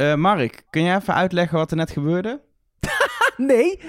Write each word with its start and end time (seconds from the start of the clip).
Eh, 0.00 0.14
Mark, 0.14 0.62
kun 0.70 0.82
jij 0.82 0.96
even 0.96 1.14
uitleggen 1.14 1.58
wat 1.58 1.70
er 1.70 1.76
net 1.76 1.90
gebeurde? 1.90 2.40
Nee, 3.36 3.80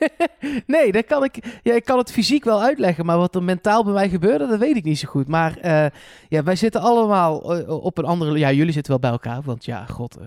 nee, 0.66 0.92
dat 0.92 1.06
kan 1.06 1.24
ik, 1.24 1.58
ja, 1.62 1.74
ik 1.74 1.84
kan 1.84 1.98
het 1.98 2.12
fysiek 2.12 2.44
wel 2.44 2.62
uitleggen, 2.62 3.06
maar 3.06 3.18
wat 3.18 3.34
er 3.34 3.42
mentaal 3.42 3.84
bij 3.84 3.92
mij 3.92 4.08
gebeurde, 4.08 4.46
dat 4.46 4.58
weet 4.58 4.76
ik 4.76 4.84
niet 4.84 4.98
zo 4.98 5.08
goed. 5.08 5.28
Maar 5.28 5.56
eh, 5.56 5.86
ja, 6.28 6.42
wij 6.42 6.56
zitten 6.56 6.80
allemaal 6.80 7.56
eh, 7.56 7.84
op 7.84 7.98
een 7.98 8.04
andere, 8.04 8.38
ja, 8.38 8.52
jullie 8.52 8.72
zitten 8.72 8.92
wel 8.92 9.00
bij 9.00 9.10
elkaar, 9.10 9.42
want 9.42 9.64
ja, 9.64 9.84
god, 9.86 10.18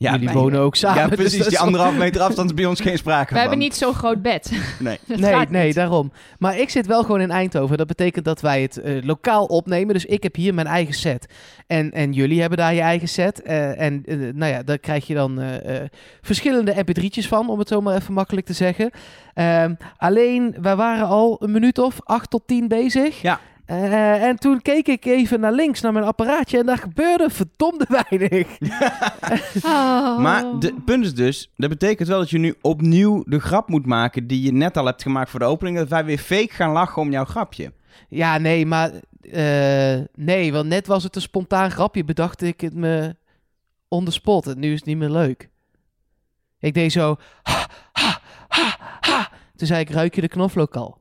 Ja, 0.00 0.10
jullie 0.12 0.26
wij- 0.26 0.36
wonen 0.36 0.60
ook 0.60 0.76
samen. 0.76 1.00
Ja, 1.02 1.06
dus 1.08 1.16
precies. 1.16 1.38
is 1.40 1.46
Die 1.48 1.58
anderhalf 1.58 1.96
meter 1.96 2.20
afstand 2.20 2.48
is 2.50 2.54
bij 2.56 2.64
ons 2.66 2.80
geen 2.80 2.98
sprake 2.98 3.24
We 3.24 3.30
van. 3.30 3.38
hebben 3.40 3.58
niet 3.58 3.74
zo'n 3.76 3.94
groot 3.94 4.22
bed. 4.22 4.52
Nee. 4.78 4.98
Nee, 5.06 5.46
nee, 5.48 5.72
daarom. 5.74 6.12
Maar 6.38 6.58
ik 6.58 6.70
zit 6.70 6.86
wel 6.86 7.02
gewoon 7.02 7.20
in 7.20 7.30
Eindhoven. 7.30 7.76
Dat 7.78 7.86
betekent 7.86 8.24
dat 8.24 8.40
wij 8.40 8.62
het 8.62 8.76
eh, 8.76 9.02
lokaal 9.02 9.44
opnemen. 9.44 9.94
Dus 9.94 10.04
ik 10.04 10.22
heb 10.22 10.34
hier 10.34 10.54
mijn 10.54 10.66
eigen 10.66 10.94
set. 10.94 11.26
En, 11.66 11.90
en 11.92 12.12
jullie 12.12 12.40
hebben 12.40 12.58
daar 12.58 12.74
je 12.74 12.80
eigen 12.80 13.08
set. 13.08 13.42
Eh, 13.42 13.80
en 13.80 14.02
eh, 14.06 14.16
nou 14.34 14.52
ja, 14.52 14.62
daar 14.62 14.78
krijg 14.78 15.06
je 15.06 15.14
dan 15.14 15.40
eh, 15.40 15.76
eh, 15.82 15.88
verschillende 16.20 16.74
mp3'tjes 16.74 17.28
van, 17.28 17.48
om 17.50 17.58
het 17.58 17.68
zo 17.68 17.80
maar 17.80 17.96
even 17.96 18.14
makkelijk 18.14 18.46
te 18.46 18.52
zeggen. 18.52 18.90
Ehm, 19.34 19.74
alleen, 19.96 20.54
wij 20.60 20.76
waren 20.76 21.06
al 21.06 21.36
een 21.40 21.50
minuut 21.52 21.78
of 21.78 21.98
acht 22.04 22.30
tot 22.30 22.42
tien 22.46 22.68
bezig. 22.68 23.22
Ja. 23.22 23.40
Eh, 23.70 24.22
en 24.22 24.36
toen 24.36 24.62
keek 24.62 24.86
ik 24.88 25.04
even 25.04 25.40
naar 25.40 25.52
links, 25.52 25.80
naar 25.80 25.92
mijn 25.92 26.04
apparaatje. 26.04 26.58
En 26.58 26.66
daar 26.66 26.78
gebeurde 26.78 27.30
verdomde 27.30 27.86
weinig. 27.88 28.48
Oh. 29.64 30.18
Maar 30.18 30.44
de- 30.58 30.66
het 30.66 30.84
punt 30.84 31.04
is 31.04 31.14
dus, 31.14 31.50
dat 31.56 31.68
betekent 31.70 32.08
wel 32.08 32.18
dat 32.18 32.30
je 32.30 32.38
nu 32.38 32.54
opnieuw 32.60 33.22
de 33.26 33.38
grap 33.40 33.68
moet 33.68 33.86
maken 33.86 34.26
die 34.26 34.42
je 34.42 34.52
net 34.52 34.76
al 34.76 34.84
hebt 34.86 35.02
gemaakt 35.02 35.30
voor 35.30 35.40
de 35.40 35.46
opening. 35.46 35.76
Dat 35.76 35.88
wij 35.88 36.04
weer 36.04 36.18
fake 36.18 36.52
gaan 36.54 36.70
lachen 36.72 37.02
om 37.02 37.10
jouw 37.10 37.24
grapje. 37.24 37.72
Ja, 38.08 38.38
nee, 38.38 38.66
maar... 38.66 38.90
eh, 39.20 39.98
nee, 40.14 40.52
want 40.52 40.68
net 40.68 40.86
was 40.86 41.02
het 41.02 41.16
een 41.16 41.22
spontaan 41.22 41.70
grapje. 41.70 42.04
Bedacht 42.04 42.42
ik 42.42 42.60
het 42.60 42.74
me 42.74 43.16
on 43.88 44.04
the 44.04 44.10
spot. 44.10 44.46
En 44.46 44.58
nu 44.58 44.68
is 44.72 44.78
het 44.78 44.86
niet 44.86 44.96
meer 44.98 45.10
leuk. 45.10 45.48
Ik 46.58 46.74
deed 46.74 46.92
zo... 46.92 47.16
Ha, 47.42 47.66
ha, 47.92 48.20
ha, 48.48 48.76
ha. 49.00 49.30
Toen 49.56 49.66
zei 49.66 49.80
ik, 49.80 49.90
ruik 49.90 50.14
je 50.14 50.20
de 50.20 50.28
knoflook 50.28 50.76
al? 50.76 50.99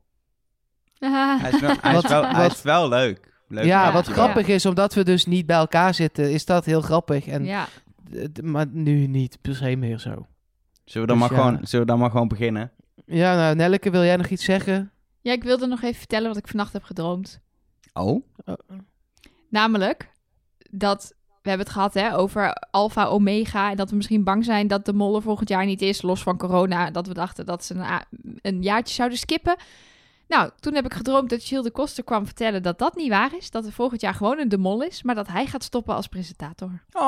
Ah. 0.99 1.41
Hij 1.41 1.51
is 1.51 1.59
wel, 1.59 1.75
hij 1.81 1.95
is 1.95 2.01
Wat- 2.01 2.11
wel, 2.11 2.25
hij 2.25 2.41
wat- 2.41 2.51
is 2.55 2.61
wel 2.61 2.89
leuk. 2.89 3.33
leuk 3.47 3.65
ja, 3.65 3.91
wat 3.93 4.07
grappig 4.07 4.47
is, 4.47 4.65
omdat 4.65 4.93
we 4.93 5.03
dus 5.03 5.25
niet 5.25 5.45
bij 5.45 5.57
elkaar 5.57 5.93
zitten, 5.93 6.31
is 6.31 6.45
dat 6.45 6.65
heel 6.65 6.81
grappig. 6.81 7.27
En, 7.27 7.45
ja. 7.45 7.67
maar 8.43 8.65
nu 8.71 9.07
niet 9.07 9.37
per 9.41 9.55
se 9.55 9.75
meer 9.75 9.99
zo. 9.99 10.27
Zullen 10.85 11.07
we, 11.07 11.13
dan 11.13 11.19
Dus 11.19 11.29
maar 11.29 11.37
ja. 11.37 11.45
gewoon, 11.45 11.67
zullen 11.67 11.85
we 11.85 11.91
dan 11.91 11.99
maar 12.01 12.11
gewoon 12.11 12.27
beginnen? 12.27 12.71
Ja, 13.05 13.35
nou, 13.35 13.55
Nelleke, 13.55 13.89
wil 13.91 14.03
jij 14.03 14.15
nog 14.15 14.27
iets 14.27 14.43
zeggen? 14.43 14.91
ja, 15.21 15.31
ik 15.31 15.43
wilde 15.43 15.67
nog 15.67 15.81
even 15.81 15.95
vertellen 15.97 16.27
wat 16.27 16.37
ik 16.37 16.47
vannacht 16.47 16.73
heb 16.73 16.83
gedroomd. 16.83 17.39
Oh? 17.93 18.23
Namelijk 19.49 20.11
dat 20.69 21.13
we 21.41 21.49
hebben 21.49 21.65
het 21.65 21.75
gehad 21.75 21.93
hè, 21.93 22.15
over 22.17 22.53
Alpha 22.71 23.05
Omega. 23.05 23.69
En 23.69 23.75
dat 23.77 23.89
we 23.89 23.95
misschien 23.95 24.23
bang 24.23 24.45
zijn 24.45 24.67
dat 24.67 24.85
de 24.85 24.93
mol 24.93 25.15
er 25.15 25.21
volgend 25.21 25.49
jaar 25.49 25.65
niet 25.65 25.81
is, 25.81 26.01
los 26.01 26.23
van 26.23 26.37
corona. 26.37 26.91
Dat 26.91 27.07
we 27.07 27.13
dachten 27.13 27.45
dat 27.45 27.63
ze 27.65 27.73
een, 27.75 27.85
een 28.41 28.61
jaartje 28.61 28.93
zouden 28.95 29.17
skippen. 29.17 29.55
Nou, 30.29 30.49
toen 30.59 30.73
heb 30.75 30.85
ik 30.85 30.93
gedroomd 30.93 31.29
dat 31.29 31.43
Gilles 31.43 31.63
de 31.65 31.71
Koster 31.71 32.03
kwam 32.03 32.25
vertellen 32.25 32.63
dat 32.63 32.79
dat 32.79 32.95
niet 32.95 33.09
waar 33.09 33.31
is. 33.37 33.51
Dat 33.51 33.65
er 33.65 33.71
volgend 33.71 34.01
jaar 34.01 34.13
gewoon 34.13 34.39
een 34.39 34.49
de 34.49 34.57
mol 34.57 34.83
is, 34.83 35.03
maar 35.03 35.15
dat 35.15 35.27
hij 35.27 35.45
gaat 35.45 35.63
stoppen 35.63 35.95
als 35.95 36.07
presentator. 36.07 36.83
Oh. 36.91 37.03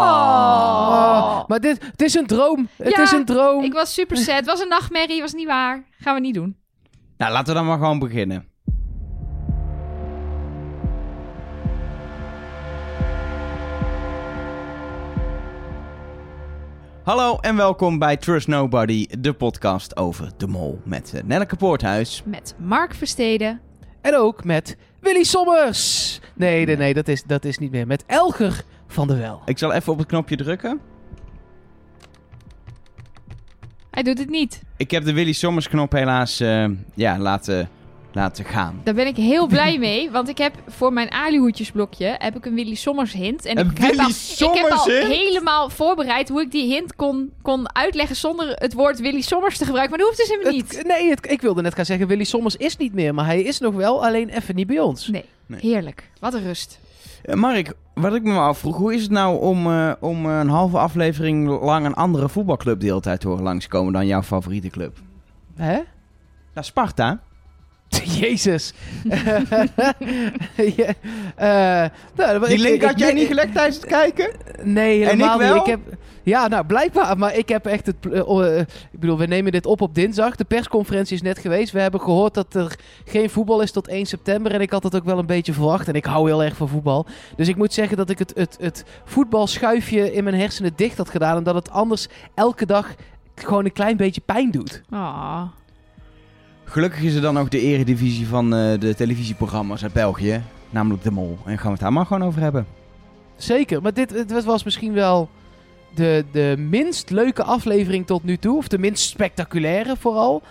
Oh. 0.00 1.46
Maar 1.46 1.60
dit, 1.60 1.82
het 1.84 2.02
is 2.02 2.14
een 2.14 2.26
droom. 2.26 2.68
Het 2.76 2.96
Ja, 2.96 3.02
is 3.02 3.12
een 3.12 3.24
droom. 3.24 3.64
Ik 3.64 3.72
was 3.72 3.94
super 3.94 4.16
sad. 4.16 4.36
Het 4.36 4.46
was 4.46 4.60
een 4.60 4.68
nachtmerrie, 4.68 5.20
was 5.20 5.32
niet 5.32 5.46
waar. 5.46 5.84
Gaan 5.98 6.14
we 6.14 6.20
niet 6.20 6.34
doen. 6.34 6.56
Nou, 7.16 7.32
laten 7.32 7.46
we 7.52 7.58
dan 7.58 7.66
maar 7.68 7.78
gewoon 7.78 7.98
beginnen. 7.98 8.48
Hallo 17.08 17.38
en 17.40 17.56
welkom 17.56 17.98
bij 17.98 18.16
Trust 18.16 18.48
Nobody, 18.48 19.06
de 19.18 19.32
podcast 19.32 19.96
over 19.96 20.30
de 20.36 20.46
mol 20.46 20.80
met 20.84 21.12
eh, 21.14 21.22
Nelleke 21.22 21.56
Poorthuis. 21.56 22.22
Met 22.24 22.54
Mark 22.58 22.94
Versteden. 22.94 23.60
En 24.00 24.16
ook 24.16 24.44
met 24.44 24.76
Willy 25.00 25.24
Sommers. 25.24 26.20
Nee, 26.34 26.66
nee, 26.66 26.76
nee, 26.76 26.94
dat 26.94 27.08
is, 27.08 27.22
dat 27.22 27.44
is 27.44 27.58
niet 27.58 27.70
meer. 27.70 27.86
Met 27.86 28.04
Elger 28.06 28.62
van 28.86 29.06
der 29.06 29.18
Wel. 29.18 29.42
Ik 29.44 29.58
zal 29.58 29.72
even 29.72 29.92
op 29.92 29.98
het 29.98 30.06
knopje 30.06 30.36
drukken. 30.36 30.80
Hij 33.90 34.02
doet 34.02 34.18
het 34.18 34.30
niet. 34.30 34.62
Ik 34.76 34.90
heb 34.90 35.04
de 35.04 35.12
Willy 35.12 35.32
Sommers 35.32 35.68
knop 35.68 35.92
helaas 35.92 36.40
eh, 36.40 36.68
ja, 36.94 37.18
laten, 37.18 37.68
laten 38.18 38.44
gaan. 38.44 38.80
Daar 38.84 38.94
ben 38.94 39.06
ik 39.06 39.16
heel 39.16 39.46
blij 39.46 39.78
mee, 39.88 40.10
want 40.10 40.28
ik 40.28 40.38
heb 40.38 40.54
voor 40.68 40.92
mijn 40.92 41.10
alihoedjesblokje 41.12 42.14
heb 42.18 42.36
ik 42.36 42.46
een 42.46 42.54
Willy 42.54 42.74
Sommers 42.74 43.12
hint. 43.12 43.44
En 43.44 43.58
Een 43.58 43.70
ik, 43.70 43.78
heb 43.78 43.98
al, 43.98 44.08
ik 44.08 44.54
heb 44.54 44.70
al 44.70 44.84
hint? 44.84 45.06
helemaal 45.06 45.70
voorbereid 45.70 46.28
hoe 46.28 46.40
ik 46.40 46.50
die 46.50 46.72
hint 46.74 46.96
kon, 46.96 47.32
kon 47.42 47.74
uitleggen 47.74 48.16
zonder 48.16 48.48
het 48.54 48.72
woord 48.72 49.00
Willy 49.00 49.20
Sommers 49.20 49.58
te 49.58 49.64
gebruiken. 49.64 49.90
Maar 49.90 49.98
dat 50.06 50.08
hoeft 50.16 50.20
dus 50.20 50.36
helemaal 50.36 50.52
niet. 50.52 50.76
Het- 50.76 50.86
nee, 50.86 51.10
het, 51.10 51.30
ik 51.30 51.40
wilde 51.40 51.62
net 51.62 51.74
gaan 51.74 51.84
zeggen, 51.84 52.06
Willy 52.06 52.24
Sommers 52.24 52.56
is 52.56 52.76
niet 52.76 52.94
meer. 52.94 53.14
Maar 53.14 53.24
hij 53.26 53.42
is 53.42 53.58
nog 53.58 53.74
wel, 53.74 54.04
alleen 54.04 54.28
even 54.28 54.54
niet 54.54 54.66
bij 54.66 54.80
ons. 54.80 55.08
Nee, 55.08 55.24
Nee. 55.46 55.60
heerlijk. 55.60 56.10
Wat 56.20 56.34
een 56.34 56.42
rust. 56.42 56.78
Eh, 57.22 57.34
Mark, 57.34 57.72
wat 57.94 58.14
ik 58.14 58.22
me 58.22 58.38
afvroeg, 58.38 58.76
hoe 58.76 58.94
is 58.94 59.02
het 59.02 59.10
nou 59.10 59.40
om, 59.40 59.66
eh, 59.66 59.92
om 60.00 60.26
eh, 60.26 60.38
een 60.38 60.48
halve 60.48 60.78
aflevering 60.78 61.60
lang 61.60 61.86
een 61.86 61.94
andere 61.94 62.28
voetbalclub 62.28 62.80
de 62.80 62.86
hele 62.86 63.00
tijd 63.00 63.20
te 63.20 63.28
horen 63.28 63.42
langskomen 63.42 63.92
dan 63.92 64.06
jouw 64.06 64.22
favoriete 64.22 64.68
club? 64.68 64.96
Hè? 65.56 65.72
Nou, 66.54 66.66
Sparta. 66.66 67.20
Jezus. 68.20 68.72
ja, 70.76 70.92
eh, 71.36 71.90
nou, 72.14 72.38
Die 72.46 72.54
ik- 72.54 72.58
link 72.60 72.74
ik- 72.74 72.82
had 72.82 72.98
jij 72.98 73.08
ik- 73.08 73.14
niet 73.14 73.26
gelegd 73.26 73.52
tijdens 73.54 73.76
het 73.76 73.86
kijken? 73.86 74.30
Nee, 74.62 75.02
En 75.02 75.08
helemaal 75.08 75.34
ik 75.34 75.46
wel? 75.46 75.54
niet. 75.54 75.62
Ik 75.66 75.70
heb, 75.70 75.80
ja, 76.22 76.48
nou 76.48 76.64
blijkbaar. 76.66 77.18
Maar 77.18 77.36
ik 77.36 77.48
heb 77.48 77.66
echt 77.66 77.86
het. 77.86 77.96
eh, 78.12 78.28
oh, 78.28 78.46
eh, 78.46 78.58
ik 78.60 79.00
bedoel, 79.00 79.18
we 79.18 79.26
nemen 79.26 79.52
dit 79.52 79.66
op 79.66 79.80
op 79.80 79.94
dinsdag. 79.94 80.36
De 80.36 80.44
persconferentie 80.44 81.14
is 81.16 81.22
net 81.22 81.38
geweest. 81.38 81.72
We 81.72 81.80
hebben 81.80 82.00
gehoord 82.00 82.34
dat 82.34 82.54
er 82.54 82.78
geen 83.04 83.30
voetbal 83.30 83.60
is 83.60 83.70
tot 83.72 83.88
1 83.88 84.06
september. 84.06 84.52
En 84.52 84.60
ik 84.60 84.70
had 84.70 84.82
dat 84.82 84.96
ook 84.96 85.04
wel 85.04 85.18
een 85.18 85.26
beetje 85.26 85.52
verwacht. 85.52 85.88
En 85.88 85.94
ik 85.94 86.04
hou 86.04 86.26
heel 86.28 86.42
erg 86.42 86.56
van 86.56 86.68
voetbal. 86.68 87.06
Dus 87.36 87.48
ik 87.48 87.56
moet 87.56 87.72
zeggen 87.72 87.96
dat 87.96 88.10
ik 88.10 88.18
het, 88.18 88.32
het, 88.34 88.56
het 88.60 88.84
voetbalschuifje 89.04 90.12
in 90.12 90.24
mijn 90.24 90.36
hersenen 90.40 90.72
dicht 90.76 90.96
had 90.96 91.10
gedaan. 91.10 91.36
Omdat 91.36 91.54
het 91.54 91.70
anders 91.70 92.06
elke 92.34 92.66
dag 92.66 92.94
gewoon 93.34 93.64
een 93.64 93.72
klein 93.72 93.96
beetje 93.96 94.20
pijn 94.20 94.50
doet. 94.50 94.82
Oh. 94.92 95.42
Gelukkig 96.68 97.00
is 97.02 97.14
er 97.14 97.20
dan 97.20 97.38
ook 97.38 97.50
de 97.50 97.60
eredivisie 97.60 98.26
van 98.26 98.54
eh, 98.54 98.80
de 98.80 98.94
televisieprogramma's 98.94 99.82
uit 99.82 99.92
België. 99.92 100.42
Namelijk 100.70 101.02
De 101.02 101.10
Mol. 101.10 101.38
En 101.44 101.56
gaan 101.58 101.66
we 101.66 101.72
het 101.72 101.80
daar 101.80 101.92
maar 101.92 102.06
gewoon 102.06 102.24
over 102.24 102.40
hebben. 102.40 102.66
Zeker. 103.36 103.82
Maar 103.82 103.94
dit, 103.94 104.08
dit 104.28 104.44
was 104.44 104.64
misschien 104.64 104.92
wel 104.92 105.28
de, 105.94 106.24
de 106.32 106.54
minst 106.58 107.10
leuke 107.10 107.42
aflevering 107.42 108.06
tot 108.06 108.24
nu 108.24 108.36
toe. 108.36 108.56
Of 108.56 108.68
de 108.68 108.78
minst 108.78 109.08
spectaculaire 109.08 109.96
vooral. 109.98 110.42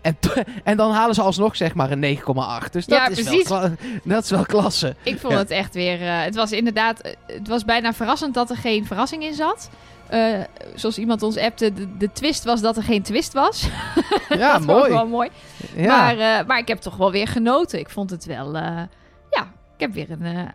En, 0.00 0.16
en 0.64 0.76
dan 0.76 0.90
halen 0.92 1.14
ze 1.14 1.22
alsnog 1.22 1.56
zeg 1.56 1.74
maar 1.74 1.90
een 1.90 2.16
9,8. 2.18 2.22
Dus 2.70 2.86
dat, 2.86 2.98
Ja, 2.98 3.08
is 3.08 3.22
precies. 3.22 3.48
Wel, 3.48 3.70
dat 4.04 4.24
is 4.24 4.30
wel 4.30 4.44
klasse. 4.44 4.94
Ik 5.02 5.18
vond 5.18 5.32
Ja. 5.32 5.38
het 5.38 5.50
echt 5.50 5.74
weer. 5.74 6.02
eh, 6.02 6.22
het 6.22 6.34
was 6.34 6.52
inderdaad. 6.52 7.00
eh, 7.00 7.12
Het 7.26 7.48
was 7.48 7.64
bijna 7.64 7.92
verrassend 7.92 8.34
dat 8.34 8.50
er 8.50 8.56
geen 8.56 8.86
verrassing 8.86 9.22
in 9.24 9.34
zat. 9.34 9.70
Eh, 10.08 10.40
zoals 10.74 10.98
iemand 10.98 11.22
ons 11.22 11.36
appte, 11.36 11.72
de, 11.72 11.96
de 11.96 12.12
twist 12.12 12.44
was 12.44 12.60
dat 12.60 12.76
er 12.76 12.82
geen 12.82 13.02
twist 13.02 13.32
was. 13.32 13.68
Ja, 14.28 14.52
dat 14.58 14.66
mooi. 14.66 14.90
wel 14.92 15.06
mooi. 15.06 15.28
Ja. 15.76 15.86
Maar, 15.96 16.18
eh, 16.38 16.46
maar 16.46 16.58
ik 16.58 16.68
heb 16.68 16.78
toch 16.78 16.96
wel 16.96 17.10
weer 17.10 17.28
genoten. 17.28 17.78
Ik 17.78 17.88
vond 17.90 18.10
het 18.10 18.24
wel. 18.24 18.56
eh, 18.56 18.62
ja, 19.30 19.42
ik 19.74 19.80
heb 19.80 19.92
weer 19.92 20.10
een, 20.10 20.50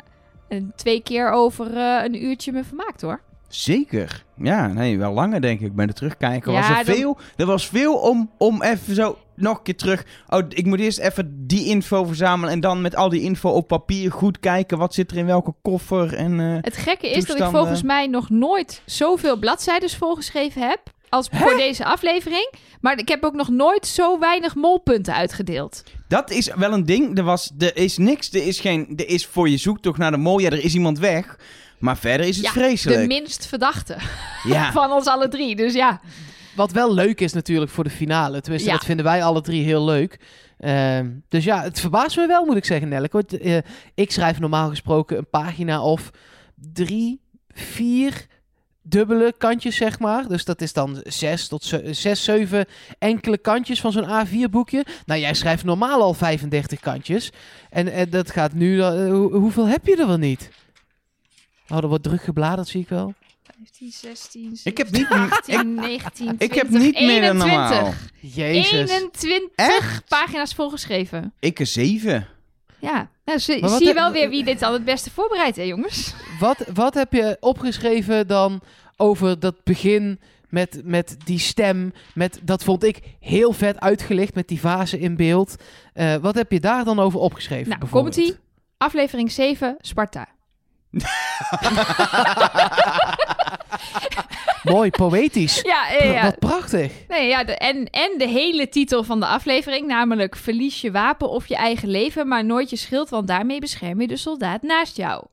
een 0.48 0.72
twee 0.76 1.02
keer 1.02 1.32
over 1.32 1.78
een 1.78 2.24
uurtje 2.24 2.52
me 2.52 2.64
vermaakt 2.64 3.02
hoor. 3.02 3.22
Zeker. 3.56 4.24
Ja, 4.38 4.68
nee, 4.68 4.98
wel 4.98 5.14
langer 5.14 5.42
denk 5.42 5.60
ik. 5.60 5.76
Bij 5.76 5.86
de 5.86 5.94
terugkijken 5.94 6.52
Ja, 6.52 6.60
was 6.60 6.80
er 6.80 6.86
dan- 6.86 6.96
veel. 6.96 7.18
Er 7.36 7.46
was 7.46 7.68
veel 7.68 7.94
om, 7.96 8.30
om 8.38 8.62
even 8.62 8.96
zo 8.96 9.18
nog 9.36 9.58
een 9.58 9.64
keer 9.64 9.76
terug. 9.76 10.06
Oh, 10.30 10.42
ik 10.50 10.66
moet 10.66 10.80
eerst 10.80 11.00
even 11.00 11.48
die 11.48 11.66
info 11.66 12.04
verzamelen. 12.04 12.54
En 12.54 12.60
dan 12.60 12.82
met 12.82 12.96
al 12.96 13.10
die 13.10 13.22
info 13.22 13.50
op 13.50 13.68
papier 13.68 14.12
goed 14.12 14.40
kijken. 14.40 14.78
Wat 14.78 14.94
zit 14.94 15.12
er 15.12 15.18
in 15.18 15.26
welke 15.26 15.54
koffer? 15.62 16.14
En, 16.14 16.40
eh, 16.40 16.58
Het 16.62 16.78
gekke 16.78 17.10
is 17.12 17.26
dat 17.26 17.40
ik 17.40 17.46
volgens 17.46 17.84
mij 17.84 18.08
nog 18.08 18.30
nooit 18.30 18.82
zoveel 18.86 19.38
bladzijden 19.38 19.90
volgeschreven 19.90 20.62
heb. 20.70 20.80
Als 21.10 21.28
voor 21.32 21.56
deze 21.58 21.86
aflevering. 21.86 22.52
Maar 22.82 22.98
ik 23.00 23.08
heb 23.08 23.24
ook 23.24 23.34
nog 23.34 23.50
nooit 23.50 23.88
zo 23.88 24.20
weinig 24.20 24.56
molpunten 24.56 25.14
uitgedeeld. 25.14 25.84
Dat 26.08 26.32
is 26.32 26.54
wel 26.56 26.74
een 26.74 26.86
ding. 26.86 27.18
Er, 27.18 27.24
was, 27.24 27.52
er 27.60 27.78
is 27.78 27.98
niks. 27.98 28.32
Er 28.34 28.46
is, 28.48 28.60
geen, 28.60 28.94
er 28.96 29.08
is 29.08 29.26
voor 29.26 29.50
je 29.50 29.58
zoektocht 29.58 29.98
naar 29.98 30.12
de 30.12 30.18
mol. 30.18 30.40
Ja, 30.40 30.50
er 30.50 30.64
is 30.64 30.74
iemand 30.74 31.00
weg. 31.00 31.38
Maar 31.82 31.98
verder 31.98 32.28
is 32.28 32.36
het 32.36 32.46
Ja, 32.46 32.52
vreselijk. 32.52 33.02
De 33.02 33.08
minst 33.08 33.46
verdachte 33.46 33.98
ja. 34.44 34.72
van 34.82 34.92
ons 34.92 35.08
alle 35.08 35.28
drie. 35.28 35.56
Dus 35.56 35.74
ja. 35.74 36.02
Wat 36.56 36.72
wel 36.72 36.94
leuk 36.94 37.22
is 37.22 37.34
natuurlijk 37.34 37.72
voor 37.72 37.84
de 37.84 37.90
finale. 37.90 38.42
Tenminste, 38.42 38.70
Ja. 38.70 38.76
dat 38.76 38.86
vinden 38.86 39.06
wij 39.06 39.24
alle 39.24 39.42
drie 39.42 39.64
heel 39.64 39.84
leuk. 39.86 40.20
Ehm, 40.60 41.10
dus 41.30 41.44
ja, 41.44 41.62
het 41.62 41.80
verbaast 41.80 42.16
me 42.18 42.28
wel, 42.28 42.46
moet 42.46 42.56
ik 42.58 42.66
zeggen, 42.66 42.90
Nelleke. 42.90 43.16
Want, 43.18 43.38
eh, 43.38 43.58
ik 43.96 44.12
schrijf 44.12 44.40
normaal 44.40 44.70
gesproken 44.70 45.18
een 45.18 45.30
pagina 45.30 45.84
of 45.84 46.10
drie, 46.74 47.22
vier 47.54 48.26
dubbele 48.84 49.34
kantjes, 49.38 49.76
zeg 49.76 50.00
maar. 50.00 50.28
Dus 50.28 50.46
dat 50.46 50.62
is 50.62 50.74
dan 50.74 51.02
zes 51.04 51.48
tot 51.48 51.64
ze- 51.64 51.88
zes, 51.94 52.24
zeven 52.24 52.66
enkele 53.00 53.38
kantjes 53.38 53.82
van 53.82 53.92
zo'n 53.92 54.08
A4-boekje. 54.26 54.86
Nou, 55.06 55.20
jij 55.20 55.34
schrijft 55.34 55.64
normaal 55.64 56.02
al 56.02 56.14
35 56.14 56.80
kantjes. 56.80 57.32
En, 57.70 57.92
en 57.92 58.10
dat 58.10 58.32
gaat 58.32 58.54
nu... 58.54 58.82
eh, 58.82 58.90
hoe- 58.90 59.34
hoeveel 59.34 59.68
heb 59.68 59.86
je 59.86 59.96
er 59.96 60.08
wel 60.08 60.18
niet? 60.18 60.50
Oh, 61.72 61.78
er 61.78 61.88
wordt 61.88 62.04
druk 62.04 62.22
gebladerd, 62.24 62.68
zie 62.68 62.82
ik 62.82 62.90
wel. 62.90 63.14
15, 63.58 63.92
16, 63.92 64.60
Ik 64.64 64.78
heb 64.78 64.88
17, 64.92 65.22
niet- 65.22 65.32
18, 65.32 65.76
19, 65.76 66.36
Ik 66.38 66.54
heb 66.54 66.68
20, 66.68 66.82
niet 66.82 66.94
meer 67.08 67.22
dan 67.22 67.36
21. 67.42 67.70
normaal. 67.70 67.94
Jezus. 68.20 68.90
21 68.90 69.50
Echt? 69.56 70.08
pagina's 70.08 70.54
volgeschreven. 70.54 71.34
Ik 71.40 71.60
een 71.60 71.68
7. 71.68 72.28
Ja, 72.80 73.10
nou, 73.26 73.40
zie, 73.40 73.64
je 73.64 73.86
heb- 73.86 73.94
wel 73.96 74.12
weer 74.12 74.30
wie 74.30 74.44
dit 74.44 74.60
dan 74.60 74.74
het 74.74 74.86
beste 74.86 75.12
voorbereidt, 75.12 75.56
hè 75.58 75.64
jongens? 75.64 76.14
Wat, 76.40 76.66
wat 76.74 76.94
heb 76.94 77.14
je 77.14 77.38
opgeschreven 77.40 78.28
dan 78.28 78.62
over 78.98 79.40
dat 79.40 79.64
begin 79.64 80.20
met, 80.50 80.82
met 80.84 81.16
die 81.26 81.40
stem? 81.40 81.94
Met, 82.14 82.40
dat 82.44 82.64
vond 82.64 82.84
ik 82.84 83.00
heel 83.20 83.54
vet 83.54 83.80
uitgelicht 83.80 84.36
met 84.36 84.48
die 84.48 84.60
vazen 84.60 85.00
in 85.00 85.16
beeld. 85.16 85.56
Eh, 85.94 86.16
wat 86.16 86.36
heb 86.36 86.52
je 86.52 86.60
daar 86.60 86.84
dan 86.84 87.00
over 87.00 87.20
opgeschreven? 87.20 87.70
Nou, 87.80 87.92
komt-ie. 87.92 88.36
Aflevering 88.78 89.32
7, 89.32 89.76
Sparta. 89.80 90.28
Mooi, 94.64 94.90
poëtisch. 94.90 95.62
Ja, 95.62 95.90
eh, 95.98 96.14
ja. 96.14 96.22
Wat 96.24 96.40
prachtig. 96.40 96.92
Nee, 97.08 97.28
ja 97.28 97.44
de, 97.44 97.56
en, 97.56 97.86
en 97.86 98.18
de 98.18 98.28
hele 98.28 98.70
titel 98.70 99.04
van 99.04 99.20
de 99.20 99.26
aflevering, 99.26 99.88
namelijk 99.88 100.36
Verlies 100.36 100.82
je 100.82 100.92
wapen 100.92 101.30
of 101.30 101.48
je 101.48 101.56
eigen 101.56 101.90
leven, 101.90 102.28
maar 102.28 102.46
nooit 102.46 102.70
je 102.70 102.76
schild, 102.76 103.10
want 103.10 103.28
daarmee 103.28 103.60
bescherm 103.60 104.02
je 104.02 104.08
de 104.08 104.18
soldaat 104.18 104.62
naast 104.62 104.98
jou. 104.98 105.26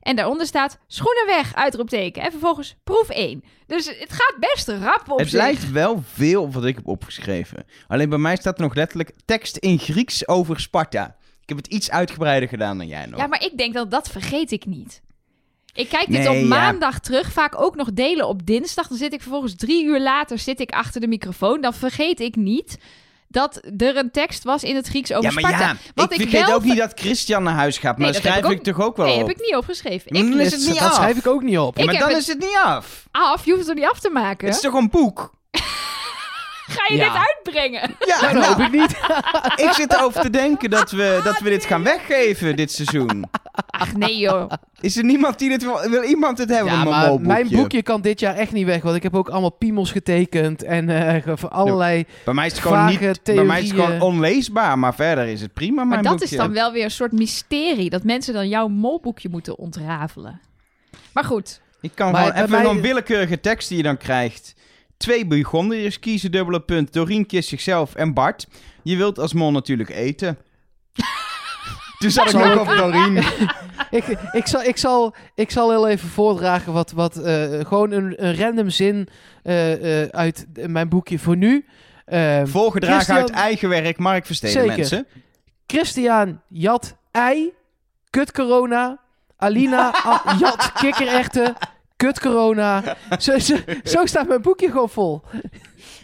En 0.00 0.16
daaronder 0.16 0.46
staat 0.46 0.78
schoenen 0.86 1.26
weg, 1.26 1.54
uitroepteken. 1.54 2.22
En 2.22 2.30
vervolgens 2.30 2.76
proef 2.84 3.08
1. 3.08 3.44
Dus 3.66 3.86
het 3.86 4.12
gaat 4.12 4.34
best 4.40 4.68
rap 4.68 5.10
op 5.10 5.18
Het 5.18 5.28
zich. 5.28 5.38
lijkt 5.40 5.70
wel 5.70 6.02
veel 6.12 6.42
op 6.42 6.54
wat 6.54 6.64
ik 6.64 6.74
heb 6.74 6.86
opgeschreven. 6.88 7.64
Alleen 7.88 8.08
bij 8.08 8.18
mij 8.18 8.36
staat 8.36 8.56
er 8.56 8.62
nog 8.62 8.74
letterlijk 8.74 9.12
tekst 9.24 9.56
in 9.56 9.78
Grieks 9.78 10.28
over 10.28 10.60
Sparta. 10.60 11.16
Ik 11.50 11.56
heb 11.56 11.64
het 11.64 11.74
iets 11.74 11.90
uitgebreider 11.90 12.48
gedaan 12.48 12.78
dan 12.78 12.86
jij 12.86 13.06
nog. 13.06 13.20
Ja, 13.20 13.26
maar 13.26 13.44
ik 13.44 13.56
denk 13.58 13.74
dat 13.74 13.90
dat 13.90 14.08
vergeet 14.08 14.50
ik 14.50 14.66
niet. 14.66 15.00
Ik 15.74 15.88
kijk 15.88 16.06
dit 16.06 16.18
Nee, 16.18 16.28
op 16.28 16.34
ja. 16.34 16.44
maandag 16.46 16.98
terug, 16.98 17.32
vaak 17.32 17.60
ook 17.62 17.76
nog 17.76 17.92
delen 17.92 18.28
op 18.28 18.46
dinsdag. 18.46 18.86
Dan 18.88 18.98
zit 18.98 19.12
ik 19.12 19.20
vervolgens 19.22 19.54
drie 19.56 19.84
uur 19.84 20.00
later 20.00 20.38
zit 20.38 20.60
ik 20.60 20.70
achter 20.70 21.00
de 21.00 21.06
microfoon. 21.06 21.60
Dan 21.60 21.74
vergeet 21.74 22.20
ik 22.20 22.36
niet 22.36 22.78
dat 23.28 23.60
er 23.78 23.96
een 23.96 24.10
tekst 24.10 24.44
was 24.44 24.62
in 24.62 24.76
het 24.76 24.86
Grieks 24.88 25.12
over 25.12 25.24
Ja, 25.32 25.40
maar 25.40 25.50
Sparta. 25.52 25.76
ja, 25.94 26.02
ik 26.08 26.12
vergeet 26.20 26.46
wel 26.46 26.54
ook 26.54 26.64
niet 26.64 26.76
dat 26.76 26.92
Christian 26.94 27.42
naar 27.42 27.54
huis 27.54 27.78
gaat. 27.78 27.96
Maar 27.98 28.04
Nee, 28.10 28.12
dat 28.12 28.22
schrijf 28.22 28.44
ik 28.44 28.50
ik, 28.50 28.62
toch 28.62 28.80
ook 28.80 28.96
wel 28.96 29.06
Nee, 29.06 29.14
op. 29.20 29.26
heb 29.28 29.36
ik 29.36 29.42
niet 29.44 29.56
opgeschreven. 29.56 30.12
Maar 30.12 30.22
Ik, 30.22 30.30
dan 30.30 30.40
is 30.40 30.52
het 30.52 30.60
niet 30.66 30.78
dat 30.78 30.88
af. 30.88 30.94
schrijf 30.94 31.16
ik 31.16 31.26
ook 31.26 31.42
niet 31.42 31.58
op. 31.58 31.78
Ja, 31.78 31.84
maar 31.84 31.98
dan 31.98 32.08
het- 32.08 32.18
is 32.18 32.26
het 32.26 32.38
niet 32.38 32.58
af. 32.64 33.06
af, 33.10 33.44
je 33.44 33.50
hoeft 33.50 33.66
het 33.66 33.76
er 33.76 33.82
niet 33.82 33.90
af 33.90 34.00
te 34.00 34.10
maken. 34.10 34.46
Het 34.46 34.56
is 34.56 34.62
toch 34.62 34.74
een 34.74 34.90
boek? 34.90 35.30
Ga 36.70 36.94
je 36.94 36.96
Ja. 37.00 37.12
dit 37.12 37.22
uitbrengen? 37.28 37.96
Ja, 38.06 38.20
Dat 38.32 38.44
hoop 38.46 38.56
nou, 38.56 38.62
ik 38.62 38.72
niet. 38.80 38.90
ik 39.66 39.72
zit 39.72 39.92
erover 39.94 40.20
te 40.20 40.30
denken 40.30 40.70
dat 40.70 40.90
we, 40.90 41.20
dat 41.24 41.38
we 41.38 41.48
dit 41.50 41.64
gaan 41.64 41.82
weggeven 41.82 42.56
dit 42.56 42.72
seizoen. 42.72 43.24
Ach 43.66 43.92
nee 43.96 44.16
joh. 44.18 44.50
Is 44.80 44.96
er 44.96 45.04
niemand 45.04 45.38
die 45.38 45.48
dit 45.48 45.62
wil? 45.62 45.80
Wil 45.90 46.02
iemand 46.02 46.38
het 46.38 46.48
hebben? 46.50 46.72
Ja, 46.72 46.84
maar 46.84 47.20
mijn 47.20 47.48
boekje 47.48 47.82
kan 47.82 48.00
dit 48.00 48.20
jaar 48.20 48.34
echt 48.34 48.52
niet 48.52 48.66
weg. 48.66 48.82
Want 48.82 48.96
ik 48.96 49.02
heb 49.02 49.16
ook 49.16 49.28
allemaal 49.28 49.50
piemels 49.52 49.92
getekend. 49.92 50.62
En 50.62 50.88
eh, 50.88 51.32
voor 51.38 51.48
allerlei... 51.48 52.04
Bij 52.24 52.34
mij 52.34 52.46
is 52.46 52.52
het 52.52 52.60
gewoon 52.60 52.86
niet. 52.86 53.20
Bij 53.22 53.44
mij 53.44 53.62
is 53.62 53.70
het 53.70 53.80
gewoon 53.80 54.00
onleesbaar. 54.00 54.78
Maar 54.78 54.94
verder 54.94 55.26
is 55.26 55.40
het 55.40 55.52
prima. 55.52 55.74
Maar 55.76 55.86
mijn 55.86 56.02
dat 56.02 56.12
boekje. 56.12 56.28
is 56.28 56.36
dan 56.40 56.52
wel 56.52 56.72
weer 56.72 56.84
een 56.84 56.90
soort 56.90 57.12
mysterie. 57.12 57.90
Dat 57.90 58.04
mensen 58.04 58.34
dan 58.34 58.48
jouw 58.48 58.68
molboekje 58.68 59.28
moeten 59.28 59.58
ontrafelen. 59.58 60.40
Maar 61.12 61.24
goed. 61.24 61.60
Ik 61.80 61.90
kan 61.94 62.12
Maar 62.12 62.20
gewoon 62.26 62.36
even 62.44 62.50
mij- 62.50 62.64
een 62.70 62.80
willekeurige 62.80 63.40
tekst 63.40 63.68
die 63.68 63.76
je 63.76 63.82
dan 63.82 63.96
krijgt. 63.96 64.54
Twee 65.00 65.26
Burgondiërs 65.26 65.98
kiezen 65.98 66.30
dubbele 66.30 66.60
punt. 66.60 66.92
Doreen 66.92 67.26
kiest 67.26 67.48
zichzelf 67.48 67.94
en 67.94 68.14
Bart. 68.14 68.46
Je 68.82 68.96
wilt 68.96 69.18
als 69.18 69.32
mol 69.32 69.50
natuurlijk 69.50 69.88
eten. 69.90 70.38
Toen 71.98 72.10
zat 72.10 72.26
ik 72.26 72.32
nog 72.32 72.60
op 72.60 72.66
Doreen. 72.76 73.16
ik, 73.98 74.04
ik, 74.32 74.46
zal, 74.46 74.62
ik, 74.62 74.76
zal, 74.76 75.14
ik 75.34 75.50
zal 75.50 75.70
heel 75.70 75.88
even 75.88 76.08
voordragen 76.08 76.72
wat, 76.72 76.92
wat 76.92 77.16
eh, 77.16 77.60
gewoon 77.66 77.90
een, 77.90 78.24
een 78.26 78.36
random 78.36 78.70
zin 78.70 79.08
eh, 79.42 80.02
eh, 80.02 80.08
uit 80.10 80.46
mijn 80.66 80.88
boekje 80.88 81.18
voor 81.18 81.36
nu. 81.36 81.64
Eh, 82.04 82.40
Voorgedragen 82.44 82.96
Christian- 82.96 83.18
uit 83.18 83.30
eigen 83.30 83.68
werk. 83.68 83.98
Mark 83.98 84.26
Versteden, 84.26 84.66
mensen. 84.66 85.06
Christian 85.66 86.40
jat 86.48 86.96
ei, 87.10 87.52
kut 88.10 88.32
corona. 88.32 88.98
Alina 89.36 89.94
jat 90.40 90.72
kikkerechten, 90.72 91.54
kut 92.00 92.20
corona. 92.20 92.82
Zo, 93.18 93.38
zo, 93.38 93.56
zo 93.84 94.06
staat 94.06 94.28
mijn 94.28 94.42
boekje 94.42 94.70
gewoon 94.70 94.88
vol. 94.88 95.22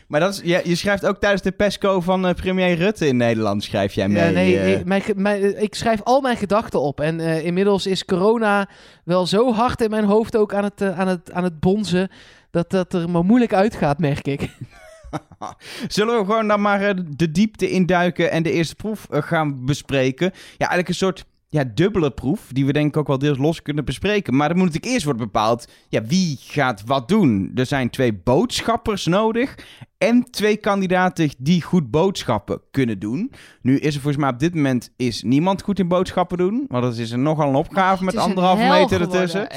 Maar 0.09 0.21
dat 0.21 0.33
is, 0.35 0.41
ja, 0.45 0.61
je 0.65 0.75
schrijft 0.75 1.07
ook 1.07 1.19
tijdens 1.21 1.43
de 1.43 1.51
PESCO 1.53 2.01
van 2.01 2.27
eh, 2.27 2.35
premier 2.35 2.75
Rutte 2.75 3.07
in 3.07 3.17
Nederland. 3.17 3.65
Schrijf 3.65 3.93
jij 3.93 4.09
mee. 4.09 4.25
Ja, 4.25 4.31
nee, 4.31 4.59
eh. 4.59 4.73
ik, 4.79 4.85
mijn, 4.85 5.03
mijn- 5.17 5.63
ik 5.63 5.75
schrijf 5.75 6.03
al 6.03 6.21
mijn 6.21 6.37
gedachten 6.37 6.81
op. 6.81 7.01
En 7.01 7.21
eh, 7.21 7.45
inmiddels 7.45 7.87
is 7.87 8.05
corona 8.05 8.69
wel 9.05 9.27
zo 9.27 9.53
hard 9.53 9.81
in 9.81 9.91
mijn 9.91 10.05
hoofd 10.05 10.37
ook 10.37 10.55
aan 10.55 10.65
het, 10.65 10.81
eh, 10.81 10.99
aan 10.99 11.09
het, 11.09 11.33
aan 11.33 11.45
het 11.45 11.61
bonzen. 11.61 12.11
Dat 12.51 12.71
dat 12.71 12.93
er 12.95 13.11
maar 13.11 13.25
moeilijk 13.25 13.53
uitgaat, 13.55 13.99
merk 13.99 14.27
ik. 14.27 14.49
Zullen 15.89 16.19
we 16.19 16.25
gewoon 16.25 16.49
dan 16.49 16.61
maar 16.61 16.83
eh, 16.83 16.95
de 17.17 17.31
diepte 17.31 17.71
induiken 17.71 18.31
en 18.31 18.43
de 18.43 18.53
eerste 18.53 18.75
proef 18.75 19.07
eh, 19.11 19.23
gaan 19.23 19.65
bespreken? 19.65 20.27
Ja, 20.35 20.35
eigenlijk 20.59 20.89
een 20.89 20.95
soort 20.95 21.25
ja, 21.57 21.65
dubbele 21.75 22.11
proef, 22.11 22.49
die 22.53 22.67
we 22.67 22.73
denk 22.73 22.89
ik 22.89 22.97
ook 22.97 23.07
wel 23.07 23.19
deels 23.19 23.39
los 23.39 23.63
kunnen 23.63 23.85
bespreken. 23.85 24.37
Maar 24.37 24.49
dan 24.49 24.57
moet 24.57 24.67
natuurlijk 24.67 24.93
eerst 24.93 25.05
worden 25.05 25.25
bepaald, 25.25 25.69
ja, 25.89 26.05
wie 26.05 26.37
gaat 26.41 26.83
wat 26.85 27.09
doen? 27.09 27.51
Er 27.55 27.67
zijn 27.67 27.91
twee 27.91 28.15
boodschappers 28.15 29.07
nodig 29.07 29.55
en 29.99 30.31
twee 30.31 30.57
kandidaten 30.57 31.31
die 31.39 31.63
goed 31.63 31.91
boodschappen 31.91 32.61
kunnen 32.71 32.99
doen. 32.99 33.33
Nu 33.63 33.79
is 33.79 33.95
er 33.95 34.01
volgens 34.01 34.23
mij 34.23 34.33
op 34.33 34.39
dit 34.39 34.55
moment 34.55 34.93
is 34.97 35.23
niemand 35.23 35.63
goed 35.63 35.79
in 35.79 35.89
boodschappen 35.89 36.39
doen, 36.39 36.65
want 36.69 36.83
dat 36.83 36.97
is 36.97 37.11
er 37.11 37.19
nogal 37.19 37.49
een 37.49 37.55
opgave 37.55 38.05
met 38.05 38.17
anderhalve 38.17 38.69
meter 38.69 39.01
ertussen. 39.01 39.49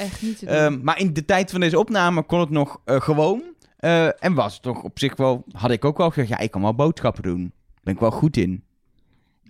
Ehm, 0.46 0.78
maar 0.82 0.98
in 0.98 1.12
de 1.12 1.24
tijd 1.24 1.50
van 1.50 1.60
deze 1.60 1.78
opname 1.78 2.22
kon 2.22 2.40
het 2.40 2.50
nog 2.50 2.80
eh, 2.84 3.00
gewoon. 3.00 3.42
Eh, 3.76 4.24
en 4.24 4.34
was 4.34 4.52
het 4.52 4.62
toch 4.62 4.82
op 4.82 4.98
zich 4.98 5.16
wel... 5.16 5.44
Had 5.52 5.70
ik 5.70 5.84
ook 5.84 5.98
wel 5.98 6.08
gezegd, 6.08 6.28
ja, 6.28 6.38
ik 6.38 6.50
kan 6.50 6.62
wel 6.62 6.74
boodschappen 6.74 7.22
doen. 7.22 7.52
Ben 7.82 7.94
ik 7.94 8.00
wel 8.00 8.10
goed 8.10 8.36
in. 8.36 8.64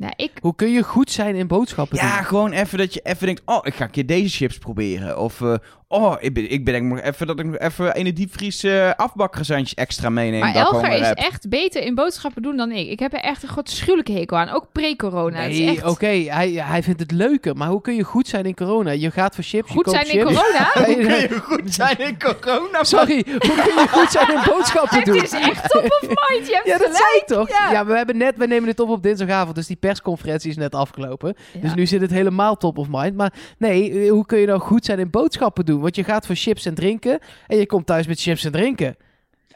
Nou, 0.00 0.12
ik, 0.16 0.30
Hoe 0.40 0.54
kun 0.54 0.70
je 0.72 0.82
goed 0.82 1.10
zijn 1.10 1.34
in 1.34 1.46
boodschappen 1.46 1.96
Ja, 1.96 2.16
doen? 2.16 2.24
gewoon 2.24 2.52
even 2.52 2.78
dat 2.78 2.94
je 2.94 3.00
even 3.02 3.26
denkt... 3.26 3.42
Oh, 3.44 3.58
ik 3.62 3.74
ga 3.74 3.84
een 3.84 3.90
keer 3.90 4.06
deze 4.06 4.36
chips 4.36 4.58
proberen. 4.58 5.18
Of... 5.18 5.40
eh, 5.40 5.54
oh, 5.92 6.14
ik, 6.18 6.34
ben, 6.34 6.50
ik 6.50 6.64
bedenk 6.64 6.84
nog 6.92 7.00
even 7.00 7.26
dat 7.26 7.38
ik 7.38 7.46
nog 7.46 7.58
even 7.58 7.94
in 7.94 8.04
de 8.04 8.12
diepvries 8.12 8.66
afbakgezantjes 8.96 9.74
extra 9.74 10.08
meeneem. 10.08 10.40
maar 10.40 10.52
dat 10.52 10.72
Elger 10.72 10.92
is 10.92 11.06
heb. 11.06 11.18
echt 11.18 11.48
beter 11.48 11.82
in 11.82 11.94
boodschappen 11.94 12.42
doen 12.42 12.56
dan 12.56 12.70
ik. 12.72 12.88
Ik 12.88 12.98
heb 12.98 13.12
er 13.12 13.20
echt 13.20 13.42
een 13.42 13.48
godschuwelijke 13.48 14.12
hekel 14.12 14.36
aan. 14.36 14.48
Ook 14.48 14.66
pre-corona. 14.72 15.40
Het 15.40 15.50
Nee, 15.50 15.70
echt 15.70 15.84
oké, 15.86 16.06
hij, 16.06 16.50
hij 16.50 16.82
vindt 16.82 17.00
het 17.00 17.10
leuker. 17.10 17.56
Maar 17.56 17.68
hoe 17.68 17.80
kun 17.80 17.94
je 17.94 18.02
goed 18.04 18.28
zijn 18.28 18.44
in 18.44 18.54
corona? 18.54 18.90
Je 18.90 19.10
gaat 19.10 19.34
voor 19.34 19.44
chips, 19.44 19.70
goed 19.70 19.84
je 19.86 19.92
koopt 19.92 20.06
zijn 20.06 20.18
in 20.18 20.24
corona. 20.24 20.70
Hoe 20.86 20.86
Nee, 20.86 20.96
kun 20.96 21.36
je 21.36 21.40
goed 21.42 21.74
zijn 21.74 21.98
in 21.98 22.18
corona? 22.18 22.84
Sorry, 22.84 23.24
hoe 23.28 23.38
kun 23.38 23.54
je 23.82 23.86
goed 23.90 24.10
zijn 24.10 24.28
in 24.28 24.40
boodschappen 24.44 24.96
Het 24.98 25.06
doen? 25.06 25.22
is 25.22 25.32
echt 25.32 25.70
top 25.70 25.84
of 25.84 26.08
mind. 26.08 26.46
Je 26.46 26.52
hebt 26.54 26.66
Ja, 26.66 26.78
dat 26.78 26.96
zei 26.96 27.38
toch? 27.38 27.48
Ja. 27.48 27.72
Ja. 27.72 27.86
we 27.86 27.96
hebben 27.96 28.16
net, 28.16 28.36
we 28.36 28.46
nemen 28.46 28.64
dit 28.66 28.80
op 28.80 28.88
op 28.88 29.02
dinsdagavond, 29.02 29.54
dus 29.54 29.66
die 29.66 29.76
persconferentie 29.76 30.50
is 30.50 30.56
net 30.56 30.74
afgelopen. 30.74 31.34
Ja. 31.52 31.60
Dus 31.60 31.74
nu 31.74 31.86
zit 31.86 32.00
het 32.00 32.10
helemaal 32.10 32.56
top 32.56 32.78
of 32.78 32.86
mind. 32.90 33.16
Maar 33.16 33.32
nee, 33.58 33.90
eh, 34.04 34.10
hoe 34.10 34.26
kun 34.26 34.38
je 34.38 34.46
nou 34.46 34.60
goed 34.60 34.84
zijn 34.84 34.98
in 34.98 35.10
boodschappen 35.10 35.64
doen? 35.66 35.79
Want 35.80 35.96
je 35.96 36.04
gaat 36.04 36.26
voor 36.26 36.34
chips 36.34 36.66
en 36.66 36.74
drinken 36.74 37.18
en 37.46 37.56
je 37.56 37.66
komt 37.66 37.86
thuis 37.86 38.06
met 38.06 38.20
chips 38.20 38.44
en 38.44 38.52
drinken. 38.52 38.96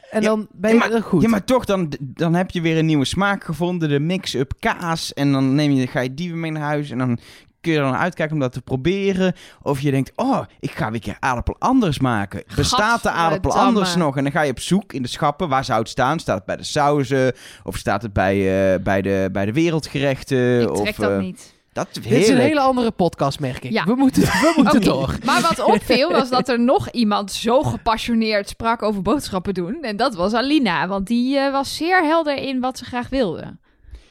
En 0.09 0.21
Ja, 0.21 0.27
dan 0.27 0.47
ben 0.51 0.73
je 0.73 0.77
ja, 0.77 0.91
er 0.91 1.03
goed. 1.03 1.21
Ja, 1.21 1.29
maar 1.29 1.43
toch, 1.43 1.65
dan, 1.65 1.93
dan 1.99 2.33
heb 2.33 2.51
je 2.51 2.61
weer 2.61 2.77
een 2.77 2.85
nieuwe 2.85 3.05
smaak 3.05 3.43
gevonden. 3.43 3.89
De 3.89 3.99
mix-up 3.99 4.53
kaas. 4.59 5.13
En 5.13 5.31
dan 5.31 5.55
neem 5.55 5.71
je, 5.71 5.87
ga 5.87 5.99
je 5.99 6.13
die 6.13 6.29
weer 6.29 6.37
mee 6.37 6.51
naar 6.51 6.61
huis. 6.61 6.89
En 6.89 6.97
dan 6.97 7.19
kun 7.61 7.73
je 7.73 7.79
er 7.79 7.85
dan 7.85 7.95
uitkijken 7.95 8.35
om 8.35 8.41
dat 8.41 8.51
te 8.51 8.61
proberen. 8.61 9.33
Of 9.61 9.79
je 9.79 9.91
denkt, 9.91 10.11
oh, 10.15 10.41
ik 10.59 10.71
ga 10.71 10.85
weer 10.85 10.93
een 10.93 10.99
keer 10.99 11.17
aardappel 11.19 11.55
anders 11.59 11.99
maken. 11.99 12.43
Bestaat 12.55 13.03
de 13.03 13.09
aardappel 13.09 13.57
anders 13.57 13.95
nog? 13.95 14.17
En 14.17 14.23
dan 14.23 14.31
ga 14.31 14.41
je 14.41 14.51
op 14.51 14.59
zoek 14.59 14.93
in 14.93 15.01
de 15.01 15.07
schappen. 15.07 15.49
Waar 15.49 15.65
zou 15.65 15.79
het 15.79 15.89
staan? 15.89 16.19
Staat 16.19 16.37
het 16.37 16.45
bij 16.45 16.55
de 16.55 16.63
sauzen? 16.63 17.33
Of 17.63 17.77
staat 17.77 18.01
het 18.01 18.13
bij, 18.13 18.35
eh, 18.73 18.79
bij, 18.83 19.01
de, 19.01 19.29
bij 19.31 19.45
de 19.45 19.53
wereldgerechten? 19.53 20.61
Ik 20.61 20.71
of, 20.71 20.81
trek 20.81 20.95
dat 20.95 21.11
eh, 21.11 21.17
niet. 21.17 21.54
Dat 21.75 21.87
is 21.91 22.01
Dit 22.01 22.11
is 22.11 22.27
een 22.27 22.37
hele 22.37 22.59
andere 22.59 22.91
podcast, 22.91 23.39
merk 23.39 23.63
ik. 23.63 23.71
Ja. 23.71 23.83
We 23.83 23.95
moeten, 23.95 24.21
we 24.21 24.53
moeten 24.61 24.81
door. 24.81 25.17
Maar 25.25 25.41
wat 25.41 25.63
opviel 25.63 26.11
was 26.11 26.29
dat 26.29 26.49
er 26.49 26.59
nog 26.73 26.89
iemand 26.89 27.31
zo 27.31 27.63
gepassioneerd 27.63 28.49
sprak 28.49 28.81
over 28.81 29.01
boodschappen 29.01 29.53
doen. 29.53 29.83
En 29.83 29.97
dat 29.97 30.15
was 30.15 30.33
Alina, 30.33 30.87
want 30.87 31.07
die 31.07 31.37
eh, 31.37 31.51
was 31.51 31.75
zeer 31.75 32.03
helder 32.03 32.37
in 32.37 32.59
wat 32.59 32.77
ze 32.77 32.85
graag 32.85 33.09
wilde. 33.09 33.57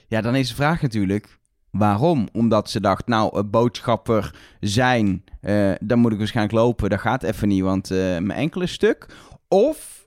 Ja, 0.07 0.21
dan 0.21 0.35
is 0.35 0.49
de 0.49 0.55
vraag 0.55 0.83
natuurlijk... 0.83 1.39
Waarom? 1.71 2.29
Omdat 2.33 2.71
ze 2.71 2.81
dacht, 2.81 3.07
nou, 3.07 3.39
een 3.39 3.51
boodschapper 3.51 4.35
zijn, 4.61 5.25
eh, 5.41 5.73
dan 5.81 5.99
moet 5.99 6.13
ik 6.13 6.19
waarschijnlijk 6.19 6.57
lopen. 6.57 6.91
Dat 6.91 7.01
gaat 7.01 7.23
even 7.23 7.49
niet, 7.49 7.63
want 7.63 7.91
eh, 7.91 7.99
mijn 7.99 8.31
enkele 8.31 8.67
stuk. 8.67 9.07
Of 9.49 10.07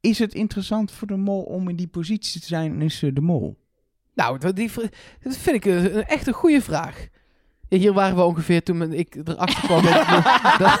is 0.00 0.18
het 0.18 0.34
interessant 0.34 0.92
voor 0.92 1.06
de 1.06 1.16
mol 1.16 1.42
om 1.42 1.68
in 1.68 1.76
die 1.76 1.88
positie 1.88 2.40
te 2.40 2.46
zijn 2.46 2.72
en 2.72 2.82
is 2.82 2.98
ze 2.98 3.12
de 3.12 3.20
mol? 3.20 3.61
Nou, 4.14 4.38
dat, 4.38 4.56
die, 4.56 4.70
dat 5.22 5.36
vind 5.36 5.56
ik 5.56 5.64
een, 5.64 5.96
een 5.96 6.04
echt 6.04 6.26
een 6.26 6.32
goede 6.32 6.60
vraag. 6.62 7.06
Hier 7.68 7.92
waren 7.92 8.16
we 8.16 8.22
ongeveer 8.22 8.62
toen 8.62 8.92
ik 8.92 9.16
erachter 9.24 9.60
kwam 9.62 9.82
dat, 10.58 10.80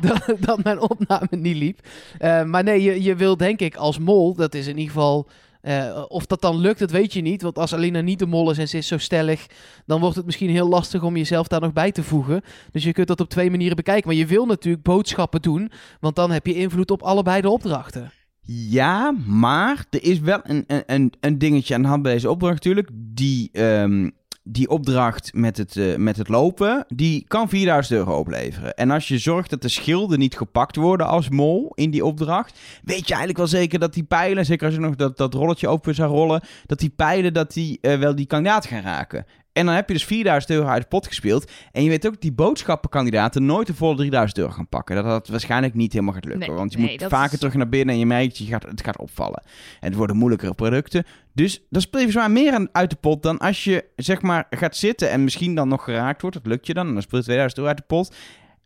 dat, 0.00 0.36
dat 0.38 0.64
mijn 0.64 0.80
opname 0.80 1.28
niet 1.30 1.56
liep. 1.56 1.80
Eh, 2.18 2.44
maar 2.44 2.62
nee, 2.62 2.82
je, 2.82 3.02
je 3.02 3.14
wil 3.16 3.36
denk 3.36 3.60
ik 3.60 3.76
als 3.76 3.98
mol, 3.98 4.34
dat 4.34 4.54
is 4.54 4.66
in 4.66 4.78
ieder 4.78 4.92
geval 4.92 5.28
Eh, 5.60 6.04
of 6.08 6.26
dat 6.26 6.40
dan 6.40 6.56
lukt, 6.56 6.78
dat 6.78 6.90
weet 6.90 7.12
je 7.12 7.20
niet. 7.20 7.42
Want 7.42 7.58
als 7.58 7.74
Alina 7.74 8.00
niet 8.00 8.18
de 8.18 8.26
mol 8.26 8.50
is 8.50 8.58
en 8.58 8.68
ze 8.68 8.76
is 8.76 8.86
zo 8.86 8.98
stellig, 8.98 9.46
dan 9.86 10.00
wordt 10.00 10.16
het 10.16 10.24
misschien 10.26 10.50
heel 10.50 10.68
lastig 10.68 11.02
om 11.02 11.16
jezelf 11.16 11.48
daar 11.48 11.60
nog 11.60 11.72
bij 11.72 11.92
te 11.92 12.02
voegen. 12.02 12.42
Dus 12.72 12.84
je 12.84 12.92
kunt 12.92 13.08
dat 13.08 13.20
op 13.20 13.28
twee 13.28 13.50
manieren 13.50 13.76
bekijken. 13.76 14.08
Maar 14.08 14.16
je 14.16 14.26
wil 14.26 14.46
natuurlijk 14.46 14.84
boodschappen 14.84 15.42
doen, 15.42 15.70
want 16.00 16.16
dan 16.16 16.30
heb 16.30 16.46
je 16.46 16.54
invloed 16.54 16.90
op 16.90 17.02
allebei 17.02 17.40
de 17.40 17.50
opdrachten. 17.50 18.12
Ja, 18.52 19.14
maar 19.26 19.84
er 19.90 20.02
is 20.02 20.20
wel 20.20 20.40
een, 20.42 20.64
een- 20.86 21.12
een, 21.20 21.38
dingetje 21.38 21.74
aan 21.74 21.82
de 21.82 21.88
hand 21.88 22.02
bij 22.02 22.12
deze 22.12 22.30
opdracht 22.30 22.54
natuurlijk. 22.54 22.88
Die, 22.92 23.48
ehm, 23.52 24.10
die 24.42 24.68
opdracht 24.68 25.34
met 25.34 25.56
het, 25.56 25.76
eh, 25.76 25.96
met 25.96 26.16
het 26.16 26.28
lopen, 26.28 26.84
die 26.88 27.24
kan 27.28 27.48
4000 27.48 27.98
euro 27.98 28.18
opleveren. 28.18 28.74
En 28.74 28.90
als 28.90 29.08
je 29.08 29.18
zorgt 29.18 29.50
dat 29.50 29.62
de 29.62 29.68
schilden 29.68 30.18
niet 30.18 30.36
gepakt 30.36 30.76
worden 30.76 31.06
als 31.06 31.28
mol 31.28 31.72
in 31.74 31.90
die 31.90 32.04
opdracht, 32.04 32.58
weet 32.84 32.98
je 32.98 33.14
eigenlijk 33.14 33.36
wel 33.38 33.46
zeker 33.46 33.78
dat 33.78 33.94
die 33.94 34.02
pijlen, 34.04 34.44
zeker 34.46 34.66
als 34.66 34.74
je 34.74 34.80
nog 34.80 34.96
dat, 34.96 35.16
dat 35.16 35.34
rolletje 35.34 35.68
open 35.68 35.94
zou 35.94 36.10
rollen, 36.12 36.42
dat 36.66 36.78
die 36.78 36.92
pijlen 36.96 37.32
dat 37.32 37.52
die, 37.52 37.78
eh, 37.80 37.98
wel 37.98 38.14
die 38.14 38.26
kandidaat 38.26 38.66
gaan 38.66 38.82
raken. 38.82 39.26
En 39.52 39.66
dan 39.66 39.74
heb 39.74 39.88
je 39.88 39.94
dus 39.94 40.04
4000 40.04 40.52
euro 40.52 40.66
uit 40.68 40.82
de 40.82 40.88
pot 40.88 41.06
gespeeld. 41.06 41.50
En 41.72 41.82
je 41.82 41.88
weet 41.88 42.06
ook 42.06 42.12
dat 42.12 42.20
die 42.22 42.32
boodschappenkandidaten 42.32 43.46
nooit 43.46 43.66
de 43.66 43.74
volle 43.74 43.96
3000 43.96 44.38
euro 44.38 44.52
gaan 44.52 44.68
pakken. 44.68 44.94
Dat 44.96 45.04
dat 45.04 45.28
waarschijnlijk 45.28 45.74
niet 45.74 45.92
helemaal 45.92 46.14
gaat 46.14 46.24
lukken. 46.24 46.48
Nee, 46.48 46.56
want 46.56 46.72
je 46.72 46.78
nee, 46.78 46.90
moet 47.00 47.08
vaker 47.08 47.32
is- 47.32 47.38
terug 47.38 47.54
naar 47.54 47.68
binnen 47.68 47.94
en 47.94 48.00
je 48.00 48.06
merkt, 48.06 48.38
je 48.38 48.44
gaat, 48.44 48.62
het 48.62 48.84
gaat 48.84 48.98
opvallen. 48.98 49.42
En 49.80 49.88
het 49.88 49.94
worden 49.94 50.16
moeilijkere 50.16 50.54
producten. 50.54 51.04
Dus 51.32 51.62
dan 51.70 51.80
speel 51.80 52.00
je 52.00 52.10
zwaar 52.10 52.30
meer 52.30 52.68
uit 52.72 52.90
de 52.90 52.96
pot 52.96 53.22
dan 53.22 53.38
als 53.38 53.64
je 53.64 53.84
zeg 53.96 54.22
maar 54.22 54.46
gaat 54.50 54.76
zitten 54.76 55.10
en 55.10 55.24
misschien 55.24 55.54
dan 55.54 55.68
nog 55.68 55.84
geraakt 55.84 56.20
wordt. 56.22 56.36
Dat 56.36 56.46
lukt 56.46 56.66
je 56.66 56.74
dan. 56.74 56.86
En 56.86 56.92
dan 56.92 57.02
speel 57.02 57.18
je 57.18 57.24
2000 57.24 57.58
euro 57.60 57.70
uit 57.74 57.80
de 57.88 57.94
pot. 57.94 58.14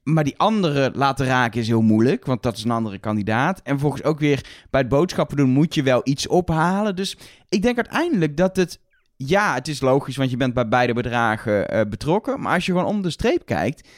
Maar 0.03 0.25
die 0.25 0.39
andere 0.39 0.91
laten 0.95 1.27
raken 1.27 1.61
is 1.61 1.67
heel 1.67 1.83
moeilijk, 1.83 2.25
want 2.27 2.43
dat 2.43 2.57
is 2.57 2.65
een 2.65 2.71
andere 2.71 2.99
kandidaat. 2.99 3.61
En 3.63 3.79
volgens 3.79 4.03
ook 4.05 4.19
weer 4.19 4.47
bij 4.71 4.81
het 4.81 4.91
boodschappen 4.91 5.37
doen 5.37 5.51
moet 5.51 5.75
je 5.75 5.83
wel 5.83 6.01
iets 6.05 6.27
ophalen. 6.27 6.97
Dus 6.97 7.17
ik 7.49 7.63
denk 7.63 7.77
uiteindelijk 7.77 8.37
dat 8.37 8.57
het... 8.57 8.81
Ja, 9.17 9.55
het 9.55 9.69
is 9.69 9.81
logisch, 9.81 10.17
want 10.17 10.31
je 10.31 10.37
bent 10.37 10.55
bij 10.55 10.69
beide 10.69 10.93
bedragen 10.93 11.69
eh, 11.69 11.81
betrokken. 11.89 12.41
Maar 12.41 12.55
als 12.55 12.67
je 12.67 12.73
gewoon 12.73 12.87
om 12.87 13.03
de 13.03 13.11
streep 13.11 13.47
kijkt, 13.47 13.89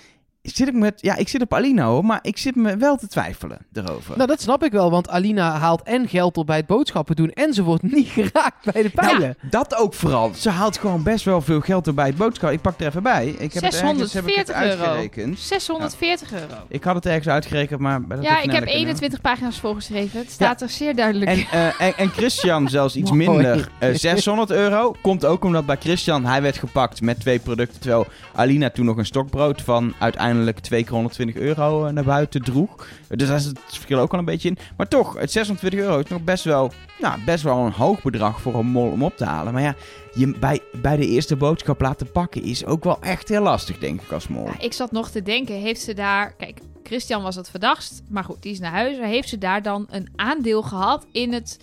zit 0.54 0.68
ik 0.68 0.74
met... 0.74 1.00
Ja, 1.00 1.16
ik 1.16 1.28
zit 1.28 1.42
op 1.42 1.54
Alina 1.54 1.84
hoor, 1.86 2.04
maar 2.04 2.18
ik 2.22 2.38
zit 2.38 2.56
me 2.56 2.76
wel 2.76 2.96
te 2.96 3.08
twijfelen 3.08 3.58
erover. 3.72 4.16
Nou, 4.16 4.28
dat 4.28 4.40
snap 4.40 4.64
ik 4.64 4.72
wel, 4.72 4.90
want 4.90 5.08
Alina 5.08 5.50
haalt 5.58 5.82
en 5.82 6.08
geld 6.08 6.36
op 6.36 6.46
bij 6.46 6.56
het 6.56 6.66
boodschappen 6.66 7.16
doen 7.16 7.30
en 7.30 7.54
ze 7.54 7.62
wordt 7.62 7.82
niet 7.96 8.08
geraakt 8.08 8.72
bij 8.72 8.82
de 8.82 8.90
pijlen. 8.90 9.36
Dat 9.50 9.76
ook 9.76 9.94
vooral. 9.94 10.30
Ze 10.34 10.50
haalt 10.50 10.78
gewoon 10.78 11.02
best 11.02 11.24
wel 11.24 11.40
veel 11.40 11.60
geld 11.60 11.86
erbij 11.86 12.06
het 12.06 12.16
boodschap. 12.16 12.50
Ik 12.50 12.60
pak 12.60 12.80
er 12.80 12.86
even 12.86 13.02
bij. 13.02 13.26
Ik 13.38 13.52
heb 13.52 13.62
het 13.62 13.74
ergens 13.82 14.12
heb 14.12 14.28
ik 14.28 14.34
het 14.36 14.46
640 14.46 14.54
euro. 14.62 14.84
uitgerekend. 14.84 15.38
640 15.38 16.32
euro. 16.32 16.54
Ik 16.68 16.84
had 16.84 16.94
het 16.94 17.06
ergens 17.06 17.28
uitgerekend, 17.28 17.80
maar... 17.80 18.08
dat 18.08 18.22
Ja, 18.22 18.36
ik 18.36 18.42
heb 18.42 18.52
Nelleke 18.52 18.70
nu. 18.72 18.78
21 18.78 19.20
pagina's 19.20 19.58
volgeschreven. 19.58 20.18
Het 20.18 20.30
staat 20.30 20.62
er 20.62 20.68
zeer 20.68 20.96
duidelijk. 20.96 21.30
En, 21.30 21.46
eh, 21.50 21.80
en, 21.80 21.96
en 21.96 22.08
Christian 22.08 22.68
zelfs 22.76 22.96
iets 22.96 23.10
Mooi. 23.10 23.26
minder. 23.28 23.68
eh, 23.78 23.94
600 23.94 24.50
euro. 24.50 24.94
Komt 25.02 25.24
ook 25.24 25.44
omdat 25.44 25.66
bij 25.66 25.76
Christian 25.80 26.24
hij 26.24 26.42
werd 26.42 26.58
gepakt 26.58 27.00
met 27.00 27.20
twee 27.20 27.38
producten. 27.38 27.80
Terwijl 27.80 28.06
Alina 28.34 28.70
toen 28.70 28.84
nog 28.84 28.96
een 28.96 29.06
stokbrood 29.06 29.62
van 29.62 29.94
uiteindelijk 29.98 30.35
2 30.44 30.82
keer 30.82 30.92
120 30.92 31.36
euro 31.36 31.86
eh, 31.86 31.92
naar 31.92 32.04
buiten 32.04 32.42
droeg. 32.42 32.88
Dus 33.08 33.28
daar 33.28 33.40
zit 33.40 33.50
het 33.50 33.74
verschil 33.74 33.98
ook 33.98 34.12
al 34.12 34.18
een 34.18 34.24
beetje 34.24 34.48
in. 34.48 34.58
Maar 34.76 34.88
toch, 34.88 35.14
het 35.18 35.32
620 35.32 35.80
euro 35.80 35.98
is 35.98 36.08
nog 36.08 36.24
best 36.24 36.44
wel, 36.44 36.72
nou, 36.98 37.20
best 37.24 37.44
wel 37.44 37.58
een 37.58 37.72
hoog 37.72 38.02
bedrag 38.02 38.40
voor 38.40 38.54
een 38.54 38.66
mol 38.66 38.90
om 38.90 39.02
op 39.02 39.16
te 39.16 39.24
halen. 39.24 39.52
Maar 39.52 39.62
ja, 39.62 39.74
je 40.14 40.38
bij, 40.38 40.60
bij 40.72 40.96
de 40.96 41.06
eerste 41.06 41.36
boodschap 41.36 41.80
laten 41.80 42.10
pakken 42.10 42.42
is 42.42 42.64
ook 42.64 42.84
wel 42.84 42.98
echt 43.00 43.28
heel 43.28 43.42
lastig, 43.42 43.78
denk 43.78 44.02
ik, 44.02 44.12
als 44.12 44.28
mol. 44.28 44.50
Ik 44.58 44.72
zat 44.72 44.92
nog 44.92 45.10
te 45.10 45.22
denken, 45.22 45.54
heeft 45.54 45.80
ze 45.80 45.94
daar... 45.94 46.32
Kijk, 46.32 46.60
Christian 46.82 47.22
was 47.22 47.36
het 47.36 47.50
verdachtst, 47.50 48.02
maar 48.08 48.24
goed, 48.24 48.42
die 48.42 48.52
is 48.52 48.58
naar 48.58 48.72
huis. 48.72 48.96
Heeft 48.98 49.28
ze 49.28 49.38
daar 49.38 49.62
dan 49.62 49.86
een 49.90 50.08
aandeel 50.16 50.62
gehad 50.62 51.06
in, 51.12 51.32
het, 51.32 51.58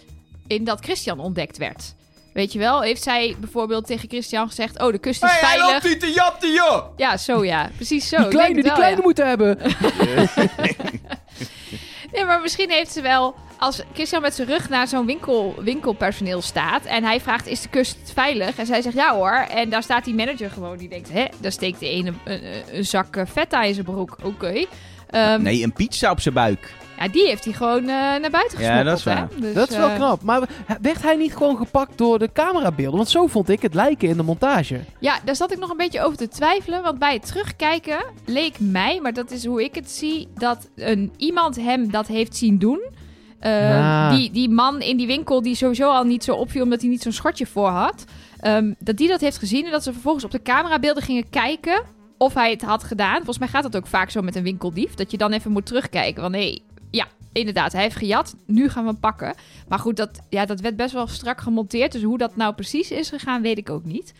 in 0.48 0.63
dat 0.63 0.80
Christian 0.80 1.20
ontdekt 1.20 1.58
werd? 1.58 1.96
Weet 2.34 2.54
je 2.54 2.60
wel, 2.60 2.82
heeft 2.82 3.04
zij 3.04 3.36
bijvoorbeeld 3.40 3.86
tegen 3.86 4.10
Christian 4.10 4.48
gezegd... 4.48 4.82
Oh, 4.82 4.92
de 4.92 4.98
kust 4.98 5.24
is 5.24 5.32
veilig. 5.32 5.84
niet 5.84 6.00
te 6.00 6.12
jatten, 6.12 6.52
joh! 6.52 6.84
Ja, 6.98 7.18
zo 7.18 7.44
ja. 7.46 7.70
Precies 7.75 8.10
zo. 8.10 8.18
Die 8.18 8.28
kleine, 8.28 8.54
die 8.54 8.63
wel, 8.63 8.74
kleine 8.74 8.98
ja. 8.98 9.04
moeten 9.04 9.28
hebben. 9.28 9.58
Nee, 12.13 12.25
maar 12.25 12.42
misschien 12.42 12.70
heeft 12.70 12.92
ze 12.92 13.02
wel... 13.02 13.36
Als 13.60 13.82
Christian 13.94 14.22
met 14.22 14.34
zijn 14.34 14.48
rug 14.48 14.70
naar 14.70 14.88
zo'n 14.88 15.06
winkel, 15.06 15.56
winkelpersoneel 15.60 16.42
staat... 16.42 16.86
en 16.86 17.04
hij 17.04 17.20
vraagt, 17.22 17.48
is 17.48 17.62
de 17.62 17.70
kust 17.70 17.98
veilig? 18.13 18.58
En 18.58 18.66
zij 18.66 18.82
zegt, 18.82 18.96
ja 18.96 19.16
hoor. 19.16 19.46
En 19.50 19.70
daar 19.70 19.84
staat 19.84 20.06
die 20.06 20.13
manager 20.16 20.50
gewoon. 20.50 20.78
Die 20.78 20.90
denkt, 20.90 21.10
hè, 21.12 21.25
daar 21.40 21.52
steekt 21.52 21.80
de 21.80 21.90
ene 21.90 22.13
een, 22.24 22.46
een- 22.46 22.63
een 22.78 22.86
zak 22.86 23.16
eh, 23.16 23.25
feta 23.32 23.63
in 23.63 23.74
zijn 23.74 23.86
broek. 23.86 24.18
Oké. 24.24 24.66
Ehm, 25.10 25.42
Nee, 25.42 25.63
een 25.63 25.74
pizza 25.74 26.12
op 26.12 26.20
zijn 26.20 26.34
buik. 26.34 26.74
Ja, 27.04 27.10
die 27.12 27.26
heeft 27.28 27.44
hij 27.44 27.54
gewoon 27.54 27.80
eh, 27.82 27.88
naar 27.88 28.30
buiten 28.30 28.60
Ja, 28.60 28.66
gesmokkeld. 28.78 28.86
dat 28.86 28.98
is 28.98 29.04
waar. 29.04 29.28
Hè? 29.36 29.40
Dus, 29.42 29.54
Dat 29.54 29.70
is 29.72 29.78
wel 29.78 29.90
eh, 29.90 29.96
knap. 29.96 30.22
Maar 30.24 30.50
werd 30.82 31.02
hij 31.02 31.16
niet 31.16 31.36
gewoon 31.36 31.58
gepakt 31.58 31.98
door 31.98 32.20
de 32.20 32.30
camerabeelden? 32.34 32.96
Want 32.98 33.10
zo 33.10 33.28
vond 33.28 33.50
ik 33.50 33.62
het 33.62 33.74
lijken 33.74 34.10
in 34.10 34.18
de 34.18 34.24
montage. 34.24 34.80
Ja, 35.00 35.20
daar 35.26 35.36
zat 35.36 35.52
ik 35.52 35.60
nog 35.60 35.70
een 35.70 35.78
beetje 35.78 36.02
over 36.02 36.18
te 36.18 36.28
twijfelen. 36.28 36.84
Want 36.84 37.00
bij 37.00 37.14
het 37.14 37.26
terugkijken 37.26 38.06
leek 38.26 38.60
mij, 38.60 39.00
maar 39.02 39.14
dat 39.14 39.32
is 39.32 39.46
hoe 39.46 39.64
ik 39.64 39.76
het 39.76 39.92
zie, 39.92 40.28
dat 40.36 40.70
een, 40.76 41.12
iemand 41.18 41.56
hem 41.56 41.92
dat 41.92 42.08
heeft 42.08 42.36
zien 42.36 42.58
doen. 42.58 42.82
Eh, 43.40 43.70
Ja. 43.70 44.10
die, 44.16 44.32
die 44.32 44.50
man 44.50 44.82
in 44.82 44.98
die 44.98 45.08
winkel 45.08 45.42
die 45.42 45.56
sowieso 45.56 45.90
al 45.90 46.04
niet 46.04 46.24
zo 46.24 46.34
opviel 46.36 46.64
omdat 46.64 46.82
hij 46.82 46.90
niet 46.90 47.02
zo'n 47.02 47.12
schortje 47.12 47.46
voor 47.46 47.70
had. 47.70 48.04
ehm, 48.40 48.74
dat 48.80 48.98
die 48.98 49.08
dat 49.08 49.22
heeft 49.22 49.38
gezien 49.38 49.66
en 49.66 49.72
dat 49.72 49.84
ze 49.84 49.92
vervolgens 49.94 50.24
op 50.24 50.32
de 50.32 50.42
camerabeelden 50.42 51.04
gingen 51.04 51.30
kijken 51.30 51.84
of 52.18 52.34
hij 52.34 52.50
het 52.52 52.62
had 52.62 52.84
gedaan. 52.84 53.16
Volgens 53.16 53.38
mij 53.38 53.48
gaat 53.48 53.64
dat 53.64 53.76
ook 53.76 53.88
vaak 53.88 54.10
zo 54.10 54.22
met 54.22 54.36
een 54.36 54.44
winkeldief. 54.44 54.94
Dat 54.94 55.12
je 55.12 55.18
dan 55.18 55.32
even 55.32 55.52
moet 55.52 55.66
terugkijken. 55.66 56.22
Van 56.22 56.34
hé, 56.34 56.60
ja, 56.96 57.08
inderdaad, 57.32 57.72
hij 57.72 57.82
heeft 57.82 57.96
gejat. 57.96 58.36
Nu 58.46 58.70
gaan 58.70 58.84
we 58.84 58.90
hem 58.90 59.00
pakken. 59.00 59.36
Maar 59.68 59.80
goed, 59.80 59.98
dat, 59.98 60.22
ja, 60.30 60.46
dat 60.46 60.60
werd 60.60 60.76
best 60.76 60.94
wel 60.94 61.08
strak 61.08 61.42
gemonteerd. 61.42 61.92
Dus 61.92 62.04
hoe 62.04 62.18
dat 62.18 62.36
nou 62.36 62.54
precies 62.54 62.92
is 62.92 63.10
gegaan, 63.10 63.42
weet 63.42 63.58
ik 63.58 63.70
ook 63.70 63.84
niet. 63.84 64.14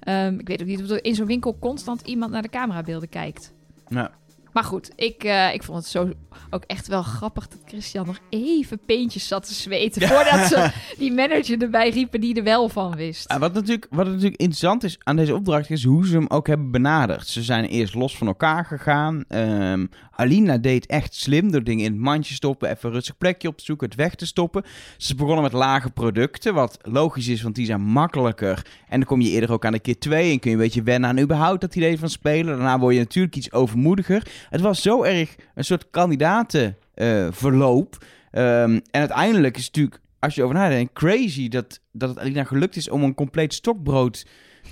Ehm, 0.00 0.38
ik 0.38 0.48
weet 0.48 0.60
ook 0.60 0.66
niet 0.66 0.82
of 0.82 0.90
er 0.90 1.04
in 1.04 1.14
zo'n 1.14 1.26
winkel 1.26 1.56
constant 1.58 2.00
iemand 2.00 2.32
naar 2.32 2.42
de 2.42 2.48
camerabeelden 2.48 3.08
kijkt. 3.08 3.52
Ja. 3.88 4.10
Maar 4.56 4.64
goed, 4.64 4.90
ik, 4.96 5.24
eh, 5.24 5.54
ik 5.54 5.62
vond 5.62 5.78
het 5.78 5.86
zo 5.86 6.10
ook 6.50 6.64
echt 6.66 6.86
wel 6.86 7.02
grappig 7.02 7.48
dat 7.48 7.58
Christian 7.64 8.06
nog 8.06 8.18
even 8.28 8.78
peentjes 8.86 9.28
zat 9.28 9.46
te 9.46 9.54
zweten. 9.54 10.08
Voordat 10.08 10.46
ze 10.46 10.70
die 10.98 11.12
manager 11.12 11.62
erbij 11.62 11.88
riepen 11.88 12.20
die 12.20 12.34
er 12.34 12.42
wel 12.42 12.68
van 12.68 12.96
wist. 12.96 13.36
Wat, 13.38 13.52
natuurlijk, 13.52 13.86
wat 13.90 14.06
natuurlijk 14.06 14.36
interessant 14.36 14.84
is 14.84 14.98
aan 15.02 15.16
deze 15.16 15.34
opdracht 15.34 15.70
is 15.70 15.84
hoe 15.84 16.06
ze 16.06 16.16
hem 16.16 16.26
ook 16.28 16.46
hebben 16.46 16.70
benaderd. 16.70 17.26
Ze 17.26 17.42
zijn 17.42 17.64
eerst 17.64 17.94
los 17.94 18.16
van 18.16 18.26
elkaar 18.26 18.64
gegaan. 18.64 19.24
Ehm, 19.28 19.86
Alina 20.16 20.58
deed 20.58 20.86
echt 20.86 21.14
slim 21.14 21.50
door 21.50 21.64
dingen 21.64 21.84
in 21.84 21.92
het 21.92 22.00
mandje 22.00 22.34
stoppen, 22.34 22.70
even 22.70 22.88
een 22.88 22.94
rustig 22.94 23.18
plekje 23.18 23.48
op 23.48 23.56
te 23.56 23.64
zoeken, 23.64 23.88
het 23.88 23.96
weg 23.96 24.14
te 24.14 24.26
stoppen. 24.26 24.64
Ze 24.96 25.14
begonnen 25.14 25.42
met 25.42 25.52
lage 25.52 25.90
producten, 25.90 26.54
wat 26.54 26.78
logisch 26.82 27.28
is, 27.28 27.42
want 27.42 27.54
die 27.54 27.66
zijn 27.66 27.80
makkelijker. 27.80 28.66
En 28.88 28.98
dan 28.98 29.08
kom 29.08 29.20
je 29.20 29.30
eerder 29.30 29.52
ook 29.52 29.64
aan 29.64 29.72
de 29.72 29.78
keer 29.78 29.98
twee 29.98 30.32
en 30.32 30.38
kun 30.38 30.50
je 30.50 30.56
een 30.56 30.62
beetje 30.62 30.82
wennen 30.82 31.10
aan 31.10 31.18
überhaupt 31.18 31.60
dat 31.60 31.76
idee 31.76 31.98
van 31.98 32.08
spelen. 32.08 32.56
Daarna 32.56 32.78
word 32.78 32.94
je 32.94 33.00
natuurlijk 33.00 33.36
iets 33.36 33.52
overmoediger. 33.52 34.26
Het 34.50 34.60
was 34.60 34.82
zo 34.82 35.02
erg 35.02 35.36
een 35.54 35.64
soort 35.64 35.90
kandidatenverloop. 35.90 38.04
Ehm 38.30 38.80
en 38.90 39.00
uiteindelijk 39.00 39.56
is 39.56 39.64
het 39.64 39.74
natuurlijk, 39.74 40.02
als 40.18 40.34
je 40.34 40.42
over 40.42 40.54
nadenkt, 40.54 40.92
crazy 40.92 41.48
dat, 41.48 41.80
dat 41.92 42.08
het 42.08 42.18
Alina 42.18 42.44
gelukt 42.44 42.76
is 42.76 42.90
om 42.90 43.02
een 43.02 43.14
compleet 43.14 43.54
stokbrood 43.54 44.26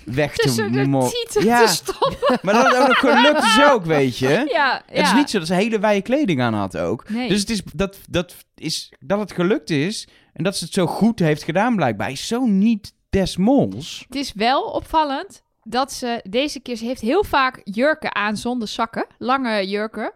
weg 0.07 0.35
te 0.35 0.43
Tussen 0.43 0.73
de 0.73 0.87
mo- 0.87 1.09
tieten 1.09 1.45
Ja. 1.45 1.65
te 1.67 1.73
stoppen. 1.73 2.39
Maar 2.43 2.55
dat 2.55 2.67
het 2.67 2.77
ook 2.77 2.87
nog 2.89 2.99
gelukt 2.99 3.43
is 3.45 3.63
ook, 3.71 3.85
weet 3.97 4.19
je. 4.19 4.29
Ja, 4.29 4.45
ja. 4.47 4.83
Het 4.87 5.07
is 5.07 5.13
niet 5.15 5.31
zo 5.31 5.39
dat 5.39 5.47
ze 5.47 5.55
hele 5.55 5.79
wijde 5.79 6.03
kleding 6.03 6.41
aan 6.43 6.55
had 6.55 6.77
ook. 6.77 7.09
Nee. 7.09 7.29
Dus 7.29 7.41
het 7.41 7.51
is, 7.51 7.63
dat, 7.75 7.99
dat, 8.09 8.35
is, 8.55 8.93
dat 9.01 9.19
het 9.19 9.33
gelukt 9.33 9.71
is 9.71 10.09
en 10.33 10.45
dat 10.45 10.57
ze 10.57 10.65
het 10.65 10.75
zo 10.75 10.87
goed 10.87 11.19
heeft 11.19 11.43
gedaan 11.43 11.77
blijkbaar, 11.77 12.11
is 12.11 12.27
zo 12.27 12.45
niet 12.45 12.93
des 13.11 13.37
mols. 13.37 14.05
Het 14.09 14.17
is 14.17 14.33
wel 14.35 14.63
opvallend 14.63 15.43
dat 15.63 15.93
ze 15.93 16.21
deze 16.29 16.61
keer... 16.61 16.77
Ze 16.77 16.85
heeft 16.85 17.01
heel 17.01 17.25
vaak 17.25 17.61
jurken 17.65 18.15
aan 18.15 18.37
zonder 18.37 18.69
zakken. 18.69 19.07
Lange 19.19 19.69
jurken. 19.69 20.13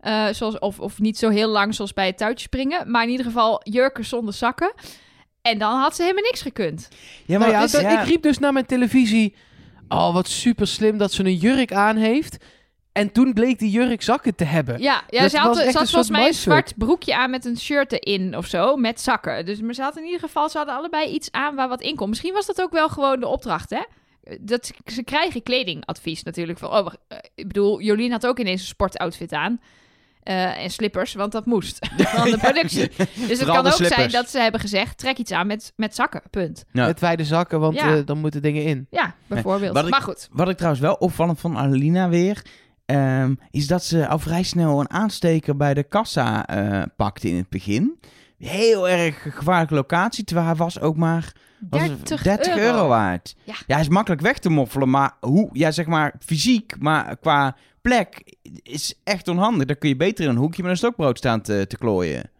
Eh, 0.00 0.26
zoals, 0.32 0.58
of, 0.58 0.80
of 0.80 0.98
niet 0.98 1.18
zo 1.18 1.28
heel 1.28 1.48
lang 1.48 1.74
zoals 1.74 1.92
bij 1.92 2.06
het 2.06 2.18
touwtjespringen. 2.18 2.90
Maar 2.90 3.02
in 3.04 3.10
ieder 3.10 3.26
geval 3.26 3.60
jurken 3.64 4.04
zonder 4.04 4.34
zakken. 4.34 4.72
En 5.42 5.58
dan 5.58 5.78
had 5.78 5.96
ze 5.96 6.02
helemaal 6.02 6.24
niks 6.24 6.42
gekund. 6.42 6.88
Ja, 7.26 7.38
Nou 7.38 7.50
ja, 7.50 8.00
ik 8.00 8.06
riep 8.06 8.22
dus 8.22 8.38
naar 8.38 8.52
mijn 8.52 8.66
televisie... 8.66 9.34
Oh, 9.88 10.14
wat 10.14 10.28
super 10.28 10.66
slim 10.66 10.98
dat 10.98 11.12
ze 11.12 11.24
een 11.24 11.34
jurk 11.34 11.72
aan 11.72 11.96
heeft. 11.96 12.44
En 12.92 13.12
toen 13.12 13.32
bleek 13.32 13.58
die 13.58 13.70
jurk 13.70 14.02
zakken 14.02 14.34
te 14.34 14.44
hebben. 14.44 14.80
Ja, 14.80 15.02
ja 15.08 15.22
Dat 15.22 15.30
ze 15.30 15.38
had, 15.38 15.56
ze 15.56 15.62
echt 15.62 15.72
had 15.72 15.82
een 15.82 15.88
volgens 15.88 16.10
mij 16.10 16.26
een 16.26 16.34
zwart 16.34 16.76
broekje 16.76 17.16
aan 17.16 17.30
met 17.30 17.44
een 17.44 17.58
shirt 17.58 17.92
erin 17.92 18.36
of 18.36 18.46
zo. 18.46 18.76
Met 18.76 19.00
zakken. 19.00 19.44
Dus 19.44 19.60
maar 19.60 19.74
ze 19.74 19.82
had 19.82 19.96
in 19.96 20.04
ieder 20.04 20.20
geval... 20.20 20.48
Ze 20.48 20.56
hadden 20.56 20.76
allebei 20.76 21.10
iets 21.10 21.30
aan 21.30 21.54
waar 21.54 21.68
wat 21.68 21.80
in 21.80 21.96
kon. 21.96 22.08
Misschien 22.08 22.32
was 22.32 22.46
dat 22.46 22.60
ook 22.60 22.72
wel 22.72 22.88
gewoon 22.88 23.20
de 23.20 23.26
opdracht, 23.26 23.70
hè? 23.70 23.82
Dat 24.40 24.72
ze, 24.84 25.02
krijgen 25.02 25.42
kledingadvies 25.42 26.22
natuurlijk. 26.22 26.58
Van, 26.58 26.68
oh, 26.68 26.82
wacht, 26.82 26.98
eh, 27.08 27.18
ik 27.34 27.46
bedoel, 27.46 27.80
Jolien 27.80 28.12
had 28.12 28.26
ook 28.26 28.38
ineens 28.38 28.60
een 28.60 28.66
sportoutfit 28.66 29.32
aan. 29.32 29.60
Eh, 30.22 30.62
en 30.64 30.70
slippers, 30.70 31.14
want 31.14 31.32
dat 31.32 31.46
moest. 31.46 31.78
Van 31.96 32.30
de 32.30 32.38
productie. 32.38 32.90
Dus 33.28 33.38
het 33.38 33.44
kan 33.44 33.66
ook 33.66 33.72
zijn 33.72 34.10
dat 34.10 34.30
ze 34.30 34.38
hebben 34.38 34.60
gezegd... 34.60 34.98
trek 34.98 35.18
iets 35.18 35.32
aan 35.32 35.46
met, 35.46 35.72
met 35.76 35.94
zakken, 35.94 36.22
punt. 36.30 36.64
Ja. 36.72 36.86
Met 36.86 37.00
wijde 37.00 37.24
zakken, 37.24 37.60
want 37.60 37.74
Ja. 37.74 37.96
eh, 37.96 38.06
dan 38.06 38.18
moeten 38.18 38.42
dingen 38.42 38.64
in. 38.64 38.86
Ja, 38.90 39.14
bijvoorbeeld. 39.26 39.74
wat 39.74 39.84
ik- 39.84 39.90
Maar 39.90 40.02
goed. 40.02 40.28
Wat 40.32 40.48
ik 40.48 40.56
trouwens 40.56 40.82
wel 40.82 40.94
opvallend 40.94 41.44
aan 41.44 41.56
Alina 41.56 42.08
weer, 42.08 42.42
ehm, 42.86 43.34
is 43.50 43.66
dat 43.66 43.84
ze 43.84 44.06
al 44.06 44.18
vrij 44.18 44.42
snel 44.42 44.80
een 44.80 44.90
aansteker 44.90 45.56
bij 45.56 45.74
de 45.74 45.82
kassa 45.84 46.46
eh, 46.46 46.82
pakte 46.96 47.28
in 47.28 47.36
het 47.36 47.48
begin. 47.48 47.98
Heel 48.48 48.88
erg 48.88 49.22
gevaarlijke 49.22 49.74
locatie. 49.74 50.24
Terwijl 50.24 50.46
hij 50.46 50.56
was 50.56 50.80
ook 50.80 50.96
maar 50.96 51.32
was 51.70 51.82
het 51.82 52.06
30, 52.06 52.22
30 52.22 52.56
euro. 52.56 52.88
waard. 52.88 53.34
Ja. 53.44 53.54
hij 53.66 53.80
is 53.80 53.88
makkelijk 53.88 54.22
weg 54.22 54.38
te 54.38 54.48
moffelen. 54.48 54.90
Maar 54.90 55.12
hoe, 55.20 55.48
ja, 55.52 55.70
zeg 55.70 55.86
maar 55.86 56.14
fysiek, 56.18 56.74
maar 56.78 57.16
qua 57.16 57.56
plek 57.82 58.36
is 58.62 58.94
echt 59.04 59.28
onhandig. 59.28 59.66
Dan 59.66 59.78
kun 59.78 59.88
je 59.88 59.96
beter 59.96 60.24
in 60.24 60.30
een 60.30 60.36
hoekje 60.36 60.62
met 60.62 60.70
een 60.70 60.76
stokbrood 60.76 61.18
staan 61.18 61.40
te, 61.40 61.64
te 61.68 61.76
klooien. 61.76 62.30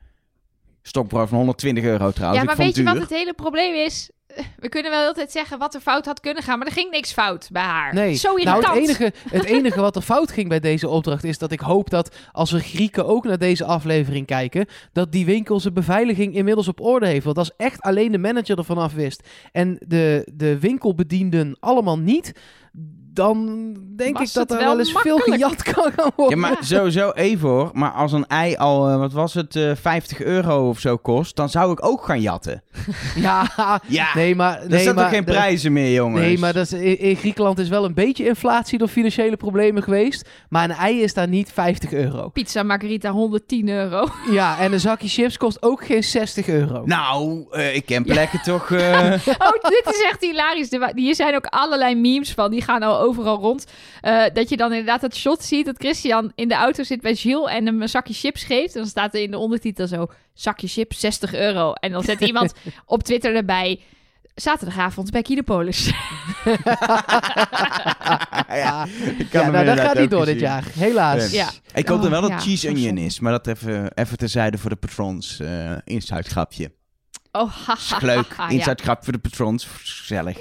Stokbrood 0.82 1.28
van 1.28 1.38
120 1.38 1.84
euro 1.84 2.10
trouwens. 2.10 2.40
ja, 2.42 2.46
maar 2.46 2.56
weet 2.56 2.76
je 2.76 2.82
wat 2.82 2.98
het 2.98 3.10
hele 3.10 3.34
probleem 3.34 3.74
is? 3.74 4.10
We 4.56 4.68
kunnen 4.68 4.90
wel 4.90 5.06
altijd 5.06 5.32
zeggen 5.32 5.58
wat 5.58 5.74
er 5.74 5.80
fout 5.80 6.06
had 6.06 6.20
kunnen 6.20 6.42
gaan, 6.42 6.58
maar 6.58 6.66
er 6.66 6.72
ging 6.72 6.90
niks 6.90 7.12
fout 7.12 7.48
bij 7.52 7.62
haar. 7.62 7.94
Nee, 7.94 8.14
Zo 8.14 8.36
nou 8.36 8.64
het 8.66 8.76
enige, 8.76 9.12
het 9.30 9.44
enige 9.56 9.80
wat 9.80 9.96
er 9.96 10.02
fout 10.02 10.32
ging 10.32 10.48
bij 10.48 10.60
deze 10.60 10.88
opdracht 10.88 11.24
is 11.24 11.38
dat 11.38 11.52
ik 11.52 11.60
hoop 11.60 11.90
dat 11.90 12.16
als 12.32 12.52
er 12.52 12.60
Grieken 12.60 13.06
ook 13.06 13.24
naar 13.24 13.38
deze 13.38 13.64
aflevering 13.64 14.26
kijken, 14.26 14.66
dat 14.92 15.12
die 15.12 15.24
winkel 15.24 15.60
zijn 15.60 15.74
beveiliging 15.74 16.34
inmiddels 16.34 16.68
op 16.68 16.80
orde 16.80 17.06
heeft. 17.06 17.24
Want 17.24 17.38
als 17.38 17.56
echt 17.56 17.80
alleen 17.80 18.12
de 18.12 18.18
manager 18.18 18.58
ervan 18.58 18.78
af 18.78 18.94
wist 18.94 19.28
en 19.52 19.78
de, 19.86 20.28
de 20.34 20.58
winkelbedienden 20.58 21.56
allemaal 21.60 21.98
niet, 21.98 22.32
dan 23.12 23.46
denk 23.96 24.18
Was 24.18 24.28
ik 24.28 24.34
dat 24.34 24.50
er 24.50 24.56
wel 24.58 24.66
wel 24.68 24.78
eens 24.78 24.92
veel 24.92 25.18
gejat 25.18 25.62
kan 25.62 25.92
gaan 25.92 25.92
Ja, 26.06 26.10
worden. 26.16 26.38
maar 26.38 26.56
sowieso 26.60 27.10
even 27.10 27.48
hoor. 27.48 27.70
Maar 27.72 27.90
als 27.90 28.12
een 28.12 28.26
ei 28.26 28.56
al, 28.56 28.88
eh, 28.88 28.98
wat 28.98 29.12
was 29.12 29.34
het, 29.34 29.56
eh 29.56 29.70
50 29.80 30.20
euro 30.22 30.68
of 30.68 30.78
zo 30.78 30.96
kost, 30.96 31.36
dan 31.36 31.48
zou 31.48 31.72
ik 31.72 31.84
ook 31.86 32.04
gaan 32.04 32.20
jatten. 32.20 32.62
Ja, 33.16 33.50
Ja, 33.86 34.08
nee, 34.14 34.34
maar... 34.34 34.60
er 34.62 34.68
Nee, 34.68 34.82
zijn 34.82 34.94
maar 34.94 35.04
toch 35.04 35.12
geen 35.14 35.24
prijzen 35.24 35.72
meer, 35.72 35.92
jongens? 35.92 36.20
Nee, 36.20 36.38
maar 36.38 36.52
dat 36.52 36.64
is, 36.64 36.72
in, 36.72 36.98
in 36.98 37.16
Griekenland 37.16 37.58
is 37.58 37.68
wel 37.68 37.84
een 37.84 37.94
beetje 37.94 38.26
inflatie 38.26 38.78
door 38.78 38.88
financiële 38.88 39.36
problemen 39.36 39.82
geweest. 39.82 40.28
Maar 40.48 40.64
een 40.64 40.70
ei 40.76 41.02
is 41.02 41.14
daar 41.14 41.28
niet 41.28 41.52
50 41.52 41.92
euro. 41.92 42.28
Pizza 42.28 42.62
margarita 42.62 43.10
110 43.10 43.68
euro. 43.68 44.08
Ja, 44.30 44.58
en 44.58 44.72
een 44.72 44.80
zakje 44.80 45.08
chips 45.08 45.36
kost 45.36 45.62
ook 45.62 45.84
geen 45.84 46.04
60 46.04 46.48
euro. 46.48 46.82
Nou, 46.84 47.46
eh, 47.50 47.74
ik 47.74 47.86
ken 47.86 48.04
plekken 48.04 48.40
toch... 48.42 48.70
eh, 48.70 49.12
Oh, 49.38 49.52
dit 49.62 49.82
is 49.90 50.02
echt 50.10 50.20
hilarisch. 50.20 50.72
Er- 50.72 50.92
Hier 50.94 51.14
zijn 51.14 51.34
ook 51.34 51.46
allerlei 51.46 51.94
memes 51.94 52.32
van. 52.32 52.50
Die 52.50 52.62
gaan 52.62 52.82
al 52.82 52.99
overal 53.00 53.38
rond. 53.38 53.64
Eh, 54.00 54.22
dat 54.32 54.48
je 54.48 54.56
dan 54.56 54.70
inderdaad 54.70 55.00
dat 55.00 55.16
shot 55.16 55.42
ziet 55.44 55.66
dat 55.66 55.76
Christian 55.78 56.32
in 56.34 56.48
de 56.48 56.54
auto 56.54 56.82
zit 56.82 57.00
bij 57.00 57.14
Gilles 57.14 57.50
en 57.50 57.66
hem 57.66 57.82
een 57.82 57.88
zakje 57.88 58.14
chips 58.14 58.44
geeft. 58.44 58.74
En 58.74 58.80
dan 58.80 58.90
staat 58.90 59.14
er 59.14 59.22
in 59.22 59.30
de 59.30 59.38
ondertitel 59.38 59.86
zo, 59.86 60.06
zakje 60.34 60.66
chips 60.68 61.00
60 61.00 61.34
euro. 61.34 61.72
En 61.72 61.92
dan 61.92 62.02
zet 62.02 62.20
iemand 62.20 62.54
op 62.86 63.02
Twitter 63.02 63.34
erbij, 63.36 63.80
zaterdagavond 64.34 65.10
bij 65.10 65.22
Kinepolis. 65.22 65.86
ja, 68.48 68.86
ik 69.18 69.32
ja, 69.32 69.50
nou, 69.50 69.64
dat 69.64 69.80
gaat 69.80 69.98
niet 69.98 70.10
door 70.10 70.24
dit 70.24 70.40
jaar. 70.40 70.64
Helaas. 70.74 71.30
Ja. 71.30 71.48
Ik 71.74 71.88
hoop 71.88 72.02
dan 72.02 72.06
Oh, 72.06 72.10
wel 72.10 72.20
dat 72.20 72.30
ja, 72.30 72.38
cheese 72.38 72.68
onion 72.68 72.98
is, 72.98 73.20
maar 73.20 73.32
dat 73.32 73.46
even, 73.46 73.92
even 73.94 74.18
terzijde 74.18 74.58
voor 74.58 74.70
de 74.70 74.76
patrons. 74.76 75.40
eh 75.40 75.72
insidegrapje. 75.84 76.70
Oh, 77.32 77.68
Is 77.76 77.94
leuk. 78.00 78.34
ja. 78.36 78.48
Insidegrapje 78.48 79.04
voor 79.04 79.12
de 79.12 79.18
patrons. 79.18 79.64
Gezellig. 79.64 80.36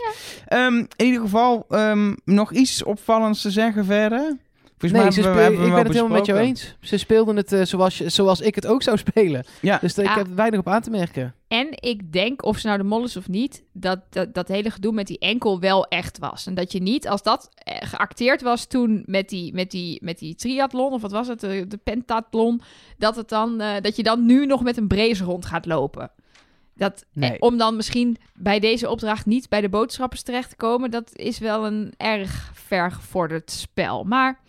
Ehm, 0.48 0.76
in 0.96 1.06
ieder 1.06 1.22
geval, 1.22 1.66
ehm, 1.70 2.16
nog 2.26 2.52
iets 2.54 2.84
opvallends 2.84 3.42
te 3.42 3.52
zeggen 3.52 3.86
verder? 3.86 4.38
Volgens 4.78 5.02
Nee, 5.02 5.12
ze 5.12 5.22
hebben 5.22 5.46
we- 5.60 5.66
ik 5.68 5.74
ben 5.74 5.84
het 5.84 5.94
helemaal 5.94 6.18
met 6.18 6.26
jou 6.26 6.40
eens. 6.40 6.76
Ze 6.82 6.98
speelden 6.98 7.36
het 7.36 7.54
eh, 7.54 7.62
zoals, 7.66 7.98
je- 7.98 8.10
zoals 8.10 8.42
ik 8.42 8.56
het 8.56 8.66
ook 8.68 8.82
zou 8.84 8.98
spelen. 8.98 9.46
Ja. 9.62 9.78
Dus 9.82 9.98
ik 9.98 10.06
Ja. 10.06 10.16
heb 10.16 10.28
weinig 10.36 10.60
op 10.60 10.68
aan 10.68 10.82
te 10.82 10.90
merken. 10.90 11.36
En 11.48 11.68
ik 11.72 12.12
denk, 12.14 12.46
of 12.46 12.58
ze 12.58 12.68
nou 12.68 12.80
de 12.80 12.84
mol 12.86 13.04
is 13.04 13.18
of 13.18 13.28
niet, 13.28 13.64
dat, 13.74 14.00
dat 14.10 14.34
dat 14.34 14.48
hele 14.48 14.70
gedoe 14.72 14.94
met 14.94 15.08
die 15.08 15.20
enkel 15.20 15.60
wel 15.60 15.86
echt 15.88 16.18
was. 16.20 16.46
En 16.46 16.54
dat 16.54 16.72
je 16.72 16.82
niet, 16.82 17.08
als 17.08 17.24
dat 17.24 17.50
eh, 17.56 17.76
geacteerd 17.88 18.42
was 18.42 18.66
toen 18.66 19.04
met 19.06 19.30
die, 19.30 19.54
met 19.54 19.72
die, 19.72 20.00
met 20.04 20.20
die 20.20 20.36
triathlon, 20.36 20.94
of 20.94 21.02
wat 21.02 21.12
was 21.12 21.28
het, 21.28 21.40
de, 21.40 21.66
de 21.68 21.78
pentathlon, 21.78 22.62
dat, 22.98 23.16
het 23.16 23.30
dan, 23.30 23.62
eh, 23.62 23.82
dat 23.82 23.96
je 23.96 24.04
dan 24.04 24.26
nu 24.26 24.46
nog 24.46 24.64
met 24.64 24.78
een 24.78 24.88
brace 24.88 25.24
rond 25.24 25.46
gaat 25.46 25.66
lopen. 25.66 26.12
Dat, 26.80 27.06
Nee. 27.14 27.32
eh, 27.32 27.36
om 27.40 27.58
dan 27.58 27.76
misschien 27.76 28.18
bij 28.34 28.60
deze 28.60 28.90
opdracht 28.90 29.26
niet 29.26 29.50
bij 29.50 29.62
de 29.62 29.70
boodschappers 29.70 30.22
terecht 30.22 30.50
te 30.50 30.56
komen, 30.56 30.92
dat 30.92 31.16
is 31.16 31.40
wel 31.40 31.66
een 31.66 31.94
erg 31.98 32.52
vergevorderd 32.54 33.52
spel. 33.52 34.04
Maar 34.04 34.40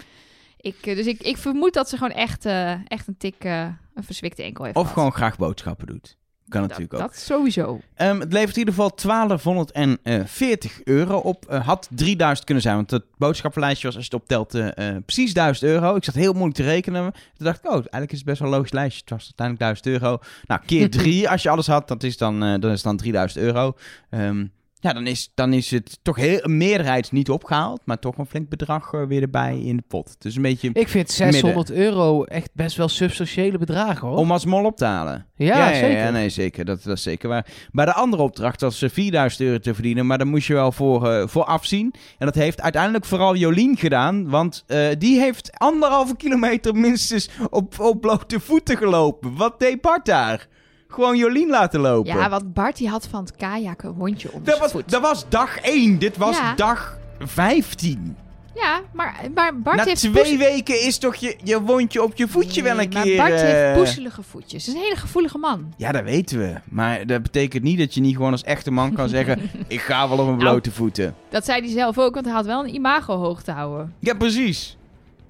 ik, 0.56 0.76
eh, 0.87 0.96
dus 0.96 1.06
ik, 1.06 1.22
ik 1.22 1.37
vermoed 1.37 1.72
dat 1.75 1.88
ze 1.88 1.96
gewoon 1.96 2.12
echt, 2.12 2.44
eh, 2.44 2.70
echt 2.87 3.06
een 3.08 3.16
tik, 3.16 3.44
een 3.44 4.04
verzwikte 4.04 4.42
enkel 4.42 4.64
heeft 4.64 4.76
Of 4.76 4.82
gehad. 4.82 4.96
gewoon 4.99 5.12
graag 5.12 5.37
boodschappen 5.37 5.87
doet. 5.87 6.18
Kan 6.50 6.61
dat, 6.61 6.71
natuurlijk 6.71 7.02
ook. 7.02 7.09
Dat 7.09 7.19
sowieso. 7.19 7.80
Ehm, 7.95 8.21
het 8.21 8.33
levert 8.33 8.52
in 8.52 8.59
ieder 8.59 8.75
geval 8.75 8.95
1240 8.95 10.84
euro 10.84 11.19
op. 11.19 11.47
Eh, 11.49 11.67
had 11.67 11.89
3000 11.91 12.45
kunnen 12.45 12.63
zijn, 12.63 12.76
want 12.76 12.91
het 12.91 13.04
boodschappenlijstje 13.17 13.86
was, 13.86 13.97
als 13.97 14.06
je 14.06 14.10
het 14.13 14.21
optelt, 14.21 14.54
eh, 14.54 14.89
eh, 14.89 14.97
precies 15.04 15.34
1000 15.34 15.71
euro. 15.71 15.97
Ik 15.97 16.04
zat 16.04 16.15
heel 16.15 16.32
moeilijk 16.32 16.56
te 16.56 16.63
rekenen. 16.63 17.13
Toen 17.13 17.47
dacht 17.47 17.58
ik, 17.58 17.65
oh, 17.65 17.73
eigenlijk 17.73 18.13
is 18.13 18.19
het 18.19 18.26
best 18.26 18.39
wel 18.39 18.49
een 18.49 18.54
logisch 18.54 18.73
lijstje. 18.73 19.00
Het 19.00 19.10
was 19.10 19.25
uiteindelijk 19.25 19.82
1000 19.82 19.86
euro. 19.86 20.19
Nou, 20.47 20.60
keer 20.67 20.91
3 21.00 21.28
als 21.30 21.43
je 21.43 21.50
alles 21.50 21.67
had, 21.67 21.89
dat 21.89 22.02
is 22.02 22.17
dan, 22.17 22.41
dan 22.60 22.71
is 22.71 22.82
dan 22.82 22.97
3000 22.97 23.45
euro. 23.45 23.76
Ehm, 24.10 24.45
ja, 24.80 24.93
dan 24.93 25.06
is, 25.06 25.30
dan 25.34 25.52
is 25.52 25.71
het 25.71 25.99
toch 26.02 26.16
heel, 26.16 26.38
een 26.43 26.56
meerderheid 26.56 27.12
niet 27.12 27.30
opgehaald, 27.30 27.80
maar 27.84 27.99
toch 27.99 28.19
een 28.19 28.26
flink 28.26 28.49
bedrag 28.49 28.93
eh, 28.93 29.02
weer 29.06 29.23
erbij 29.23 29.58
in 29.58 29.76
de 29.76 29.82
pot. 29.88 30.16
Dus 30.19 30.36
een 30.36 30.43
beetje 30.43 30.71
Ik 30.73 30.88
vind 30.88 31.10
600 31.10 31.71
euro 31.71 32.25
echt 32.25 32.50
best 32.52 32.76
wel 32.76 32.88
substantiële 32.88 33.58
bedragen, 33.58 34.08
hoor. 34.08 34.16
om 34.16 34.32
als 34.32 34.45
mol 34.45 34.64
op 34.64 34.76
te 34.76 34.84
halen. 34.84 35.26
ja, 35.36 35.75
zeker. 35.75 35.90
Ja, 35.90 36.10
nee, 36.10 36.28
zeker. 36.28 36.64
Dat, 36.64 36.82
dat 36.82 36.97
is 36.97 37.02
zeker 37.02 37.28
waar. 37.28 37.47
Bij 37.73 37.84
de 37.84 37.95
andere 37.95 38.23
opdracht 38.23 38.60
was 38.60 38.78
ze 38.78 38.90
4000 38.90 39.43
euro 39.43 39.58
te 39.58 39.75
verdienen, 39.75 40.06
maar 40.06 40.19
daar 40.19 40.26
moest 40.26 40.47
je 40.47 40.54
wel 40.54 40.73
voor, 40.73 41.10
eh, 41.10 41.26
voor 41.26 41.45
afzien. 41.45 41.95
En 42.19 42.26
dat 42.26 42.34
heeft 42.34 42.60
uiteindelijk 42.60 43.04
vooral 43.04 43.36
Jolien 43.36 43.76
gedaan, 43.76 44.28
want 44.28 44.64
eh, 44.66 44.88
die 44.99 45.21
heeft 45.21 45.50
anderhalve 45.58 46.16
kilometer 46.16 46.75
minstens 46.75 47.30
op, 47.50 47.80
op 47.80 48.00
blote 48.00 48.40
voeten 48.40 48.76
gelopen. 48.76 49.36
Wat 49.36 49.58
deed 49.58 49.80
Bart 49.80 50.06
daar? 50.06 50.49
Gewoon 50.91 51.17
Jolien 51.17 51.49
laten 51.50 51.81
lopen. 51.81 52.17
Ja, 52.17 52.29
want 52.29 52.55
Bart 52.55 52.76
die 52.76 52.89
had 52.89 53.07
van 53.07 53.21
het 53.25 53.37
kajakken 53.37 53.89
een 53.89 53.95
hondje 53.95 54.33
om 54.33 54.39
dat, 54.45 54.49
zijn 54.49 54.59
was, 54.61 54.71
voet. 54.71 54.91
dat 54.91 55.00
was 55.03 55.29
dag 55.29 55.57
1. 55.59 55.99
Dit 55.99 56.17
was 56.17 56.37
Ja. 56.37 56.55
dag 56.55 56.99
15. 57.19 58.17
Ja, 58.55 58.81
maar, 58.93 59.21
maar 59.35 59.59
Bart 59.61 59.76
Na 59.76 59.85
heeft... 59.85 60.00
twee 60.00 60.13
poes- 60.13 60.37
weken 60.37 60.83
is 60.83 60.99
toch 60.99 61.15
je, 61.15 61.37
je 61.45 61.61
wondje 61.63 62.03
op 62.03 62.17
je 62.17 62.29
voetje 62.29 62.63
wel 62.63 62.81
een 62.81 62.91
maar 62.93 63.03
keer... 63.03 63.17
Bart 63.17 63.33
eh, 63.33 63.41
heeft 63.41 63.76
poezelige 63.79 64.23
voetjes. 64.23 64.67
Hij 64.67 64.75
is 64.75 64.81
een 64.81 64.87
hele 64.87 65.00
gevoelige 65.00 65.39
man. 65.39 65.73
Ja, 65.76 65.93
dat 65.93 66.03
weten 66.03 66.39
we. 66.39 66.55
Maar 66.65 67.07
dat 67.07 67.23
betekent 67.23 67.63
niet 67.63 67.79
dat 67.79 67.95
je 67.95 68.00
niet 68.00 68.17
gewoon 68.17 68.33
als 68.33 68.43
echte 68.43 68.71
man 68.71 68.93
kan 68.93 69.09
zeggen... 69.09 69.41
ik 69.69 69.81
ga 69.81 70.09
wel 70.09 70.19
op 70.19 70.25
mijn 70.26 70.39
Nou. 70.39 70.50
blote 70.50 70.71
voeten. 70.71 71.15
Dat 71.29 71.45
zei 71.45 71.61
hij 71.61 71.71
zelf 71.71 71.99
ook, 71.99 72.15
want 72.15 72.26
hij 72.26 72.35
had 72.35 72.47
wel 72.47 72.65
een 72.65 72.75
imago 72.75 73.17
hoog 73.17 73.43
te 73.43 73.50
houden. 73.53 73.95
Ja, 73.99 74.15
precies. 74.15 74.76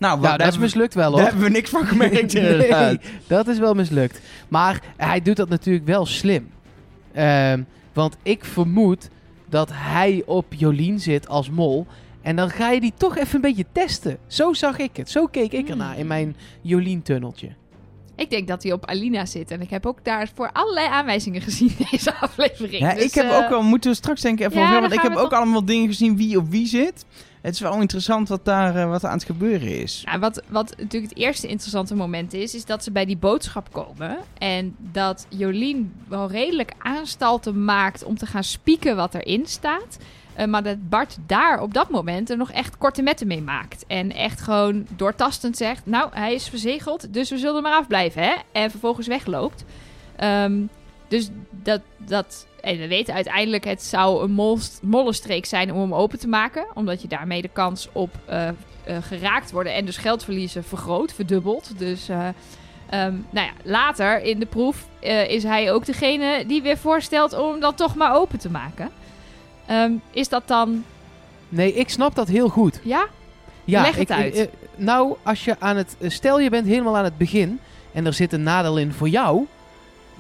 Nou, 0.01 0.21
Ja, 0.21 0.29
daar, 0.29 0.39
dat 0.39 0.49
is 0.49 0.59
mislukt 0.59 0.95
wel, 0.95 1.11
daar 1.11 1.21
hoor. 1.21 1.29
hebben 1.29 1.45
we 1.45 1.51
niks 1.51 1.71
van 1.71 1.87
gemerkt 1.87 2.35
inderdaad. 2.43 3.03
Nee, 3.03 3.13
dat 3.27 3.49
is 3.49 3.59
wel 3.59 3.75
mislukt. 3.75 4.21
Maar 4.49 4.83
hij 4.97 5.23
doet 5.23 5.37
dat 5.37 5.49
natuurlijk 5.49 5.87
wel 5.87 6.07
slim. 6.07 6.51
Ehm, 7.13 7.63
want 7.93 8.17
ik 8.23 8.45
vermoed 8.45 9.09
dat 9.49 9.71
hij 9.73 10.23
op 10.27 10.47
Jolien 10.55 11.01
zit 11.01 11.29
als 11.29 11.51
mol. 11.51 11.87
En 12.23 12.37
dan 12.37 12.51
ga 12.51 12.71
je 12.71 12.81
die 12.81 12.93
toch 12.97 13.17
even 13.17 13.35
een 13.35 13.41
beetje 13.41 13.67
testen. 13.73 14.19
Zo 14.27 14.53
zag 14.53 14.79
ik 14.79 14.97
het. 14.97 15.11
Zo 15.11 15.27
keek 15.27 15.53
ik 15.53 15.69
ernaar 15.69 15.99
in 15.99 16.07
mijn 16.07 16.37
Jolien-tunneltje. 16.61 17.49
Ik 18.17 18.31
denk 18.31 18.49
dat 18.49 18.63
hij 18.63 18.73
op 18.73 18.87
Alina 18.87 19.27
zit. 19.27 19.51
En 19.51 19.61
ik 19.61 19.71
heb 19.71 19.87
ook 19.87 20.05
daarvoor 20.05 20.51
allerlei 20.53 20.87
aanwijzingen 20.89 21.41
gezien 21.41 21.73
in 21.79 21.87
deze 21.91 22.15
aflevering. 22.15 22.79
Ja, 22.79 22.95
Dus, 22.95 23.05
ik 23.05 23.15
heb 23.15 23.31
eh, 23.31 23.37
ook 23.37 23.49
wel... 23.49 23.63
Moeten 23.63 23.91
we 23.91 23.97
straks 23.97 24.21
denk 24.21 24.41
ik 24.41 24.47
even 24.47 24.61
ja, 24.61 24.67
over 24.67 24.73
dan 24.81 24.83
hebben. 24.83 24.99
Want 24.99 25.13
ik 25.13 25.17
heb 25.17 25.27
ook 25.27 25.39
allemaal 25.41 25.65
dingen 25.65 25.89
gezien 25.89 26.17
wie 26.17 26.39
op 26.39 26.49
wie 26.49 26.67
zit. 26.67 27.05
Het 27.41 27.55
is 27.55 27.61
wel 27.61 27.81
interessant 27.81 28.29
wat 28.29 28.45
daar 28.45 28.77
eh, 28.77 28.89
wat 28.89 29.05
aan 29.05 29.13
het 29.13 29.25
gebeuren 29.25 29.81
is. 29.81 30.03
Nou, 30.05 30.19
wat, 30.19 30.43
wat 30.49 30.75
natuurlijk 30.79 31.13
het 31.13 31.23
eerste 31.23 31.47
interessante 31.47 31.95
moment 31.95 32.33
is, 32.33 32.55
is 32.55 32.65
dat 32.65 32.85
ze 32.85 32.91
bij 32.91 33.05
die 33.05 33.17
boodschap 33.17 33.73
komen. 33.73 34.17
En 34.39 34.77
dat 34.79 35.27
Jolien 35.29 35.93
wel 36.09 36.31
redelijk 36.31 36.73
aanstalten 36.79 37.65
maakt 37.65 38.05
om 38.05 38.19
te 38.19 38.27
gaan 38.27 38.45
spieken 38.45 38.97
wat 38.97 39.15
erin 39.15 39.47
staat. 39.47 39.99
Eh, 40.35 40.47
maar 40.47 40.63
dat 40.63 40.89
Bart 40.89 41.17
daar 41.27 41.63
op 41.63 41.75
dat 41.75 41.91
moment 41.91 42.31
er 42.31 42.37
nog 42.37 42.51
echt 42.51 42.79
korte 42.79 43.03
metten 43.03 43.27
mee 43.27 43.43
maakt. 43.43 43.85
En 43.87 44.13
echt 44.13 44.41
gewoon 44.41 44.87
doortastend 44.97 45.57
zegt: 45.57 45.87
Nou, 45.87 46.11
hij 46.13 46.35
is 46.35 46.49
verzegeld, 46.49 47.15
dus 47.15 47.31
we 47.31 47.39
zullen 47.39 47.63
maar 47.63 47.79
afblijven, 47.79 48.23
hè? 48.23 48.35
En 48.53 48.71
vervolgens 48.71 49.07
wegloopt. 49.07 49.65
Ehm, 50.17 50.63
dus 51.11 51.29
dat, 51.51 51.81
dat. 51.97 52.47
En 52.61 52.79
we 52.79 52.89
weten 52.89 53.15
uiteindelijk, 53.15 53.65
het 53.65 53.83
zou 53.83 54.23
een 54.25 54.31
molst- 54.31 54.81
mollenstreek 54.83 55.47
zijn 55.47 55.73
om 55.73 55.81
hem 55.81 55.95
open 55.95 56.19
te 56.19 56.29
maken. 56.29 56.67
Omdat 56.75 57.03
je 57.03 57.09
daarmee 57.09 57.43
de 57.43 57.49
kans 57.53 57.89
op 57.93 58.11
eh, 58.25 58.49
eh, 58.49 58.55
geraakt 59.01 59.51
worden 59.51 59.75
en 59.75 59.85
dus 59.85 59.97
geld 59.97 60.25
verliezen 60.25 60.65
vergroot, 60.65 61.13
verdubbeld. 61.13 61.79
Dus 61.79 62.09
eh, 62.09 62.29
ehm, 62.91 63.15
nou 63.31 63.47
ja, 63.47 63.53
later 63.65 64.23
in 64.23 64.39
de 64.41 64.47
proef 64.47 64.87
is 65.29 65.43
hij 65.43 65.73
ook 65.73 65.85
degene 65.87 66.45
die 66.47 66.63
weer 66.63 66.79
voorstelt 66.79 67.39
om 67.39 67.61
dan 67.61 67.75
toch 67.75 67.95
maar 67.95 68.15
open 68.17 68.39
te 68.39 68.51
maken. 68.51 68.91
Ehm, 69.67 69.93
is 70.11 70.29
dat 70.29 70.43
dan, 70.49 70.85
Nee, 71.49 71.73
ik 71.75 71.89
snap 71.89 72.15
dat 72.15 72.29
heel 72.29 72.49
goed. 72.49 72.81
ja? 72.83 73.07
Ja, 73.65 73.83
Leg 73.83 73.95
het 73.97 74.11
ik- 74.11 74.17
uit. 74.17 74.49
nou, 74.77 75.15
als 75.23 75.45
je 75.45 75.57
aan 75.59 75.77
het... 75.77 75.97
Stel 76.07 76.41
je 76.41 76.51
bent 76.51 76.67
helemaal 76.67 76.97
aan 76.97 77.05
het 77.05 77.19
begin 77.19 77.61
en 77.93 78.07
er 78.07 78.13
zit 78.15 78.33
een 78.33 78.43
nadeel 78.43 78.79
in 78.79 78.93
voor 78.93 79.09
jou... 79.09 79.47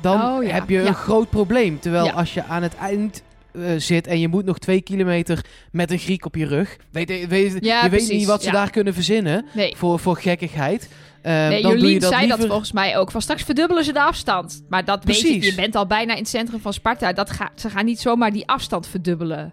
Dan 0.00 0.22
Oh, 0.36 0.42
ja. 0.44 0.50
heb 0.52 0.68
je 0.68 0.80
Ja. 0.80 0.86
een 0.86 0.94
groot 0.94 1.30
probleem. 1.30 1.80
Terwijl 1.80 2.04
Ja. 2.04 2.10
als 2.12 2.34
je 2.34 2.44
aan 2.44 2.62
het 2.62 2.76
eind 2.76 3.22
eh, 3.52 3.62
zit 3.76 4.06
en 4.06 4.20
je 4.20 4.28
moet 4.28 4.44
nog 4.44 4.58
twee 4.58 4.80
kilometer 4.80 5.44
met 5.72 5.90
een 5.90 5.98
Griek 5.98 6.24
op 6.24 6.34
je 6.36 6.46
rug... 6.46 6.76
Weet, 6.92 7.08
je- 7.08 7.26
weet, 7.26 7.52
je 7.60 7.86
weet 7.90 8.08
niet 8.10 8.26
wat 8.26 8.42
ze 8.42 8.50
daar 8.50 8.70
kunnen 8.70 8.94
verzinnen 8.94 9.44
Nee. 9.52 9.74
voor, 9.76 9.98
voor 9.98 10.16
gekkigheid. 10.16 10.88
eh, 11.22 11.32
Nee, 11.48 11.62
dan 11.62 11.70
Jolien 11.72 12.00
dat 12.00 12.12
zei 12.12 12.26
dat 12.26 12.38
volgens 12.46 12.72
mij 12.72 12.98
ook. 12.98 13.10
Van 13.10 13.22
straks 13.22 13.42
verdubbelen 13.42 13.84
ze 13.84 13.92
de 13.92 14.02
afstand. 14.02 14.62
Maar 14.68 14.84
dat 14.84 15.04
weet 15.04 15.20
je. 15.20 15.42
Je 15.42 15.54
bent 15.54 15.74
al 15.76 15.86
bijna 15.86 16.12
in 16.12 16.18
het 16.18 16.28
centrum 16.28 16.60
van 16.60 16.72
Sparta. 16.72 17.12
Dat 17.12 17.30
ga, 17.30 17.50
ze 17.54 17.70
gaan 17.70 17.84
niet 17.84 18.00
zomaar 18.00 18.32
die 18.32 18.46
afstand 18.48 18.86
verdubbelen. 18.88 19.52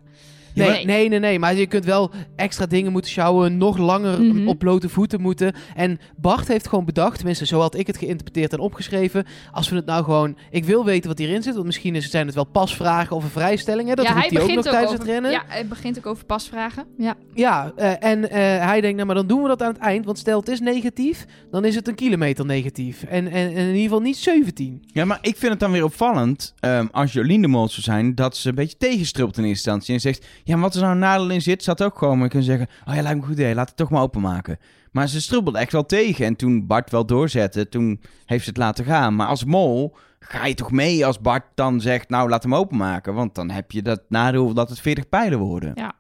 Nee, 0.58 0.70
Nee. 0.70 0.86
nee, 0.86 1.10
nee, 1.10 1.20
nee. 1.20 1.40
Maar 1.40 1.56
je 1.56 1.68
kunt 1.68 1.86
wel 1.86 2.12
extra 2.36 2.66
dingen 2.66 2.92
moeten 2.92 3.12
sjouwen, 3.12 3.58
nog 3.58 3.78
langer 3.78 4.22
Mhm. 4.22 4.48
op 4.48 4.60
blote 4.60 4.90
voeten 4.90 5.22
moeten. 5.22 5.54
En 5.76 6.00
Bart 6.18 6.48
heeft 6.48 6.68
gewoon 6.68 6.86
bedacht, 6.86 7.16
tenminste 7.18 7.46
zo 7.46 7.60
had 7.60 7.76
ik 7.78 7.88
het 7.88 7.98
geïnterpreteerd 7.98 8.54
en 8.54 8.60
opgeschreven. 8.60 9.26
Als 9.52 9.70
we 9.70 9.76
het 9.76 9.86
nou 9.86 10.04
gewoon, 10.04 10.38
ik 10.52 10.66
wil 10.66 10.86
weten 10.86 11.10
wat 11.10 11.18
hierin 11.18 11.44
zit, 11.44 11.54
want 11.54 11.66
misschien 11.66 11.96
is, 11.96 12.10
zijn 12.10 12.26
het 12.26 12.36
wel 12.36 12.44
pasvragen 12.46 13.16
of 13.16 13.24
een 13.24 13.30
vrijstelling. 13.30 13.90
Hè? 13.90 13.96
Dat 13.96 14.06
ja, 14.06 14.12
roept 14.12 14.24
hij 14.30 14.34
hij 14.34 14.42
ook 14.50 14.56
nog 14.56 14.66
ook, 14.66 14.72
tijdens 14.72 14.92
over, 14.92 15.04
het 15.06 15.10
rennen. 15.14 15.32
Ja, 15.32 15.44
hij 15.48 15.68
begint 15.68 15.98
ook 15.98 16.06
over 16.06 16.26
pasvragen. 16.26 16.86
Ja. 16.98 17.16
Ja, 17.34 17.72
eh, 17.76 18.04
en 18.04 18.30
eh, 18.30 18.38
hij 18.66 18.82
denkt, 18.82 18.96
nou 18.96 19.06
maar 19.08 19.16
dan 19.16 19.28
doen 19.28 19.42
we 19.42 19.48
dat 19.48 19.62
aan 19.62 19.74
het 19.74 19.82
eind. 19.82 20.06
Want 20.06 20.18
stel 20.18 20.40
het 20.40 20.50
is 20.50 20.60
negatief, 20.60 21.26
dan 21.52 21.66
is 21.66 21.76
het 21.76 21.88
een 21.88 21.96
kilometer 21.96 22.46
negatief. 22.46 23.04
En, 23.04 23.28
en, 23.28 23.34
en 23.34 23.52
in 23.56 23.66
ieder 23.68 23.82
geval 23.82 24.00
niet 24.00 24.18
17. 24.18 24.82
Ja, 24.94 25.06
maar 25.06 25.18
ik 25.22 25.38
vind 25.38 25.52
het 25.52 25.60
dan 25.60 25.72
weer 25.72 25.84
opvallend, 25.84 26.54
ehm, 26.60 26.86
als 26.92 27.14
Jolien 27.14 27.42
de 27.42 27.48
Mol 27.48 27.68
zou 27.70 27.82
zijn, 27.82 28.16
dat 28.16 28.38
ze 28.38 28.50
een 28.50 28.56
beetje 28.56 28.78
tegenstrupt 28.78 29.38
in 29.38 29.44
eerste 29.44 29.70
instantie. 29.70 29.94
En 29.94 30.00
zegt, 30.00 30.26
ja, 30.48 30.54
maar 30.54 30.64
wat 30.64 30.76
er 30.76 30.82
nou 30.82 30.94
een 30.94 31.00
nadeel 31.00 31.30
in 31.30 31.42
zit, 31.42 31.64
zat 31.64 31.84
ook 31.84 31.98
gewoon 31.98 32.18
maar 32.18 32.28
kunnen 32.28 32.48
zeggen, 32.48 32.68
oh 32.86 32.96
ja, 32.96 33.02
lijkt 33.02 33.18
me 33.18 33.22
een 33.22 33.28
goed 33.28 33.40
idee, 33.40 33.56
laat 33.56 33.68
het 33.68 33.78
toch 33.78 33.90
maar 33.90 34.02
openmaken. 34.02 34.60
Maar 34.92 35.08
ze 35.08 35.22
strubbelde 35.22 35.60
echt 35.60 35.72
wel 35.72 35.86
tegen. 35.86 36.26
En 36.26 36.36
toen 36.36 36.68
Bart 36.68 36.92
wel 36.92 37.06
doorzette, 37.06 37.70
toen 37.70 38.02
heeft 38.26 38.44
ze 38.44 38.50
het 38.50 38.58
laten 38.58 38.86
gaan. 38.86 39.16
Maar 39.16 39.28
als 39.28 39.44
mol 39.44 39.96
ga 40.20 40.46
je 40.46 40.54
toch 40.54 40.72
mee 40.72 41.06
als 41.06 41.22
Bart 41.22 41.46
dan 41.56 41.82
zegt, 41.82 42.10
nou, 42.10 42.30
laat 42.30 42.44
hem 42.44 42.56
openmaken. 42.56 43.14
Want 43.14 43.36
dan 43.36 43.50
heb 43.50 43.72
je 43.72 43.82
dat 43.82 44.02
nadeel 44.10 44.54
dat 44.54 44.70
het 44.70 44.80
40 44.80 45.10
pijlen 45.10 45.40
worden. 45.40 45.72
Ja. 45.76 45.94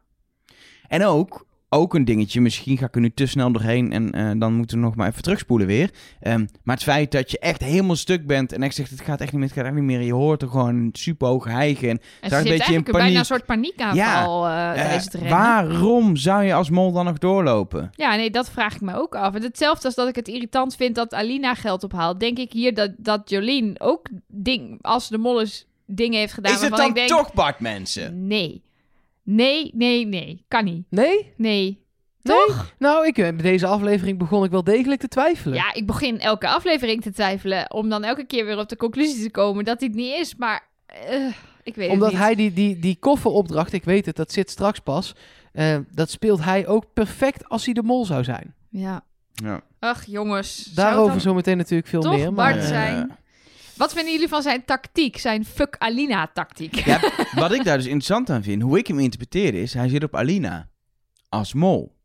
En 0.88 1.06
ook, 1.06 1.47
ook 1.70 1.94
een 1.94 2.06
dingetje, 2.06 2.42
misschien 2.42 2.78
ga 2.78 2.86
ik 2.86 2.96
er 2.96 3.02
nu 3.02 3.12
te 3.12 3.26
snel 3.26 3.52
doorheen 3.52 3.92
en 3.92 4.12
eh, 4.12 4.32
dan 4.40 4.54
moeten 4.54 4.78
we 4.78 4.84
nog 4.84 4.96
maar 4.96 5.08
even 5.08 5.22
terugspoelen 5.22 5.68
weer. 5.68 5.90
Ehm, 6.20 6.46
maar 6.64 6.76
het 6.76 6.84
feit 6.84 7.12
dat 7.12 7.32
je 7.32 7.40
echt 7.40 7.64
helemaal 7.64 7.96
stuk 7.96 8.28
bent 8.28 8.52
en 8.52 8.64
echt 8.64 8.76
zegt, 8.76 8.90
het 8.90 9.02
gaat 9.02 9.22
echt 9.22 9.32
niet 9.32 9.40
meer, 9.40 9.50
het 9.50 9.58
gaat 9.58 9.66
echt 9.66 9.76
niet 9.76 9.84
meer. 9.84 10.02
Je 10.02 10.14
hoort 10.14 10.42
er 10.42 10.48
gewoon 10.48 10.90
super 10.92 11.28
hoog 11.28 11.46
hijgen. 11.46 11.90
En, 11.90 12.00
En 12.22 12.34
een 12.34 12.42
zit 12.42 12.58
beetje 12.58 12.74
in 12.74 12.84
bijna 12.84 13.20
een 13.20 13.26
soort 13.26 13.46
paniekaanval 13.46 14.48
eh 14.48 14.70
eh, 14.70 14.74
tijdens 14.74 15.04
het 15.04 15.14
rennen. 15.14 15.32
waarom 15.32 16.16
zou 16.16 16.44
je 16.44 16.54
als 16.54 16.70
mol 16.70 16.92
dan 16.92 17.06
nog 17.06 17.18
doorlopen? 17.18 17.90
Ja, 17.92 18.16
nee, 18.16 18.30
dat 18.30 18.50
vraag 18.50 18.76
ik 18.76 18.82
me 18.82 18.96
ook 18.96 19.16
af. 19.16 19.36
En 19.36 19.44
hetzelfde 19.44 19.86
als 19.86 19.96
dat 19.96 20.08
ik 20.08 20.16
het 20.16 20.28
irritant 20.28 20.76
vind 20.76 20.96
dat 20.96 21.14
Alina 21.14 21.54
geld 21.54 21.84
ophaalt. 21.84 22.20
Denk 22.20 22.38
ik 22.38 22.52
hier 22.52 22.74
dat, 22.74 22.92
dat 22.98 23.30
Jolien 23.30 23.76
ook 23.80 24.10
ding, 24.28 24.78
als 24.82 25.10
de 25.10 25.18
molles 25.18 25.68
dingen 25.86 26.20
heeft 26.20 26.34
gedaan 26.34 26.54
Is 26.54 26.62
het 26.62 26.76
dan 26.76 26.88
ik 26.88 26.96
denk... 26.96 27.08
toch 27.10 27.34
Bart, 27.34 27.60
mensen? 27.60 28.28
Nee. 28.28 28.66
Nee, 29.30 29.72
nee, 29.76 30.06
nee. 30.06 30.46
Kan 30.48 30.64
niet. 30.66 30.86
Nee? 30.90 31.34
Nee. 31.38 31.86
Toch? 32.22 32.74
Nou, 32.80 33.06
ik, 33.08 33.18
eh, 33.18 33.24
bij 33.24 33.42
deze 33.44 33.68
aflevering 33.68 34.18
begon 34.18 34.44
ik 34.44 34.52
wel 34.52 34.64
degelijk 34.64 35.00
te 35.02 35.08
twijfelen. 35.08 35.56
Ja, 35.58 35.74
ik 35.74 35.86
begin 35.86 36.20
elke 36.20 36.48
aflevering 36.48 37.02
te 37.02 37.12
twijfelen. 37.12 37.74
Om 37.74 37.90
dan 37.90 38.04
elke 38.04 38.26
keer 38.26 38.46
weer 38.46 38.58
op 38.58 38.70
de 38.70 38.76
conclusie 38.78 39.24
te 39.24 39.32
komen 39.32 39.66
dat 39.66 39.80
hij 39.80 39.88
het 39.88 39.98
niet 39.98 40.14
is. 40.14 40.36
Maar 40.36 40.68
eh, 40.86 41.26
ik 41.64 41.76
weet 41.76 41.90
Omdat 41.90 42.12
het 42.12 42.18
niet. 42.18 42.26
hij 42.26 42.36
die, 42.36 42.54
die, 42.54 42.80
die 42.80 42.98
kofferopdracht, 43.00 43.74
ik 43.74 43.84
weet 43.84 44.06
het, 44.06 44.16
dat 44.16 44.32
zit 44.32 44.50
straks 44.50 44.80
pas. 44.80 45.16
eh, 45.54 45.78
dat 45.92 46.10
speelt 46.10 46.44
hij 46.44 46.68
ook 46.68 46.86
perfect 46.94 47.50
als 47.50 47.66
hij 47.66 47.74
de 47.74 47.84
mol 47.84 48.06
zou 48.06 48.24
zijn. 48.24 48.54
Ja. 48.70 49.04
Ja. 49.34 49.62
Ach, 49.80 50.06
jongens. 50.06 50.64
Daarover 50.64 51.22
zometeen 51.22 51.58
natuurlijk 51.58 51.90
veel 51.90 52.02
toch 52.02 52.16
meer. 52.18 52.34
Maar, 52.34 52.52
Bart 52.54 52.64
eh, 52.64 52.68
zijn? 52.70 53.18
Wat 53.78 53.94
vinden 53.94 54.12
jullie 54.14 54.28
van 54.28 54.42
zijn 54.42 54.66
tactiek? 54.66 55.18
Zijn 55.18 55.46
fuck 55.46 55.76
Alina 55.78 56.30
tactiek? 56.34 56.76
Ja, 56.76 57.00
wat 57.36 57.52
ik 57.54 57.64
daar 57.64 57.78
dus 57.78 57.86
interessant 57.86 58.30
aan 58.30 58.44
vind, 58.44 58.62
hoe 58.62 58.78
ik 58.78 58.88
hem 58.88 59.00
interpreteer 59.00 59.54
is, 59.54 59.74
hij 59.74 59.88
zit 59.90 60.04
op 60.04 60.16
Alina 60.16 60.68
als 61.30 61.54
mol. 61.54 61.96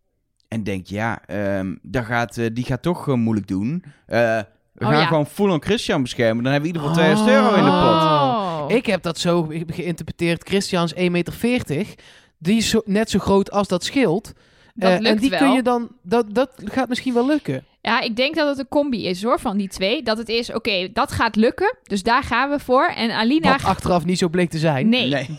En 0.48 0.62
denkt, 0.62 0.88
ja, 0.88 1.22
ehm, 1.26 1.74
daar 1.82 2.04
gaat, 2.04 2.36
eh, 2.36 2.46
die 2.52 2.64
gaat 2.64 2.82
toch 2.82 3.08
eh, 3.08 3.14
moeilijk 3.14 3.48
doen. 3.48 3.84
Eh, 4.06 4.18
we 4.72 4.84
Oh, 4.84 4.88
gaan 4.90 4.98
ja. 5.00 5.06
gewoon 5.06 5.26
full 5.26 5.50
on 5.50 5.62
Christian 5.62 6.02
beschermen. 6.02 6.44
Dan 6.44 6.52
hebben 6.52 6.70
we 6.72 6.78
in 6.78 6.82
ieder 6.82 6.94
geval 7.00 7.14
2000 7.16 7.28
euro 7.44 7.56
in 7.56 7.64
de 7.64 7.70
pot. 7.70 8.02
Oh. 8.02 8.64
Ik 8.68 8.86
heb 8.86 9.02
dat 9.02 9.18
zo 9.18 9.42
ge- 9.42 9.64
geïnterpreteerd. 9.66 10.48
Christian 10.48 10.84
is 10.84 10.94
1,40 10.94 11.10
meter. 11.10 11.86
Die 12.38 12.56
is 12.56 12.68
zo, 12.68 12.82
net 12.84 13.10
zo 13.10 13.18
groot 13.18 13.50
als 13.50 13.68
dat 13.68 13.84
schild. 13.84 14.32
Dat 14.74 15.02
en 15.02 15.16
die 15.18 15.30
wel. 15.30 15.38
kun 15.38 15.52
je 15.52 15.62
dan... 15.62 15.96
Dat, 16.02 16.34
dat 16.34 16.50
gaat 16.64 16.88
misschien 16.88 17.14
wel 17.14 17.26
lukken. 17.26 17.64
Ja, 17.84 18.00
ik 18.00 18.16
denk 18.16 18.34
dat 18.34 18.48
het 18.48 18.58
een 18.58 18.68
combi 18.68 19.06
is 19.06 19.22
hoor, 19.22 19.40
van 19.40 19.56
die 19.56 19.68
twee. 19.68 20.02
Dat 20.02 20.18
het 20.18 20.28
is, 20.28 20.52
oké, 20.52 20.88
dat 20.92 21.12
gaat 21.12 21.36
lukken. 21.36 21.76
Dus 21.82 22.02
daar 22.02 22.22
gaan 22.22 22.50
we 22.50 22.58
voor. 22.58 22.86
En 22.86 23.10
Alina... 23.10 23.50
Wat 23.52 23.64
achteraf 23.64 24.04
niet 24.04 24.18
zo 24.18 24.28
bleek 24.28 24.50
te 24.50 24.58
zijn. 24.58 24.88
Nee. 24.88 25.10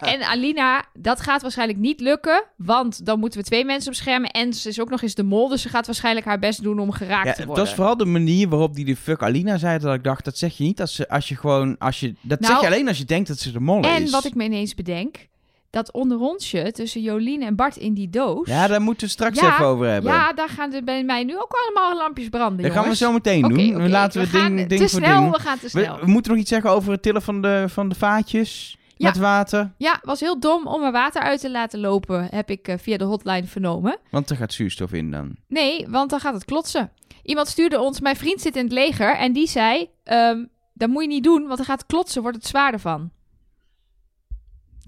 En 0.00 0.22
Alina, 0.22 0.84
dat 0.94 1.20
gaat 1.20 1.42
waarschijnlijk 1.42 1.78
niet 1.78 2.00
lukken. 2.00 2.44
Want 2.56 3.06
dan 3.06 3.18
moeten 3.18 3.40
we 3.40 3.46
twee 3.46 3.64
mensen 3.64 3.90
beschermen. 3.90 4.30
En 4.30 4.52
ze 4.54 4.68
is 4.68 4.80
ook 4.80 4.90
nog 4.90 5.02
eens 5.02 5.14
de 5.14 5.22
mol. 5.22 5.48
Dus 5.48 5.62
ze 5.62 5.68
gaat 5.68 5.86
waarschijnlijk 5.86 6.26
haar 6.26 6.38
best 6.38 6.62
doen 6.62 6.78
om 6.78 6.90
geraakt 6.92 7.26
Ja, 7.26 7.32
te 7.32 7.38
dat 7.38 7.46
worden. 7.46 7.64
is 7.64 7.72
vooral 7.72 7.96
de 7.96 8.04
manier 8.04 8.48
waarop 8.48 8.74
die 8.74 8.84
de 8.84 8.96
fuck 8.96 9.22
Alina 9.22 9.56
zei. 9.58 9.78
Dat 9.78 9.94
ik 9.94 10.04
dacht, 10.04 10.24
dat 10.24 10.38
zeg 10.38 10.56
je 10.56 10.64
niet 10.64 10.80
als, 10.80 10.94
ze, 10.94 11.08
als 11.08 11.28
je 11.28 11.36
gewoon... 11.36 11.78
Als 11.78 12.00
je, 12.00 12.14
dat 12.20 12.40
Nou, 12.40 12.52
zeg 12.52 12.62
je 12.62 12.66
alleen 12.74 12.88
als 12.88 12.98
je 12.98 13.04
denkt 13.04 13.28
dat 13.28 13.38
ze 13.38 13.52
de 13.52 13.60
mol 13.60 13.80
is. 13.80 13.86
En 13.86 14.10
wat 14.10 14.24
ik 14.24 14.34
me 14.34 14.44
ineens 14.44 14.74
bedenk. 14.74 15.28
Dat 15.70 15.92
onderrondje 15.92 16.72
tussen 16.72 17.00
Jolien 17.02 17.42
en 17.42 17.56
Bart 17.56 17.76
in 17.76 17.94
die 17.94 18.10
doos. 18.10 18.48
Ja, 18.48 18.66
daar 18.66 18.80
moeten 18.82 19.06
we 19.06 19.12
straks 19.12 19.40
Ja, 19.40 19.52
even 19.52 19.64
over 19.64 19.86
hebben. 19.86 20.12
Ja, 20.12 20.32
daar 20.32 20.48
gaan 20.48 20.72
er 20.72 20.84
bij 20.84 21.04
mij 21.04 21.24
nu 21.24 21.36
ook 21.38 21.52
allemaal 21.64 21.96
lampjes 21.96 22.28
branden, 22.28 22.62
dat 22.64 22.72
gaan 22.72 22.88
we 22.88 22.96
zo 22.96 23.12
meteen 23.12 23.42
doen. 23.42 23.74
oké, 23.76 23.88
Laten 23.88 24.20
we, 24.20 24.26
gaan 24.26 24.56
ding, 24.56 24.68
ding 24.68 24.80
te 24.80 24.88
voor 24.88 25.00
snel, 25.04 25.20
ding. 25.20 25.36
we 25.36 25.40
gaan 25.42 25.56
te 25.58 25.62
We, 25.62 25.68
snel. 25.68 25.98
we 26.00 26.06
moeten 26.06 26.30
nog 26.32 26.40
iets 26.40 26.50
zeggen 26.50 26.70
over 26.70 26.92
het 26.92 27.02
tillen 27.02 27.22
van 27.22 27.42
de, 27.42 27.64
van 27.68 27.88
de 27.88 27.94
vaatjes 27.94 28.76
Ja. 28.96 29.06
met 29.08 29.16
water. 29.18 29.72
Ja, 29.76 29.98
was 30.02 30.20
heel 30.20 30.40
dom 30.40 30.66
om 30.66 30.82
er 30.82 30.92
water 30.92 31.22
uit 31.22 31.40
te 31.40 31.50
laten 31.50 31.80
lopen, 31.80 32.28
heb 32.30 32.50
ik 32.50 32.68
eh, 32.68 32.78
via 32.78 32.96
de 32.96 33.04
hotline 33.04 33.46
vernomen. 33.46 33.98
Want 34.10 34.30
er 34.30 34.36
gaat 34.36 34.52
zuurstof 34.52 34.92
in 34.92 35.10
dan. 35.10 35.36
Nee, 35.48 35.86
want 35.88 36.10
dan 36.10 36.20
gaat 36.20 36.34
het 36.34 36.44
klotsen. 36.44 36.90
Iemand 37.22 37.48
stuurde 37.48 37.80
ons, 37.80 38.00
mijn 38.00 38.16
vriend 38.16 38.40
zit 38.40 38.56
in 38.56 38.64
het 38.64 38.72
leger 38.72 39.16
en 39.16 39.32
die 39.32 39.46
zei, 39.48 39.88
ehm, 40.04 40.44
dat 40.74 40.88
moet 40.88 41.02
je 41.02 41.08
niet 41.08 41.24
doen, 41.24 41.42
want 41.44 41.56
dan 41.56 41.66
gaat 41.66 41.86
klotsen, 41.86 42.22
wordt 42.22 42.36
het 42.36 42.46
zwaarder 42.46 42.80
van. 42.80 43.10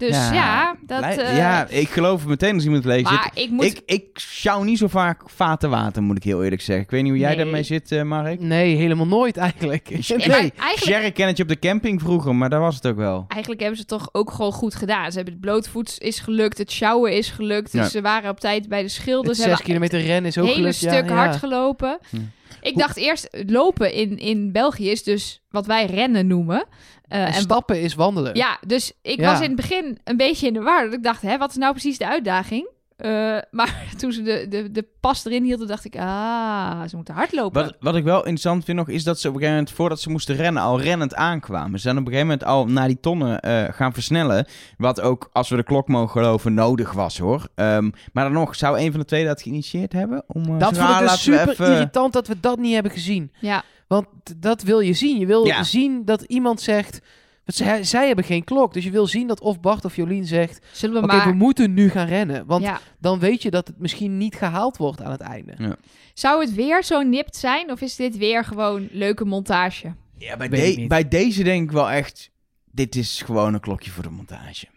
Dus 0.07 0.29
ja, 0.31 0.75
dat... 0.85 1.03
Eh, 1.03 1.37
ja, 1.37 1.67
ik 1.67 1.89
geloof 1.89 2.25
meteen 2.25 2.53
als 2.55 2.63
iemand 2.63 2.85
leest. 2.85 3.03
maar 3.03 3.31
ik 3.33 3.49
moet... 3.49 3.63
Ik, 3.65 3.81
ik 3.85 4.05
sjouw 4.19 4.63
niet 4.63 4.77
zo 4.77 4.87
vaak 4.87 5.21
vaten 5.25 5.69
water, 5.69 6.03
moet 6.03 6.17
ik 6.17 6.23
heel 6.23 6.43
eerlijk 6.43 6.61
zeggen. 6.61 6.83
Ik 6.85 6.91
weet 6.91 7.01
niet 7.01 7.11
hoe 7.11 7.19
jij 7.19 7.29
Nee. 7.35 7.37
daarmee 7.43 7.63
zit, 7.63 7.91
eh, 7.91 8.01
Mark. 8.03 8.39
Nee, 8.39 8.75
helemaal 8.75 9.07
nooit 9.07 9.37
eigenlijk. 9.37 9.89
En 9.91 10.03
Nee, 10.17 10.27
eigenlijk, 10.27 10.77
Sherry 10.77 11.11
kennetje 11.11 11.43
op 11.43 11.49
de 11.49 11.59
camping 11.59 12.01
vroeger, 12.01 12.35
maar 12.35 12.49
daar 12.49 12.59
was 12.59 12.75
het 12.75 12.87
ook 12.87 12.95
wel. 12.95 13.25
eigenlijk 13.27 13.61
hebben 13.61 13.79
ze 13.79 13.85
het 13.89 13.99
toch 14.01 14.09
ook 14.11 14.31
gewoon 14.31 14.51
goed 14.51 14.75
gedaan. 14.75 15.09
Ze 15.11 15.15
hebben 15.15 15.33
het 15.33 15.41
blootvoets 15.41 15.97
is 15.97 16.19
gelukt, 16.19 16.57
het 16.57 16.71
sjouwen 16.71 17.13
is 17.13 17.29
gelukt. 17.29 17.71
Dus 17.71 17.81
Ja. 17.81 17.89
ze 17.89 18.01
waren 18.01 18.29
op 18.29 18.39
tijd 18.39 18.67
bij 18.69 18.81
de 18.81 18.87
schilden. 18.89 19.27
Het 19.27 19.35
Ze 19.35 19.41
6 19.41 19.45
hebben 19.49 19.65
kilometer 19.65 20.01
rennen 20.01 20.25
is 20.31 20.37
ook 20.37 20.43
hele 20.45 20.57
gelukt. 20.57 20.79
ja, 20.79 20.91
stuk 20.93 21.09
ja. 21.09 21.15
hard 21.15 21.35
gelopen. 21.35 21.99
Hm. 22.09 22.17
Ik 22.63 22.77
dacht 22.77 22.97
eerst, 22.97 23.27
lopen 23.47 23.93
in, 23.93 24.17
in 24.17 24.51
België 24.51 24.89
is 24.91 25.03
dus 25.03 25.41
wat 25.49 25.65
wij 25.65 25.85
rennen 25.85 26.27
noemen. 26.27 26.65
Eh, 27.07 27.19
En 27.21 27.25
en 27.27 27.33
stappen 27.33 27.81
is 27.81 27.95
wandelen. 27.95 28.35
Ja, 28.35 28.57
dus 28.67 28.91
ik 29.01 29.19
Ja. 29.19 29.31
was 29.31 29.39
in 29.41 29.47
het 29.47 29.55
begin 29.55 29.97
een 30.03 30.17
beetje 30.17 30.47
in 30.47 30.53
de 30.53 30.61
war. 30.61 30.83
Dat 30.85 30.93
ik 30.93 31.03
dacht, 31.03 31.21
hè, 31.21 31.37
wat 31.37 31.49
is 31.49 31.55
nou 31.55 31.71
precies 31.71 31.97
de 31.97 32.07
uitdaging? 32.07 32.67
Eh, 33.03 33.37
maar 33.51 33.83
toen 33.99 34.11
ze 34.11 34.21
de, 34.21 34.45
de, 34.49 34.71
de 34.71 34.85
pas 34.99 35.25
erin 35.25 35.43
hielden, 35.43 35.67
dacht 35.67 35.85
ik, 35.85 35.95
ah, 35.97 36.81
ze 36.87 36.95
moeten 36.95 37.13
hardlopen. 37.13 37.63
Wat, 37.63 37.75
wat 37.79 37.95
ik 37.95 38.03
wel 38.03 38.17
interessant 38.17 38.63
vind 38.65 38.77
nog, 38.77 38.89
is 38.89 39.03
dat 39.03 39.19
ze 39.19 39.27
op 39.27 39.33
een 39.33 39.39
gegeven 39.39 39.59
moment, 39.59 39.75
voordat 39.77 40.01
ze 40.01 40.09
moesten 40.09 40.35
rennen, 40.35 40.63
al 40.63 40.81
rennend 40.81 41.15
aankwamen. 41.15 41.71
Ze 41.79 41.79
zijn 41.83 41.97
op 41.97 42.01
een 42.05 42.11
gegeven 42.11 42.27
moment 42.31 42.47
al 42.47 42.65
naar 42.65 42.87
die 42.87 42.99
tonnen 42.99 43.39
eh, 43.39 43.63
gaan 43.73 43.93
versnellen. 43.93 44.45
Wat 44.77 45.01
ook, 45.01 45.29
als 45.31 45.49
we 45.49 45.55
de 45.55 45.63
klok 45.63 45.87
mogen 45.87 46.09
geloven, 46.09 46.53
nodig 46.53 46.91
was 46.91 47.17
hoor. 47.17 47.47
Ehm, 47.55 47.89
maar 48.13 48.23
dan 48.23 48.33
nog, 48.33 48.55
zou 48.55 48.79
een 48.79 48.91
van 48.91 48.99
de 48.99 49.05
twee 49.05 49.25
dat 49.25 49.41
geïnitieerd 49.41 49.93
hebben? 49.93 50.23
Om, 50.27 50.43
eh, 50.43 50.59
Dat 50.59 50.75
zo, 50.75 50.81
vond 50.85 50.89
ik 50.99 51.05
ah, 51.05 51.11
dus 51.11 51.21
super 51.23 51.49
even- 51.49 51.71
irritant 51.71 52.13
dat 52.13 52.27
we 52.27 52.39
dat 52.39 52.57
niet 52.59 52.73
hebben 52.73 52.91
gezien. 52.91 53.31
Ja, 53.39 53.63
Want 53.87 54.05
dat 54.37 54.61
wil 54.61 54.79
je 54.79 54.93
zien. 54.93 55.19
Je 55.19 55.25
wil 55.25 55.45
Ja. 55.45 55.63
zien 55.63 56.05
dat 56.05 56.21
iemand 56.21 56.61
zegt... 56.61 56.99
Want 57.45 57.57
zij, 57.57 57.83
zij 57.83 58.07
hebben 58.07 58.25
geen 58.25 58.43
klok. 58.43 58.73
Dus 58.73 58.83
je 58.83 58.91
wil 58.91 59.07
zien 59.07 59.27
dat 59.27 59.41
of 59.41 59.59
Bart 59.59 59.85
of 59.85 59.95
Jolien 59.95 60.25
zegt... 60.25 60.65
zullen 60.71 60.95
we 60.95 61.03
Oké, 61.07 61.15
maar... 61.15 61.27
we 61.27 61.33
moeten 61.33 61.73
nu 61.73 61.89
gaan 61.89 62.07
rennen. 62.07 62.45
Want 62.45 62.63
ja. 62.63 62.79
dan 62.99 63.19
weet 63.19 63.41
je 63.41 63.51
dat 63.51 63.67
het 63.67 63.79
misschien 63.79 64.17
niet 64.17 64.35
gehaald 64.35 64.77
wordt 64.77 65.01
aan 65.01 65.11
het 65.11 65.21
einde. 65.21 65.77
Zou 66.13 66.41
het 66.41 66.53
weer 66.53 66.83
zo 66.83 67.01
nipt 67.01 67.35
zijn? 67.35 67.71
Of 67.71 67.81
is 67.81 67.95
dit 67.95 68.17
weer 68.17 68.43
gewoon 68.45 68.87
leuke 68.91 69.25
montage? 69.25 69.93
Ja, 70.17 70.37
bij, 70.37 70.49
de- 70.49 70.85
bij 70.87 71.07
deze 71.07 71.43
denk 71.43 71.63
ik 71.63 71.71
wel 71.71 71.89
echt, 71.91 72.29
dit 72.71 72.95
is 72.95 73.21
gewoon 73.21 73.53
een 73.53 73.59
klokje 73.59 73.91
voor 73.91 74.03
de 74.03 74.09
montage. 74.09 74.67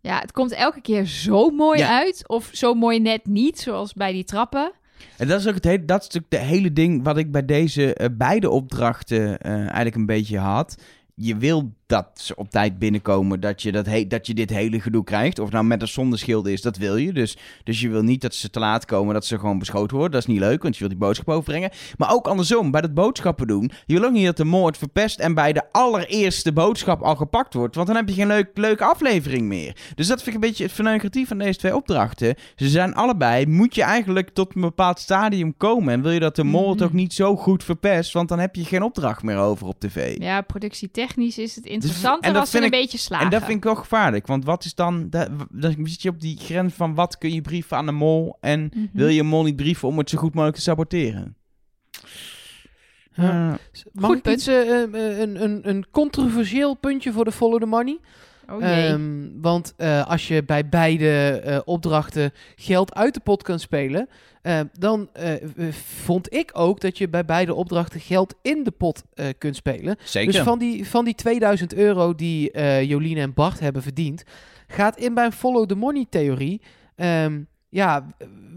Ja, 0.00 0.18
het 0.20 0.32
komt 0.32 0.52
elke 0.52 0.80
keer 0.80 1.04
zo 1.04 1.50
mooi 1.50 1.78
Ja. 1.78 1.98
uit. 1.98 2.28
Of 2.28 2.48
zo 2.52 2.74
mooi 2.74 3.00
net 3.00 3.26
niet, 3.26 3.58
zoals 3.60 3.92
bij 3.92 4.12
die 4.12 4.24
trappen. 4.24 4.72
En 5.16 5.28
dat 5.28 5.40
is 5.40 5.46
ook 5.46 5.54
het 5.54 5.64
hele, 5.64 5.84
dat 5.84 6.00
is 6.00 6.06
natuurlijk 6.08 6.32
de 6.32 6.48
hele 6.54 6.72
ding 6.72 7.04
wat 7.04 7.16
ik 7.18 7.32
bij 7.32 7.44
deze 7.44 7.94
eh, 7.94 8.06
beide 8.12 8.50
opdrachten 8.50 9.38
eh, 9.38 9.52
eigenlijk 9.58 9.94
een 9.94 10.06
beetje 10.06 10.38
had. 10.38 10.82
Je 11.16 11.36
wil 11.36 11.75
dat 11.86 12.08
ze 12.14 12.36
op 12.36 12.50
tijd 12.50 12.78
binnenkomen, 12.78 13.40
dat 13.40 13.62
je, 13.62 13.72
dat 13.72 13.86
he- 13.86 14.06
dat 14.06 14.26
je 14.26 14.34
dit 14.34 14.50
hele 14.50 14.80
gedoe 14.80 15.04
krijgt. 15.04 15.38
Of 15.38 15.50
nou 15.50 15.64
met 15.64 15.82
of 15.82 15.88
zonder 15.88 16.18
schilden 16.18 16.52
is, 16.52 16.62
dat 16.62 16.76
wil 16.76 16.96
je. 16.96 17.12
Dus, 17.12 17.36
dus 17.64 17.80
je 17.80 17.88
wil 17.88 18.02
niet 18.02 18.20
dat 18.20 18.34
ze 18.34 18.50
te 18.50 18.58
laat 18.58 18.84
komen, 18.84 19.14
dat 19.14 19.24
ze 19.26 19.38
gewoon 19.38 19.58
beschoten 19.58 19.96
worden. 19.96 20.12
Dat 20.12 20.20
is 20.28 20.34
niet 20.34 20.42
leuk, 20.42 20.62
want 20.62 20.74
je 20.74 20.80
wil 20.80 20.88
die 20.88 20.98
boodschap 20.98 21.28
overbrengen. 21.28 21.70
Maar 21.96 22.12
ook 22.12 22.26
andersom, 22.28 22.70
bij 22.70 22.80
dat 22.80 22.94
boodschappen 22.94 23.46
doen. 23.46 23.70
Je 23.86 23.94
wil 23.94 24.04
ook 24.04 24.12
niet 24.12 24.24
dat 24.24 24.36
de 24.36 24.44
moord 24.44 24.78
verpest 24.78 25.18
en 25.20 25.34
bij 25.34 25.52
de 25.52 25.62
allereerste 25.72 26.52
boodschap 26.52 27.02
al 27.02 27.16
gepakt 27.16 27.54
wordt. 27.54 27.74
Want 27.74 27.86
dan 27.86 27.96
heb 27.96 28.08
je 28.08 28.14
geen 28.14 28.26
leuk, 28.26 28.50
leuke 28.54 28.84
aflevering 28.84 29.46
meer. 29.46 29.76
Dus 29.94 30.06
dat 30.06 30.22
vind 30.22 30.36
ik 30.36 30.42
een 30.42 30.48
beetje 30.48 30.64
het 30.64 30.72
verneukeratief 30.72 31.28
van 31.28 31.38
deze 31.38 31.58
twee 31.58 31.76
opdrachten. 31.76 32.34
Ze 32.56 32.68
zijn 32.68 32.94
allebei, 32.94 33.46
moet 33.46 33.74
je 33.74 33.82
eigenlijk 33.82 34.30
tot 34.30 34.54
een 34.54 34.60
bepaald 34.60 34.98
stadium 34.98 35.56
komen. 35.56 35.92
En 35.92 36.02
wil 36.02 36.10
je 36.12 36.20
dat 36.20 36.36
de 36.36 36.42
het 36.42 36.50
Mhm. 36.52 36.82
ook 36.84 36.92
niet 36.92 37.12
zo 37.12 37.36
goed 37.36 37.64
verpest, 37.64 38.12
want 38.12 38.28
dan 38.28 38.38
heb 38.38 38.54
je 38.54 38.64
geen 38.64 38.82
opdracht 38.82 39.22
meer 39.22 39.36
over 39.38 39.66
op 39.66 39.80
tv. 39.80 40.16
Ja, 40.18 40.40
productietechnisch 40.40 41.38
is 41.38 41.56
het 41.56 41.66
interessanter 41.82 42.36
als 42.36 42.50
ze 42.50 42.58
een 42.58 42.64
ik- 42.64 42.70
beetje 42.70 42.98
slagen. 42.98 43.24
En 43.24 43.30
dat 43.32 43.42
vind 43.44 43.56
ik 43.58 43.64
wel 43.64 43.74
gevaarlijk, 43.74 44.26
want 44.26 44.44
wat 44.44 44.64
is 44.64 44.74
dan... 44.74 45.10
da- 45.10 45.28
Dan 45.50 45.74
zit 45.82 46.02
je 46.02 46.08
op 46.08 46.20
die 46.20 46.36
grens 46.38 46.74
van 46.74 46.94
wat 46.94 47.18
kun 47.18 47.32
je 47.32 47.40
brieven 47.40 47.76
aan 47.76 47.86
de 47.86 47.92
mol... 47.92 48.36
en 48.40 48.70
Mhm. 48.74 48.86
wil 48.92 49.08
je 49.08 49.20
een 49.20 49.26
mol 49.26 49.42
niet 49.44 49.56
brieven 49.56 49.88
om 49.88 49.98
het 49.98 50.10
zo 50.10 50.18
goed 50.18 50.34
mogelijk 50.34 50.56
te 50.56 50.62
saboteren? 50.62 51.36
Ja. 53.12 53.52
Eh, 53.52 53.54
Mag 53.92 54.06
Goed 54.06 54.16
ik 54.16 54.22
punt. 54.22 54.36
iets, 54.36 54.46
eh, 54.46 54.82
eh, 54.82 55.18
een, 55.18 55.42
een, 55.42 55.68
een 55.68 55.86
controversieel 55.90 56.74
puntje 56.74 57.12
voor 57.12 57.24
de 57.24 57.32
Follow 57.32 57.60
the 57.60 57.66
Money? 57.66 57.98
Oh 58.50 58.60
jee. 58.60 58.86
Ehm, 58.86 59.28
want 59.40 59.74
eh, 59.76 60.06
als 60.08 60.28
je 60.28 60.44
bij 60.44 60.68
beide 60.68 61.40
eh, 61.44 61.58
opdrachten 61.64 62.32
geld 62.56 62.94
uit 62.94 63.14
de 63.14 63.20
pot 63.20 63.42
kan 63.42 63.58
spelen, 63.58 64.08
eh, 64.46 64.60
dan 64.78 65.08
eh, 65.12 65.32
vond 66.04 66.32
ik 66.34 66.50
ook 66.52 66.80
dat 66.80 66.98
je 66.98 67.08
bij 67.08 67.24
beide 67.24 67.54
opdrachten 67.54 68.00
geld 68.00 68.34
in 68.42 68.64
de 68.64 68.70
pot 68.70 69.02
eh, 69.14 69.26
kunt 69.38 69.56
spelen. 69.56 69.96
zeker. 70.04 70.32
Dus 70.32 70.40
van 70.40 70.58
die, 70.58 70.88
van 70.88 71.04
die 71.04 71.14
2000 71.14 71.74
euro 71.74 72.14
die 72.14 72.50
eh 72.50 72.82
Jolien 72.82 73.16
en 73.16 73.34
Bart 73.34 73.60
hebben 73.60 73.82
verdiend, 73.82 74.22
gaat 74.66 74.98
in 74.98 75.12
mijn 75.12 75.32
follow 75.32 75.68
the 75.68 75.74
money 75.74 76.06
theorie 76.10 76.60
ehm, 76.96 77.40
ja, 77.68 78.06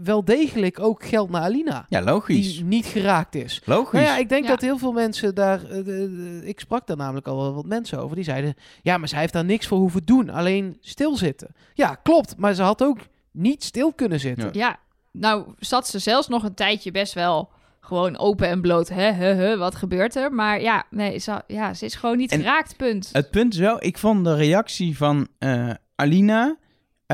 wel 0.02 0.24
degelijk 0.24 0.78
ook 0.80 1.04
geld 1.04 1.30
naar 1.30 1.42
Alina. 1.42 1.86
Ja, 1.88 2.02
logisch. 2.02 2.54
Die 2.56 2.64
niet 2.64 2.86
geraakt 2.86 3.34
is. 3.34 3.62
Logisch. 3.64 3.92
Nou 3.92 4.04
ja, 4.04 4.16
ik 4.16 4.28
denk 4.28 4.44
Ja. 4.44 4.50
dat 4.50 4.60
heel 4.60 4.78
veel 4.78 4.92
mensen 4.92 5.34
daar. 5.34 5.64
eh, 5.70 6.48
ik 6.48 6.60
sprak 6.60 6.86
daar 6.86 6.96
namelijk 6.96 7.26
al 7.26 7.36
wel 7.36 7.54
wat 7.54 7.66
mensen 7.66 7.98
over. 8.02 8.16
Die 8.16 8.24
zeiden: 8.24 8.54
Ja, 8.82 8.98
maar 8.98 9.08
zij 9.08 9.20
heeft 9.20 9.32
daar 9.32 9.44
niks 9.44 9.66
voor 9.66 9.78
hoeven 9.78 10.04
doen. 10.04 10.30
Alleen 10.30 10.76
stilzitten. 10.80 11.54
Ja, 11.74 11.94
klopt. 11.94 12.36
Maar 12.36 12.54
ze 12.54 12.62
had 12.62 12.82
ook 12.82 12.98
niet 13.30 13.64
stil 13.64 13.92
kunnen 13.92 14.20
zitten. 14.20 14.48
Ja. 14.52 14.66
Ja, 14.66 14.78
nou 15.12 15.44
zat 15.58 15.88
ze 15.88 15.98
zelfs 15.98 16.28
nog 16.28 16.42
een 16.42 16.54
tijdje 16.54 16.90
best 16.90 17.12
wel 17.14 17.50
gewoon 17.80 18.18
open 18.18 18.48
en 18.48 18.60
bloot. 18.60 18.88
Hè, 18.88 19.02
hè, 19.12 19.34
hè, 19.34 19.56
wat 19.56 19.74
gebeurt 19.74 20.16
er? 20.16 20.32
Maar 20.32 20.60
ja, 20.60 20.84
nee, 20.90 21.18
ze, 21.18 21.42
ja, 21.46 21.74
ze 21.74 21.84
is 21.84 21.94
gewoon 21.94 22.16
niet 22.16 22.32
En 22.32 22.38
geraakt, 22.38 22.76
punt. 22.76 23.08
Het 23.12 23.30
punt 23.30 23.52
is 23.54 23.58
wel, 23.60 23.84
ik 23.84 23.98
vond 23.98 24.24
de 24.24 24.34
reactie 24.34 24.96
van 24.96 25.28
eh, 25.38 25.70
Alina 25.94 26.56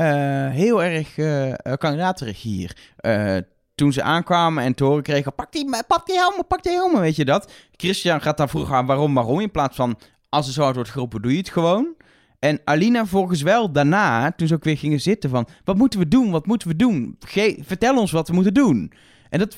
heel 0.03 0.83
erg 0.83 1.17
eh 1.17 1.49
eh, 1.49 1.73
kandidaterig 1.77 2.41
hier. 2.41 2.77
Eh, 2.95 3.37
toen 3.75 3.93
ze 3.93 4.01
aankwamen 4.01 4.63
en 4.63 4.73
te 4.73 4.83
horen 4.83 5.03
kregen, 5.03 5.35
pak 5.35 5.51
die, 5.51 5.69
pak 5.87 6.05
die 6.05 6.15
helmen, 6.15 6.47
pak 6.47 6.63
die 6.63 6.71
helmen, 6.71 7.01
weet 7.01 7.15
je 7.15 7.25
dat? 7.25 7.51
Christian 7.71 8.21
gaat 8.21 8.37
daar 8.37 8.49
vroeg 8.49 8.71
aan 8.71 8.85
waarom, 8.85 9.13
waarom, 9.13 9.39
in 9.39 9.51
plaats 9.51 9.75
van 9.75 9.97
als 10.29 10.47
er 10.47 10.53
zo 10.53 10.61
hard 10.61 10.75
wordt 10.75 10.89
geroepen, 10.89 11.21
doe 11.21 11.31
je 11.31 11.37
het 11.37 11.49
gewoon. 11.49 11.95
En 12.39 12.61
Alina 12.63 13.05
volgens 13.05 13.41
wel 13.41 13.71
daarna, 13.71 14.31
toen 14.31 14.47
ze 14.47 14.53
ook 14.53 14.63
weer 14.63 14.77
gingen 14.77 15.01
zitten 15.01 15.29
van, 15.29 15.47
wat 15.63 15.77
moeten 15.77 15.99
we 15.99 16.07
doen, 16.07 16.31
wat 16.31 16.45
moeten 16.45 16.67
we 16.67 16.75
doen? 16.75 17.17
Vertel 17.59 17.97
ons 17.97 18.11
wat 18.11 18.27
we 18.27 18.33
moeten 18.33 18.53
doen. 18.53 18.91
En 19.29 19.39
dat 19.39 19.57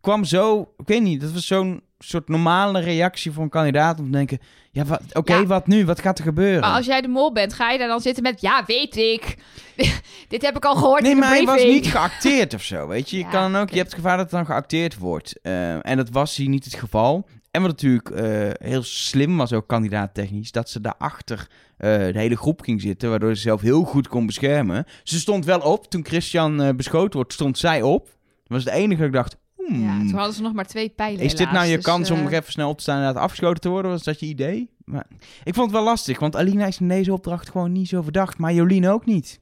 kwam 0.00 0.24
zo, 0.24 0.60
ik 0.76 0.86
weet 0.86 1.02
niet, 1.02 1.20
dat 1.20 1.32
was 1.32 1.46
zo'n 1.46 1.82
soort 1.98 2.28
normale 2.28 2.80
reactie 2.80 3.32
voor 3.32 3.42
een 3.42 3.48
kandidaat 3.48 3.98
om 3.98 4.04
te 4.04 4.10
denken, 4.10 4.38
ja, 4.70 4.84
oké, 5.12 5.34
Ja. 5.34 5.46
wat 5.46 5.66
nu? 5.66 5.84
Wat 5.84 6.00
gaat 6.00 6.18
er 6.18 6.24
gebeuren? 6.24 6.60
Maar 6.60 6.76
als 6.76 6.86
jij 6.86 7.00
de 7.00 7.08
mol 7.08 7.32
bent, 7.32 7.52
ga 7.52 7.70
je 7.70 7.78
daar 7.78 7.88
dan 7.88 8.00
zitten 8.00 8.22
met... 8.22 8.40
Ja, 8.40 8.64
weet 8.66 8.96
ik. 8.96 9.36
Dit 10.28 10.42
heb 10.42 10.56
ik 10.56 10.64
al 10.64 10.74
gehoord 10.76 11.02
Nee, 11.02 11.10
in 11.10 11.16
de 11.16 11.22
maar 11.22 11.34
hij 11.34 11.44
was 11.44 11.62
niet 11.62 11.86
geacteerd 11.86 12.54
of 12.54 12.62
zo, 12.62 12.86
weet 12.86 13.10
je. 13.10 13.16
Je, 13.16 13.22
Ja, 13.22 13.30
kan 13.30 13.56
ook, 13.56 13.70
je 13.70 13.76
hebt 13.76 13.90
het 13.90 14.00
gevaar 14.00 14.16
dat 14.16 14.24
het 14.26 14.34
dan 14.34 14.46
geacteerd 14.46 14.98
wordt. 14.98 15.38
Eh, 15.42 15.86
en 15.86 15.96
dat 15.96 16.10
was 16.10 16.36
hier 16.36 16.48
niet 16.48 16.64
het 16.64 16.74
geval. 16.74 17.28
En 17.50 17.60
wat 17.62 17.70
natuurlijk 17.70 18.10
eh, 18.10 18.68
heel 18.68 18.82
slim 18.82 19.36
was, 19.36 19.52
ook 19.52 19.66
kandidaat-technisch, 19.68 20.52
dat 20.52 20.70
ze 20.70 20.80
daarachter 20.80 21.46
eh 21.76 21.90
de 21.96 22.18
hele 22.18 22.36
groep 22.36 22.60
ging 22.60 22.80
zitten, 22.80 23.10
waardoor 23.10 23.34
ze 23.34 23.40
zelf 23.42 23.60
heel 23.60 23.82
goed 23.82 24.08
kon 24.08 24.26
beschermen. 24.26 24.84
Ze 25.02 25.18
stond 25.18 25.44
wel 25.44 25.60
op, 25.60 25.90
toen 25.90 26.04
Christian 26.06 26.76
beschoten 26.76 27.16
wordt, 27.16 27.32
stond 27.32 27.58
zij 27.58 27.82
op. 27.82 28.04
Dat 28.04 28.56
was 28.56 28.64
de 28.64 28.70
enige 28.70 28.96
dat 28.96 29.06
ik 29.06 29.12
dacht, 29.14 29.36
hmm, 29.68 29.82
Ja, 29.82 29.98
toen 29.98 30.14
hadden 30.14 30.34
ze 30.34 30.42
nog 30.42 30.52
maar 30.52 30.66
twee 30.66 30.88
pijlen 30.88 31.20
is 31.20 31.34
dit 31.34 31.50
nou 31.50 31.66
je 31.66 31.74
dus, 31.74 31.84
kans 31.84 32.10
om 32.10 32.16
eh, 32.16 32.22
nog 32.22 32.32
even 32.32 32.52
snel 32.52 32.68
op 32.68 32.76
te 32.76 32.82
staan 32.82 32.94
en 32.94 33.00
inderdaad 33.00 33.24
afgeschoten 33.24 33.60
te 33.60 33.68
worden? 33.68 33.90
Was 33.90 34.02
dat 34.02 34.20
je 34.20 34.26
idee? 34.26 34.70
Maar 34.84 35.06
ik 35.44 35.54
vond 35.54 35.66
het 35.66 35.76
wel 35.76 35.84
lastig, 35.84 36.18
want 36.18 36.36
Alina 36.36 36.66
is 36.66 36.80
in 36.80 36.88
deze 36.88 37.12
opdracht 37.12 37.50
gewoon 37.50 37.72
niet 37.72 37.88
zo 37.88 38.02
verdacht, 38.02 38.38
maar 38.38 38.52
Jolien 38.52 38.88
ook 38.88 39.06
niet. 39.06 39.40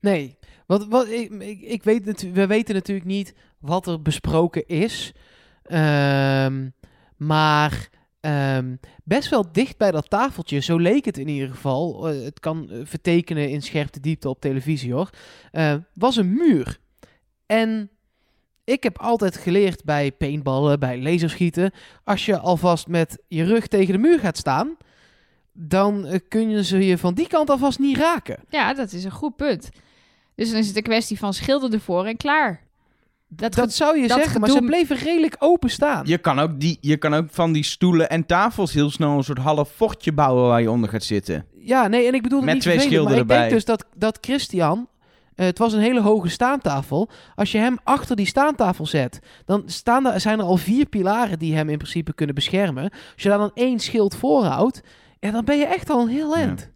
Nee. 0.00 0.38
Wat, 0.66 0.86
wat, 0.86 1.08
ik, 1.08 1.30
ik, 1.30 1.60
ik 1.60 1.82
weet 1.82 2.32
we 2.32 2.46
weten 2.46 2.74
natuurlijk 2.74 3.06
niet 3.06 3.34
wat 3.58 3.86
er 3.86 4.02
besproken 4.02 4.66
is. 4.66 5.12
Ehm, 5.62 6.68
maar 7.16 7.88
ehm, 8.20 8.76
best 9.04 9.28
wel 9.28 9.52
dicht 9.52 9.76
bij 9.76 9.90
dat 9.90 10.10
tafeltje, 10.10 10.58
zo 10.58 10.76
leek 10.76 11.04
het 11.04 11.18
in 11.18 11.28
ieder 11.28 11.48
geval. 11.48 12.08
eh, 12.08 12.24
het 12.24 12.40
kan 12.40 12.70
eh, 12.70 12.80
vertekenen 12.84 13.50
in 13.50 13.62
scherpte 13.62 14.00
diepte 14.00 14.28
op 14.28 14.40
televisie 14.40 14.92
hoor. 14.92 15.10
eh, 15.50 15.74
was 15.94 16.16
een 16.16 16.34
muur. 16.34 16.78
En 17.46 17.90
ik 18.64 18.82
heb 18.82 18.98
altijd 18.98 19.36
geleerd 19.36 19.84
bij 19.84 20.12
paintballen, 20.12 20.80
bij 20.80 21.02
laserschieten. 21.02 21.72
Als 22.04 22.26
je 22.26 22.38
alvast 22.38 22.86
met 22.86 23.18
je 23.28 23.44
rug 23.44 23.66
tegen 23.66 23.92
de 23.92 24.00
muur 24.00 24.18
gaat 24.18 24.36
staan. 24.36 24.76
Dan 25.52 26.06
eh, 26.06 26.20
kun 26.28 26.50
je 26.50 26.64
ze 26.64 26.86
je 26.86 26.98
van 26.98 27.14
die 27.14 27.26
kant 27.26 27.50
alvast 27.50 27.78
niet 27.78 27.96
raken. 27.96 28.38
Ja, 28.48 28.74
dat 28.74 28.92
is 28.92 29.04
een 29.04 29.10
goed 29.10 29.36
punt. 29.36 29.68
Dus 30.34 30.50
dan 30.50 30.58
is 30.58 30.66
het 30.66 30.76
een 30.76 30.82
kwestie 30.82 31.18
van 31.18 31.34
schilder 31.34 31.72
ervoor 31.72 32.06
en 32.06 32.16
klaar. 32.16 32.60
Dat, 33.28 33.72
zou 33.72 34.00
je 34.00 34.08
dat 34.08 34.18
zeggen, 34.18 34.40
maar 34.40 34.50
ze 34.50 34.62
bleven 34.62 34.96
redelijk 34.96 35.36
open 35.38 35.70
staan. 35.70 36.06
Je 36.06 36.18
kan, 36.18 36.38
ook 36.38 36.60
die, 36.60 36.78
je 36.80 36.96
kan 36.96 37.14
ook 37.14 37.26
van 37.30 37.52
die 37.52 37.64
stoelen 37.64 38.10
en 38.10 38.26
tafels 38.26 38.72
heel 38.72 38.90
snel 38.90 39.16
een 39.16 39.24
soort 39.24 39.38
half 39.38 39.70
fortje 39.70 40.12
bouwen 40.12 40.48
waar 40.48 40.60
je 40.60 40.70
onder 40.70 40.90
gaat 40.90 41.02
zitten. 41.02 41.46
Ja, 41.58 41.88
nee, 41.88 42.06
en 42.06 42.14
ik 42.14 42.22
bedoel 42.22 42.40
Met 42.40 42.54
niet 42.54 42.62
twee 42.62 42.76
maar 42.76 42.84
schilden 42.84 43.10
ik 43.10 43.16
denk 43.16 43.30
erbij. 43.30 43.48
dus 43.48 43.64
dat, 43.64 43.84
dat 43.96 44.18
Christian... 44.20 44.88
eh, 45.34 45.46
het 45.46 45.58
was 45.58 45.72
een 45.72 45.80
hele 45.80 46.00
hoge 46.00 46.28
staantafel. 46.28 47.08
Als 47.34 47.52
je 47.52 47.58
hem 47.58 47.78
achter 47.84 48.16
die 48.16 48.26
staantafel 48.26 48.86
zet, 48.86 49.18
dan 49.44 49.62
staan 49.66 50.06
er, 50.06 50.20
zijn 50.20 50.38
er 50.38 50.44
al 50.44 50.56
vier 50.56 50.86
pilaren 50.86 51.38
die 51.38 51.54
hem 51.54 51.68
in 51.68 51.78
principe 51.78 52.14
kunnen 52.14 52.34
beschermen. 52.34 52.90
Als 52.90 53.22
je 53.22 53.28
daar 53.28 53.38
dan 53.38 53.50
één 53.54 53.78
schild 53.80 54.14
voorhoudt, 54.16 54.80
ja, 55.20 55.30
dan 55.30 55.44
ben 55.44 55.58
je 55.58 55.66
echt 55.66 55.90
al 55.90 56.00
een 56.00 56.08
heel 56.08 56.30
Ja. 56.36 56.40
eind. 56.42 56.70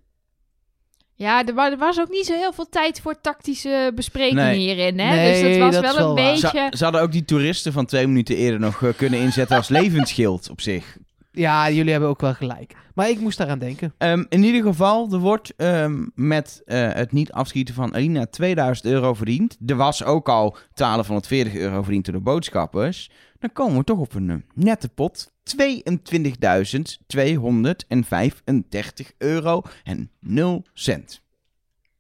Ja, 1.19 1.45
er, 1.47 1.55
wa- 1.55 1.77
was 1.77 2.01
ook 2.01 2.09
niet 2.11 2.27
zo 2.27 2.35
heel 2.35 2.53
veel 2.53 2.69
tijd 2.69 3.01
voor 3.01 3.21
tactische 3.21 3.93
besprekingen 3.95 4.45
Nee. 4.45 4.59
hierin. 4.59 4.99
Hè? 4.99 5.15
Nee, 5.15 5.33
dus 5.43 5.51
het 5.53 5.59
was 5.61 5.75
dat 5.75 5.85
is 5.85 5.97
wel 5.97 6.09
een 6.09 6.15
beetje... 6.15 6.49
Ze, 6.49 6.77
ze 6.77 6.85
hadden 6.85 7.03
ook 7.03 7.13
die 7.13 7.25
toeristen 7.25 7.73
van 7.73 7.87
twee 7.87 8.07
minuten 8.07 8.37
eerder 8.37 8.61
nog 8.61 8.83
eh, 8.83 8.89
kunnen 8.97 9.21
inzetten 9.21 9.57
als 9.57 9.69
levensschild 9.81 10.51
op 10.51 10.61
zich. 10.61 10.97
Ja, 11.37 11.71
jullie 11.71 11.91
hebben 11.91 12.09
ook 12.09 12.21
wel 12.21 12.35
gelijk. 12.35 12.77
Maar 12.95 13.09
ik 13.09 13.21
moest 13.21 13.39
daaraan 13.39 13.59
denken. 13.59 13.95
Ehm, 13.99 14.25
in 14.29 14.43
ieder 14.43 14.63
geval, 14.63 15.13
er 15.13 15.19
wordt 15.19 15.55
ehm, 15.57 16.07
met 16.15 16.63
eh, 16.65 16.93
het 16.93 17.13
niet 17.13 17.33
afschieten 17.33 17.75
van 17.75 17.95
Alina 17.95 18.27
2000 18.27 18.87
euro 18.87 19.15
verdiend. 19.15 19.57
Er 19.67 19.77
was 19.77 20.05
ook 20.05 20.29
al 20.29 20.57
1240 20.75 21.55
euro 21.55 21.83
verdiend 21.83 22.05
door 22.05 22.15
de 22.15 22.21
boodschappers. 22.21 23.11
Dan 23.39 23.53
komen 23.53 23.79
we 23.79 23.85
toch 23.85 23.99
op 23.99 24.15
een 24.15 24.31
eh, 24.31 24.37
nette 24.55 24.89
pot. 24.89 25.35
22.235 25.45 25.57
euro 29.19 29.63
en 29.85 30.11
0 30.21 30.65
cent. 30.75 31.25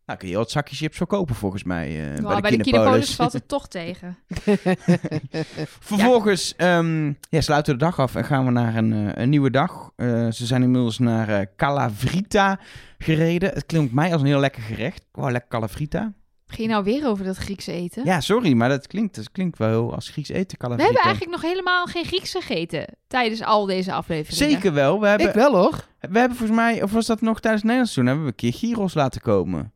Nou 0.07 0.19
kun 0.19 0.29
je 0.29 0.37
wat 0.37 0.51
zakjes 0.51 0.79
chips 0.79 0.97
verkopen 0.97 1.35
volgens 1.35 1.64
mij 1.64 1.88
eh, 2.01 2.19
Nou, 2.19 2.27
bij, 2.27 2.40
bij 2.40 2.51
de 2.51 2.62
Kinepolis. 2.62 3.14
Valt 3.14 3.33
het 3.33 3.49
toch 3.57 3.69
tegen. 3.69 4.19
Vervolgens 5.81 6.55
ehm, 6.57 7.07
ja, 7.07 7.40
sluiten 7.40 7.73
we 7.73 7.79
de 7.79 7.85
dag 7.85 7.99
af 8.01 8.14
en 8.14 8.25
gaan 8.25 8.45
we 8.45 8.51
naar 8.51 8.77
een, 8.77 8.92
eh, 8.92 9.23
een 9.23 9.29
nieuwe 9.29 9.51
dag. 9.51 9.90
Eh, 9.97 10.31
ze 10.31 10.47
zijn 10.47 10.62
inmiddels 10.62 10.99
naar 10.99 11.29
eh, 11.29 11.47
Calavrita 11.57 12.61
gereden. 12.99 13.51
Het 13.55 13.66
klinkt 13.66 13.92
mij 13.92 14.12
als 14.12 14.21
een 14.21 14.27
heel 14.27 14.40
lekker 14.40 14.62
gerecht. 14.62 15.07
Wow, 15.12 15.31
lekker 15.31 15.51
Calavrita. 15.51 16.12
Ging 16.47 16.69
je 16.69 16.75
nou 16.75 16.85
weer 16.85 17.07
over 17.07 17.25
dat 17.25 17.37
Griekse 17.37 17.73
eten? 17.73 18.05
Ja, 18.05 18.21
sorry, 18.21 18.53
maar 18.53 18.69
dat 18.69 18.87
klinkt, 18.87 19.14
dat 19.14 19.33
klinkt 19.33 19.59
wel 19.59 19.69
heel 19.69 19.95
als 19.95 20.09
Grieks 20.09 20.29
eten, 20.29 20.59
We 20.59 20.83
hebben 20.83 21.03
eigenlijk 21.03 21.31
nog 21.31 21.42
helemaal 21.42 21.87
geen 21.87 22.05
Grieks 22.05 22.31
gegeten 22.31 22.87
tijdens 23.07 23.42
al 23.42 23.66
deze 23.66 23.92
afleveringen. 23.92 24.51
Zeker 24.51 24.73
wel. 24.73 25.01
We 25.01 25.07
hebben, 25.07 25.29
Ik 25.29 25.35
wel 25.35 25.57
hoor. 25.57 25.87
we 26.01 26.19
hebben 26.19 26.37
volgens 26.37 26.59
mij, 26.59 26.83
of 26.83 26.92
was 26.92 27.07
dat 27.07 27.21
nog 27.21 27.40
tijdens 27.40 27.62
het 27.62 27.71
Nederlands 27.71 27.95
toen, 27.95 28.07
hebben 28.07 28.25
we 28.25 28.31
een 28.31 28.37
keer 28.37 28.53
gyros 28.53 28.95
laten 28.95 29.21
komen. 29.21 29.73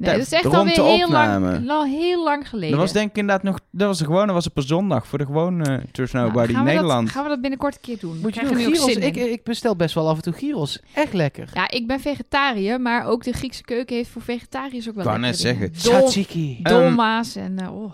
Nee, 0.00 0.16
dat 0.16 0.26
is 0.26 0.32
echt 0.32 0.54
alweer 0.54 0.82
heel 0.82 1.08
lang, 1.10 1.64
la- 1.64 1.82
heel 1.82 2.24
lang 2.24 2.48
geleden. 2.48 2.70
Dat 2.70 2.80
was 2.80 2.92
denk 2.92 3.10
ik 3.10 3.16
inderdaad 3.16 3.42
nog, 3.42 3.58
dat 3.70 3.86
was 3.86 3.98
de 3.98 4.04
gewone, 4.04 4.26
dat 4.26 4.34
was 4.34 4.46
op 4.46 4.56
een 4.56 4.62
zondag 4.62 5.06
voor 5.06 5.18
de 5.18 5.24
gewone 5.24 5.70
uh, 5.70 5.78
Trust 5.92 6.12
Nou, 6.12 6.32
we 6.32 6.46
Nederland. 6.52 7.06
Dat, 7.06 7.14
gaan 7.14 7.22
we 7.22 7.28
dat 7.28 7.40
binnenkort 7.40 7.74
een 7.74 7.80
keer 7.80 7.98
doen? 8.00 8.18
Moet 8.22 8.34
je 8.34 8.40
nu 8.42 8.64
Gyros, 8.64 8.86
in. 8.94 9.02
ik, 9.02 9.16
ik 9.16 9.44
bestel 9.44 9.76
best 9.76 9.94
wel 9.94 10.08
af 10.08 10.16
en 10.16 10.22
toe 10.22 10.32
gyros. 10.32 10.80
Echt 10.94 11.12
lekker. 11.12 11.48
Ja, 11.54 11.70
ik 11.70 11.86
ben 11.86 12.00
vegetariër, 12.00 12.80
maar 12.80 13.06
ook 13.06 13.24
de 13.24 13.32
Griekse 13.32 13.62
keuken 13.64 13.96
heeft 13.96 14.10
voor 14.10 14.22
vegetariërs 14.22 14.88
ook 14.88 14.94
wel 14.94 15.04
Ik 15.04 15.10
wou 15.10 15.20
lekkere 15.20 15.44
net 15.48 15.58
dingen. 15.58 15.74
zeggen. 15.74 15.92
Dol, 15.92 16.00
Tzatziki. 16.08 16.60
Ehm, 16.62 16.74
dolma's 16.74 17.36
en... 17.36 17.58
eh, 17.58 17.76
oh. 17.82 17.92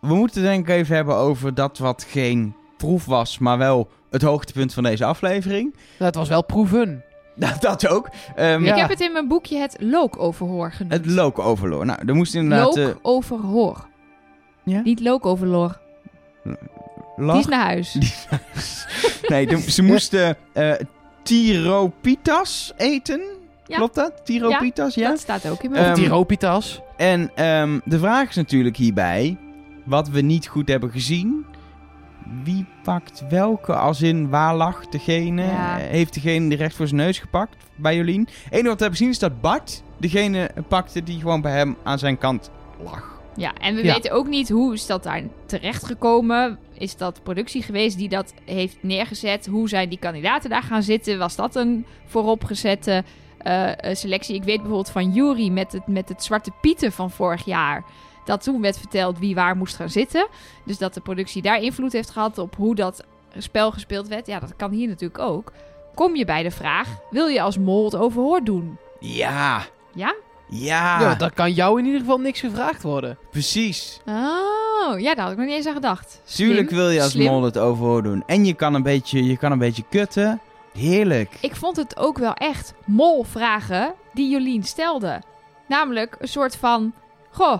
We 0.00 0.14
moeten 0.14 0.42
denk 0.42 0.68
ik 0.68 0.74
even 0.74 0.96
hebben 0.96 1.14
over 1.16 1.54
dat 1.54 1.78
wat 1.78 2.06
geen 2.08 2.54
proef 2.76 3.04
was, 3.04 3.38
maar 3.38 3.58
wel 3.58 3.88
het 4.10 4.22
hoogtepunt 4.22 4.74
van 4.74 4.82
deze 4.82 5.04
aflevering. 5.04 5.74
Het 5.98 6.14
was 6.14 6.28
wel 6.28 6.44
proeven. 6.44 7.04
dat, 7.44 7.60
dat 7.60 7.88
ook. 7.88 8.08
Ehm, 8.36 8.64
Ja. 8.64 8.72
Ik 8.74 8.80
heb 8.80 8.88
het 8.88 9.00
in 9.00 9.12
mijn 9.12 9.28
boekje 9.28 9.58
het 9.58 9.76
lookoverhoor 9.80 10.72
genoemd. 10.72 10.92
Het 10.92 11.06
lookoverloor. 11.06 11.86
Nou, 11.86 11.98
er 12.06 12.14
moest 12.14 12.34
inderdaad... 12.34 12.76
eh 12.76 12.84
Lookoverhoor. 12.84 13.86
Ja? 14.62 14.80
Niet 14.80 15.00
lookoverloor. 15.00 15.78
lach- 17.16 17.32
Die 17.32 17.40
is 17.40 17.46
naar 17.46 17.64
huis. 17.64 17.98
Nee, 19.28 19.46
de- 19.46 19.70
ze 19.70 19.82
moesten 19.82 20.36
eh 20.52 20.72
tiropitas 21.22 22.72
eten. 22.76 23.20
Ja. 23.66 23.76
Klopt 23.76 23.94
dat? 23.94 24.20
Tiropitas, 24.24 24.94
ja? 24.94 25.08
Dat 25.08 25.18
staat 25.18 25.48
ook 25.48 25.62
in 25.62 25.70
mijn 25.70 25.82
Ehm, 25.82 25.92
Of 25.92 25.98
die 25.98 26.08
Ropitas. 26.08 26.80
En 26.96 27.30
ehm, 27.34 27.78
de 27.84 27.98
vraag 27.98 28.28
is 28.28 28.36
natuurlijk 28.36 28.76
hierbij, 28.76 29.36
wat 29.84 30.08
we 30.08 30.20
niet 30.20 30.46
goed 30.46 30.68
hebben 30.68 30.90
gezien. 30.90 31.46
Wie 32.44 32.66
pakt 32.84 33.24
welke? 33.28 33.74
Als 33.74 34.02
in, 34.02 34.28
waar 34.30 34.56
lag 34.56 34.86
degene? 34.88 35.42
Ja. 35.42 35.78
Eh, 35.80 35.86
Heeft 35.86 36.14
degene 36.14 36.48
die 36.48 36.58
recht 36.58 36.74
voor 36.76 36.86
zijn 36.86 37.00
neus 37.00 37.18
gepakt 37.18 37.56
bij 37.76 37.96
Jolien? 37.96 38.20
Het 38.20 38.52
enige 38.52 38.68
wat 38.68 38.78
we 38.78 38.82
hebben 38.84 38.90
gezien 38.90 39.08
is 39.08 39.18
dat 39.18 39.40
Bart 39.40 39.82
degene 39.96 40.50
pakte 40.68 41.02
die 41.02 41.18
gewoon 41.20 41.40
bij 41.40 41.52
hem 41.52 41.76
aan 41.82 41.98
zijn 41.98 42.18
kant 42.18 42.50
lag. 42.84 43.12
Ja, 43.36 43.52
en 43.60 43.74
we 43.74 43.84
Ja. 43.84 43.94
weten 43.94 44.10
ook 44.12 44.26
niet 44.26 44.48
hoe 44.48 44.74
is 44.74 44.86
dat 44.86 45.02
daar 45.02 45.22
terecht 45.46 45.84
gekomen. 45.86 46.58
Is 46.78 46.96
dat 46.96 47.22
productie 47.22 47.62
geweest 47.62 47.98
die 47.98 48.08
dat 48.08 48.34
heeft 48.44 48.76
neergezet? 48.80 49.46
Hoe 49.46 49.68
zijn 49.68 49.88
die 49.88 49.98
kandidaten 49.98 50.50
daar 50.50 50.62
gaan 50.62 50.82
zitten? 50.82 51.18
Was 51.18 51.36
dat 51.36 51.56
een 51.56 51.86
vooropgezette 52.06 53.04
eh, 53.38 53.70
eh, 53.90 53.96
selectie? 53.96 54.34
Ik 54.34 54.42
weet 54.44 54.56
bijvoorbeeld 54.56 54.90
van 54.90 55.12
Jury 55.12 55.48
met 55.48 55.72
het, 55.72 55.86
met 55.86 56.08
het 56.08 56.22
Zwarte 56.24 56.50
Pieten 56.60 56.92
van 56.92 57.10
vorig 57.10 57.44
jaar. 57.44 57.84
Dat 58.24 58.42
toen 58.42 58.60
werd 58.60 58.78
verteld 58.78 59.18
wie 59.18 59.34
waar 59.34 59.56
moest 59.56 59.76
gaan 59.76 59.90
zitten. 59.90 60.26
Dus 60.64 60.78
dat 60.78 60.94
de 60.94 61.00
productie 61.00 61.42
daar 61.42 61.60
invloed 61.60 61.92
heeft 61.92 62.10
gehad 62.10 62.38
op 62.38 62.56
hoe 62.56 62.74
dat 62.74 63.04
spel 63.38 63.70
gespeeld 63.72 64.08
werd. 64.08 64.26
Ja, 64.26 64.40
dat 64.40 64.56
kan 64.56 64.70
hier 64.70 64.88
natuurlijk 64.88 65.18
ook. 65.22 65.52
Kom 65.94 66.16
je 66.16 66.24
bij 66.24 66.42
de 66.42 66.50
vraag, 66.50 66.88
wil 67.10 67.26
je 67.26 67.42
als 67.42 67.58
mol 67.58 67.84
het 67.84 67.96
overhoor 67.96 68.44
doen? 68.44 68.78
Ja, 69.00 69.64
Ja? 69.94 70.14
ja, 70.48 71.00
Ja, 71.00 71.14
dan 71.14 71.30
kan 71.34 71.52
jou 71.52 71.78
in 71.78 71.84
ieder 71.84 72.00
geval 72.00 72.18
niks 72.18 72.40
gevraagd 72.40 72.82
worden. 72.82 73.18
precies. 73.30 74.00
Oh, 74.06 75.00
ja, 75.00 75.14
daar 75.14 75.22
had 75.24 75.32
ik 75.32 75.38
nog 75.38 75.46
niet 75.46 75.56
eens 75.56 75.66
aan 75.66 75.74
gedacht. 75.74 76.20
Tuurlijk 76.24 76.70
wil 76.70 76.88
je 76.90 77.02
als 77.02 77.10
slim. 77.10 77.26
mol 77.32 77.42
het 77.42 77.58
overhoor 77.58 78.02
doen. 78.02 78.22
En 78.26 78.44
je 78.44 78.54
kan 78.54 78.74
een 78.74 78.82
beetje, 78.82 79.24
je 79.24 79.36
kan 79.36 79.52
een 79.52 79.58
beetje 79.58 79.84
kutten. 79.90 80.40
Heerlijk. 80.72 81.36
Ik 81.40 81.56
vond 81.56 81.76
het 81.76 81.96
ook 81.96 82.18
wel 82.18 82.34
echt 82.34 82.74
mol-vragen 82.84 83.94
die 84.12 84.30
Jolien 84.30 84.62
stelde. 84.62 85.22
Namelijk 85.68 86.16
een 86.18 86.28
soort 86.28 86.56
van... 86.56 86.92
Goh, 87.30 87.58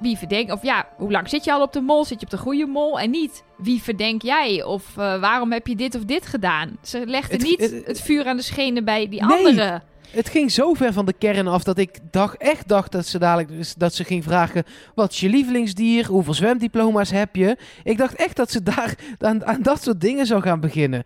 wie 0.00 0.16
verdenk... 0.16 0.52
Of 0.52 0.62
ja, 0.62 0.88
hoe 0.96 1.10
lang 1.10 1.28
zit 1.28 1.44
je 1.44 1.52
al 1.52 1.62
op 1.62 1.72
de 1.72 1.80
mol? 1.80 2.04
Zit 2.04 2.20
je 2.20 2.26
op 2.26 2.32
de 2.32 2.38
goede 2.38 2.66
mol? 2.66 3.00
En 3.00 3.10
niet, 3.10 3.44
wie 3.56 3.82
verdenk 3.82 4.22
jij? 4.22 4.62
Of 4.62 4.84
eh, 4.96 5.20
waarom 5.20 5.52
heb 5.52 5.66
je 5.66 5.76
dit 5.76 5.94
of 5.94 6.04
dit 6.04 6.26
gedaan? 6.26 6.76
Ze 6.82 7.02
legde 7.06 7.36
niet 7.36 7.60
het- 7.60 7.86
het, 7.86 8.00
vuur 8.00 8.26
aan 8.26 8.36
de 8.36 8.42
schenen 8.42 8.84
bij 8.84 9.08
die 9.08 9.24
Nee. 9.24 9.36
anderen. 9.46 9.82
Het 10.10 10.28
ging 10.28 10.50
zo 10.52 10.74
ver 10.74 10.92
van 10.92 11.04
de 11.06 11.12
kern 11.12 11.46
af 11.46 11.62
dat 11.64 11.78
ik 11.78 11.98
dacht, 12.10 12.36
echt 12.36 12.68
dacht 12.68 12.92
dat 12.92 13.06
ze 13.06 13.18
dadelijk 13.18 13.72
dat 13.78 13.94
ze 13.94 14.04
ging 14.04 14.24
vragen: 14.24 14.64
wat 14.94 15.10
is 15.12 15.20
je 15.20 15.28
lievelingsdier? 15.28 16.06
Hoeveel 16.06 16.34
zwemdiploma's 16.34 17.10
heb 17.10 17.36
je? 17.36 17.56
Ik 17.84 17.98
dacht 17.98 18.14
echt 18.14 18.36
dat 18.36 18.50
ze 18.50 18.62
daar 18.62 18.94
aan, 19.18 19.44
aan 19.46 19.62
dat 19.62 19.82
soort 19.82 20.00
dingen 20.00 20.26
zou 20.26 20.42
gaan 20.42 20.60
beginnen. 20.60 21.02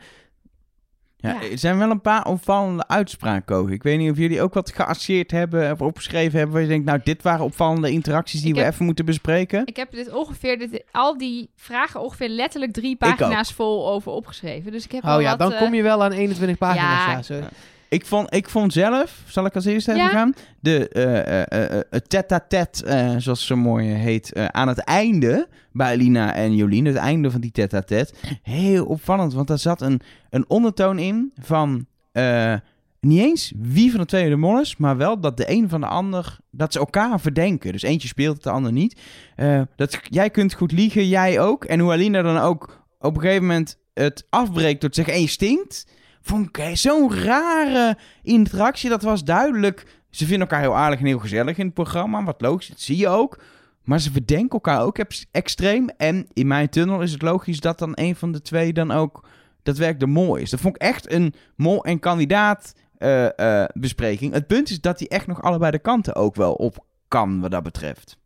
Ja, 1.21 1.31
Ja. 1.31 1.51
Er 1.51 1.59
zijn 1.59 1.79
wel 1.79 1.91
een 1.91 2.01
paar 2.01 2.27
opvallende 2.27 2.89
uitspraken 2.89 3.57
ook. 3.57 3.71
Ik 3.71 3.83
weet 3.83 3.99
niet 3.99 4.11
of 4.11 4.17
jullie 4.17 4.43
ook 4.43 4.55
wat 4.55 4.73
geasseerd 4.75 5.31
hebben 5.31 5.73
of 5.73 5.81
opgeschreven 5.81 6.33
hebben. 6.37 6.53
Waar 6.53 6.63
je 6.63 6.69
denkt, 6.69 6.85
nou, 6.87 7.01
dit 7.05 7.23
waren 7.23 7.45
opvallende 7.45 7.91
interacties 7.91 8.41
die 8.41 8.49
Ik 8.51 8.55
we 8.57 8.61
heb- 8.63 8.73
even 8.73 8.85
moeten 8.85 9.05
bespreken. 9.05 9.63
Ik 9.67 9.77
heb 9.77 9.91
dit 9.91 10.13
ongeveer, 10.13 10.59
dit, 10.59 10.85
al 10.93 11.19
die 11.19 11.51
vragen 11.57 12.01
ongeveer 12.03 12.29
letterlijk 12.29 12.73
drie 12.73 12.97
pagina's 12.97 13.53
vol 13.53 13.91
over 13.91 14.13
opgeschreven. 14.13 14.73
Dus 14.73 14.85
ik 14.85 14.93
heb 14.93 15.05
Oh 15.05 15.21
ja, 15.21 15.29
wat, 15.31 15.39
dan 15.39 15.53
eh, 15.53 15.59
kom 15.59 15.75
je 15.75 15.83
wel 15.83 16.03
aan 16.05 16.13
21 16.13 16.59
pagina's. 16.59 17.07
ja. 17.29 17.35
Ja, 17.37 17.43
zo. 17.43 17.49
Ik 17.89 18.07
vond, 18.07 18.35
ik 18.35 18.49
vond 18.49 18.73
zelf, 18.73 19.23
zal 19.27 19.45
ik 19.47 19.55
als 19.55 19.65
eerste 19.65 19.91
even 19.93 20.03
Ja. 20.05 20.09
gaan? 20.11 20.35
De 20.61 20.89
eh, 20.89 21.19
eh, 21.19 21.43
eh, 21.49 21.77
eh, 21.79 21.81
het 21.91 22.09
tête-à-tête, 22.11 22.85
eh, 22.87 23.15
zoals 23.19 23.47
zo 23.47 23.57
mooi 23.57 23.87
heet, 23.89 24.33
eh, 24.33 24.45
aan 24.45 24.69
het 24.69 24.79
einde 24.79 25.49
bij 25.73 25.97
Lina 25.97 26.35
en 26.35 26.55
Jolien. 26.57 26.85
Het 26.85 26.97
einde 26.97 27.31
van 27.31 27.41
die 27.41 27.51
tête-à-tête. 27.51 28.15
Heel 28.43 28.85
opvallend, 28.85 29.33
want 29.33 29.49
daar 29.49 29.59
zat 29.59 29.81
een, 29.81 30.01
een 30.31 30.45
ondertoon 30.49 30.99
in 30.99 31.33
van... 31.41 31.87
eh, 32.13 32.55
niet 33.01 33.21
eens 33.21 33.53
wie 33.57 33.91
van 33.91 34.01
de 34.01 34.07
twee 34.07 34.29
de 34.29 34.37
mol 34.37 34.61
is, 34.61 34.77
maar 34.77 34.97
wel 34.97 35.21
dat 35.21 35.37
de 35.37 35.51
een 35.51 35.69
van 35.69 35.81
de 35.81 35.87
ander, 35.87 36.39
dat 36.51 36.73
ze 36.73 36.79
elkaar 36.79 37.21
verdenken. 37.21 37.73
Dus 37.73 37.83
eentje 37.83 38.09
speelt 38.09 38.35
het, 38.35 38.43
de 38.43 38.51
ander 38.51 38.73
niet. 38.73 39.01
Eh, 39.37 39.63
dat, 39.77 40.01
jij 40.03 40.31
kunt 40.31 40.55
goed 40.55 40.73
liegen, 40.73 41.09
jij 41.09 41.41
ook. 41.41 41.65
En 41.65 41.81
hoe 41.81 41.93
Alina 41.93 42.23
dan 42.23 42.39
ook 42.39 42.85
op 42.99 43.15
een 43.15 43.21
gegeven 43.21 43.47
moment 43.47 43.79
het 43.95 44.27
afbreekt 44.31 44.81
door 44.81 44.91
te 44.91 45.03
zeggen, 45.03 45.29
stinkt. 45.29 45.87
Vond 46.21 46.49
ik 46.49 46.59
eh, 46.59 46.75
zo'n 46.75 47.15
rare 47.15 47.97
interactie. 48.23 48.89
Dat 48.89 49.03
was 49.03 49.25
duidelijk. 49.25 49.87
Ze 50.11 50.27
vinden 50.27 50.49
elkaar 50.49 50.61
heel 50.61 50.77
aardig 50.77 50.99
en 50.99 51.07
heel 51.07 51.19
gezellig 51.19 51.59
in 51.59 51.65
het 51.65 51.75
programma. 51.75 52.25
Wat 52.25 52.41
logisch, 52.41 52.69
dat 52.69 52.81
zie 52.81 52.97
je 52.97 53.09
ook. 53.09 53.43
Maar 53.85 54.01
ze 54.01 54.13
verdenken 54.13 54.51
elkaar 54.51 54.83
ook 54.83 54.99
ex- 54.99 55.27
extreem. 55.31 55.89
En 55.97 56.27
in 56.33 56.47
mijn 56.47 56.69
tunnel 56.69 57.01
is 57.01 57.13
het 57.13 57.23
logisch 57.23 57.61
dat 57.61 57.79
dan 57.79 57.93
een 57.95 58.17
van 58.17 58.33
de 58.33 58.43
twee 58.43 58.73
dan 58.73 58.91
ook 58.91 59.29
daadwerkelijk 59.63 60.05
de 60.13 60.21
mol 60.21 60.37
is. 60.37 60.51
Dat 60.51 60.61
vond 60.61 60.75
ik 60.77 60.83
echt 60.83 61.13
een 61.13 61.35
mol- 61.57 61.85
en 61.85 61.99
kandidaat 61.99 62.75
eh, 62.99 63.63
eh, 63.63 63.69
bespreking. 63.75 64.33
Het 64.33 64.47
punt 64.47 64.71
is 64.71 64.81
dat 64.81 64.99
hij 64.99 65.09
echt 65.09 65.27
nog 65.27 65.43
allebei 65.43 65.71
de 65.71 65.79
kanten 65.79 66.15
ook 66.15 66.35
wel 66.35 66.53
op 66.53 66.85
kan 67.09 67.41
wat 67.41 67.51
dat 67.51 67.63
betreft. 67.63 68.19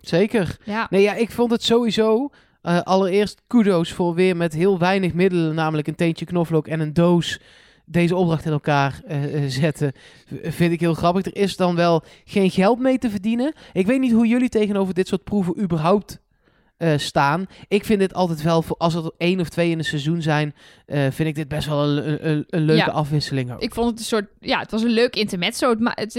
Zeker. 0.00 0.56
Ja. 0.64 0.86
Nee, 0.90 1.02
ja, 1.02 1.14
ik 1.14 1.30
vond 1.30 1.50
het 1.50 1.62
sowieso. 1.62 2.30
eh, 2.62 2.80
allereerst 2.80 3.42
kudo's 3.46 3.92
voor 3.92 4.14
weer 4.14 4.36
met 4.36 4.52
heel 4.52 4.78
weinig 4.78 5.14
middelen, 5.14 5.54
namelijk 5.54 5.88
een 5.88 5.94
teentje 5.94 6.24
knoflook 6.24 6.66
en 6.68 6.80
een 6.80 6.92
doos. 6.94 7.40
Deze 7.90 8.16
opdracht 8.16 8.44
in 8.44 8.52
elkaar 8.52 9.00
eh, 9.06 9.44
eh, 9.44 9.50
zetten. 9.50 9.92
Vind 10.42 10.72
ik 10.72 10.80
heel 10.80 10.94
grappig. 10.94 11.24
Er 11.26 11.36
is 11.36 11.56
dan 11.56 11.74
wel 11.74 12.02
geen 12.24 12.50
geld 12.50 12.78
mee 12.78 12.98
te 12.98 13.10
verdienen. 13.10 13.54
Ik 13.72 13.86
weet 13.86 14.00
niet 14.00 14.12
hoe 14.12 14.26
jullie 14.26 14.48
tegenover 14.48 14.94
dit 14.94 15.08
soort 15.08 15.24
proeven 15.24 15.60
überhaupt 15.62 16.20
eh, 16.76 16.98
staan. 16.98 17.46
Ik 17.68 17.84
vind 17.84 18.00
dit 18.00 18.14
altijd 18.14 18.42
wel, 18.42 18.62
voor, 18.62 18.76
als 18.76 18.94
er 18.94 19.10
één 19.18 19.40
of 19.40 19.48
twee 19.48 19.70
in 19.70 19.78
een 19.78 19.84
seizoen 19.84 20.22
zijn, 20.22 20.54
vind 20.86 21.18
ik 21.28 21.34
dit 21.34 21.48
best 21.48 21.66
wel 21.68 21.84
een, 21.88 22.28
een, 22.30 22.44
een 22.48 22.62
leuke 22.62 22.86
Ja. 22.86 22.92
afwisseling 22.92 23.52
ook. 23.52 23.60
Ik 23.62 23.74
vond 23.74 23.90
het 23.90 23.98
een 23.98 24.04
soort, 24.04 24.28
ja, 24.40 24.58
het 24.60 24.70
was 24.70 24.82
een 24.82 24.90
leuk 24.90 25.16
intermezzo. 25.16 25.70
Het, 25.70 25.80
ma- 25.80 25.92
het, 25.94 26.14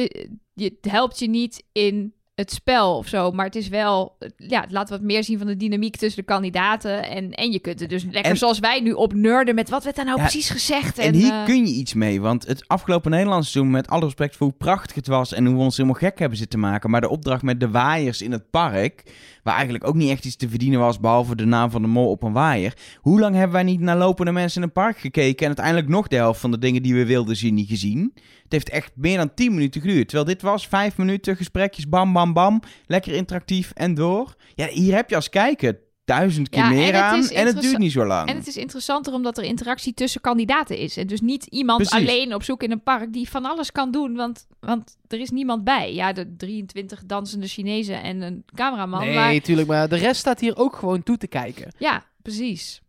het 0.55 0.73
helpt 0.87 1.19
je 1.19 1.29
niet 1.29 1.63
in 1.71 2.13
het 2.35 2.51
spel 2.51 2.97
of 2.97 3.07
zo, 3.07 3.31
maar 3.31 3.45
het 3.45 3.55
is 3.55 3.67
wel, 3.67 4.17
ja, 4.37 4.61
het 4.61 4.71
laat 4.71 4.89
wat 4.89 5.01
meer 5.01 5.23
zien 5.23 5.37
van 5.37 5.47
de 5.47 5.57
dynamiek 5.57 5.95
tussen 5.95 6.19
de 6.21 6.27
kandidaten. 6.27 7.03
En, 7.09 7.31
en 7.31 7.51
je 7.51 7.59
kunt 7.59 7.81
er 7.81 7.87
dus 7.87 8.03
lekker 8.03 8.31
En- 8.31 8.37
zoals 8.37 8.59
wij 8.59 8.79
nu 8.79 8.91
op 8.91 9.13
nerden 9.13 9.55
met 9.55 9.69
wat 9.69 9.83
werd 9.83 9.95
daar 9.95 10.05
nou 10.05 10.17
Ja, 10.17 10.23
precies 10.23 10.49
gezegd. 10.49 10.97
En 10.97 11.13
hier 11.13 11.31
eh, 11.33 11.45
kun 11.45 11.65
je 11.67 11.73
iets 11.73 11.93
mee, 11.93 12.21
want 12.21 12.47
het 12.47 12.67
afgelopen 12.67 13.11
Nederlands 13.11 13.51
seizoen, 13.51 13.73
met 13.73 13.87
alle 13.87 14.05
respect 14.05 14.35
voor 14.35 14.47
hoe 14.47 14.55
prachtig 14.57 14.95
het 14.95 15.07
was 15.07 15.33
en 15.33 15.45
hoe 15.45 15.55
we 15.55 15.61
ons 15.61 15.77
helemaal 15.77 15.99
gek 15.99 16.19
hebben 16.19 16.37
zitten 16.37 16.59
maken, 16.59 16.89
maar 16.89 17.01
de 17.01 17.09
opdracht 17.09 17.41
met 17.41 17.59
de 17.59 17.69
waaiers 17.69 18.21
in 18.21 18.31
het 18.31 18.49
park, 18.49 19.03
waar 19.43 19.53
eigenlijk 19.53 19.87
ook 19.87 19.95
niet 19.95 20.09
echt 20.09 20.25
iets 20.25 20.35
te 20.35 20.49
verdienen 20.49 20.79
was, 20.79 20.99
behalve 20.99 21.35
de 21.35 21.45
naam 21.45 21.71
van 21.71 21.81
de 21.81 21.87
mol 21.87 22.09
op 22.09 22.23
een 22.23 22.33
waaier. 22.33 22.77
Hoe 22.97 23.19
lang 23.19 23.35
hebben 23.35 23.53
wij 23.53 23.63
niet 23.63 23.79
naar 23.79 23.97
lopende 23.97 24.31
mensen 24.31 24.61
in 24.61 24.67
een 24.67 24.73
park 24.73 24.97
gekeken 24.97 25.39
en 25.39 25.47
uiteindelijk 25.47 25.87
nog 25.87 26.07
de 26.07 26.15
helft 26.15 26.39
van 26.39 26.51
de 26.51 26.57
dingen 26.57 26.81
die 26.81 26.93
we 26.93 27.05
wilden 27.05 27.35
zien 27.35 27.53
niet 27.53 27.69
gezien? 27.69 28.11
Het 28.43 28.51
heeft 28.51 28.69
echt 28.69 28.91
meer 28.95 29.17
dan 29.17 29.33
10 29.33 29.53
minuten 29.53 29.81
geduurd, 29.81 30.07
terwijl 30.07 30.29
dit 30.29 30.41
was 30.41 30.67
5 30.67 30.97
minuten, 30.97 31.35
gesprekjes, 31.35 31.89
bam, 31.89 32.13
bam, 32.13 32.33
bam, 32.33 32.61
lekker 32.85 33.13
interactief 33.13 33.71
en 33.73 33.93
door. 33.93 34.35
Ja, 34.55 34.67
hier 34.67 34.95
heb 34.95 35.09
je 35.09 35.15
als 35.15 35.29
kijker 35.29 35.79
duizend 36.05 36.49
keer 36.49 36.59
Ja, 36.59 36.69
en 36.69 36.75
meer 36.75 36.85
het 36.85 36.95
aan 36.95 37.27
en 37.27 37.45
het 37.45 37.61
duurt 37.61 37.77
niet 37.77 37.91
zo 37.91 38.05
lang. 38.05 38.29
En 38.29 38.35
het 38.35 38.47
is 38.47 38.57
interessanter 38.57 39.13
omdat 39.13 39.37
er 39.37 39.43
interactie 39.43 39.93
tussen 39.93 40.21
kandidaten 40.21 40.77
is. 40.77 40.97
En 40.97 41.07
dus 41.07 41.21
niet 41.21 41.45
iemand 41.45 41.87
Precies. 41.87 42.07
alleen 42.07 42.33
op 42.33 42.43
zoek 42.43 42.63
in 42.63 42.71
een 42.71 42.83
park 42.83 43.13
die 43.13 43.29
van 43.29 43.45
alles 43.45 43.71
kan 43.71 43.91
doen, 43.91 44.15
want, 44.15 44.47
want 44.59 44.97
er 45.07 45.19
is 45.19 45.29
niemand 45.29 45.63
bij. 45.63 45.93
Ja, 45.93 46.13
de 46.13 46.35
23 46.35 47.05
dansende 47.05 47.47
Chinezen 47.47 48.01
en 48.01 48.21
een 48.21 48.43
cameraman. 48.55 48.99
nee, 48.99 49.15
maar 49.15 49.39
tuurlijk. 49.39 49.67
Maar 49.67 49.89
de 49.89 49.95
rest 49.95 50.19
staat 50.19 50.39
hier 50.39 50.57
ook 50.57 50.75
gewoon 50.75 51.03
toe 51.03 51.17
te 51.17 51.27
kijken. 51.27 51.73
Ja, 51.77 52.05
precies. 52.21 52.81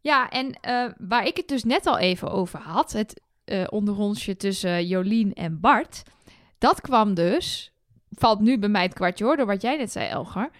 Ja, 0.00 0.28
en 0.30 0.52
eh, 0.60 0.84
waar 0.98 1.26
ik 1.26 1.36
het 1.36 1.48
dus 1.48 1.64
net 1.64 1.86
al 1.86 1.98
even 1.98 2.30
over 2.30 2.58
had, 2.60 2.92
het 2.92 3.20
eh 3.44 3.64
onderrondje 3.68 4.36
tussen 4.36 4.86
Jolien 4.86 5.32
en 5.32 5.60
Bart, 5.60 6.02
dat 6.58 6.80
kwam 6.80 7.14
dus, 7.14 7.72
valt 8.10 8.40
nu 8.40 8.58
bij 8.58 8.68
mij 8.68 8.82
het 8.82 8.94
kwartje 8.94 9.24
hoor, 9.24 9.36
door 9.36 9.46
wat 9.46 9.62
jij 9.62 9.76
net 9.76 9.92
zei, 9.92 10.08
Elgar. 10.08 10.50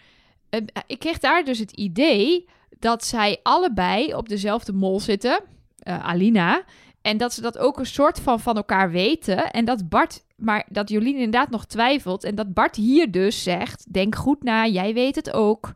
Eh, 0.53 0.61
ik 0.87 0.99
kreeg 0.99 1.19
daar 1.19 1.45
dus 1.45 1.59
het 1.59 1.73
idee 1.73 2.49
dat 2.79 3.05
zij 3.05 3.41
allebei 3.43 4.15
op 4.15 4.29
dezelfde 4.29 4.73
mol 4.73 5.01
zitten, 5.01 5.41
eh, 5.79 6.05
Alina, 6.05 6.63
en 7.03 7.17
dat 7.17 7.33
ze 7.33 7.41
dat 7.41 7.59
ook 7.59 7.79
een 7.79 7.87
soort 7.87 8.21
van 8.21 8.41
van 8.41 8.57
elkaar 8.57 8.91
weten. 8.91 9.51
En 9.51 9.65
dat 9.65 9.89
Bart, 9.89 10.25
maar 10.37 10.67
dat 10.69 10.89
Jolien 10.89 11.15
inderdaad 11.15 11.51
nog 11.51 11.67
twijfelt. 11.67 12.25
En 12.25 12.35
dat 12.35 12.55
Bart 12.55 12.77
hier 12.77 13.11
dus 13.11 13.43
zegt: 13.43 13.93
Denk 13.93 14.15
goed 14.15 14.43
na, 14.43 14.67
jij 14.67 14.95
weet 14.95 15.15
het 15.15 15.33
ook. 15.33 15.75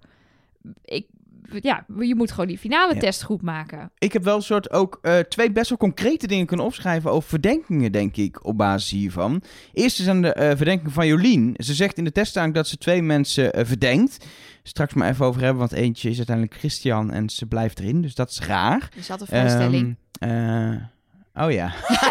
Ik, 0.85 1.07
ja, 1.61 1.85
je 1.99 2.15
moet 2.15 2.31
gewoon 2.31 2.47
die 2.47 2.59
finale 2.59 2.95
Ja. 2.95 3.01
test 3.01 3.23
goed 3.23 3.43
maken. 3.43 3.91
Ik 3.99 4.13
heb 4.13 4.25
wel 4.25 4.37
een 4.37 4.43
soort 4.43 4.71
ook 4.71 4.99
eh, 5.03 5.19
twee 5.19 5.53
best 5.53 5.69
wel 5.69 5.79
concrete 5.79 6.27
dingen 6.27 6.47
kunnen 6.47 6.67
opschrijven 6.67 7.11
over 7.11 7.29
verdenkingen, 7.29 7.93
denk 7.93 8.17
ik, 8.17 8.45
op 8.47 8.57
basis 8.57 8.91
hiervan. 8.91 9.43
Eerst 9.73 10.01
is 10.01 10.09
aan 10.09 10.23
de 10.23 10.33
eh, 10.33 10.57
verdenking 10.57 10.93
van 10.93 11.07
Jolien. 11.07 11.55
Ze 11.57 11.75
zegt 11.75 11.99
in 11.99 12.05
de 12.05 12.13
test 12.13 12.37
eigenlijk 12.37 12.67
dat 12.67 12.67
ze 12.67 12.79
twee 12.85 13.03
mensen 13.03 13.53
eh, 13.53 13.65
verdenkt. 13.65 14.27
Straks 14.63 14.95
maar 14.95 15.09
even 15.11 15.27
over 15.27 15.41
hebben, 15.41 15.59
want 15.59 15.73
eentje 15.73 16.11
is 16.11 16.17
uiteindelijk 16.17 16.57
Christian 16.59 17.11
en 17.13 17.29
ze 17.31 17.47
blijft 17.47 17.79
erin, 17.79 18.03
dus 18.03 18.15
dat 18.15 18.31
is 18.31 18.41
raar. 18.41 18.89
Dus 18.95 19.07
dat 19.07 19.21
een 19.21 19.27
vrijstelling. 19.27 19.97
Ehm, 20.19 20.73
eh, 20.73 20.83
Oh 21.39 21.51
ja. 21.53 21.73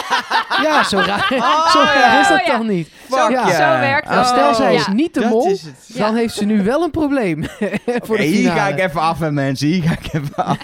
Ja, 0.63 0.83
zo 0.83 0.97
raar, 0.97 1.27
Oh, 1.33 1.71
zo 1.73 1.79
raar 1.79 1.97
ja. 1.97 2.21
is 2.21 2.27
dat 2.27 2.39
Oh, 2.39 2.45
ja. 2.45 2.57
dan 2.57 2.67
niet. 2.67 2.89
Zo, 3.09 3.29
ja. 3.29 3.49
zo 3.49 3.79
werkt 3.79 4.07
Maar 4.07 4.17
het. 4.17 4.27
stel, 4.27 4.55
zij 4.55 4.73
Ja. 4.73 4.79
is 4.79 4.87
niet 4.87 5.13
de 5.13 5.19
Dat 5.19 5.29
mol, 5.29 5.45
is 5.51 5.61
het. 5.61 5.75
Ja. 5.87 6.05
dan 6.05 6.15
heeft 6.15 6.33
ze 6.33 6.45
nu 6.45 6.63
wel 6.63 6.83
een 6.83 6.91
probleem 6.91 7.43
voor 8.05 8.17
de 8.17 8.23
Hey, 8.23 8.31
hier 8.31 8.51
ga 8.51 8.67
ik 8.67 8.79
even 8.79 9.01
af, 9.01 9.19
hè, 9.19 9.31
mensen. 9.31 9.67
Hier 9.67 9.83
ga 9.83 9.91
ik 9.91 10.13
even 10.13 10.35
af. 10.35 10.57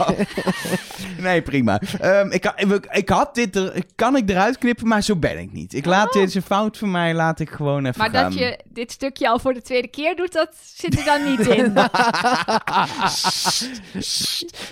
nee, 1.17 1.41
prima. 1.41 1.79
Ehm, 1.99 2.31
ik, 2.31 2.43
had- 2.43 2.59
ik, 2.61 2.87
ik 2.91 3.09
had 3.09 3.35
dit 3.35 3.55
er, 3.55 3.83
kan 3.95 4.15
ik 4.15 4.29
eruit 4.29 4.57
knippen, 4.57 4.87
maar 4.87 5.01
zo 5.01 5.15
ben 5.15 5.39
ik 5.39 5.51
niet. 5.53 5.73
Ik 5.73 5.85
laat 5.85 6.13
dit 6.13 6.27
is 6.27 6.35
een 6.35 6.41
fout 6.41 6.77
van 6.77 6.91
mij, 6.91 7.13
laat 7.13 7.39
ik 7.39 7.49
gewoon 7.49 7.85
even 7.85 7.99
Maar 7.99 8.09
gaan. 8.09 8.23
dat 8.23 8.39
je 8.39 8.59
dit 8.69 8.91
stukje 8.91 9.29
al 9.29 9.39
voor 9.39 9.53
de 9.53 9.61
tweede 9.61 9.87
keer 9.87 10.15
doet, 10.15 10.33
dat 10.33 10.49
zit 10.75 10.99
er 10.99 11.05
dan 11.05 11.23
niet 11.31 11.47
in. 11.47 11.73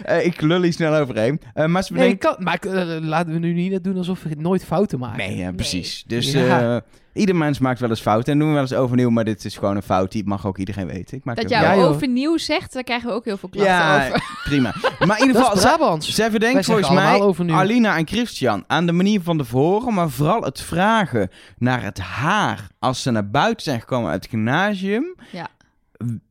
Eh, 0.04 0.26
ik 0.26 0.42
lul 0.42 0.62
hier 0.62 0.74
snel 0.74 0.96
overheen. 0.96 1.42
Eh, 1.54 1.66
maar 1.66 1.84
ze 1.84 1.94
Nee, 1.94 2.16
kan, 2.16 2.36
maar 2.40 2.60
eh, 2.60 2.98
laten 3.02 3.34
we 3.34 3.40
nu 3.40 3.54
niet 3.54 3.72
doen 3.82 3.98
alsof 3.98 4.24
we 4.24 4.36
nooit 4.38 4.66
fouten 4.66 5.00
maken. 5.00 5.18
Nee, 5.18 5.38
ja, 5.38 5.52
precies. 5.52 6.04
Dus 6.08 6.32
Ja. 6.32 6.76
eh, 6.76 6.82
ieder 7.14 7.36
mens 7.36 7.60
maakt 7.60 7.80
wel 7.80 7.90
eens 7.90 8.02
fouten 8.02 8.34
en 8.34 8.40
doen 8.40 8.48
we 8.48 8.54
wel 8.54 8.62
eens 8.64 8.74
overnieuw, 8.74 9.10
maar 9.10 9.26
dit 9.26 9.46
is 9.46 9.58
gewoon 9.58 9.76
een 9.76 9.82
fout. 9.82 10.12
Die 10.12 10.26
mag 10.26 10.46
ook 10.48 10.58
iedereen 10.58 10.88
weten. 10.88 11.18
Ik 11.18 11.24
maak 11.24 11.36
Dat 11.36 11.50
jij 11.50 11.62
Ja, 11.78 11.84
overnieuw 11.84 12.38
zegt, 12.38 12.74
daar 12.74 12.84
krijgen 12.84 13.10
we 13.10 13.16
ook 13.16 13.26
heel 13.26 13.38
veel 13.38 13.50
klachten 13.50 13.74
Ja, 13.74 14.06
over. 14.08 14.24
prima. 14.50 14.74
Maar 15.06 15.20
in 15.20 15.28
ieder 15.28 15.42
geval, 15.44 16.02
ze, 16.02 16.12
ze 16.12 16.30
verdenkt 16.30 16.42
zeggen 16.56 16.64
volgens 16.64 16.90
mij 16.90 17.06
allemaal 17.10 17.28
over 17.28 17.46
nu. 17.46 17.52
Alina 17.54 17.98
en 17.98 18.08
Christian 18.08 18.64
aan 18.68 18.86
de 18.86 18.92
manier 18.92 19.22
van 19.22 19.38
tevoren, 19.38 19.94
maar 19.94 20.10
vooral 20.10 20.42
het 20.42 20.62
vragen 20.62 21.30
naar 21.58 21.84
het 21.84 22.00
haar 22.00 22.68
als 22.80 23.02
ze 23.02 23.12
naar 23.12 23.30
buiten 23.30 23.64
zijn 23.64 23.80
gekomen 23.80 24.10
uit 24.12 24.22
het 24.22 24.30
gymnasium. 24.30 25.16
Ja. 25.32 25.48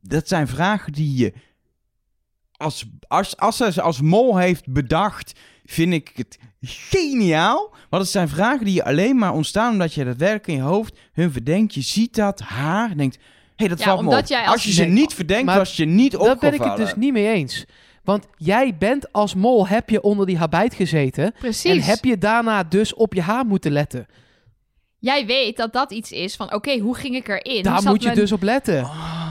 Dat 0.01 0.27
zijn 0.27 0.47
vragen 0.47 0.91
die 0.93 1.17
je 1.17 1.33
als, 2.57 2.85
als, 3.07 3.37
als 3.37 3.57
ze 3.57 3.71
ze 3.71 3.81
als 3.81 4.01
mol 4.01 4.37
heeft 4.37 4.71
bedacht, 4.71 5.39
vind 5.65 5.93
ik 5.93 6.11
het 6.15 6.37
geniaal. 6.61 7.71
Want 7.89 8.03
het 8.03 8.11
zijn 8.11 8.29
vragen 8.29 8.65
die 8.65 8.73
je 8.73 8.83
alleen 8.85 9.15
maar 9.17 9.33
ontstaan 9.33 9.71
omdat 9.71 9.93
je 9.93 10.03
daadwerkelijk 10.03 10.47
in 10.47 10.55
je 10.55 10.61
hoofd 10.61 10.99
hun 11.13 11.31
verdenkt. 11.31 11.73
Je 11.73 11.81
ziet 11.81 12.15
dat 12.15 12.39
haar 12.39 12.91
en 12.91 12.97
denkt, 12.97 13.15
hé, 13.15 13.21
hey, 13.55 13.67
dat 13.67 13.79
Ja, 13.79 13.83
valt 13.85 13.99
me 14.01 14.07
omdat 14.07 14.21
op. 14.23 14.27
jij 14.29 14.43
als, 14.43 14.51
als- 14.53 14.63
je 14.63 14.71
ze 14.71 14.83
niet 14.83 15.13
verdenkt, 15.13 15.45
maar 15.45 15.57
was 15.57 15.75
je 15.75 15.85
niet 15.85 16.11
Daar 16.11 16.21
opgevallen. 16.21 16.57
ben 16.57 16.67
ik 16.67 16.77
het 16.77 16.85
dus 16.87 16.95
niet 16.95 17.13
mee 17.13 17.27
eens. 17.33 17.65
Want 18.03 18.25
jij 18.37 18.75
bent 18.77 19.11
als 19.11 19.35
mol, 19.35 19.67
heb 19.67 19.89
je 19.89 20.01
onder 20.01 20.25
die 20.25 20.37
habijt 20.37 20.73
gezeten. 20.73 21.33
Precies. 21.39 21.71
En 21.71 21.81
heb 21.81 22.03
je 22.05 22.17
daarna 22.17 22.63
dus 22.63 22.93
op 22.93 23.13
je 23.13 23.21
haar 23.21 23.45
moeten 23.45 23.71
letten. 23.71 24.07
Jij 24.99 25.25
weet 25.25 25.57
dat 25.57 25.73
dat 25.73 25.91
iets 25.91 26.11
is 26.11 26.35
van, 26.35 26.53
oké, 26.53 26.77
hoe 26.79 26.95
ging 26.95 27.15
ik 27.15 27.27
erin? 27.27 27.63
Daar 27.63 27.83
moet 27.83 27.99
je 27.99 28.05
mijn- 28.07 28.19
dus 28.19 28.31
op 28.31 28.41
letten. 28.41 28.81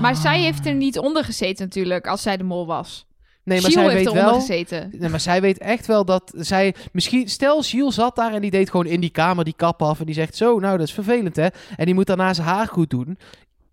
Maar 0.01 0.17
zij 0.17 0.41
heeft 0.41 0.67
er 0.67 0.75
niet 0.75 0.99
onder 0.99 1.25
gezeten 1.25 1.65
natuurlijk, 1.65 2.07
als 2.07 2.23
zij 2.23 2.37
de 2.37 2.45
mol 2.45 2.67
was. 2.67 3.07
Nee, 3.49 3.61
maar 3.61 3.71
zij 3.71 3.87
weet 3.87 4.01
eronder 4.07 4.25
wel... 4.25 4.35
gezeten. 4.41 4.93
Nee, 4.99 5.09
maar 5.09 5.21
zij 5.21 5.41
weet 5.41 5.59
echt 5.59 5.87
wel 5.87 6.05
dat 6.05 6.33
zij... 6.37 6.75
Misschien, 6.93 7.29
stel, 7.29 7.63
Gilles 7.63 7.95
zat 7.95 8.17
daar 8.17 8.33
en 8.33 8.41
die 8.41 8.51
deed 8.51 8.71
gewoon 8.71 8.87
in 8.87 9.01
die 9.01 9.11
kamer 9.11 9.45
die 9.45 9.55
kap 9.57 9.83
af. 9.83 10.01
En 10.01 10.07
die 10.07 10.15
zegt 10.15 10.37
zo, 10.37 10.59
nou, 10.59 10.79
dat 10.79 10.87
is 10.87 10.93
vervelend, 10.95 11.37
hè. 11.37 11.47
En 11.77 11.85
die 11.85 11.95
moet 11.95 12.07
daarna 12.07 12.35
zijn 12.35 12.47
haar 12.47 12.67
goed 12.67 12.91
doen. 12.91 13.19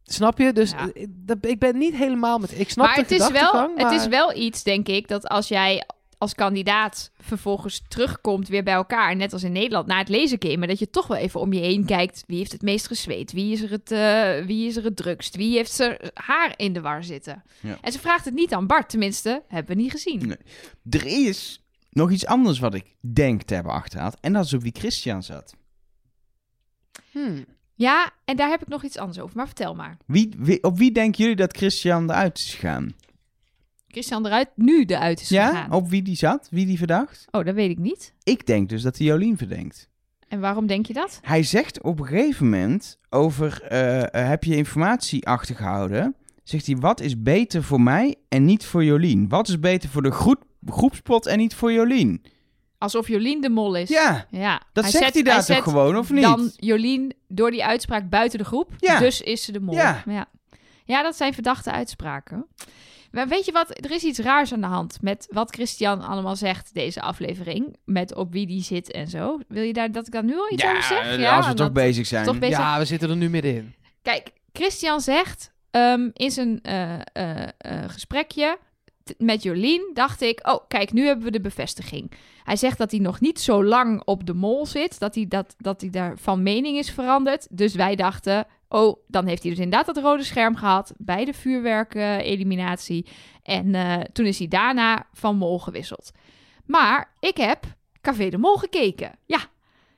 Snap 0.03 0.37
je? 0.39 0.53
Dus 0.53 0.71
Ja. 0.71 0.89
eh, 0.93 1.49
ik 1.51 1.59
ben 1.59 1.77
niet 1.77 1.95
helemaal 1.95 2.37
met... 2.37 2.59
Ik 2.59 2.69
snap 2.69 2.85
maar 2.85 2.95
de 2.95 3.01
het 3.01 3.11
is, 3.11 3.17
wel, 3.17 3.27
gedachtegang, 3.27 3.77
het 3.77 3.91
is 3.91 3.99
maar- 3.99 4.09
wel 4.09 4.35
iets, 4.35 4.63
denk 4.63 4.87
ik, 4.87 5.07
dat 5.07 5.27
als 5.27 5.47
jij 5.47 5.83
als 6.25 6.35
kandidaat 6.35 7.11
vervolgens 7.19 7.81
terugkomt 7.87 8.47
weer 8.47 8.63
bij 8.63 8.73
elkaar, 8.73 9.15
net 9.15 9.33
als 9.33 9.43
in 9.43 9.51
Nederland, 9.51 9.87
na 9.87 9.97
het 9.97 10.09
lezengamen, 10.09 10.67
dat 10.67 10.79
je 10.79 10.89
toch 10.89 11.07
wel 11.07 11.17
even 11.17 11.39
om 11.39 11.53
je 11.53 11.59
heen 11.59 11.85
kijkt. 11.85 12.23
Wie 12.27 12.37
heeft 12.37 12.51
het 12.51 12.61
meest 12.61 12.87
gezweet? 12.87 13.31
Wie 13.31 13.51
is 13.51 13.61
er 13.61 13.69
het, 13.71 13.91
eh, 13.91 14.45
wie 14.45 14.67
is 14.67 14.75
er 14.75 14.83
het 14.83 14.95
drukst? 14.95 15.35
Wie 15.35 15.55
heeft 15.55 15.71
zijn 15.71 15.97
haar 16.13 16.53
in 16.57 16.73
de 16.73 16.81
war 16.81 17.03
zitten? 17.03 17.43
Ja. 17.59 17.77
En 17.81 17.91
ze 17.91 17.99
vraagt 17.99 18.25
het 18.25 18.33
niet 18.33 18.53
aan 18.53 18.67
Bart, 18.67 18.89
tenminste, 18.89 19.43
hebben 19.47 19.75
we 19.75 19.81
niet 19.81 19.91
gezien. 19.91 20.27
Nee. 20.27 20.37
Er 21.01 21.05
is 21.27 21.63
nog 21.89 22.11
iets 22.11 22.25
anders 22.25 22.59
wat 22.59 22.73
ik 22.73 22.95
denk 23.13 23.41
te 23.41 23.53
hebben 23.53 23.71
achterhaald. 23.73 24.17
En 24.21 24.33
dat 24.33 24.45
is 24.45 24.53
op 24.53 24.61
wie 24.61 24.75
Christian 24.77 25.23
zat. 25.23 25.55
Hmm. 27.11 27.45
Ja, 27.75 28.11
en 28.25 28.35
daar 28.35 28.49
heb 28.49 28.61
ik 28.61 28.67
nog 28.67 28.83
iets 28.83 28.97
anders 28.97 29.19
over, 29.19 29.35
maar 29.37 29.45
vertel 29.45 29.75
maar. 29.75 29.97
Wie, 30.05 30.33
wie- 30.37 30.63
op 30.63 30.77
wie 30.77 30.91
denken 30.91 31.21
jullie 31.21 31.35
dat 31.35 31.57
Christian 31.57 32.09
eruit 32.09 32.37
is 32.37 32.53
gegaan? 32.53 32.95
Christian 33.95 34.25
eruit, 34.25 34.49
nu 34.55 34.83
eruit 34.83 35.21
is 35.21 35.29
Ja? 35.29 35.47
gegaan. 35.47 35.71
Op 35.71 35.89
wie 35.89 36.01
die 36.01 36.15
zat? 36.15 36.47
Wie 36.51 36.65
die 36.65 36.77
verdacht? 36.77 37.25
Oh, 37.31 37.45
dat 37.45 37.55
weet 37.55 37.69
ik 37.69 37.77
niet. 37.77 38.13
Ik 38.23 38.45
denk 38.45 38.69
dus 38.69 38.81
dat 38.81 38.97
hij 38.97 39.07
Jolien 39.07 39.37
verdenkt. 39.37 39.89
En 40.27 40.39
waarom 40.39 40.67
denk 40.67 40.85
je 40.85 40.93
dat? 40.93 41.19
Hij 41.21 41.43
zegt 41.43 41.81
op 41.81 41.99
een 41.99 42.05
gegeven 42.05 42.49
moment 42.49 42.99
over, 43.09 43.61
eh, 43.61 44.01
eh, 44.01 44.27
heb 44.29 44.43
je 44.43 44.55
informatie 44.55 45.27
achtergehouden? 45.27 46.15
Zegt 46.43 46.65
hij, 46.65 46.75
wat 46.75 47.01
is 47.01 47.21
beter 47.21 47.63
voor 47.63 47.81
mij 47.81 48.15
en 48.29 48.45
niet 48.45 48.65
voor 48.65 48.83
Jolien? 48.83 49.29
Wat 49.29 49.47
is 49.47 49.59
beter 49.59 49.89
voor 49.89 50.01
de 50.01 50.11
groep, 50.11 50.43
groepspot 50.65 51.25
en 51.25 51.37
niet 51.37 51.55
voor 51.55 51.71
Jolien? 51.71 52.23
Alsof 52.77 53.07
Jolien 53.07 53.41
de 53.41 53.49
mol 53.49 53.75
is. 53.75 53.89
Ja, 53.89 54.27
ja. 54.29 54.61
dat 54.73 54.85
zegt 54.85 55.13
hij 55.13 55.23
daar 55.23 55.35
toch 55.35 55.45
zet 55.45 55.61
gewoon, 55.61 55.97
of 55.97 56.11
niet? 56.11 56.21
Dan 56.23 56.51
Jolien 56.55 57.13
door 57.27 57.51
die 57.51 57.65
uitspraak 57.65 58.09
buiten 58.09 58.39
de 58.39 58.45
groep. 58.45 58.71
Ja. 58.77 58.99
Dus 58.99 59.21
is 59.21 59.43
ze 59.43 59.51
de 59.51 59.59
mol. 59.59 59.75
Ja. 59.75 60.03
ja. 60.05 60.27
Ja, 60.85 61.03
dat 61.03 61.15
zijn 61.15 61.33
verdachte 61.33 61.71
uitspraken. 61.71 62.45
Maar 63.15 63.27
weet 63.27 63.45
je 63.45 63.51
wat? 63.51 63.85
Er 63.85 63.91
is 63.91 64.03
iets 64.03 64.19
raars 64.19 64.53
aan 64.53 64.61
de 64.61 64.67
hand 64.67 64.97
met 65.01 65.27
wat 65.29 65.53
Christian 65.53 66.01
allemaal 66.01 66.35
zegt 66.35 66.73
deze 66.73 67.01
aflevering. 67.01 67.75
Met 67.85 68.15
op 68.15 68.31
wie 68.31 68.47
die 68.47 68.61
zit 68.61 68.91
en 68.91 69.07
zo. 69.07 69.39
Wil 69.47 69.63
je 69.63 69.73
daar 69.73 69.91
dat 69.91 70.07
ik 70.07 70.13
daar 70.13 70.23
nu 70.23 70.37
al 70.37 70.51
iets 70.51 70.65
over 70.65 70.83
zeg? 70.83 71.17
ja, 71.19 71.35
als 71.35 71.47
we 71.47 71.53
dat- 71.53 71.65
toch 71.65 71.75
bezig 71.75 72.05
zijn. 72.05 72.25
toch 72.25 72.39
bezig. 72.39 72.57
Ja, 72.57 72.77
we 72.77 72.85
zitten 72.85 73.09
er 73.09 73.15
nu 73.15 73.29
middenin. 73.29 73.73
Kijk, 74.01 74.31
Christian 74.53 75.01
zegt 75.01 75.53
ehm, 75.71 76.09
in 76.13 76.31
zijn 76.31 76.61
eh, 76.61 76.93
eh, 76.93 77.41
eh, 77.41 77.49
gesprekje 77.87 78.57
met 79.17 79.43
Jolien, 79.43 79.91
dacht 79.93 80.21
ik, 80.21 80.39
oh 80.47 80.67
kijk, 80.67 80.93
nu 80.93 81.05
hebben 81.05 81.25
we 81.25 81.31
de 81.31 81.41
bevestiging. 81.41 82.11
Hij 82.43 82.55
zegt 82.55 82.77
dat 82.77 82.91
hij 82.91 82.99
nog 82.99 83.19
niet 83.19 83.39
zo 83.39 83.63
lang 83.63 84.01
op 84.05 84.25
de 84.25 84.33
mol 84.33 84.65
zit, 84.65 84.99
dat 84.99 85.15
hij, 85.15 85.25
dat, 85.27 85.55
dat 85.57 85.81
hij 85.81 85.89
daar 85.89 86.17
van 86.17 86.43
mening 86.43 86.77
is 86.77 86.91
veranderd. 86.91 87.47
Dus 87.49 87.75
wij 87.75 87.95
dachten, 87.95 88.47
oh, 88.67 88.97
dan 89.07 89.27
heeft 89.27 89.41
hij 89.41 89.51
dus 89.51 89.59
inderdaad 89.59 89.95
dat 89.95 90.03
rode 90.03 90.23
scherm 90.23 90.55
gehad 90.55 90.93
bij 90.97 91.25
de 91.25 91.33
vuurwerk-eliminatie. 91.33 93.05
en 93.43 93.75
eh, 93.75 93.99
toen 93.99 94.25
is 94.25 94.37
hij 94.37 94.47
daarna 94.47 95.07
van 95.13 95.37
mol 95.37 95.59
gewisseld. 95.59 96.11
Maar 96.65 97.13
ik 97.19 97.37
heb 97.37 97.65
Café 98.01 98.29
de 98.29 98.37
Mol 98.37 98.57
gekeken. 98.57 99.11
Ja, 99.25 99.39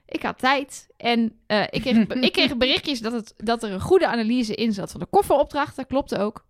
ik 0.06 0.24
had 0.24 0.40
tijd 0.40 0.88
en 0.98 1.40
eh, 1.48 1.64
ik, 1.70 1.82
kreeg, 1.82 2.08
ik 2.28 2.32
kreeg 2.32 2.58
berichtjes 2.58 3.00
dat, 3.00 3.12
het, 3.12 3.34
dat 3.38 3.64
er 3.64 3.72
een 3.72 3.82
goede 3.82 4.08
analyse 4.08 4.56
in 4.56 4.74
zat 4.74 4.92
van 4.92 5.00
de 5.00 5.06
kofferopdracht. 5.06 5.76
Dat 5.76 5.88
klopte 5.88 6.18
ook. 6.18 6.46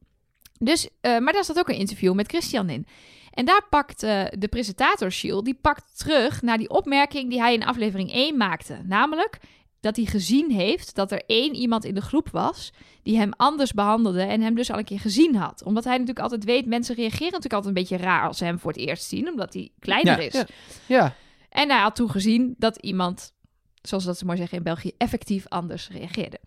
Dus, 0.59 0.89
eh, 1.01 1.18
maar 1.18 1.34
daar 1.34 1.43
zat 1.43 1.59
ook 1.59 1.70
een 1.70 1.76
interview 1.76 2.13
met 2.13 2.28
Christian 2.28 2.70
in. 2.70 2.88
En 3.32 3.45
daar 3.45 3.65
pakt 3.70 3.99
de 3.99 4.47
presentator 4.49 5.11
Shield, 5.11 5.45
die 5.45 5.59
pakt 5.61 5.97
terug 5.97 6.41
naar 6.41 6.57
die 6.57 6.70
opmerking 6.70 7.30
die 7.30 7.39
hij 7.39 7.53
in 7.53 7.65
aflevering 7.65 8.11
1 8.13 8.38
maakte. 8.38 8.82
Namelijk 8.84 9.39
dat 9.80 9.95
hij 9.95 10.05
gezien 10.05 10.51
heeft 10.51 10.95
dat 10.95 11.11
er 11.11 11.23
één 11.25 11.55
iemand 11.55 11.86
in 11.86 11.93
de 11.95 12.01
groep 12.01 12.30
was 12.32 12.71
die 13.03 13.17
hem 13.17 13.32
anders 13.38 13.73
behandelde 13.73 14.21
en 14.21 14.41
hem 14.41 14.55
dus 14.55 14.71
al 14.71 14.78
een 14.78 14.84
keer 14.86 14.99
gezien 14.99 15.36
had. 15.36 15.63
Omdat 15.63 15.84
hij 15.84 15.93
natuurlijk 15.93 16.19
altijd 16.19 16.43
weet, 16.43 16.65
mensen 16.65 16.95
reageren 16.95 17.23
natuurlijk 17.25 17.53
altijd 17.53 17.75
een 17.75 17.82
beetje 17.82 17.97
raar 17.97 18.28
als 18.28 18.38
ze 18.38 18.45
hem 18.45 18.59
voor 18.59 18.71
het 18.71 18.80
eerst 18.82 19.03
zien, 19.03 19.30
omdat 19.30 19.53
hij 19.53 19.69
kleiner 19.80 20.21
Ja. 20.21 20.28
is. 20.28 20.34
Ja. 20.34 20.45
Ja. 20.86 21.15
En 21.49 21.69
hij 21.69 21.80
had 21.82 21.95
toen 21.95 22.09
gezien 22.11 22.55
dat 22.57 22.78
iemand, 22.78 23.34
zoals 23.82 24.03
dat 24.03 24.17
ze 24.17 24.25
maar 24.25 24.38
zeggen 24.38 24.57
in 24.57 24.63
België, 24.63 24.91
effectief 24.97 25.45
anders 25.47 25.89
reageerde. 25.89 26.39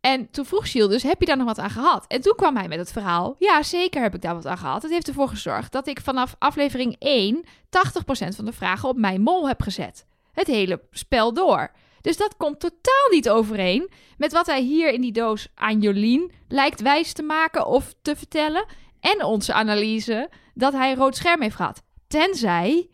En 0.00 0.30
toen 0.30 0.44
vroeg 0.44 0.70
Gilles 0.70 0.88
dus, 0.88 1.02
heb 1.02 1.20
je 1.20 1.26
daar 1.26 1.36
nog 1.36 1.46
wat 1.46 1.58
aan 1.58 1.70
gehad? 1.70 2.04
En 2.06 2.20
toen 2.20 2.34
kwam 2.36 2.56
hij 2.56 2.68
met 2.68 2.78
het 2.78 2.92
verhaal, 2.92 3.36
ja, 3.38 3.62
zeker 3.62 4.02
heb 4.02 4.14
ik 4.14 4.22
daar 4.22 4.34
wat 4.34 4.46
aan 4.46 4.58
gehad. 4.58 4.82
Het 4.82 4.90
heeft 4.92 5.08
ervoor 5.08 5.28
gezorgd 5.28 5.72
dat 5.72 5.86
ik 5.86 6.00
vanaf 6.00 6.34
aflevering 6.38 6.96
1 6.98 7.44
80% 7.44 8.34
van 8.36 8.44
de 8.44 8.52
vragen 8.52 8.88
op 8.88 8.96
mijn 8.96 9.20
mol 9.20 9.48
heb 9.48 9.62
gezet. 9.62 10.06
Het 10.32 10.46
hele 10.46 10.80
spel 10.90 11.34
door. 11.34 11.70
Dus 12.00 12.16
dat 12.16 12.36
komt 12.36 12.60
totaal 12.60 13.08
niet 13.10 13.30
overeen 13.30 13.90
met 14.16 14.32
wat 14.32 14.46
hij 14.46 14.62
hier 14.62 14.92
in 14.92 15.00
die 15.00 15.12
doos 15.12 15.48
aan 15.54 15.80
Jolien 15.80 16.32
lijkt 16.48 16.80
wijs 16.80 17.12
te 17.12 17.22
maken 17.22 17.66
of 17.66 17.94
te 18.02 18.16
vertellen. 18.16 18.64
En 19.00 19.24
onze 19.24 19.52
analyse 19.52 20.30
dat 20.54 20.72
hij 20.72 20.90
een 20.90 20.96
rood 20.96 21.16
scherm 21.16 21.42
heeft 21.42 21.56
gehad. 21.56 21.82
Tenzij 22.08 22.88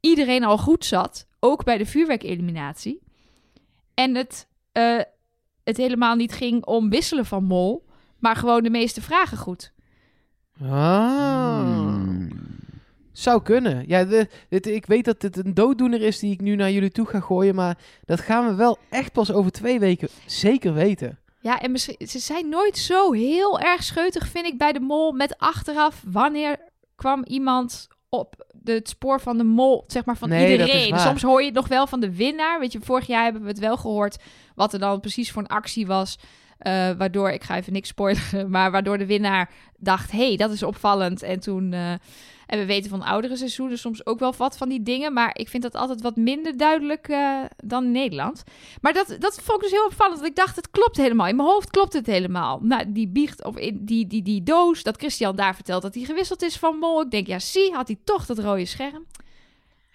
iedereen 0.00 0.44
al 0.44 0.58
goed 0.58 0.84
zat, 0.84 1.26
ook 1.40 1.64
bij 1.64 1.78
de 1.78 1.86
vuurwerkeliminatie. 1.86 3.02
En 3.94 4.14
het, 4.14 4.48
eh, 4.72 5.00
het 5.64 5.76
helemaal 5.76 6.14
niet 6.14 6.32
ging 6.32 6.64
om 6.64 6.90
wisselen 6.90 7.26
van 7.26 7.44
mol, 7.44 7.86
maar 8.18 8.36
gewoon 8.36 8.62
de 8.62 8.70
meeste 8.70 9.02
vragen 9.02 9.38
goed. 9.38 9.72
Ah. 10.60 11.60
Hmm. 11.60 12.49
Zou 13.20 13.42
kunnen. 13.42 13.84
Ja, 13.86 14.04
de, 14.04 14.28
dit, 14.48 14.66
ik 14.66 14.86
weet 14.86 15.04
dat 15.04 15.20
dit 15.20 15.36
een 15.36 15.54
dooddoener 15.54 16.02
is 16.02 16.18
die 16.18 16.32
ik 16.32 16.40
nu 16.40 16.56
naar 16.56 16.70
jullie 16.70 16.90
toe 16.90 17.06
ga 17.06 17.20
gooien. 17.20 17.54
Maar 17.54 17.78
dat 18.04 18.20
gaan 18.20 18.46
we 18.46 18.54
wel 18.54 18.78
echt 18.90 19.12
pas 19.12 19.32
over 19.32 19.50
twee 19.50 19.78
weken 19.78 20.08
zeker 20.26 20.74
weten. 20.74 21.18
Ja, 21.40 21.60
en 21.60 21.72
misschien, 21.72 22.08
ze 22.08 22.18
zijn 22.18 22.48
nooit 22.48 22.78
zo 22.78 23.12
heel 23.12 23.60
erg 23.60 23.82
scheutig, 23.82 24.28
vind 24.28 24.46
ik, 24.46 24.58
bij 24.58 24.72
de 24.72 24.80
mol 24.80 25.12
met 25.12 25.38
achteraf. 25.38 26.02
Wanneer 26.06 26.56
kwam 26.96 27.24
iemand 27.24 27.88
op 28.08 28.46
de, 28.52 28.72
het 28.72 28.88
spoor 28.88 29.20
van 29.20 29.38
de 29.38 29.44
mol, 29.44 29.84
zeg 29.86 30.04
maar 30.04 30.16
van 30.16 30.28
Nee, 30.28 30.50
iedereen? 30.50 30.98
Soms 30.98 31.22
hoor 31.22 31.40
je 31.40 31.46
het 31.46 31.54
nog 31.54 31.68
wel 31.68 31.86
van 31.86 32.00
de 32.00 32.16
winnaar. 32.16 32.60
Weet 32.60 32.72
je, 32.72 32.80
vorig 32.82 33.06
jaar 33.06 33.24
hebben 33.24 33.42
we 33.42 33.48
het 33.48 33.58
wel 33.58 33.76
gehoord 33.76 34.22
wat 34.54 34.72
er 34.72 34.78
dan 34.78 35.00
precies 35.00 35.30
voor 35.30 35.42
een 35.42 35.48
actie 35.48 35.86
was. 35.86 36.18
Eh, 36.60 36.90
waardoor, 36.98 37.30
ik 37.30 37.44
ga 37.44 37.56
even 37.56 37.72
niks 37.72 37.88
spoileren, 37.88 38.50
maar 38.56 38.70
waardoor 38.70 38.98
de 38.98 39.06
winnaar 39.06 39.50
dacht, 39.78 40.10
hé, 40.10 40.26
hey, 40.26 40.36
dat 40.36 40.50
is 40.50 40.62
opvallend. 40.62 41.22
En 41.22 41.40
toen, 41.40 41.72
eh, 41.72 41.90
en 42.46 42.58
we 42.58 42.66
weten 42.66 42.90
van 42.90 43.02
oudere 43.02 43.36
seizoenen 43.36 43.78
soms 43.78 44.06
ook 44.06 44.18
wel 44.18 44.34
wat 44.36 44.56
van 44.56 44.68
die 44.68 44.82
dingen. 44.82 45.12
Maar 45.12 45.30
ik 45.38 45.48
vind 45.48 45.62
dat 45.62 45.74
altijd 45.74 46.02
wat 46.02 46.16
minder 46.16 46.56
duidelijk 46.56 47.08
eh, 47.08 47.38
dan 47.64 47.84
in 47.84 47.90
Nederland. 47.92 48.42
Maar 48.80 48.92
dat, 48.92 49.16
dat 49.18 49.40
vond 49.42 49.62
ik 49.62 49.62
dus 49.62 49.78
heel 49.78 49.86
opvallend. 49.86 50.18
Want 50.18 50.30
ik 50.30 50.36
dacht, 50.36 50.56
het 50.56 50.70
klopt 50.70 50.96
helemaal. 50.96 51.26
In 51.26 51.36
mijn 51.36 51.48
hoofd 51.48 51.70
klopt 51.70 51.92
het 51.92 52.06
helemaal. 52.06 52.58
Nou, 52.62 52.92
die 52.92 53.08
biecht, 53.08 53.44
of 53.44 53.56
in, 53.56 53.84
die, 53.84 54.06
die, 54.06 54.22
die 54.22 54.42
doos, 54.42 54.82
dat 54.82 54.96
Christian 54.96 55.36
daar 55.36 55.54
vertelt 55.54 55.82
dat 55.82 55.94
hij 55.94 56.04
gewisseld 56.04 56.42
is 56.42 56.56
van 56.56 56.76
Mol. 56.76 57.02
Ik 57.02 57.10
denk, 57.10 57.26
ja, 57.26 57.38
zie, 57.38 57.72
had 57.72 57.86
hij 57.86 57.98
toch 58.04 58.26
dat 58.26 58.38
rode 58.38 58.64
scherm. 58.64 59.06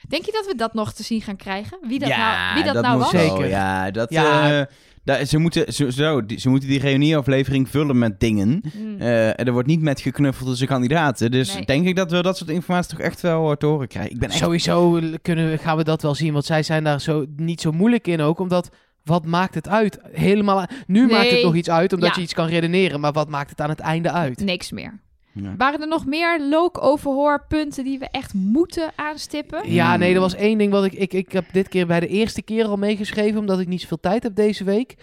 Denk 0.07 0.25
je 0.25 0.31
dat 0.31 0.45
we 0.45 0.55
dat 0.55 0.73
nog 0.73 0.93
te 0.93 1.03
zien 1.03 1.21
gaan 1.21 1.35
krijgen? 1.35 1.77
Wie 1.81 1.99
dat 1.99 2.09
nou, 2.09 2.53
wie 2.53 2.63
dat 2.63 2.83
nou 2.83 2.97
moet 2.97 3.11
was? 3.11 3.21
Zeker. 3.21 3.47
Ja, 3.47 3.91
dat, 3.91 4.09
Ja. 4.09 4.59
eh, 4.59 4.65
daar- 5.05 5.25
ze, 5.25 5.37
moeten, 5.37 5.73
zo, 5.73 5.89
zo, 5.89 6.25
die, 6.25 6.39
ze 6.39 6.49
moeten 6.49 6.69
die 6.69 6.79
reunieaflevering 6.79 7.69
vullen 7.69 7.97
met 7.97 8.19
dingen. 8.19 8.61
En 8.99 9.35
er 9.45 9.51
wordt 9.51 9.67
niet 9.67 9.81
met 9.81 10.01
geknuffeld 10.01 10.49
tussen 10.49 10.67
kandidaten. 10.67 11.31
Dus 11.31 11.53
Nee. 11.53 11.65
denk 11.65 11.87
ik 11.87 11.95
dat 11.95 12.11
we 12.11 12.21
dat 12.21 12.37
soort 12.37 12.49
informatie 12.49 12.89
toch 12.97 13.05
echt 13.05 13.21
wel 13.21 13.51
eh, 13.51 13.57
te 13.57 13.65
horen 13.65 13.87
krijgen. 13.87 14.11
Ik 14.11 14.19
ben 14.19 14.29
echt... 14.29 14.37
Sowieso 14.37 14.99
kunnen, 15.21 15.49
we- 15.49 15.57
gaan 15.57 15.77
we 15.77 15.83
dat 15.83 16.01
wel 16.01 16.15
zien, 16.15 16.33
want 16.33 16.45
zij 16.45 16.63
zijn 16.63 16.83
daar 16.83 17.01
zo 17.01 17.25
niet 17.35 17.61
zo 17.61 17.71
moeilijk 17.71 18.07
in 18.07 18.21
ook, 18.21 18.39
omdat 18.39 18.69
wat 19.03 19.25
maakt 19.25 19.55
het 19.55 19.67
uit? 19.67 19.99
Helemaal, 20.11 20.65
nu 20.87 21.07
maakt 21.07 21.29
het 21.31 21.43
nog 21.43 21.55
iets 21.55 21.69
uit, 21.69 21.93
omdat 21.93 22.09
Ja. 22.09 22.15
je 22.15 22.21
iets 22.21 22.33
kan 22.33 22.47
redeneren, 22.47 22.99
maar 22.99 23.11
wat 23.11 23.29
maakt 23.29 23.49
het 23.49 23.61
aan 23.61 23.69
het 23.69 23.79
einde 23.79 24.11
uit? 24.11 24.39
Niks 24.39 24.71
meer. 24.71 24.99
Ja. 25.41 25.55
Waren 25.57 25.81
er 25.81 25.87
nog 25.87 26.05
meer 26.05 26.41
look-overhoorpunten 26.41 27.83
die 27.83 27.99
we 27.99 28.07
echt 28.11 28.33
moeten 28.33 28.91
aanstippen? 28.95 29.71
Ja, 29.71 29.97
nee, 29.97 30.13
er 30.13 30.19
was 30.19 30.35
één 30.35 30.57
ding 30.57 30.71
wat 30.71 30.85
ik, 30.85 30.93
ik... 30.93 31.13
Ik 31.13 31.31
heb 31.31 31.45
dit 31.51 31.67
keer 31.67 31.87
bij 31.87 31.99
de 31.99 32.07
eerste 32.07 32.41
keer 32.41 32.65
al 32.65 32.77
meegeschreven, 32.77 33.39
omdat 33.39 33.59
ik 33.59 33.67
niet 33.67 33.81
zoveel 33.81 33.99
tijd 33.99 34.23
heb 34.23 34.35
deze 34.35 34.63
week. 34.63 34.95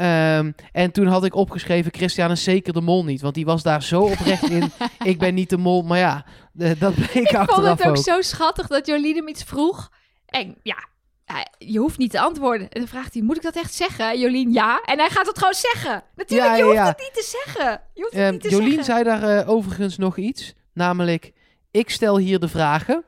Ehm, 0.00 0.52
en 0.72 0.92
toen 0.92 1.06
had 1.06 1.24
ik 1.24 1.34
opgeschreven, 1.34 1.92
Christian 1.92 2.30
is 2.30 2.42
zeker 2.42 2.72
de 2.72 2.80
mol 2.80 3.04
niet. 3.04 3.20
Want 3.20 3.34
die 3.34 3.44
was 3.44 3.62
daar 3.62 3.82
zo 3.82 4.00
oprecht 4.02 4.50
in, 4.50 4.70
ik 5.12 5.18
ben 5.18 5.34
niet 5.34 5.50
de 5.50 5.58
mol. 5.58 5.82
Maar 5.82 5.98
ja, 5.98 6.24
eh, 6.58 6.70
dat 6.78 6.94
bleek 6.94 7.14
Ik 7.14 7.26
vond 7.26 7.48
achteraf 7.48 7.78
het 7.78 7.86
ook, 7.86 7.96
ook. 7.96 8.04
zo 8.04 8.20
schattig 8.20 8.66
dat 8.66 8.86
Jolien 8.86 9.16
hem 9.16 9.28
iets 9.28 9.44
vroeg. 9.44 9.90
En 10.26 10.56
ja, 10.62 10.88
je 11.58 11.78
hoeft 11.78 11.98
niet 11.98 12.10
te 12.10 12.20
antwoorden. 12.20 12.68
En 12.68 12.80
dan 12.80 12.88
vraagt 12.88 13.14
hij, 13.14 13.22
moet 13.22 13.36
ik 13.36 13.42
dat 13.42 13.56
echt 13.56 13.74
zeggen? 13.74 14.18
Jolien, 14.18 14.52
ja. 14.52 14.82
En 14.84 14.98
hij 14.98 15.10
gaat 15.10 15.26
het 15.26 15.38
gewoon 15.38 15.54
zeggen. 15.54 16.02
Natuurlijk, 16.16 16.50
Ja, 16.50 16.56
je 16.56 16.60
ja, 16.62 16.64
hoeft 16.64 16.76
ja. 16.76 16.86
het 16.86 16.98
niet 16.98 17.14
te 17.14 17.38
zeggen. 17.44 17.80
Je 17.94 18.00
hoeft 18.02 18.12
het 18.14 18.22
Ehm, 18.22 18.32
niet 18.32 18.40
te 18.42 18.48
Jolien 18.48 18.66
zeggen. 18.66 18.84
zei 18.84 19.02
daar 19.04 19.22
eh, 19.38 19.48
overigens 19.48 19.96
nog 19.96 20.16
iets. 20.16 20.54
Namelijk, 20.72 21.32
ik 21.70 21.90
stel 21.90 22.18
hier 22.18 22.38
de 22.38 22.48
vragen. 22.48 23.04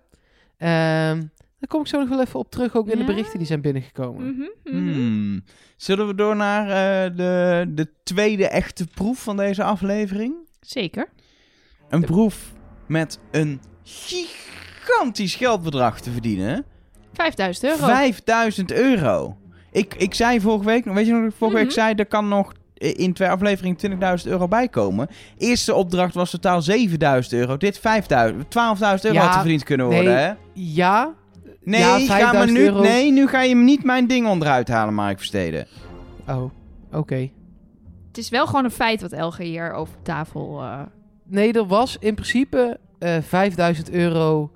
Ehm 0.58 1.22
daar 1.58 1.70
kom 1.70 1.80
ik 1.80 1.86
zo 1.86 1.98
nog 1.98 2.08
wel 2.08 2.20
even 2.20 2.38
op 2.38 2.50
terug, 2.50 2.74
ook 2.76 2.88
in 2.88 2.98
de 2.98 3.04
berichten 3.04 3.38
die 3.38 3.46
zijn 3.46 3.60
binnengekomen. 3.60 4.26
Mhm, 4.26 4.76
mhm. 4.76 4.92
Hmm. 4.92 5.44
Zullen 5.76 6.06
we 6.06 6.14
door 6.14 6.36
naar 6.36 6.62
eh, 6.68 7.16
de, 7.16 7.64
de 7.68 7.88
tweede 8.04 8.48
echte 8.48 8.86
proef 8.86 9.22
van 9.22 9.36
deze 9.36 9.62
aflevering? 9.64 10.34
Zeker. 10.60 11.08
Een 11.88 12.04
proef 12.04 12.52
met 12.86 13.18
een 13.30 13.60
gigantisch 13.82 15.34
geldbedrag 15.34 16.00
te 16.00 16.10
verdienen. 16.10 16.64
5000 17.12 17.64
euro. 17.66 17.86
5000 17.86 18.72
euro. 18.72 19.36
Ik, 19.72 19.94
ik 19.94 20.14
zei 20.14 20.40
vorige 20.40 20.64
week, 20.64 20.84
weet 20.84 21.06
je 21.06 21.12
nog 21.12 21.20
wat 21.22 21.30
ik 21.30 21.36
vorige 21.38 21.56
Mhm. 21.56 21.64
week 21.66 21.74
zei, 21.74 21.94
er 21.94 22.06
kan 22.06 22.28
nog 22.28 22.52
in 22.74 23.12
twee 23.12 23.28
afleveringen 23.28 23.76
20.000 23.76 24.30
euro 24.30 24.48
bijkomen. 24.48 25.08
Eerste 25.38 25.74
opdracht 25.74 26.14
was 26.14 26.30
totaal 26.30 26.62
7000 26.62 27.34
euro. 27.34 27.56
Dit 27.56 27.78
5000, 27.78 28.50
12.000 28.50 29.04
euro 29.04 29.16
Ja, 29.18 29.24
had 29.24 29.34
er 29.34 29.40
verdiend 29.40 29.64
kunnen 29.64 29.88
nee, 29.88 29.96
worden, 30.02 30.18
hè? 30.22 30.32
Ja, 30.52 31.14
Nee, 31.64 31.80
Ja, 31.80 31.86
ga 31.98 31.98
maar 31.98 32.06
5000 32.06 32.58
nu, 32.58 32.64
euro. 32.64 32.80
nee, 32.82 33.12
nu 33.12 33.26
ga 33.28 33.42
je 33.42 33.54
niet 33.54 33.84
mijn 33.84 34.06
ding 34.06 34.26
onderuit 34.28 34.68
halen, 34.68 34.94
Mark 34.94 35.16
Versteden. 35.16 35.66
oh, 36.28 36.50
oké. 36.92 37.30
Het 38.08 38.18
is 38.18 38.28
wel 38.28 38.46
gewoon 38.46 38.64
een 38.64 38.70
feit 38.70 39.00
wat 39.02 39.12
Elge 39.12 39.42
hier 39.42 39.72
over 39.72 39.94
tafel... 40.02 40.60
eh, 40.62 40.80
Nee, 41.24 41.52
er 41.52 41.66
was 41.66 41.96
in 42.00 42.14
principe 42.14 42.78
eh 42.98 43.16
5000 43.20 43.90
euro 43.90 44.50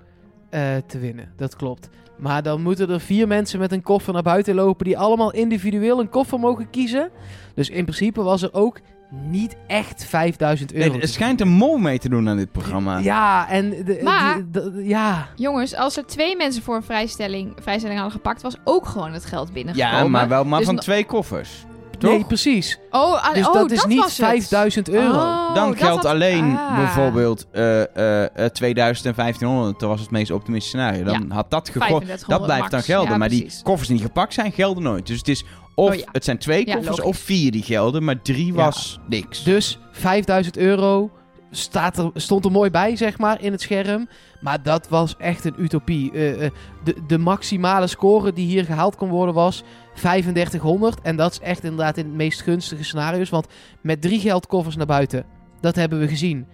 eh, 0.50 0.60
te 0.86 0.98
winnen. 0.98 1.32
Dat 1.36 1.56
klopt. 1.56 1.88
Maar 2.18 2.42
dan 2.42 2.62
moeten 2.62 2.90
er 2.90 3.00
vier 3.00 3.26
mensen 3.26 3.58
met 3.58 3.72
een 3.72 3.82
koffer 3.82 4.12
naar 4.12 4.22
buiten 4.22 4.54
lopen... 4.54 4.84
die 4.84 4.98
allemaal 4.98 5.32
individueel 5.32 6.00
een 6.00 6.08
koffer 6.08 6.38
mogen 6.38 6.70
kiezen. 6.70 7.10
Dus 7.54 7.68
in 7.70 7.84
principe 7.84 8.22
was 8.22 8.42
er 8.42 8.52
ook 8.54 8.80
niet 9.10 9.56
echt 9.66 10.04
5000 10.04 10.72
euro. 10.72 10.86
Nee, 10.92 11.00
er 11.00 11.06
te 11.06 11.12
schijnt 11.12 11.40
een 11.40 11.48
mol 11.48 11.76
mee 11.76 11.98
te 11.98 12.08
doen 12.08 12.28
aan 12.28 12.36
dit 12.36 12.52
programma. 12.52 12.98
Ja, 12.98 13.48
en... 13.48 13.70
De, 13.70 14.00
Maar- 14.02 14.42
de- 14.50 14.72
de- 14.72 14.84
ja, 14.84 15.28
Jongens, 15.34 15.74
als 15.74 15.96
er 15.96 16.06
twee 16.06 16.36
mensen 16.36 16.62
voor 16.62 16.76
een 16.76 16.82
vrijstelling, 16.82 17.52
vrijstelling 17.60 17.98
hadden 18.00 18.16
gepakt... 18.16 18.42
was 18.42 18.56
ook 18.64 18.86
gewoon 18.86 19.12
het 19.12 19.24
geld 19.24 19.52
binnengekomen. 19.52 19.98
Ja, 20.02 20.08
maar 20.08 20.28
wel 20.28 20.44
maar 20.44 20.58
Dus 20.58 20.66
van 20.68 20.76
twee 20.76 21.04
koffers. 21.04 21.64
Toch? 21.98 22.10
nee, 22.10 22.24
precies. 22.24 22.78
Oh, 22.90 23.24
ah, 23.28 23.34
Dus 23.34 23.46
oh, 23.46 23.52
dat 23.52 23.70
is 23.70 23.84
niet 23.84 23.98
was 24.00 24.16
het. 24.16 24.26
5000 24.26 24.88
euro. 24.88 25.14
Oh, 25.14 25.54
Dan 25.54 25.68
dat 25.68 25.78
geldt 25.78 26.02
had- 26.02 26.12
alleen 26.12 26.56
Ah. 26.56 26.76
bijvoorbeeld 26.76 27.46
eh, 27.52 27.82
eh, 27.96 28.24
eh, 28.44 28.50
2000 28.52 29.06
en 29.06 29.14
1500. 29.14 29.80
Dat 29.80 29.88
was 29.88 30.00
het 30.00 30.10
meest 30.10 30.30
optimistische 30.30 30.78
scenario. 30.78 31.04
Dan 31.04 31.30
had 31.30 31.50
dat 31.50 31.68
gegooid. 31.68 31.88
3500 31.88 32.28
Dat 32.28 32.42
blijft 32.42 32.60
max. 32.60 32.72
dan 32.72 32.82
gelden. 32.82 33.10
Ja, 33.12 33.16
maar 33.18 33.28
die 33.28 33.50
koffers 33.62 33.88
die 33.88 33.96
niet 33.96 34.06
gepakt 34.06 34.34
zijn, 34.34 34.52
gelden 34.52 34.82
nooit. 34.82 35.06
Dus 35.06 35.18
het 35.18 35.28
is 35.28 35.44
of 35.74 35.88
Oh 35.90 35.94
ja. 35.94 36.04
het 36.12 36.24
zijn 36.24 36.38
twee 36.38 36.64
koffers 36.74 37.00
of 37.00 37.16
vier 37.16 37.50
die 37.50 37.62
gelden. 37.62 38.04
Maar 38.04 38.22
drie 38.22 38.46
Ja. 38.46 38.52
was 38.64 38.98
niks. 39.08 39.42
Dus 39.42 39.78
5000 39.92 40.56
euro 40.56 41.10
staat 41.50 41.98
er, 41.98 42.10
stond 42.14 42.44
er 42.44 42.50
mooi 42.50 42.70
bij, 42.70 42.96
zeg 42.96 43.18
maar, 43.18 43.42
in 43.42 43.52
het 43.52 43.60
scherm. 43.60 44.08
Maar 44.40 44.62
dat 44.62 44.88
was 44.88 45.14
echt 45.18 45.44
een 45.44 45.54
utopie. 45.58 46.12
Eh, 46.12 46.44
eh, 46.44 46.50
de, 46.84 46.96
de 47.06 47.18
maximale 47.18 47.86
score 47.86 48.32
die 48.32 48.46
hier 48.46 48.64
gehaald 48.64 48.96
kon 48.96 49.08
worden 49.08 49.34
was 49.34 49.62
3500. 49.96 51.00
En 51.00 51.16
dat 51.16 51.32
is 51.32 51.40
echt 51.40 51.64
inderdaad 51.64 51.96
in 51.96 52.04
het 52.04 52.14
meest 52.14 52.42
gunstige 52.42 52.84
scenario's. 52.84 53.30
Want 53.30 53.46
met 53.80 54.00
drie 54.00 54.20
geldkoffers 54.20 54.76
naar 54.76 54.86
buiten, 54.86 55.24
dat 55.60 55.76
hebben 55.76 55.98
we 55.98 56.08
gezien, 56.08 56.46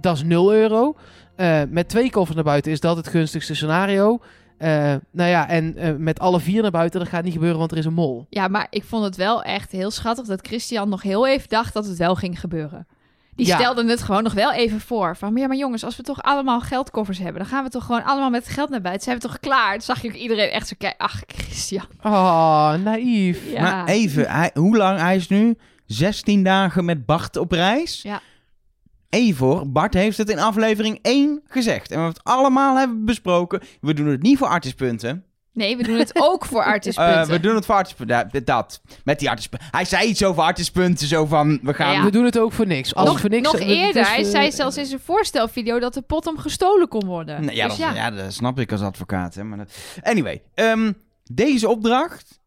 dat 0.00 0.16
is 0.16 0.22
0 0.22 0.52
euro. 0.54 0.96
Eh, 1.36 1.62
met 1.68 1.88
twee 1.88 2.10
koffers 2.10 2.34
naar 2.34 2.44
buiten 2.44 2.72
is 2.72 2.80
dat 2.80 2.96
het 2.96 3.08
gunstigste 3.08 3.54
scenario. 3.54 4.20
Eh, 4.58 4.94
nou 5.10 5.30
ja, 5.30 5.48
en 5.48 5.76
eh, 5.76 5.94
met 5.96 6.18
alle 6.18 6.40
vier 6.40 6.62
naar 6.62 6.70
buiten, 6.70 7.00
dat 7.00 7.08
gaat 7.08 7.24
niet 7.24 7.32
gebeuren, 7.32 7.58
want 7.58 7.70
er 7.70 7.78
is 7.78 7.84
een 7.84 7.92
mol. 7.92 8.26
Ja, 8.30 8.48
maar 8.48 8.66
ik 8.70 8.84
vond 8.84 9.04
het 9.04 9.16
wel 9.16 9.42
echt 9.42 9.72
heel 9.72 9.90
schattig 9.90 10.26
dat 10.26 10.46
Christian 10.46 10.88
nog 10.88 11.02
heel 11.02 11.26
even 11.26 11.48
dacht 11.48 11.74
dat 11.74 11.86
het 11.86 11.98
wel 11.98 12.14
ging 12.14 12.40
gebeuren. 12.40 12.86
Die 13.38 13.46
Ja. 13.46 13.58
stelde 13.58 13.84
het 13.90 14.02
gewoon 14.02 14.22
nog 14.22 14.32
wel 14.32 14.52
even 14.52 14.80
voor. 14.80 15.16
Van, 15.16 15.36
ja, 15.36 15.46
maar 15.46 15.56
jongens, 15.56 15.84
als 15.84 15.96
we 15.96 16.02
toch 16.02 16.22
allemaal 16.22 16.60
geldkoffers 16.60 17.18
hebben... 17.18 17.42
dan 17.42 17.50
gaan 17.50 17.64
we 17.64 17.70
toch 17.70 17.84
gewoon 17.84 18.04
allemaal 18.04 18.30
met 18.30 18.48
geld 18.48 18.70
naar 18.70 18.80
buiten. 18.80 19.04
Zijn 19.04 19.16
we 19.16 19.22
toch 19.22 19.40
klaar? 19.40 19.72
Toen 19.72 19.80
zag 19.80 20.02
je 20.02 20.08
ook 20.08 20.14
iedereen 20.14 20.50
echt 20.50 20.68
zo 20.68 20.74
kijken. 20.78 20.98
Ach, 21.06 21.22
Christian. 21.26 21.84
Oh, 22.02 22.74
naïef. 22.74 23.50
Ja. 23.50 23.60
Maar 23.62 23.86
even, 23.86 24.30
hij, 24.30 24.50
hoe 24.54 24.76
lang? 24.76 24.98
Hij 25.00 25.16
is 25.16 25.28
nu 25.28 25.56
16 25.86 26.44
dagen 26.44 26.84
met 26.84 27.06
Bart 27.06 27.36
op 27.36 27.52
reis. 27.52 28.02
Ja. 28.02 28.20
Even, 29.08 29.72
Bart 29.72 29.94
heeft 29.94 30.18
het 30.18 30.30
in 30.30 30.38
aflevering 30.38 30.98
1 31.02 31.40
gezegd. 31.46 31.90
En 31.90 32.00
we 32.02 32.08
het 32.08 32.24
allemaal 32.24 32.76
hebben 32.76 33.04
besproken. 33.04 33.60
We 33.80 33.94
doen 33.94 34.06
het 34.06 34.22
niet 34.22 34.38
voor 34.38 34.48
artispunten. 34.48 35.24
Nee, 35.58 35.76
we 35.76 35.82
doen 35.82 35.98
het 35.98 36.12
ook 36.14 36.44
voor 36.44 36.60
Eh 36.66 36.66
artispunten. 36.66 37.28
we 37.28 37.40
doen 37.40 37.54
het 37.54 37.66
voor 37.66 37.74
artispunten. 37.74 38.28
Ja, 38.32 38.40
dat. 38.44 38.80
Met 39.04 39.18
die 39.18 39.30
artispunten. 39.30 39.68
Hij 39.70 39.84
zei 39.84 40.08
iets 40.08 40.24
over 40.24 40.42
artispunten. 40.42 41.06
Zo 41.06 41.26
van, 41.26 41.58
we 41.62 41.74
gaan... 41.74 41.92
Ja. 41.92 42.04
We 42.04 42.10
doen 42.10 42.24
het 42.24 42.38
ook 42.38 42.52
voor 42.52 42.66
niks. 42.66 42.94
Als 42.94 43.08
nog 43.08 43.20
voor 43.20 43.30
niks 43.30 43.52
nog 43.52 43.60
eerder, 43.60 44.08
hij 44.08 44.24
zei 44.24 44.52
zelfs 44.52 44.76
in 44.76 44.86
zijn 44.86 45.00
voorstelvideo... 45.00 45.78
dat 45.78 45.94
de 45.94 46.02
pot 46.02 46.24
hem 46.24 46.38
gestolen 46.38 46.88
kon 46.88 47.06
worden. 47.06 47.44
Nee, 47.44 47.56
ja, 47.56 47.68
dus 47.68 47.76
dat, 47.76 47.86
ja. 47.86 47.94
ja. 47.94 48.10
dat 48.10 48.32
snap 48.32 48.58
ik 48.58 48.72
als 48.72 48.80
advocaat. 48.80 49.34
Hè, 49.34 49.44
maar 49.44 49.58
dat... 49.58 49.72
Anyway, 50.02 50.42
ehm, 50.54 50.92
deze 51.24 51.68
opdracht. 51.68 52.40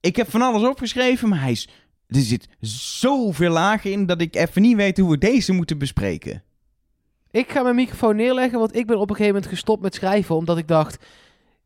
Ik 0.00 0.16
heb 0.16 0.30
van 0.30 0.42
alles 0.42 0.68
opgeschreven, 0.68 1.28
maar 1.28 1.40
hij 1.40 1.50
is, 1.50 1.68
er 2.06 2.20
zit 2.20 2.48
zoveel 3.00 3.50
lagen 3.50 3.92
in 3.92 4.06
dat 4.06 4.20
ik 4.20 4.36
even 4.36 4.62
niet 4.62 4.76
weet 4.76 4.98
hoe 4.98 5.10
we 5.10 5.18
deze 5.18 5.52
moeten 5.52 5.78
bespreken. 5.78 6.42
Ik 7.30 7.50
ga 7.50 7.62
mijn 7.62 7.74
microfoon 7.74 8.16
neerleggen, 8.16 8.58
want 8.58 8.76
ik 8.76 8.86
ben 8.86 8.96
op 8.96 9.10
een 9.10 9.16
gegeven 9.16 9.34
moment 9.34 9.52
gestopt 9.52 9.82
met 9.82 9.94
schrijven. 9.94 10.34
Omdat 10.34 10.58
ik 10.58 10.68
dacht, 10.68 11.04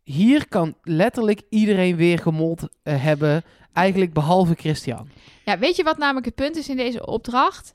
hier 0.04 0.48
kan 0.48 0.76
letterlijk 0.82 1.42
iedereen 1.48 1.96
weer 1.96 2.18
gemold 2.18 2.68
eh, 2.82 3.02
hebben. 3.02 3.42
Eigenlijk 3.72 4.12
behalve 4.12 4.54
Christian. 4.54 5.08
Ja, 5.44 5.58
weet 5.58 5.76
je 5.76 5.82
wat 5.82 5.98
namelijk 5.98 6.26
het 6.26 6.34
punt 6.34 6.56
is 6.56 6.68
in 6.68 6.76
deze 6.76 7.06
opdracht? 7.06 7.72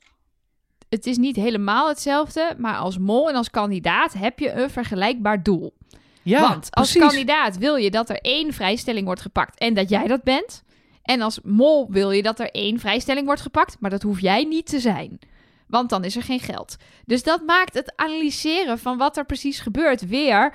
Het 0.90 1.06
is 1.06 1.18
niet 1.18 1.36
helemaal 1.36 1.88
hetzelfde, 1.88 2.56
maar 2.58 2.76
als 2.76 2.98
mol 2.98 3.30
en 3.30 3.36
als 3.36 3.50
kandidaat 3.50 4.14
heb 4.14 4.40
je 4.40 4.52
een 4.52 4.70
vergelijkbaar 4.70 5.44
doel. 5.44 5.74
Ja, 6.22 6.42
Want 6.42 6.68
als 6.72 6.92
precies. 6.92 7.10
kandidaat 7.10 7.58
wil 7.58 7.76
je 7.76 7.92
dat 7.92 8.10
er 8.10 8.20
één 8.22 8.54
vrijstelling 8.54 9.06
wordt 9.06 9.22
gepakt 9.22 9.60
en 9.60 9.74
dat 9.74 9.90
jij 9.90 10.08
dat 10.08 10.24
bent. 10.24 10.64
En 11.04 11.22
als 11.22 11.40
mol 11.44 11.92
wil 11.92 12.12
je 12.12 12.22
dat 12.22 12.40
er 12.40 12.52
één 12.52 12.80
vrijstelling 12.80 13.26
wordt 13.26 13.42
gepakt, 13.42 13.78
maar 13.80 13.90
dat 13.90 14.02
hoef 14.02 14.20
jij 14.20 14.44
niet 14.44 14.66
te 14.66 14.80
zijn. 14.80 15.20
Want 15.68 15.90
dan 15.90 16.04
is 16.04 16.16
er 16.16 16.24
geen 16.24 16.40
geld. 16.40 16.76
Dus 17.06 17.24
dat 17.24 17.46
maakt 17.46 17.74
het 17.74 17.94
analyseren 17.96 18.80
van 18.80 18.98
wat 18.98 19.18
er 19.18 19.26
precies 19.26 19.60
gebeurt 19.60 20.08
weer. 20.08 20.54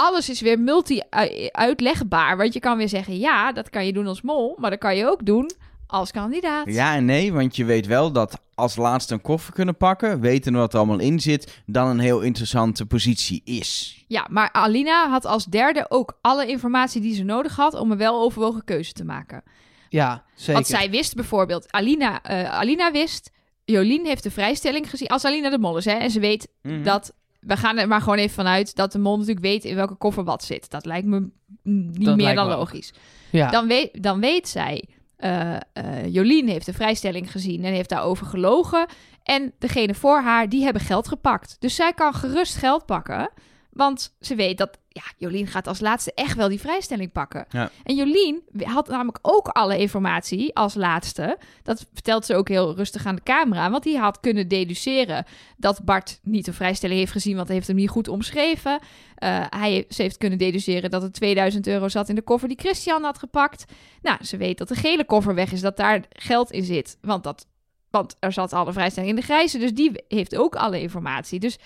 Alles 0.00 0.28
is 0.28 0.40
weer 0.40 0.58
multi-uitlegbaar. 0.58 2.36
Want 2.36 2.52
je 2.52 2.60
kan 2.60 2.76
weer 2.76 2.88
zeggen: 2.88 3.18
ja, 3.18 3.52
dat 3.52 3.70
kan 3.70 3.86
je 3.86 3.92
doen 3.92 4.06
als 4.06 4.22
mol, 4.22 4.54
maar 4.58 4.70
dat 4.70 4.78
kan 4.78 4.96
je 4.96 5.06
ook 5.06 5.26
doen 5.26 5.50
als 5.86 6.10
kandidaat. 6.10 6.66
Ja 6.72 6.94
en 6.94 7.04
nee, 7.04 7.32
want 7.32 7.56
je 7.56 7.64
weet 7.64 7.86
wel 7.86 8.12
dat 8.12 8.40
als 8.54 8.76
laatste 8.76 9.14
een 9.14 9.20
koffer 9.20 9.52
kunnen 9.52 9.76
pakken, 9.76 10.20
weten 10.20 10.52
wat 10.52 10.72
er 10.72 10.78
allemaal 10.78 10.98
in 10.98 11.20
zit, 11.20 11.62
dan 11.66 11.88
een 11.88 11.98
heel 11.98 12.20
interessante 12.20 12.86
positie 12.86 13.42
is. 13.44 14.02
Ja, 14.08 14.26
maar 14.30 14.52
Alina 14.52 15.08
had 15.10 15.24
als 15.24 15.44
derde 15.44 15.86
ook 15.88 16.18
alle 16.20 16.46
informatie 16.46 17.00
die 17.00 17.14
ze 17.14 17.22
nodig 17.24 17.56
had 17.56 17.74
om 17.74 17.90
een 17.90 17.98
weloverwogen 17.98 18.64
keuze 18.64 18.92
te 18.92 19.04
maken. 19.04 19.42
Ja, 19.88 20.24
zeker. 20.34 20.52
Want 20.54 20.66
zij 20.66 20.90
wist 20.90 21.14
bijvoorbeeld, 21.14 21.72
Alina, 21.72 22.22
eh, 22.22 22.50
Alina 22.58 22.92
wist, 22.92 23.30
Jolien 23.64 24.06
heeft 24.06 24.22
de 24.22 24.30
vrijstelling 24.30 24.90
gezien. 24.90 25.08
Als 25.08 25.24
Alina 25.24 25.50
de 25.50 25.58
mol 25.58 25.76
is, 25.76 25.84
hè, 25.84 25.92
en 25.92 26.10
ze 26.10 26.20
weet 26.20 26.48
Mhm. 26.62 26.82
dat, 26.82 27.12
we 27.40 27.56
gaan 27.56 27.78
er 27.78 27.88
maar 27.88 28.00
gewoon 28.00 28.18
even 28.18 28.34
vanuit 28.34 28.74
dat 28.74 28.92
de 28.92 28.98
mol 28.98 29.16
natuurlijk 29.16 29.46
weet 29.46 29.64
in 29.64 29.74
welke 29.74 29.94
koffer 29.94 30.24
wat 30.24 30.44
zit. 30.44 30.70
Dat 30.70 30.86
lijkt 30.86 31.06
me 31.06 31.28
niet 31.62 32.04
Dat 32.04 32.16
meer 32.16 32.34
dan 32.34 32.48
me 32.48 32.56
logisch. 32.56 32.92
ja. 33.30 33.50
Dan, 33.50 33.66
weet, 33.66 34.02
dan 34.02 34.20
weet 34.20 34.48
zij, 34.48 34.84
eh, 35.16 35.54
eh, 35.54 35.60
Jolien 36.06 36.48
heeft 36.48 36.66
de 36.66 36.72
vrijstelling 36.72 37.30
gezien 37.30 37.64
en 37.64 37.72
heeft 37.72 37.88
daarover 37.88 38.26
gelogen. 38.26 38.86
En 39.22 39.52
degene 39.58 39.94
voor 39.94 40.20
haar, 40.20 40.48
die 40.48 40.64
hebben 40.64 40.82
geld 40.82 41.08
gepakt. 41.08 41.56
Dus 41.58 41.74
zij 41.74 41.92
kan 41.92 42.14
gerust 42.14 42.54
geld 42.54 42.86
pakken. 42.86 43.30
Want 43.78 44.16
ze 44.20 44.34
weet 44.34 44.58
dat, 44.58 44.78
ja, 44.88 45.02
Jolien 45.16 45.46
gaat 45.46 45.66
als 45.66 45.80
laatste 45.80 46.12
echt 46.14 46.36
wel 46.36 46.48
die 46.48 46.60
vrijstelling 46.60 47.12
pakken. 47.12 47.46
Ja. 47.50 47.70
En 47.84 47.94
Jolien 47.94 48.42
had 48.62 48.88
namelijk 48.88 49.18
ook 49.22 49.48
alle 49.48 49.78
informatie 49.78 50.54
als 50.54 50.74
laatste. 50.74 51.38
Dat 51.62 51.86
vertelt 51.92 52.24
ze 52.24 52.34
ook 52.34 52.48
heel 52.48 52.74
rustig 52.74 53.06
aan 53.06 53.14
de 53.14 53.22
camera. 53.22 53.70
Want 53.70 53.82
die 53.82 53.98
had 53.98 54.20
kunnen 54.20 54.48
deduceren 54.48 55.24
dat 55.56 55.84
Bart 55.84 56.20
niet 56.22 56.46
een 56.46 56.54
vrijstelling 56.54 56.98
heeft 56.98 57.12
gezien, 57.12 57.34
want 57.34 57.46
hij 57.46 57.56
heeft 57.56 57.68
hem 57.68 57.76
niet 57.76 57.88
goed 57.88 58.08
omschreven. 58.08 58.78
Eh, 59.14 59.44
hij, 59.48 59.84
ze 59.88 60.02
heeft 60.02 60.16
kunnen 60.16 60.38
deduceren 60.38 60.90
dat 60.90 61.02
er 61.02 61.12
2000 61.12 61.66
euro 61.66 61.88
zat 61.88 62.08
in 62.08 62.14
de 62.14 62.22
koffer 62.22 62.48
die 62.48 62.58
Christian 62.60 63.02
had 63.02 63.18
gepakt. 63.18 63.64
Nou, 64.02 64.24
ze 64.24 64.36
weet 64.36 64.58
dat 64.58 64.68
de 64.68 64.74
gele 64.74 65.04
koffer 65.04 65.34
weg 65.34 65.52
is, 65.52 65.60
dat 65.60 65.76
daar 65.76 66.04
geld 66.08 66.50
in 66.50 66.64
zit. 66.64 66.98
Want, 67.00 67.24
dat, 67.24 67.46
want 67.90 68.16
er 68.20 68.32
zat 68.32 68.52
alle 68.52 68.72
vrijstelling 68.72 69.10
in 69.10 69.16
de 69.16 69.22
grijze. 69.22 69.58
Dus 69.58 69.74
die 69.74 70.04
heeft 70.08 70.36
ook 70.36 70.56
alle 70.56 70.80
informatie. 70.80 71.40
Dus. 71.40 71.58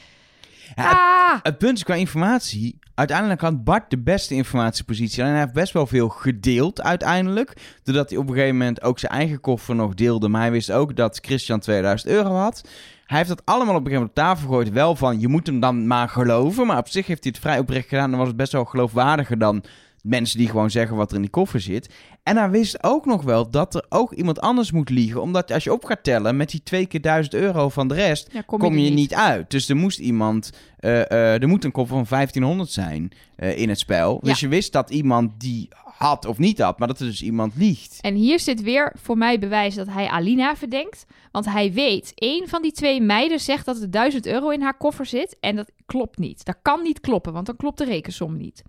Ja, 0.74 0.90
ah! 0.90 1.38
Het 1.42 1.58
punt 1.58 1.76
is 1.76 1.84
qua 1.84 1.94
informatie. 1.94 2.78
Uiteindelijk 2.94 3.40
had 3.40 3.64
Bart 3.64 3.90
de 3.90 3.98
beste 3.98 4.34
informatiepositie. 4.34 5.22
En 5.22 5.28
hij 5.28 5.38
heeft 5.38 5.52
best 5.52 5.72
wel 5.72 5.86
veel 5.86 6.08
gedeeld 6.08 6.82
uiteindelijk. 6.82 7.56
Doordat 7.82 8.10
hij 8.10 8.18
op 8.18 8.28
een 8.28 8.34
gegeven 8.34 8.56
moment 8.56 8.82
ook 8.82 8.98
zijn 8.98 9.12
eigen 9.12 9.40
koffer 9.40 9.74
nog 9.74 9.94
deelde. 9.94 10.28
Maar 10.28 10.40
hij 10.40 10.50
wist 10.50 10.72
ook 10.72 10.96
dat 10.96 11.18
Christian 11.22 11.60
2000 11.60 12.10
euro 12.10 12.34
had. 12.34 12.68
Hij 13.06 13.16
heeft 13.16 13.28
dat 13.28 13.42
allemaal 13.44 13.74
op 13.74 13.80
een 13.80 13.86
gegeven 13.86 14.10
moment 14.14 14.18
op 14.18 14.24
tafel 14.24 14.48
gegooid. 14.48 14.70
Wel 14.70 14.96
van, 14.96 15.20
je 15.20 15.28
moet 15.28 15.46
hem 15.46 15.60
dan 15.60 15.86
maar 15.86 16.08
geloven. 16.08 16.66
Maar 16.66 16.78
op 16.78 16.88
zich 16.88 17.06
heeft 17.06 17.24
hij 17.24 17.32
het 17.32 17.42
vrij 17.42 17.58
oprecht 17.58 17.88
gedaan. 17.88 18.10
Dan 18.10 18.18
was 18.18 18.28
het 18.28 18.36
best 18.36 18.52
wel 18.52 18.64
geloofwaardiger 18.64 19.38
dan 19.38 19.64
mensen 20.02 20.38
die 20.38 20.48
gewoon 20.48 20.70
zeggen 20.70 20.96
wat 20.96 21.10
er 21.10 21.16
in 21.16 21.22
die 21.22 21.30
koffer 21.30 21.60
zit. 21.60 21.94
En 22.22 22.36
hij 22.36 22.50
wist 22.50 22.82
ook 22.84 23.06
nog 23.06 23.22
wel 23.22 23.50
dat 23.50 23.74
er 23.74 23.84
ook 23.88 24.12
iemand 24.12 24.40
anders 24.40 24.72
moet 24.72 24.90
liegen. 24.90 25.22
Omdat 25.22 25.52
als 25.52 25.64
je 25.64 25.72
op 25.72 25.84
gaat 25.84 26.04
tellen 26.04 26.36
met 26.36 26.50
die 26.50 26.62
twee 26.62 26.86
keer 26.86 27.00
1000 27.00 27.34
euro 27.34 27.68
van 27.68 27.88
de 27.88 27.94
rest 27.94 28.28
Ja, 28.32 28.40
kom, 28.40 28.58
kom, 28.58 28.78
je 28.78 28.90
niet 28.90 29.14
uit. 29.14 29.50
Dus 29.50 29.68
er 29.68 29.76
moest 29.76 29.98
iemand, 29.98 30.52
eh, 30.78 31.10
eh, 31.10 31.42
er 31.42 31.48
moet 31.48 31.64
een 31.64 31.72
koffer 31.72 31.96
van 31.96 32.06
1500 32.06 32.70
zijn 32.70 33.10
eh, 33.36 33.58
in 33.58 33.68
het 33.68 33.78
spel. 33.78 34.18
Ja. 34.22 34.30
Dus 34.30 34.40
je 34.40 34.48
wist 34.48 34.72
dat 34.72 34.90
iemand 34.90 35.40
die 35.40 35.68
had 36.02 36.26
of 36.26 36.38
niet 36.38 36.58
had, 36.58 36.78
maar 36.78 36.88
dat 36.88 37.00
er 37.00 37.06
dus 37.06 37.22
iemand 37.22 37.52
liegt. 37.56 37.98
En 38.00 38.14
hier 38.14 38.40
zit 38.40 38.62
weer 38.62 38.92
voor 39.02 39.18
mij 39.18 39.38
bewijs 39.38 39.74
dat 39.74 39.88
hij 39.88 40.08
Alina 40.08 40.56
verdenkt. 40.56 41.04
Want 41.32 41.44
hij 41.44 41.72
weet, 41.72 42.12
één 42.14 42.48
van 42.48 42.62
die 42.62 42.72
twee 42.72 43.00
meiden 43.00 43.40
zegt 43.40 43.66
dat 43.66 43.80
er 43.80 43.90
1000 43.90 44.26
euro 44.26 44.48
in 44.48 44.62
haar 44.62 44.76
koffer 44.76 45.06
zit. 45.06 45.36
En 45.40 45.56
dat 45.56 45.70
klopt 45.86 46.18
niet. 46.18 46.44
Dat 46.44 46.56
kan 46.62 46.82
niet 46.82 47.00
kloppen, 47.00 47.32
want 47.32 47.46
dan 47.46 47.56
klopt 47.56 47.78
de 47.78 47.84
rekensom 47.84 48.36
niet. 48.36 48.62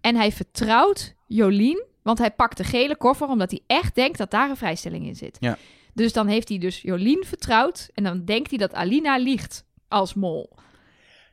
En 0.00 0.16
hij 0.16 0.32
vertrouwt 0.32 1.14
Jolien, 1.26 1.84
want 2.02 2.18
hij 2.18 2.30
pakt 2.30 2.56
de 2.56 2.64
gele 2.64 2.96
koffer 2.96 3.28
omdat 3.28 3.50
hij 3.50 3.60
echt 3.66 3.94
denkt 3.94 4.18
dat 4.18 4.30
daar 4.30 4.50
een 4.50 4.56
vrijstelling 4.56 5.06
in 5.06 5.16
zit. 5.16 5.36
Ja. 5.40 5.56
Dus 5.94 6.12
dan 6.12 6.26
heeft 6.26 6.48
hij 6.48 6.58
dus 6.58 6.80
Jolien 6.80 7.24
vertrouwd 7.26 7.88
en 7.94 8.04
dan 8.04 8.24
denkt 8.24 8.48
hij 8.50 8.58
dat 8.58 8.74
Alina 8.74 9.16
liegt 9.16 9.64
als 9.88 10.14
mol. 10.14 10.50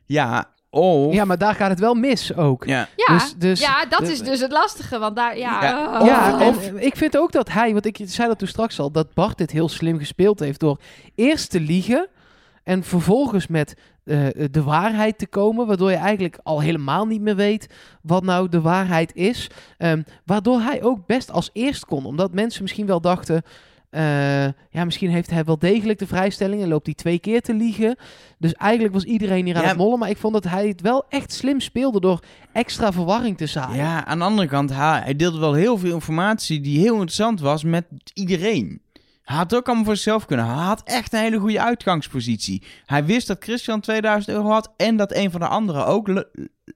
Ja, 0.04 0.50
of... 0.70 1.12
ja, 1.14 1.24
maar 1.24 1.38
daar 1.38 1.54
gaat 1.54 1.70
het 1.70 1.78
wel 1.80 1.94
mis 1.94 2.34
ook. 2.36 2.64
Ja, 2.64 2.88
Ja, 2.96 3.14
Dus- 3.18 3.34
dus- 3.34 3.60
ja 3.60 3.84
dat 3.86 3.98
de- 3.98 4.12
is 4.12 4.20
dus 4.20 4.40
het 4.40 4.52
lastige, 4.52 4.98
want 4.98 5.16
daar, 5.16 5.38
ja... 5.38 5.62
Ja, 5.62 6.00
oh. 6.00 6.06
Ja, 6.06 6.48
Of- 6.48 6.70
ik 6.72 6.96
vind 6.96 7.16
ook 7.18 7.32
dat 7.32 7.48
hij, 7.48 7.72
want 7.72 7.86
ik 7.86 7.98
zei 8.04 8.28
dat 8.28 8.38
toen 8.38 8.48
straks 8.48 8.78
al, 8.78 8.90
dat 8.90 9.14
Bart 9.14 9.38
dit 9.38 9.50
heel 9.50 9.68
slim 9.68 9.98
gespeeld 9.98 10.38
heeft 10.40 10.60
door 10.60 10.80
eerst 11.14 11.50
te 11.50 11.60
liegen 11.60 12.08
en 12.64 12.84
vervolgens 12.84 13.46
met 13.46 13.76
eh, 14.06 14.26
de 14.50 14.62
waarheid 14.62 15.18
te 15.18 15.26
komen, 15.26 15.66
waardoor 15.66 15.90
je 15.90 15.96
eigenlijk 15.96 16.38
al 16.42 16.60
helemaal 16.60 17.04
niet 17.06 17.20
meer 17.20 17.36
weet 17.36 17.66
wat 18.02 18.22
nou 18.22 18.48
de 18.48 18.60
waarheid 18.60 19.14
is. 19.14 19.50
Ehm, 19.78 20.02
waardoor 20.24 20.60
hij 20.60 20.82
ook 20.82 21.06
best 21.06 21.30
als 21.32 21.50
eerst 21.52 21.84
kon, 21.84 22.06
omdat 22.06 22.32
mensen 22.34 22.62
misschien 22.62 22.86
wel 22.86 23.00
dachten. 23.00 23.42
eh, 23.90 24.44
ja, 24.70 24.84
misschien 24.84 25.10
heeft 25.10 25.30
hij 25.30 25.44
wel 25.44 25.58
degelijk 25.58 25.98
de 25.98 26.06
vrijstelling 26.06 26.62
en 26.62 26.68
loopt 26.68 26.86
hij 26.86 26.94
twee 26.94 27.18
keer 27.18 27.40
te 27.40 27.54
liegen. 27.54 27.96
Dus 28.38 28.52
eigenlijk 28.54 28.94
was 28.94 29.04
iedereen 29.04 29.44
hier 29.44 29.56
aan 29.56 29.62
Ja. 29.62 29.68
het 29.68 29.76
mollen. 29.76 29.98
Maar 29.98 30.10
ik 30.10 30.16
vond 30.16 30.32
dat 30.34 30.44
hij 30.44 30.68
het 30.68 30.80
wel 30.80 31.04
echt 31.08 31.32
slim 31.32 31.60
speelde 31.60 32.00
door 32.00 32.20
extra 32.52 32.92
verwarring 32.92 33.36
te 33.36 33.46
zaaien. 33.46 33.76
ja, 33.76 34.04
aan 34.04 34.18
de 34.18 34.24
andere 34.24 34.48
kant, 34.48 34.70
hij 34.74 35.16
deelde 35.16 35.38
wel 35.38 35.52
heel 35.52 35.78
veel 35.78 35.94
informatie 35.94 36.60
die 36.60 36.78
heel 36.78 36.92
interessant 36.92 37.40
was 37.40 37.64
met 37.64 37.84
iedereen. 38.14 38.80
Hij 39.26 39.36
had 39.36 39.54
ook 39.54 39.66
allemaal 39.66 39.84
voor 39.84 39.94
zichzelf 39.96 40.24
kunnen. 40.26 40.46
Hij 40.46 40.54
had 40.64 40.82
echt 40.84 41.12
een 41.12 41.20
hele 41.20 41.38
goede 41.38 41.60
uitgangspositie. 41.62 42.62
Hij 42.84 43.04
wist 43.04 43.26
dat 43.26 43.42
Christian 43.42 43.80
2000 43.80 44.36
euro 44.36 44.48
had 44.50 44.72
en 44.76 44.96
dat 44.96 45.14
een 45.14 45.30
van 45.30 45.40
de 45.40 45.46
anderen 45.46 45.86
ook 45.86 46.08
lo- 46.08 46.24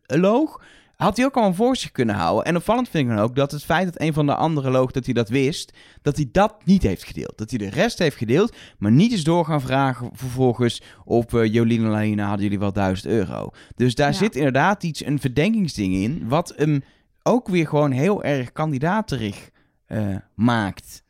loog. 0.06 0.62
Had 0.96 1.16
hij 1.16 1.26
ook 1.26 1.34
allemaal 1.34 1.54
voor 1.54 1.76
zich 1.76 1.90
kunnen 1.92 2.14
houden. 2.14 2.44
En 2.44 2.56
opvallend 2.56 2.88
vind 2.88 3.08
ik 3.08 3.14
dan 3.16 3.24
ook 3.24 3.34
dat 3.36 3.50
het 3.50 3.64
feit 3.64 3.84
dat 3.84 4.00
een 4.00 4.12
van 4.12 4.26
de 4.26 4.34
anderen 4.34 4.72
loog, 4.72 4.90
dat 4.90 5.04
hij 5.04 5.14
dat 5.14 5.28
wist, 5.28 5.72
dat 6.02 6.16
hij 6.16 6.28
dat 6.32 6.54
niet 6.64 6.82
heeft 6.82 7.04
gedeeld. 7.04 7.38
Dat 7.38 7.50
hij 7.50 7.58
de 7.58 7.68
rest 7.70 7.98
heeft 7.98 8.16
gedeeld, 8.16 8.56
maar 8.78 8.90
niet 8.92 9.12
is 9.12 9.24
door 9.24 9.44
gaan 9.44 9.60
vragen 9.60 10.10
vervolgens 10.12 10.82
op 11.04 11.34
eh, 11.34 11.52
Jolien 11.52 11.84
en 11.84 11.90
Laina 11.90 12.24
hadden 12.24 12.42
jullie 12.42 12.58
wel 12.58 12.72
1000 12.72 13.06
euro. 13.12 13.50
Dus 13.76 13.94
daar 13.94 14.10
Ja. 14.12 14.16
zit 14.18 14.36
inderdaad 14.36 14.82
iets, 14.82 15.04
een 15.04 15.20
verdenkingsding 15.20 15.94
in, 15.94 16.28
wat 16.28 16.52
hem 16.56 16.82
ook 17.22 17.48
weer 17.48 17.68
gewoon 17.68 17.90
heel 17.90 18.22
erg 18.24 18.52
kandidaaterig 18.52 19.50
eh, 19.86 20.16
maakt. 20.34 21.02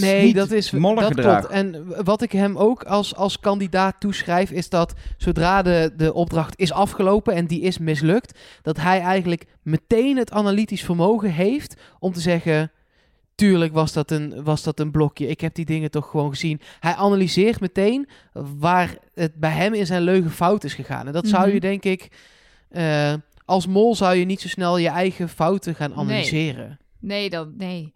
Nee, 0.00 0.34
dat 0.34 0.50
is 0.50 0.70
dat 0.70 1.14
klopt. 1.14 1.46
En 1.46 1.84
wat 2.04 2.22
ik 2.22 2.32
hem 2.32 2.56
ook 2.56 2.84
als, 2.84 3.14
als 3.14 3.40
kandidaat 3.40 4.00
toeschrijf, 4.00 4.50
is 4.50 4.68
dat 4.68 4.94
zodra 5.16 5.62
de, 5.62 5.92
de 5.96 6.12
opdracht 6.14 6.58
is 6.58 6.72
afgelopen 6.72 7.34
en 7.34 7.46
die 7.46 7.60
is 7.60 7.78
mislukt, 7.78 8.38
dat 8.62 8.76
hij 8.76 9.00
eigenlijk 9.00 9.44
meteen 9.62 10.16
het 10.16 10.30
analytisch 10.30 10.84
vermogen 10.84 11.30
heeft 11.32 11.80
om 11.98 12.12
te 12.12 12.20
zeggen. 12.20 12.70
Tuurlijk 13.34 13.72
was 13.72 13.92
dat, 13.92 14.10
een, 14.10 14.44
was 14.44 14.62
dat 14.62 14.80
een 14.80 14.90
blokje. 14.90 15.26
Ik 15.26 15.40
heb 15.40 15.54
die 15.54 15.64
dingen 15.64 15.90
toch 15.90 16.10
gewoon 16.10 16.30
gezien. 16.30 16.60
Hij 16.80 16.94
analyseert 16.94 17.60
meteen 17.60 18.08
waar 18.58 18.96
het 19.14 19.34
bij 19.34 19.50
hem 19.50 19.74
in 19.74 19.86
zijn 19.86 20.02
leugen 20.02 20.30
fout 20.30 20.64
is 20.64 20.74
gegaan. 20.74 21.06
En 21.06 21.12
dat 21.12 21.26
zou 21.28 21.44
Mhm. 21.44 21.54
je, 21.54 21.60
denk 21.60 21.84
ik, 21.84 22.08
eh, 22.68 23.14
als 23.44 23.66
mol 23.66 23.94
zou 23.94 24.14
je 24.14 24.24
niet 24.24 24.40
zo 24.40 24.48
snel 24.48 24.78
je 24.78 24.88
eigen 24.88 25.28
fouten 25.28 25.74
gaan 25.74 25.90
Nee. 25.90 25.98
analyseren. 25.98 26.78
Nee, 27.00 27.30
dat, 27.30 27.48
nee, 27.56 27.94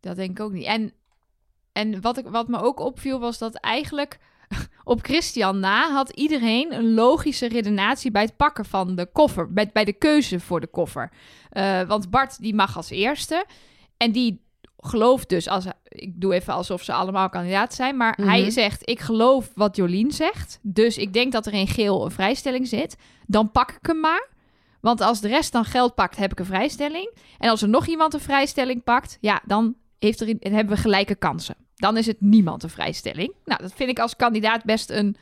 dat 0.00 0.16
denk 0.16 0.30
ik 0.30 0.40
ook 0.40 0.52
niet. 0.52 0.64
En, 0.66 0.92
en 1.78 2.00
wat, 2.00 2.18
ik, 2.18 2.26
wat 2.28 2.48
me 2.48 2.60
ook 2.60 2.80
opviel 2.80 3.18
was 3.18 3.38
dat 3.38 3.54
eigenlijk 3.54 4.18
op 4.84 5.02
Christian 5.02 5.58
na 5.60 5.90
had 5.92 6.10
iedereen 6.10 6.72
een 6.72 6.94
logische 6.94 7.48
redenatie 7.48 8.10
bij 8.10 8.22
het 8.22 8.36
pakken 8.36 8.64
van 8.64 8.94
de 8.94 9.06
koffer, 9.12 9.52
bij, 9.52 9.70
bij 9.72 9.84
de 9.84 9.92
keuze 9.92 10.40
voor 10.40 10.60
de 10.60 10.66
koffer. 10.66 11.10
Eh, 11.50 11.82
want 11.82 12.10
Bart 12.10 12.38
die 12.40 12.54
mag 12.54 12.76
als 12.76 12.90
eerste 12.90 13.44
en 13.96 14.12
die 14.12 14.46
gelooft 14.80 15.28
dus, 15.28 15.48
als, 15.48 15.64
ik 15.88 16.20
doe 16.20 16.34
even 16.34 16.52
alsof 16.54 16.82
ze 16.82 16.92
allemaal 16.92 17.28
kandidaat 17.28 17.74
zijn, 17.74 17.96
maar 17.96 18.14
Mhm. 18.18 18.28
hij 18.28 18.50
zegt 18.50 18.88
ik 18.88 19.00
geloof 19.00 19.50
wat 19.54 19.76
Jolien 19.76 20.12
zegt, 20.12 20.58
dus 20.62 20.98
ik 20.98 21.12
denk 21.12 21.32
dat 21.32 21.46
er 21.46 21.52
in 21.52 21.66
geel 21.66 22.04
een 22.04 22.10
vrijstelling 22.10 22.68
zit, 22.68 22.96
dan 23.26 23.50
pak 23.50 23.70
ik 23.70 23.86
hem 23.86 24.00
maar. 24.00 24.28
Want 24.80 25.00
als 25.00 25.20
de 25.20 25.28
rest 25.28 25.52
dan 25.52 25.64
geld 25.64 25.94
pakt, 25.94 26.16
heb 26.16 26.32
ik 26.32 26.38
een 26.38 26.44
vrijstelling. 26.44 27.10
En 27.38 27.50
als 27.50 27.62
er 27.62 27.68
nog 27.68 27.86
iemand 27.86 28.14
een 28.14 28.20
vrijstelling 28.20 28.84
pakt, 28.84 29.18
ja, 29.20 29.40
dan, 29.44 29.74
heeft 29.98 30.20
er, 30.20 30.26
hebben 30.40 30.74
we 30.74 30.80
gelijke 30.80 31.14
kansen. 31.14 31.56
Dan 31.76 31.96
is 31.96 32.06
het 32.06 32.20
niemand 32.20 32.62
een 32.62 32.70
vrijstelling. 32.70 33.32
Nou, 33.44 33.62
dat 33.62 33.72
vind 33.72 33.90
ik 33.90 33.98
als 33.98 34.16
kandidaat 34.16 34.64
best 34.64 34.90
een, 34.90 35.16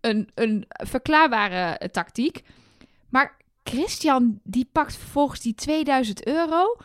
een, 0.00 0.30
een 0.34 0.64
verklaarbare 0.68 1.78
eh, 1.78 1.88
tactiek. 1.88 2.42
Maar 3.08 3.36
Christian, 3.62 4.40
die 4.42 4.68
pakt 4.72 4.96
vervolgens 4.96 5.40
die 5.40 5.54
2000 5.54 6.26
euro 6.26 6.76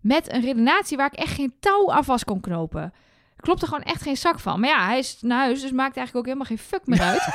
met 0.00 0.32
een 0.32 0.40
redenatie 0.40 0.96
waar 0.96 1.12
ik 1.12 1.18
echt 1.18 1.34
geen 1.34 1.54
touw 1.60 1.92
aan 1.92 2.04
vast 2.04 2.24
kon 2.24 2.40
knopen. 2.40 2.92
Klopt 3.36 3.62
er 3.62 3.68
gewoon 3.68 3.82
echt 3.82 4.02
geen 4.02 4.16
zak 4.16 4.38
van. 4.38 4.60
Maar 4.60 4.68
ja, 4.68 4.86
hij 4.86 4.98
is 4.98 5.18
naar 5.20 5.38
huis, 5.38 5.60
dus 5.60 5.72
maakt 5.72 5.96
eigenlijk 5.96 6.16
ook 6.16 6.34
helemaal 6.34 6.56
geen 6.56 6.66
fuck 6.66 6.86
meer 6.86 7.00
uit. 7.00 7.28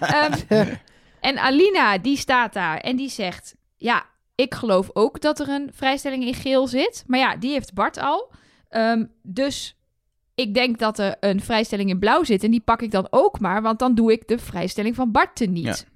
Ehm, 0.48 0.74
en 1.20 1.38
Alina, 1.38 1.98
die 1.98 2.16
staat 2.16 2.52
daar 2.52 2.78
en 2.78 2.96
die 2.96 3.10
zegt... 3.10 3.56
Ja, 3.76 4.06
ik 4.34 4.54
geloof 4.54 4.90
ook 4.92 5.20
dat 5.20 5.40
er 5.40 5.48
een 5.48 5.70
vrijstelling 5.74 6.24
in 6.24 6.34
geel 6.34 6.66
zit. 6.66 7.04
Maar 7.06 7.18
ja, 7.18 7.36
die 7.36 7.50
heeft 7.50 7.74
Bart 7.74 7.98
al. 7.98 8.30
Ehm, 8.68 9.04
dus 9.22 9.76
ik 10.34 10.54
denk 10.54 10.78
dat 10.78 10.98
er 10.98 11.16
een 11.20 11.40
vrijstelling 11.40 11.90
in 11.90 11.98
blauw 11.98 12.24
zit. 12.24 12.44
En 12.44 12.50
die 12.50 12.60
pak 12.60 12.82
ik 12.82 12.90
dan 12.90 13.06
ook 13.10 13.40
maar, 13.40 13.62
want 13.62 13.78
dan 13.78 13.94
doe 13.94 14.12
ik 14.12 14.28
de 14.28 14.38
vrijstelling 14.38 14.94
van 14.94 15.12
Bart 15.12 15.36
teniet. 15.36 15.86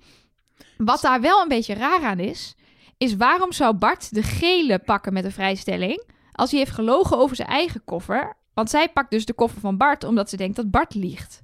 Wat 0.77 1.01
daar 1.01 1.21
wel 1.21 1.43
een 1.43 1.49
beetje 1.49 1.75
raar 1.75 2.03
aan 2.03 2.19
is... 2.19 2.57
is 2.97 3.17
waarom 3.17 3.53
zou 3.53 3.75
Bart 3.75 4.15
de 4.15 4.23
gele 4.23 4.79
pakken 4.79 5.13
met 5.13 5.25
een 5.25 5.33
vrijstelling... 5.33 6.03
als 6.33 6.51
hij 6.51 6.59
heeft 6.59 6.73
gelogen 6.73 7.19
over 7.19 7.37
zijn 7.37 7.49
eigen 7.49 7.85
koffer... 7.85 8.41
Want 8.55 8.71
zij 8.71 8.89
pakt 8.89 9.11
dus 9.11 9.25
de 9.25 9.33
koffer 9.33 9.61
van 9.61 9.77
Bart 9.77 10.05
omdat 10.05 10.31
ze 10.31 10.37
denkt 10.37 10.57
dat 10.57 10.71
Bart 10.71 10.95
liegt. 10.95 11.43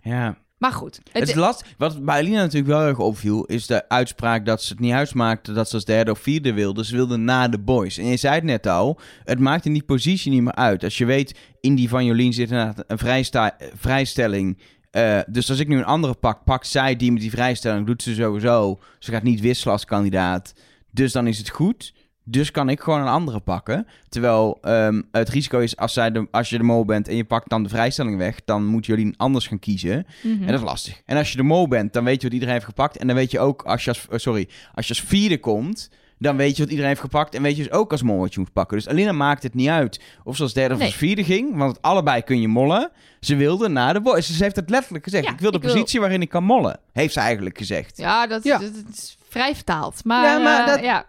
Ja, 0.00 0.38
Maar 0.58 0.72
goed. 0.72 0.96
Het 0.96 1.08
Het, 1.12 1.28
is 1.28 1.34
last. 1.34 1.64
Wat 1.76 2.04
bij 2.04 2.18
Alina 2.18 2.40
natuurlijk 2.40 2.66
wel 2.66 2.80
erg 2.86 2.98
opviel, 2.98 3.44
is 3.44 3.66
de 3.66 3.88
uitspraak 3.88 4.46
dat 4.46 4.62
ze 4.62 4.72
het 4.72 4.80
niet 4.80 4.92
uitmaakte 4.92 5.52
dat 5.52 5.68
ze 5.68 5.74
als 5.74 5.84
derde 5.84 6.10
of 6.10 6.18
vierde 6.18 6.52
wilde. 6.52 6.84
Ze 6.84 6.96
wilde 6.96 7.16
na 7.16 7.48
de 7.48 7.58
boys. 7.58 7.98
En 7.98 8.06
je 8.06 8.16
zei 8.16 8.34
het 8.34 8.44
net 8.44 8.66
al, 8.66 9.00
het 9.24 9.38
maakt 9.38 9.64
in 9.64 9.72
die 9.72 9.82
positie 9.82 10.30
niet 10.32 10.42
meer 10.42 10.54
uit. 10.54 10.84
Als 10.84 10.98
je 10.98 11.04
weet, 11.04 11.38
in 11.60 11.74
die 11.74 11.88
van 11.88 12.04
Jolien 12.04 12.32
zit 12.32 12.50
inderdaad 12.50 12.84
een 12.86 12.98
vrijsta- 12.98 13.56
vrijstelling. 13.76 14.58
Eh, 14.90 15.18
dus 15.28 15.50
als 15.50 15.58
ik 15.58 15.68
nu 15.68 15.76
een 15.78 15.84
andere 15.84 16.14
pak, 16.14 16.44
pakt 16.44 16.66
zij 16.66 16.96
die 16.96 17.12
met 17.12 17.20
die 17.20 17.30
vrijstelling, 17.30 17.86
doet 17.86 18.02
ze 18.02 18.14
sowieso. 18.14 18.78
Ze 18.98 19.10
gaat 19.10 19.22
niet 19.22 19.40
wisselen 19.40 19.72
als 19.72 19.84
kandidaat. 19.84 20.52
Dus 20.90 21.12
dan 21.12 21.26
is 21.26 21.38
het 21.38 21.48
goed. 21.48 21.92
Dus 22.30 22.50
kan 22.50 22.68
ik 22.68 22.80
gewoon 22.80 23.00
een 23.00 23.06
andere 23.08 23.40
pakken. 23.40 23.86
Terwijl 24.08 24.58
ehm, 24.62 25.02
het 25.12 25.28
risico 25.28 25.58
is, 25.58 25.76
als, 25.76 25.92
zij 25.92 26.10
de, 26.10 26.26
als 26.30 26.50
je 26.50 26.56
de 26.58 26.64
mol 26.64 26.84
bent 26.84 27.08
en 27.08 27.16
je 27.16 27.24
pakt 27.24 27.50
dan 27.50 27.62
de 27.62 27.68
vrijstelling 27.68 28.16
weg, 28.16 28.36
dan 28.44 28.64
moet 28.66 28.86
Jolien 28.86 29.14
anders 29.16 29.46
gaan 29.46 29.58
kiezen. 29.58 30.06
Mhm. 30.22 30.40
En 30.42 30.46
dat 30.46 30.58
is 30.60 30.66
lastig. 30.66 31.02
En 31.06 31.16
als 31.16 31.30
je 31.30 31.36
de 31.36 31.42
mol 31.42 31.68
bent, 31.68 31.92
dan 31.92 32.04
weet 32.04 32.16
je 32.16 32.22
wat 32.22 32.32
iedereen 32.32 32.54
heeft 32.54 32.66
gepakt. 32.66 32.96
En 32.96 33.06
dan 33.06 33.16
weet 33.16 33.30
je 33.30 33.40
ook, 33.40 33.62
als 33.62 33.84
je 33.84 33.90
als, 33.90 34.06
eh, 34.10 34.18
sorry, 34.18 34.48
als 34.74 34.86
je 34.88 34.94
als 34.94 35.02
vierde 35.02 35.38
komt, 35.40 35.90
dan 36.18 36.36
weet 36.36 36.56
je 36.56 36.62
wat 36.62 36.70
iedereen 36.70 36.88
heeft 36.90 37.00
gepakt. 37.00 37.34
En 37.34 37.42
weet 37.42 37.56
je 37.56 37.62
dus 37.62 37.72
ook 37.72 37.90
als 37.92 38.02
mol 38.02 38.18
wat 38.18 38.34
je 38.34 38.40
moet 38.40 38.52
pakken. 38.52 38.76
Dus 38.76 38.88
Alina 38.88 39.12
maakt 39.12 39.42
het 39.42 39.54
niet 39.54 39.68
uit 39.68 40.00
of 40.24 40.36
ze 40.36 40.42
als 40.42 40.52
derde 40.52 40.74
of 40.74 40.80
als 40.80 40.94
vierde 40.94 41.24
ging. 41.24 41.56
Want 41.56 41.82
allebei 41.82 42.22
kun 42.22 42.40
je 42.40 42.48
mollen. 42.48 42.90
Ze 43.20 43.36
wilde 43.36 43.68
naar 43.68 43.92
de 43.92 44.00
boys. 44.00 44.36
Ze 44.36 44.42
heeft 44.42 44.56
het 44.56 44.70
letterlijk 44.70 45.04
gezegd. 45.04 45.24
Ja, 45.24 45.30
ik 45.32 45.40
wil 45.40 45.50
de 45.50 45.56
ik 45.56 45.62
wil- 45.62 45.72
positie 45.72 46.00
waarin 46.00 46.22
ik 46.22 46.28
kan 46.28 46.44
mollen. 46.44 46.80
Heeft 46.92 47.12
ze 47.12 47.20
eigenlijk 47.20 47.58
gezegd. 47.58 47.96
Ja, 47.96 48.26
dat, 48.26 48.44
Ja. 48.44 48.58
dat- 48.58 48.74
dat 48.74 48.94
is 48.94 49.16
vrij 49.28 49.54
vertaald. 49.54 50.04
Maar, 50.04 50.24
Ja, 50.24 50.38
maar 50.38 50.60
eh, 50.60 50.66
dat- 50.66 50.84
ja. 50.84 51.06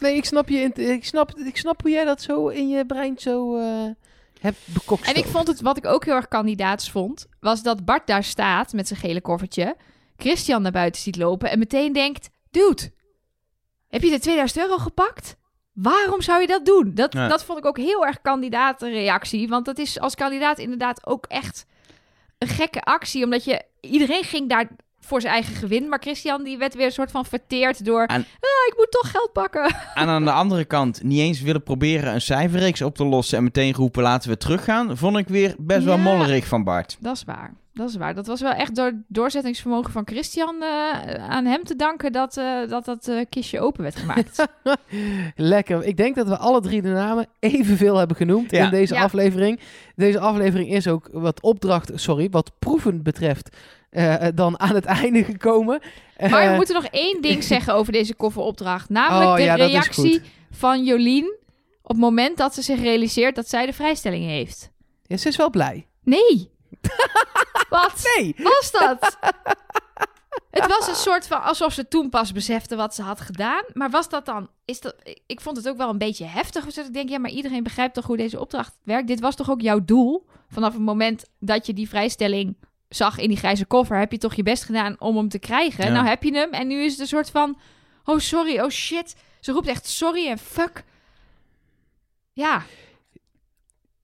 Nee, 0.00 0.16
ik 0.16 0.24
snap, 0.24 0.48
je, 0.48 0.60
ik, 0.72 1.04
snap, 1.04 1.34
ik 1.34 1.56
snap 1.56 1.82
hoe 1.82 1.90
jij 1.90 2.04
dat 2.04 2.22
zo 2.22 2.48
in 2.48 2.68
je 2.68 2.86
brein 2.86 3.18
zo 3.18 3.56
eh 3.58 3.90
hebt 4.40 4.58
bekokst. 4.64 5.08
En 5.10 5.14
ik 5.16 5.24
vond 5.26 5.46
het, 5.46 5.60
wat 5.60 5.76
ik 5.76 5.86
ook 5.86 6.04
heel 6.04 6.14
erg 6.14 6.28
kandidaats 6.28 6.90
vond, 6.90 7.26
was 7.40 7.62
dat 7.62 7.84
Bart 7.84 8.06
daar 8.06 8.24
staat 8.24 8.72
met 8.72 8.88
zijn 8.88 9.00
gele 9.00 9.20
koffertje, 9.20 9.76
Christian 10.16 10.62
naar 10.62 10.72
buiten 10.72 11.00
ziet 11.02 11.16
lopen 11.16 11.50
en 11.50 11.58
meteen 11.58 11.92
denkt, 11.92 12.28
dude, 12.50 12.92
heb 13.88 14.02
je 14.02 14.10
de 14.10 14.18
2000 14.18 14.60
euro 14.60 14.78
gepakt? 14.78 15.36
Waarom 15.72 16.22
zou 16.22 16.40
je 16.40 16.46
dat 16.46 16.66
doen? 16.66 16.94
Dat, 16.94 17.12
Ja. 17.12 17.28
dat 17.28 17.44
vond 17.44 17.58
ik 17.58 17.64
ook 17.66 17.76
heel 17.76 18.06
erg 18.06 18.20
kandidatenreactie, 18.20 19.48
want 19.48 19.64
dat 19.64 19.78
is 19.78 20.00
als 20.00 20.14
kandidaat 20.14 20.58
inderdaad 20.58 21.06
ook 21.06 21.26
echt 21.26 21.66
een 22.38 22.48
gekke 22.48 22.82
actie, 22.82 23.24
omdat 23.24 23.44
je, 23.44 23.62
iedereen 23.80 24.24
ging 24.24 24.48
daar 24.48 24.68
voor 25.08 25.20
zijn 25.20 25.32
eigen 25.32 25.54
gewin, 25.54 25.88
maar 25.88 25.98
Christian 26.00 26.44
die 26.44 26.58
werd 26.58 26.74
weer 26.74 26.86
een 26.86 26.92
soort 26.92 27.10
van 27.10 27.24
verteerd 27.24 27.84
door, 27.84 28.02
En- 28.04 28.20
ah, 28.20 28.66
ik 28.68 28.74
moet 28.76 28.90
toch 28.90 29.10
geld 29.10 29.32
pakken. 29.32 29.74
En 29.94 30.08
aan 30.08 30.24
de 30.24 30.30
andere 30.32 30.64
kant, 30.64 31.02
niet 31.02 31.20
eens 31.20 31.40
willen 31.40 31.62
proberen 31.62 32.14
een 32.14 32.20
cijferreeks 32.20 32.82
op 32.82 32.94
te 32.94 33.04
lossen. 33.04 33.38
En 33.38 33.44
meteen 33.44 33.74
roepen, 33.74 34.02
laten 34.02 34.30
we 34.30 34.36
teruggaan. 34.36 34.96
Vond 34.96 35.16
ik 35.16 35.28
weer 35.28 35.54
best 35.58 35.84
wel 35.84 35.96
Ja. 35.96 36.02
mollerig 36.02 36.46
van 36.46 36.64
Bart. 36.64 36.96
Dat 37.00 37.16
is 37.16 37.24
waar. 37.24 37.54
Dat 37.74 37.88
is 37.88 37.96
waar. 37.96 38.14
Dat 38.14 38.26
was 38.26 38.40
wel 38.40 38.52
echt 38.52 38.74
door 38.76 38.86
het 38.86 38.94
doorzettingsvermogen 39.08 39.92
van 39.92 40.02
Christian 40.06 40.62
eh, 40.62 41.14
aan 41.28 41.44
hem 41.44 41.64
te 41.64 41.76
danken 41.76 42.12
dat 42.12 42.36
eh, 42.36 42.68
dat, 42.68 42.84
dat 42.84 43.08
eh, 43.08 43.24
kistje 43.28 43.60
open 43.60 43.82
werd 43.82 43.96
gemaakt. 43.96 44.44
Lekker. 45.36 45.84
Ik 45.84 45.96
denk 45.96 46.14
dat 46.14 46.28
we 46.28 46.36
alle 46.36 46.60
drie 46.60 46.82
de 46.82 46.88
namen 46.88 47.26
evenveel 47.38 47.96
hebben 47.96 48.16
genoemd 48.16 48.50
Ja. 48.50 48.64
in 48.64 48.70
deze 48.70 48.94
Ja. 48.94 49.02
aflevering. 49.02 49.60
Deze 49.96 50.18
aflevering 50.20 50.70
is 50.70 50.88
ook 50.88 51.08
wat 51.12 51.40
opdracht, 51.42 51.90
sorry, 51.94 52.28
wat 52.30 52.52
proeven 52.58 53.02
betreft, 53.02 53.56
eh, 53.90 54.26
dan 54.34 54.60
aan 54.60 54.74
het 54.74 54.84
einde 55.02 55.24
gekomen. 55.24 55.80
maar 56.20 56.30
we 56.30 56.36
Eh, 56.36 56.56
moeten 56.56 56.74
nog 56.74 56.84
één 56.84 57.22
ding 57.22 57.42
zeggen 57.54 57.74
over 57.74 57.92
deze 57.92 58.14
kofferopdracht. 58.14 58.88
Namelijk 58.88 59.30
Oh, 59.30 59.36
de 59.36 59.42
ja, 59.42 59.54
reactie 59.54 60.22
van 60.50 60.84
Jolien 60.84 61.36
op 61.82 61.90
het 61.90 61.98
moment 62.00 62.36
dat 62.36 62.54
ze 62.54 62.62
zich 62.62 62.80
realiseert 62.80 63.34
dat 63.34 63.48
zij 63.48 63.66
de 63.66 63.72
vrijstelling 63.72 64.24
heeft. 64.24 64.70
ja, 65.02 65.16
ze 65.16 65.28
is 65.28 65.36
wel 65.36 65.50
blij. 65.50 65.86
Nee. 66.02 66.50
Wat 67.68 68.10
Nee! 68.16 68.34
was 68.38 68.70
dat? 68.72 69.18
Het 70.50 70.66
was 70.66 70.88
een 70.88 70.94
soort 70.94 71.26
van 71.26 71.42
alsof 71.42 71.72
ze 71.72 71.88
toen 71.88 72.08
pas 72.08 72.32
besefte 72.32 72.76
wat 72.76 72.94
ze 72.94 73.02
had 73.02 73.20
gedaan. 73.20 73.62
Maar 73.72 73.90
was 73.90 74.08
dat 74.08 74.26
dan? 74.26 74.48
Is 74.64 74.80
dat, 74.80 74.94
ik 75.26 75.40
vond 75.40 75.56
het 75.56 75.68
ook 75.68 75.76
wel 75.76 75.88
een 75.88 75.98
beetje 75.98 76.24
heftig. 76.24 76.64
Dus 76.64 76.76
ik 76.76 76.92
denk, 76.92 77.08
ja, 77.08 77.18
maar 77.18 77.30
iedereen 77.30 77.62
begrijpt 77.62 77.94
toch 77.94 78.06
hoe 78.06 78.16
deze 78.16 78.40
opdracht 78.40 78.76
werkt. 78.84 79.06
Dit 79.08 79.20
was 79.20 79.34
toch 79.36 79.50
ook 79.50 79.60
jouw 79.60 79.84
doel? 79.84 80.26
Vanaf 80.48 80.72
het 80.72 80.82
moment 80.82 81.24
dat 81.40 81.66
je 81.66 81.72
die 81.74 81.88
vrijstelling 81.88 82.56
zag 82.88 83.18
in 83.18 83.28
die 83.28 83.36
grijze 83.36 83.64
koffer, 83.66 83.98
heb 83.98 84.12
je 84.12 84.18
toch 84.18 84.34
je 84.34 84.42
best 84.42 84.64
gedaan 84.64 84.96
om 84.98 85.16
hem 85.16 85.28
te 85.28 85.38
krijgen. 85.38 85.84
Ja. 85.84 85.92
Nou 85.92 86.06
heb 86.06 86.22
je 86.22 86.32
hem 86.32 86.50
en 86.52 86.66
nu 86.66 86.82
is 86.82 86.92
het 86.92 87.00
een 87.00 87.06
soort 87.06 87.30
van, 87.30 87.58
oh 88.04 88.18
sorry, 88.18 88.60
oh 88.60 88.70
shit. 88.70 89.16
Ze 89.40 89.52
roept 89.52 89.66
echt 89.68 89.86
sorry 89.86 90.28
en 90.28 90.38
fuck. 90.38 90.84
Ja, 92.32 92.62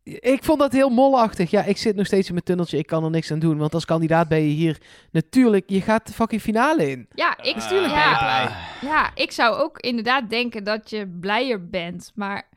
Ik 0.02 0.44
vond 0.44 0.58
dat 0.58 0.72
heel 0.72 0.88
molachtig. 0.88 1.50
Ja, 1.50 1.62
ik 1.62 1.76
zit 1.76 1.96
nog 1.96 2.06
steeds 2.06 2.26
in 2.26 2.32
mijn 2.32 2.44
tunneltje. 2.44 2.78
Ik 2.78 2.86
kan 2.86 3.04
er 3.04 3.10
niks 3.10 3.30
aan 3.30 3.38
doen. 3.38 3.58
Want 3.58 3.74
als 3.74 3.84
kandidaat 3.84 4.28
ben 4.28 4.38
je 4.42 4.54
hier 4.54 4.80
natuurlijk... 5.10 5.70
Je 5.70 5.80
gaat 5.80 6.06
de 6.06 6.12
fucking 6.12 6.40
finale 6.40 6.90
in. 6.90 7.06
ja, 7.14 7.42
ik, 7.42 7.56
Tuurlijk 7.58 7.92
ja, 7.92 8.02
ben 8.02 8.10
je 8.10 8.16
blij. 8.18 8.90
Ja, 8.90 9.10
ik 9.14 9.32
zou 9.32 9.56
ook 9.56 9.78
inderdaad 9.78 10.30
denken 10.30 10.64
dat 10.64 10.90
je 10.90 11.06
blijer 11.20 11.68
bent. 11.68 12.12
Maar 12.14 12.48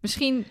misschien 0.00 0.46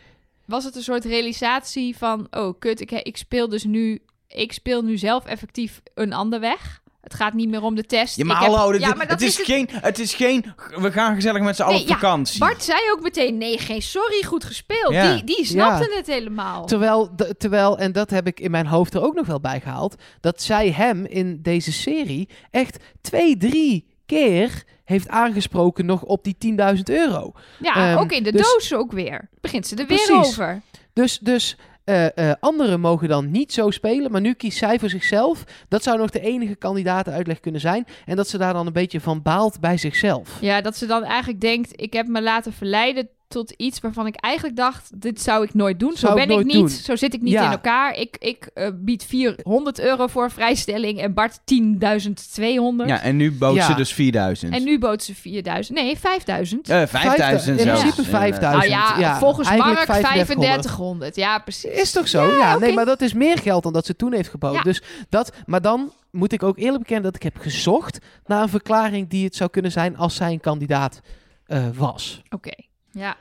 was 0.46 0.64
het 0.64 0.76
een 0.76 0.84
soort 0.84 1.06
realisatie 1.06 1.98
van... 1.98 2.28
Oh, 2.32 2.60
kut, 2.60 2.82
ik, 2.82 2.92
ik 2.92 3.18
speel 3.18 3.50
dus 3.50 3.64
nu... 3.64 4.02
Ik 4.34 4.54
speel 4.54 4.82
nu 4.82 4.98
zelf 4.98 5.26
effectief 5.26 5.82
een 5.94 6.14
ander 6.14 6.40
weg. 6.40 6.82
Het 7.02 7.14
gaat 7.14 7.34
niet 7.34 7.50
meer 7.50 7.62
om 7.62 7.76
de 7.76 7.84
test. 7.86 8.18
Ja, 8.18 8.26
maar 8.26 8.42
Ik 8.42 8.48
hallo, 8.48 8.72
dit- 8.72 8.82
ja, 8.82 8.88
maar 8.88 8.98
dat 9.08 9.20
het, 9.20 9.22
is 9.22 9.38
het. 9.38 9.46
geen, 9.46 9.70
het 9.72 10.00
is 10.00 10.14
geen... 10.14 10.54
We 10.76 10.92
gaan 10.92 11.16
gezellig 11.16 11.42
met 11.42 11.56
z'n 11.56 11.62
allen 11.62 11.74
Nee, 11.74 11.84
op 11.84 11.88
ja, 11.90 11.94
vakantie. 11.94 12.40
Bart 12.40 12.64
zei 12.64 12.80
ook 12.92 13.02
meteen, 13.02 13.38
nee, 13.38 13.58
geen 13.58 13.82
sorry, 13.82 14.24
goed 14.24 14.44
gespeeld. 14.44 14.94
Ja. 14.94 15.14
Die, 15.14 15.24
die 15.24 15.46
snapte 15.46 15.94
het 15.96 16.08
helemaal. 16.08 16.66
Terwijl, 16.66 17.16
terwijl, 17.38 17.78
en 17.78 17.92
dat 17.92 18.10
heb 18.10 18.28
ik 18.28 18.40
in 18.40 18.52
mijn 18.52 18.66
hoofd 18.68 18.94
er 18.94 19.02
ook 19.04 19.16
nog 19.16 19.26
wel 19.28 19.40
bij 19.40 19.60
gehaald... 19.60 19.96
dat 20.22 20.42
zij 20.42 20.72
hem 20.72 21.06
in 21.06 21.40
deze 21.42 21.72
serie 21.72 22.30
echt 22.52 22.78
twee, 23.02 23.38
drie 23.38 23.86
keer 24.06 24.64
heeft 24.86 25.08
aangesproken 25.10 25.86
nog 25.86 26.02
op 26.04 26.24
die 26.24 26.36
10.000 26.76 26.82
euro. 26.84 27.32
Ja, 27.60 27.76
Ehm, 27.76 27.98
ook 27.98 28.12
in 28.12 28.24
de 28.24 28.32
dus- 28.32 28.42
doos 28.42 28.74
ook 28.74 28.92
weer. 28.92 29.30
Begint 29.42 29.68
ze 29.68 29.76
er 29.76 29.86
weer 29.88 29.98
Precies. 30.06 30.28
over. 30.28 30.62
Dus, 30.94 31.20
dus 31.20 31.58
eh, 31.84 32.32
anderen 32.40 32.80
mogen 32.80 33.08
dan 33.08 33.32
niet 33.32 33.54
zo 33.54 33.70
spelen, 33.70 34.12
maar 34.12 34.22
nu 34.22 34.34
kiest 34.34 34.58
zij 34.58 34.80
voor 34.80 34.90
zichzelf. 34.90 35.44
Dat 35.68 35.84
zou 35.84 35.98
nog 35.98 36.10
de 36.10 36.20
enige 36.20 36.56
kandidatenuitleg 36.56 37.40
kunnen 37.40 37.62
zijn. 37.62 37.86
En 38.06 38.16
dat 38.16 38.28
ze 38.28 38.38
daar 38.38 38.54
dan 38.54 38.68
een 38.68 38.74
beetje 38.74 39.02
van 39.02 39.22
baalt 39.22 39.60
bij 39.60 39.78
zichzelf. 39.78 40.38
Ja, 40.42 40.62
dat 40.62 40.78
ze 40.78 40.86
dan 40.86 41.04
eigenlijk 41.04 41.42
denkt, 41.42 41.82
ik 41.82 41.94
heb 41.94 42.08
me 42.08 42.22
laten 42.22 42.54
verleiden 42.54 43.10
tot 43.34 43.52
iets 43.58 43.80
waarvan 43.80 44.08
ik 44.08 44.16
eigenlijk 44.16 44.56
dacht, 44.56 45.02
dit 45.02 45.22
zou 45.22 45.44
ik 45.44 45.54
nooit 45.54 45.80
doen. 45.80 45.94
Zou 45.96 46.20
zo 46.20 46.28
ben 46.28 46.40
ik 46.40 46.46
niet, 46.46 46.54
doen. 46.54 46.70
zo 46.70 46.96
zit 46.96 47.14
ik 47.14 47.22
niet 47.22 47.34
Ja. 47.34 47.46
in 47.46 47.52
elkaar. 47.52 47.96
Ik, 47.98 48.16
ik 48.20 48.50
eh, 48.54 48.68
bied 48.74 49.06
400 49.06 49.80
euro 49.80 50.08
voor 50.08 50.24
een 50.24 50.30
vrijstelling 50.30 51.00
en 51.00 51.14
Bart 51.14 51.40
10.200. 51.40 52.86
Ja, 52.86 53.02
en 53.02 53.16
nu 53.16 53.32
bood 53.32 53.56
Ja. 53.56 53.66
ze 53.66 53.76
dus 53.76 53.94
4000. 53.94 54.54
En 54.54 54.64
nu 54.64 54.80
bood 54.80 55.04
ze 55.04 55.16
4000. 55.16 55.78
Nee, 55.78 55.98
5000. 55.98 56.70
Eh, 56.70 56.86
5000 56.88 57.60
In 57.60 57.66
principe 57.66 58.04
5000. 58.04 58.42
Nou 58.42 58.70
ja, 58.70 59.00
ja, 59.00 59.18
volgens 59.20 59.48
eigenlijk 59.48 59.78
Mark 59.78 59.90
3500. 59.90 60.62
3500. 60.62 61.16
Ja, 61.16 61.40
precies. 61.40 61.72
Is 61.72 61.92
toch 61.92 62.08
zo? 62.08 62.38
Ja, 62.38 62.58
nee, 62.58 62.74
maar 62.74 62.86
dat 62.86 63.02
is 63.02 63.14
meer 63.14 63.38
geld 63.38 63.64
dan 63.64 63.74
dat 63.74 63.86
ze 63.86 63.96
toen 63.96 64.14
heeft 64.14 64.30
geboden. 64.30 64.58
Ja. 64.58 64.64
Dus 64.64 64.82
dat, 65.10 65.34
maar 65.46 65.62
dan 65.62 65.92
moet 66.12 66.32
ik 66.32 66.44
ook 66.44 66.58
eerlijk 66.58 66.80
bekennen 66.80 67.04
dat 67.04 67.16
ik 67.16 67.24
heb 67.24 67.38
gezocht 67.38 67.98
naar 68.26 68.42
een 68.42 68.50
verklaring 68.50 69.10
die 69.10 69.26
het 69.26 69.36
zou 69.36 69.50
kunnen 69.50 69.72
zijn 69.72 69.98
als 69.98 70.16
zij 70.16 70.32
een 70.32 70.40
kandidaat 70.40 71.02
eh, 71.46 71.66
was. 71.76 72.22
Oké, 72.30 72.52
ja. 72.94 73.16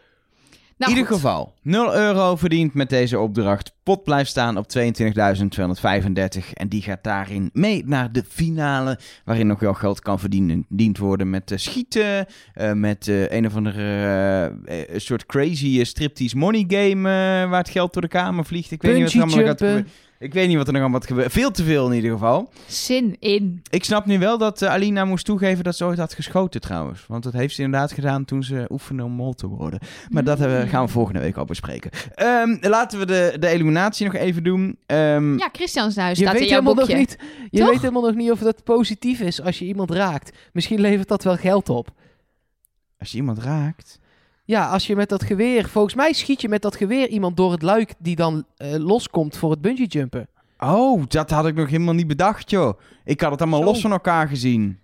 In 0.78 0.88
Nou, 0.88 0.98
ieder 1.00 1.12
goed. 1.12 1.22
geval, 1.22 1.54
0 1.62 1.94
euro 1.96 2.36
verdiend 2.36 2.74
met 2.74 2.88
deze 2.90 3.18
opdracht. 3.18 3.72
Pot 3.82 4.04
blijft 4.04 4.30
staan 4.30 4.56
op 4.56 4.66
22.235. 4.78 6.52
En 6.52 6.68
die 6.68 6.82
gaat 6.82 7.04
daarin 7.04 7.50
mee 7.52 7.82
naar 7.86 8.12
de 8.12 8.24
finale. 8.28 8.98
Waarin 9.24 9.46
nog 9.46 9.60
wel 9.60 9.74
geld 9.74 10.00
kan 10.00 10.18
verdiend 10.18 10.98
worden 10.98 11.30
met 11.30 11.50
eh, 11.50 11.58
schieten. 11.58 12.26
eh, 12.54 12.72
met 12.72 13.08
eh, 13.08 13.30
een 13.30 13.46
of 13.46 13.56
andere 13.56 14.54
soort 14.96 15.26
crazy 15.26 15.84
striptease 15.84 16.36
money 16.36 16.64
game. 16.68 17.02
waar 17.48 17.58
het 17.58 17.70
geld 17.70 17.92
door 17.92 18.02
de 18.02 18.08
kamer 18.08 18.44
vliegt. 18.44 18.70
Ik 18.70 18.82
weet, 18.82 18.94
niet 18.94 19.02
wat 19.04 19.12
er 19.12 19.20
allemaal 19.22 19.44
gaat 19.46 19.58
gebeuren. 19.58 19.86
Ik 20.22 20.32
weet 20.34 20.48
niet 20.48 20.56
wat 20.56 20.66
er 20.66 20.72
nog 20.72 20.82
allemaal 20.82 20.98
gaat 21.00 21.08
gebeuren. 21.08 21.32
Veel 21.32 21.50
te 21.50 21.64
veel 21.64 21.86
in 21.88 21.94
ieder 21.94 22.10
geval. 22.10 22.52
Zin 22.66 23.16
in. 23.18 23.62
Ik 23.70 23.84
snap 23.84 24.06
nu 24.06 24.18
wel 24.18 24.38
dat 24.38 24.62
eh, 24.62 24.68
Alina 24.68 25.04
moest 25.04 25.24
toegeven 25.24 25.64
dat 25.64 25.76
ze 25.76 25.84
ooit 25.84 25.98
had 25.98 26.14
geschoten 26.14 26.60
trouwens. 26.60 27.04
Want 27.06 27.22
dat 27.22 27.32
heeft 27.32 27.54
ze 27.54 27.62
inderdaad 27.62 27.92
gedaan 27.92 28.24
toen 28.24 28.42
ze 28.42 28.66
oefende 28.70 29.04
om 29.04 29.12
mol 29.12 29.32
te 29.34 29.46
worden. 29.46 29.80
Maar 30.08 30.24
dat 30.24 30.38
gaan 30.40 30.84
we 30.84 30.92
volgende 30.92 31.20
week 31.20 31.36
al 31.36 31.44
bespreken. 31.44 31.90
Ehm, 32.14 32.56
laten 32.60 32.98
we 32.98 33.06
de, 33.06 33.36
de 33.40 33.48
eliminatie 33.48 34.04
nog 34.06 34.14
even 34.14 34.42
doen. 34.44 34.78
Ehm, 34.86 35.38
Ja, 35.38 35.48
Christian's 35.52 35.96
huis 35.96 36.18
Je 36.18 36.24
staat 36.24 36.32
weet, 36.38 36.42
in 36.42 36.48
jouw 36.48 36.60
helemaal 36.62 36.86
nog 36.86 36.96
boekje. 36.96 37.00
niet, 37.00 37.16
je 37.50 37.58
Toch? 37.58 37.68
weet 37.70 37.80
helemaal 37.80 38.02
nog 38.02 38.14
niet 38.14 38.30
of 38.30 38.38
dat 38.38 38.64
positief 38.64 39.20
is 39.20 39.42
als 39.42 39.58
je 39.58 39.64
iemand 39.64 39.90
raakt. 39.90 40.36
Misschien 40.52 40.80
levert 40.80 41.08
dat 41.08 41.22
wel 41.24 41.36
geld 41.36 41.68
op. 41.68 41.88
Als 42.98 43.10
je 43.10 43.16
iemand 43.16 43.38
raakt. 43.38 43.98
Ja, 44.44 44.68
als 44.68 44.86
je 44.86 44.96
met 44.96 45.08
dat 45.08 45.22
geweer... 45.24 45.68
Volgens 45.68 45.94
mij 45.94 46.12
schiet 46.12 46.40
je 46.40 46.48
met 46.48 46.62
dat 46.62 46.76
geweer 46.76 47.08
iemand 47.08 47.36
door 47.36 47.52
het 47.52 47.62
luik... 47.62 47.94
die 47.98 48.16
dan 48.16 48.44
eh, 48.56 48.74
loskomt 48.74 49.36
voor 49.36 49.50
het 49.50 49.60
bungee 49.60 49.86
jumpen. 49.86 50.28
Oh, 50.58 51.02
dat 51.08 51.30
had 51.30 51.46
ik 51.46 51.54
nog 51.54 51.70
helemaal 51.70 51.94
niet 51.94 52.06
bedacht, 52.06 52.50
joh. 52.50 52.78
Ik 53.04 53.20
had 53.20 53.30
het 53.30 53.40
allemaal 53.40 53.60
Zo. 53.60 53.64
los 53.66 53.80
van 53.80 53.92
elkaar 53.92 54.28
gezien. 54.28 54.78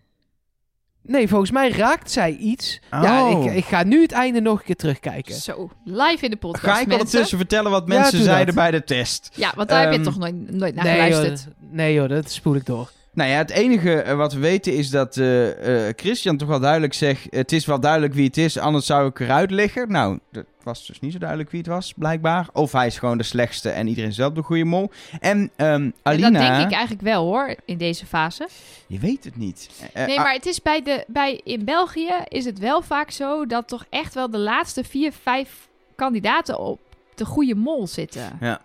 Nee, 1.02 1.28
volgens 1.28 1.50
mij 1.50 1.70
raakt 1.70 2.11
zij 2.11 2.36
iets. 2.36 2.80
Ja, 2.90 3.28
Oh. 3.30 3.44
ik, 3.44 3.52
ik 3.52 3.64
ga 3.64 3.82
nu 3.82 4.02
het 4.02 4.12
einde 4.12 4.40
nog 4.40 4.59
een 4.59 4.64
keer 4.64 4.76
terugkijken. 4.76 5.34
Zo, 5.34 5.70
live 5.84 6.24
in 6.24 6.30
de 6.30 6.36
podcast, 6.36 6.64
Ga 6.64 6.70
ik 6.80 6.86
mensen. 6.86 7.04
ondertussen 7.04 7.38
vertellen 7.38 7.70
wat 7.70 7.82
Ja, 7.86 7.98
mensen 8.00 8.22
zeiden 8.22 8.46
dat. 8.46 8.54
bij 8.54 8.70
de 8.70 8.84
test? 8.84 9.30
Ja, 9.34 9.52
want 9.56 9.68
daar 9.68 9.80
heb 9.80 9.90
je 9.90 9.96
Ehm, 9.96 10.04
toch 10.04 10.18
nooit, 10.18 10.50
nooit 10.50 10.74
naar 10.74 10.84
nee, 10.84 10.94
geluisterd. 11.12 11.40
joh, 11.61 11.70
nee 11.72 11.94
joh, 11.94 12.09
dat 12.09 12.30
spoel 12.30 12.54
ik 12.54 12.66
door. 12.66 12.90
Nou 13.18 13.30
ja, 13.30 13.36
het 13.36 13.50
enige 13.50 14.02
eh, 14.02 14.16
wat 14.16 14.32
we 14.32 14.38
weten 14.38 14.76
is 14.76 14.90
dat 14.90 15.16
eh, 15.16 15.86
eh, 15.88 15.94
Christian 15.96 16.36
toch 16.36 16.48
wel 16.48 16.60
duidelijk 16.60 16.94
zegt... 16.94 17.26
Het 17.30 17.52
is 17.52 17.66
wel 17.66 17.80
duidelijk 17.80 18.14
wie 18.14 18.26
het 18.26 18.36
is, 18.36 18.58
anders 18.58 18.86
zou 18.86 19.08
ik 19.08 19.20
eruit 19.20 19.50
liggen. 19.50 19.90
Nou, 19.92 20.18
dat 20.32 20.44
was 20.62 20.86
dus 20.86 21.00
niet 21.00 21.12
zo 21.12 21.18
duidelijk 21.18 21.50
wie 21.50 21.60
het 21.60 21.68
was, 21.68 21.92
blijkbaar. 21.96 22.48
Of 22.52 22.72
hij 22.72 22.86
is 22.86 22.98
gewoon 22.98 23.18
de 23.18 23.24
slechtste 23.24 23.70
en 23.70 23.86
iedereen 23.86 24.12
zelf 24.12 24.32
de 24.32 24.42
goede 24.42 24.64
mol. 24.64 24.90
En 25.20 25.50
ehm 25.56 25.72
En 25.72 25.94
Alina... 26.02 26.30
dat 26.30 26.40
denk 26.40 26.66
ik 26.66 26.72
eigenlijk 26.72 27.02
wel 27.02 27.24
hoor, 27.24 27.54
in 27.64 27.78
deze 27.78 28.06
fase. 28.06 28.48
Je 28.86 28.98
weet 28.98 29.24
het 29.24 29.36
niet. 29.36 29.70
Nee, 29.94 30.18
ah, 30.18 30.24
maar 30.24 30.32
het 30.32 30.46
is 30.46 30.62
bij 30.62 30.82
de, 30.82 31.04
bij, 31.06 31.40
in 31.44 31.64
België 31.64 32.14
is 32.28 32.44
het 32.44 32.58
wel 32.58 32.82
vaak 32.82 33.10
zo 33.10 33.46
dat 33.46 33.68
toch 33.68 33.84
echt 33.90 34.14
wel 34.14 34.30
de 34.30 34.38
laatste 34.38 34.84
vier, 34.84 35.12
vijf 35.22 35.68
kandidaten 35.96 36.58
op 36.58 36.80
de 37.14 37.24
goede 37.24 37.54
mol 37.54 37.86
zitten. 37.86 38.38
Ja. 38.40 38.60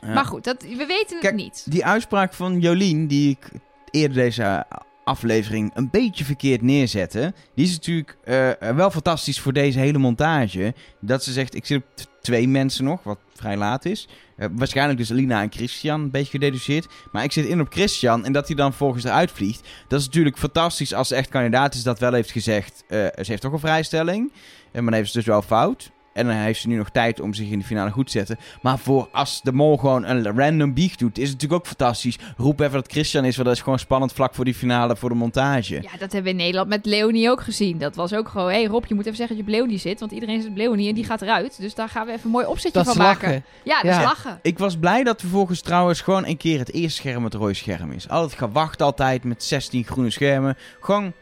Ja. 0.00 0.12
Maar 0.12 0.24
goed, 0.24 0.44
dat, 0.44 0.62
we 0.62 0.86
weten 0.86 1.20
Kijk, 1.20 1.22
het 1.22 1.34
niet. 1.34 1.66
Die 1.68 1.84
uitspraak 1.84 2.34
van 2.34 2.60
Jolien, 2.60 3.06
die 3.06 3.30
ik 3.30 3.50
eerder 3.90 4.16
deze 4.16 4.66
aflevering 5.04 5.70
een 5.74 5.90
beetje 5.90 6.24
verkeerd 6.24 6.62
neerzette, 6.62 7.34
die 7.54 7.64
is 7.64 7.72
natuurlijk 7.72 8.16
eh, 8.24 8.50
wel 8.70 8.90
fantastisch 8.90 9.40
voor 9.40 9.52
deze 9.52 9.78
hele 9.78 9.98
montage. 9.98 10.74
Dat 11.00 11.24
ze 11.24 11.32
zegt, 11.32 11.54
ik 11.54 11.66
zit 11.66 11.78
op 11.78 11.86
twee 12.20 12.48
mensen 12.48 12.84
nog, 12.84 13.02
wat 13.02 13.18
vrij 13.34 13.56
laat 13.56 13.84
is. 13.84 14.08
Eh, 14.36 14.48
waarschijnlijk 14.52 14.98
dus 14.98 15.08
Lina 15.08 15.42
en 15.42 15.52
Christian, 15.52 16.00
een 16.00 16.10
beetje 16.10 16.30
gededuceerd. 16.30 16.86
Maar 17.12 17.24
ik 17.24 17.32
zit 17.32 17.46
in 17.46 17.60
op 17.60 17.72
Christian 17.72 18.24
en 18.24 18.32
dat 18.32 18.46
hij 18.46 18.56
dan 18.56 18.72
volgens 18.72 19.04
eruit 19.04 19.30
vliegt. 19.30 19.68
Dat 19.88 20.00
is 20.00 20.06
natuurlijk 20.06 20.38
fantastisch 20.38 20.94
als 20.94 21.08
ze 21.08 21.14
echt 21.14 21.28
kandidaat 21.28 21.74
is 21.74 21.82
dat 21.82 21.98
wel 21.98 22.12
heeft 22.12 22.30
gezegd. 22.30 22.84
eh, 22.88 22.98
ze 22.98 23.24
heeft 23.24 23.42
toch 23.42 23.52
een 23.52 23.58
vrijstelling, 23.58 24.32
eh, 24.32 24.72
maar 24.72 24.84
dan 24.84 24.92
heeft 24.92 25.10
ze 25.10 25.18
dus 25.18 25.26
wel 25.26 25.42
fout. 25.42 25.90
En 26.16 26.26
dan 26.26 26.34
heeft 26.34 26.60
ze 26.60 26.68
nu 26.68 26.76
nog 26.76 26.90
tijd 26.90 27.20
om 27.20 27.34
zich 27.34 27.48
in 27.50 27.58
de 27.58 27.64
finale 27.64 27.90
goed 27.90 28.06
te 28.06 28.12
zetten. 28.12 28.38
Maar 28.62 28.78
voor 28.78 29.08
als 29.12 29.40
de 29.42 29.52
mol 29.52 29.76
gewoon 29.76 30.04
een 30.04 30.36
random 30.38 30.74
bieg 30.74 30.96
doet, 30.96 31.18
is 31.18 31.22
het 31.28 31.32
natuurlijk 31.32 31.60
ook 31.60 31.66
fantastisch. 31.66 32.18
Roep 32.36 32.60
even 32.60 32.72
dat 32.72 32.90
Christian 32.90 33.24
is, 33.24 33.34
want 33.36 33.48
dat 33.48 33.56
is 33.56 33.62
gewoon 33.62 33.78
spannend 33.78 34.12
vlak 34.12 34.34
voor 34.34 34.44
die 34.44 34.54
finale 34.54 34.96
voor 34.96 35.08
de 35.08 35.14
montage. 35.14 35.74
Ja, 35.74 35.90
dat 35.98 36.12
hebben 36.12 36.22
we 36.22 36.30
in 36.30 36.36
Nederland 36.36 36.68
met 36.68 36.86
Leonie 36.86 37.30
ook 37.30 37.40
gezien. 37.42 37.78
Dat 37.78 37.96
was 37.96 38.12
ook 38.14 38.28
gewoon, 38.28 38.48
hé 38.48 38.54
hey 38.54 38.64
Rob, 38.66 38.84
je 38.84 38.94
moet 38.94 39.04
even 39.04 39.16
zeggen 39.16 39.36
dat 39.36 39.46
je 39.46 39.52
op 39.52 39.58
Leonie 39.58 39.78
zit. 39.78 40.00
Want 40.00 40.12
iedereen 40.12 40.40
zit 40.40 40.50
op 40.50 40.56
Leonie 40.56 40.88
en 40.88 40.94
die 40.94 41.04
gaat 41.04 41.22
eruit. 41.22 41.60
Dus 41.60 41.74
daar 41.74 41.88
gaan 41.88 42.06
we 42.06 42.12
even 42.12 42.24
een 42.24 42.30
mooi 42.30 42.46
opzetje 42.46 42.72
Dat 42.78 42.86
van 42.86 42.96
maken. 42.96 43.28
lachen. 43.28 43.44
Ja, 43.64 43.74
dat 43.82 43.90
Ja. 43.92 43.98
is 43.98 44.04
lachen. 44.04 44.38
Ik 44.42 44.58
was 44.58 44.76
blij 44.78 45.04
dat 45.04 45.20
vervolgens 45.20 45.60
trouwens 45.60 46.00
gewoon 46.00 46.26
een 46.26 46.36
keer 46.36 46.58
het 46.58 46.72
eerste 46.72 47.00
scherm 47.00 47.24
het 47.24 47.34
rode 47.34 47.54
scherm 47.54 47.92
is. 47.92 48.08
Altijd 48.08 48.38
gewacht 48.38 48.82
altijd 48.82 49.24
met 49.24 49.44
16 49.44 49.84
groene 49.84 50.10
schermen. 50.10 50.56
Gewoon 50.80 51.12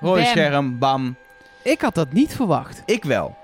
rode 0.00 0.20
Bam. 0.20 0.30
scherm, 0.30 0.78
bam. 0.78 1.16
Ik 1.62 1.80
had 1.80 1.94
dat 1.94 2.12
niet 2.12 2.34
verwacht. 2.34 2.82
Ik 2.86 3.04
wel. 3.04 3.36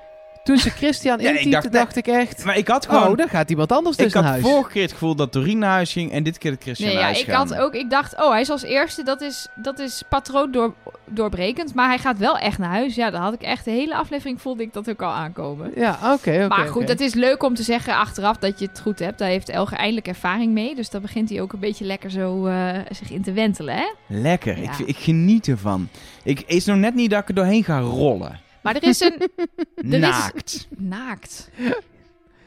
Toen 0.49 0.59
ze 0.59 0.70
Christian 0.70 1.18
Ja, 1.22 1.30
ik 1.30 1.34
intypte, 1.40 1.51
dacht, 1.68 1.72
dacht, 1.72 1.96
ik 1.96 2.07
echt... 2.07 2.44
Maar 2.44 2.57
ik 2.57 2.68
had 2.68 2.86
gewoon... 2.86 3.09
Oh, 3.09 3.16
dan 3.16 3.28
gaat 3.28 3.51
iemand 3.51 3.72
anders 3.72 3.96
ik 3.96 4.05
dus 4.05 4.12
had 4.12 4.22
naar 4.22 4.32
huis. 4.32 4.44
vorige 4.44 4.70
keer 4.70 4.82
het 4.82 4.92
gevoel 4.92 5.14
dat 5.14 5.32
Doreen 5.32 5.59
naar 5.59 5.70
huis 5.70 5.92
ging 5.92 6.12
en 6.12 6.22
dit 6.22 6.38
keer 6.38 6.51
dat 6.51 6.62
Christian 6.62 6.88
Nee, 6.88 6.96
naar 6.99 7.07
ja, 7.09 7.12
huis 7.14 7.26
ik 7.26 7.32
ging. 7.34 7.51
had 7.51 7.59
ook, 7.61 7.74
ik 7.74 7.90
dacht, 7.90 8.14
oh, 8.22 8.30
hij 8.30 8.40
is 8.40 8.51
als 8.51 8.62
eerste, 8.62 9.03
dat 9.03 9.20
is, 9.20 9.46
dat 9.55 9.78
is 9.78 10.03
patroon 10.09 10.51
door, 10.53 10.74
doorbrekend. 11.05 11.74
Maar 11.74 11.88
hij 11.88 11.99
gaat 11.99 12.18
wel 12.18 12.38
echt 12.38 12.59
naar 12.59 12.68
huis. 12.70 12.94
Ja, 12.94 13.11
dan 13.11 13.20
had 13.20 13.32
ik 13.34 13.42
echt 13.42 13.64
de 13.64 13.70
hele 13.70 13.94
aflevering, 13.94 14.40
voelde 14.40 14.62
ik 14.62 14.72
dat 14.72 14.90
ook 14.90 15.03
al 15.03 15.11
aankomen. 15.12 15.72
Ja, 15.76 15.99
oké, 16.03 16.12
oké. 16.12 16.46
maar 16.49 16.66
goed, 16.66 16.82
oké. 16.82 16.90
het 16.90 17.01
is 17.01 17.14
leuk 17.14 17.42
om 17.42 17.55
te 17.55 17.62
zeggen 17.62 17.94
achteraf 17.96 18.36
dat 18.36 18.59
je 18.59 18.66
het 18.66 18.80
goed 18.80 18.99
hebt. 18.99 19.18
Daar 19.18 19.28
heeft 19.28 19.49
Elger 19.49 19.76
eindelijk 19.76 20.09
ervaring 20.09 20.53
mee. 20.53 20.74
Dus 20.74 20.90
dan 20.90 21.03
begint 21.03 21.28
hij 21.30 21.40
ook 21.40 21.53
een 21.53 21.59
beetje 21.61 21.84
lekker 21.84 22.11
zo 22.11 22.46
eh, 22.46 22.70
zich 22.90 23.11
in 23.11 23.22
te 23.22 23.32
wentelen, 23.32 23.74
hè? 23.74 23.86
Lekker, 24.07 24.59
Ja. 24.62 24.70
ik, 24.72 24.78
ik 24.78 24.96
geniet 24.96 25.49
ervan. 25.49 25.88
Ik 26.22 26.42
is 26.46 26.64
nog 26.64 26.76
net 26.76 26.94
niet 26.94 27.11
dat 27.11 27.22
ik 27.22 27.28
er 27.28 27.34
doorheen 27.34 27.64
ga 27.64 27.78
rollen. 27.80 28.40
Maar 28.62 28.74
er 28.76 28.82
is 28.82 29.00
een 29.00 29.18
is- 29.76 29.98
Naakt. 29.98 30.68
naakt. 30.76 31.50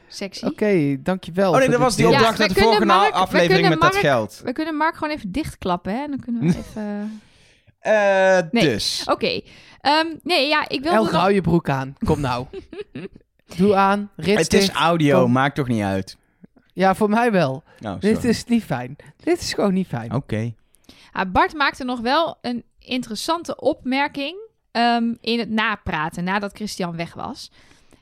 Sexy. 0.07 0.45
Oké, 0.45 1.01
dankjewel. 1.01 1.51
Oh 1.51 1.57
nee, 1.57 1.69
dat 1.69 1.79
was 1.79 1.95
die. 1.95 2.05
Ja, 2.07 2.11
opdracht 2.11 2.37
we 2.37 2.43
uit 2.43 2.53
de 2.55 2.61
vorige 2.61 2.85
Mark- 2.85 3.13
aflevering 3.13 3.59
kunnen 3.61 3.79
met 3.79 3.91
dat 3.91 3.95
geld. 4.01 4.41
We 4.43 4.51
kunnen 4.53 4.75
Mark 4.75 4.95
gewoon 4.95 5.13
even 5.13 5.31
dichtklappen, 5.31 5.93
hè? 5.99 6.07
Dan 6.07 6.19
kunnen 6.19 6.41
we 6.41 6.47
even... 6.57 7.21
Eh, 7.79 8.39
Nee. 8.51 8.63
Dus. 8.63 9.03
Oké. 9.05 9.41
Ehm, 9.81 10.07
nee, 10.23 10.47
ja, 10.47 10.69
ik 10.69 10.83
nog... 10.83 11.11
hou 11.11 11.33
je 11.33 11.41
broek 11.41 11.69
aan. 11.69 11.95
Kom 12.05 12.19
nou. 12.21 12.45
Doe 13.57 13.75
aan. 13.75 14.09
Rits 14.15 14.41
Het 14.41 14.53
is 14.53 14.69
audio, 14.69 15.21
Kom. 15.21 15.31
maakt 15.31 15.55
toch 15.55 15.67
niet 15.67 15.83
uit. 15.83 16.17
Ja, 16.73 16.95
voor 16.95 17.09
mij 17.09 17.31
wel. 17.31 17.63
Nou, 17.79 17.99
Dit 17.99 18.23
is 18.23 18.45
niet 18.45 18.63
fijn. 18.63 18.95
Dit 19.23 19.41
is 19.41 19.53
gewoon 19.53 19.73
niet 19.73 19.87
fijn. 19.87 20.13
Oké. 20.13 20.53
Ah, 21.11 21.31
Bart 21.31 21.53
maakte 21.53 21.83
nog 21.83 21.99
wel 21.99 22.37
een 22.41 22.63
interessante 22.79 23.55
opmerking 23.59 24.49
ehm, 24.71 25.13
in 25.21 25.39
het 25.39 25.49
napraten 25.49 26.23
nadat 26.23 26.53
Christian 26.53 26.95
weg 26.95 27.13
was. 27.13 27.51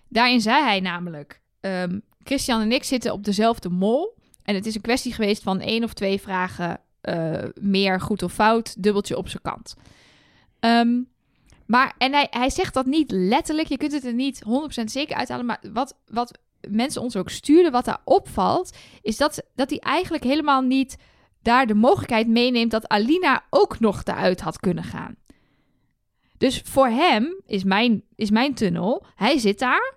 Daarin 0.08 0.42
zei 0.42 0.64
hij 0.64 0.80
namelijk: 0.80 1.42
ehm, 1.60 2.00
Christian 2.24 2.62
en 2.62 2.72
ik 2.72 2.84
zitten 2.84 3.14
op 3.14 3.24
dezelfde 3.24 3.70
mol. 3.70 4.18
En 4.44 4.56
het 4.56 4.66
is 4.66 4.76
een 4.76 4.82
kwestie 4.82 5.14
geweest 5.14 5.44
van 5.44 5.60
één 5.60 5.84
of 5.84 5.94
twee 5.94 6.22
vragen 6.22 6.80
eh, 7.02 7.44
meer 7.62 8.02
goed 8.02 8.24
of 8.24 8.34
fout, 8.34 8.84
dubbeltje 8.84 9.18
op 9.18 9.28
zijn 9.28 9.44
kant. 9.44 9.76
Ehm, 10.60 11.02
maar, 11.66 11.94
en 11.98 12.14
hij, 12.14 12.28
hij 12.30 12.50
zegt 12.50 12.74
dat 12.74 12.86
niet 12.86 13.12
letterlijk, 13.12 13.68
je 13.68 13.78
kunt 13.78 13.92
het 13.92 14.06
er 14.06 14.14
niet 14.14 14.44
100% 14.82 14.84
zeker 14.84 15.16
uithalen. 15.16 15.46
Maar 15.46 15.64
wat, 15.74 15.96
wat 16.08 16.40
mensen 16.68 17.02
ons 17.02 17.16
ook 17.16 17.30
stuurden, 17.30 17.72
wat 17.72 17.86
daar 17.86 18.02
opvalt, 18.04 18.78
is 19.02 19.18
dat, 19.18 19.44
dat 19.56 19.70
hij 19.70 19.80
eigenlijk 19.80 20.24
helemaal 20.24 20.62
niet 20.62 20.98
daar 21.42 21.68
de 21.68 21.74
mogelijkheid 21.74 22.28
meeneemt 22.28 22.72
dat 22.72 22.88
Alina 22.88 23.44
ook 23.50 23.80
nog 23.80 24.02
eruit 24.04 24.42
had 24.42 24.60
kunnen 24.60 24.84
gaan. 24.84 25.16
Dus 26.40 26.62
voor 26.66 26.88
hem 26.88 27.42
is 27.46 27.64
mijn, 27.64 28.04
is 28.16 28.30
mijn 28.30 28.54
tunnel. 28.54 29.06
Hij 29.16 29.38
zit 29.38 29.60
daar. 29.60 29.94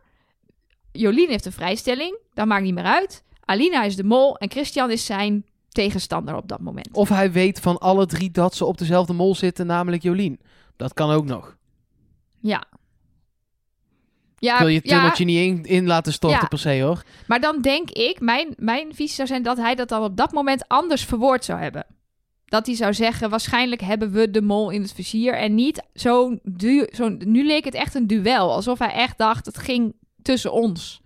Jolien 0.92 1.28
heeft 1.28 1.46
een 1.46 1.52
vrijstelling. 1.52 2.18
Dat 2.34 2.46
maakt 2.46 2.62
niet 2.62 2.74
meer 2.74 2.84
uit. 2.84 3.24
Alina 3.44 3.82
is 3.82 3.96
de 3.96 4.04
mol 4.04 4.36
en 4.36 4.50
Christian 4.50 4.90
is 4.90 5.06
zijn 5.06 5.44
tegenstander 5.68 6.36
op 6.36 6.48
dat 6.48 6.60
moment. 6.60 6.88
Of 6.92 7.08
hij 7.08 7.32
weet 7.32 7.60
van 7.60 7.78
alle 7.78 8.06
drie 8.06 8.30
dat 8.30 8.54
ze 8.54 8.64
op 8.64 8.78
dezelfde 8.78 9.12
mol 9.12 9.34
zitten, 9.34 9.66
namelijk 9.66 10.02
Jolien. 10.02 10.40
Dat 10.76 10.94
kan 10.94 11.10
ook 11.10 11.24
nog. 11.24 11.56
Ja. 12.40 12.64
Ja, 14.38 14.58
wil 14.58 14.68
je 14.68 14.80
ja, 14.82 14.94
tunneltje 14.94 15.24
niet 15.24 15.38
in, 15.38 15.64
in 15.64 15.86
laten 15.86 16.12
storten 16.12 16.40
Ja. 16.40 16.46
per 16.46 16.58
se 16.58 16.80
hoor. 16.82 17.02
maar 17.26 17.40
dan 17.40 17.60
denk 17.60 17.90
ik, 17.90 18.20
mijn, 18.20 18.54
mijn 18.56 18.94
visie 18.94 19.14
zou 19.14 19.28
zijn 19.28 19.42
dat 19.42 19.56
hij 19.56 19.74
dat 19.74 19.88
dan 19.88 20.02
op 20.02 20.16
dat 20.16 20.32
moment 20.32 20.68
anders 20.68 21.04
verwoord 21.04 21.44
zou 21.44 21.60
hebben. 21.60 21.86
Dat 22.52 22.66
hij 22.66 22.74
zou 22.74 22.94
zeggen, 22.94 23.30
waarschijnlijk 23.30 23.80
hebben 23.80 24.10
we 24.12 24.30
de 24.30 24.42
mol 24.42 24.70
in 24.70 24.82
het 24.82 24.92
vizier. 24.92 25.34
En 25.34 25.54
niet 25.54 25.82
zo'n... 25.92 26.40
Zo'n 26.90 27.22
nu 27.24 27.46
leek 27.46 27.64
het 27.64 27.74
echt 27.74 27.94
een 27.94 28.06
duel. 28.06 28.52
Alsof 28.52 28.78
hij 28.78 28.92
echt 28.92 29.18
dacht, 29.18 29.46
het 29.46 29.58
ging 29.58 29.94
tussen 30.22 30.52
ons. 30.52 31.02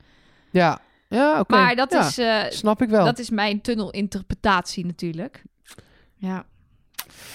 Ja, 0.50 0.78
ja 1.08 1.40
oké. 1.40 1.54
Maar 1.54 1.76
dat, 1.76 1.92
Ja, 1.92 2.06
is, 2.06 2.18
eh, 2.18 2.42
Snap 2.48 2.82
ik 2.82 2.88
wel. 2.88 3.04
dat 3.04 3.18
is 3.18 3.30
mijn 3.30 3.60
tunnelinterpretatie 3.60 4.86
natuurlijk. 4.86 5.42
Ja. 6.16 6.44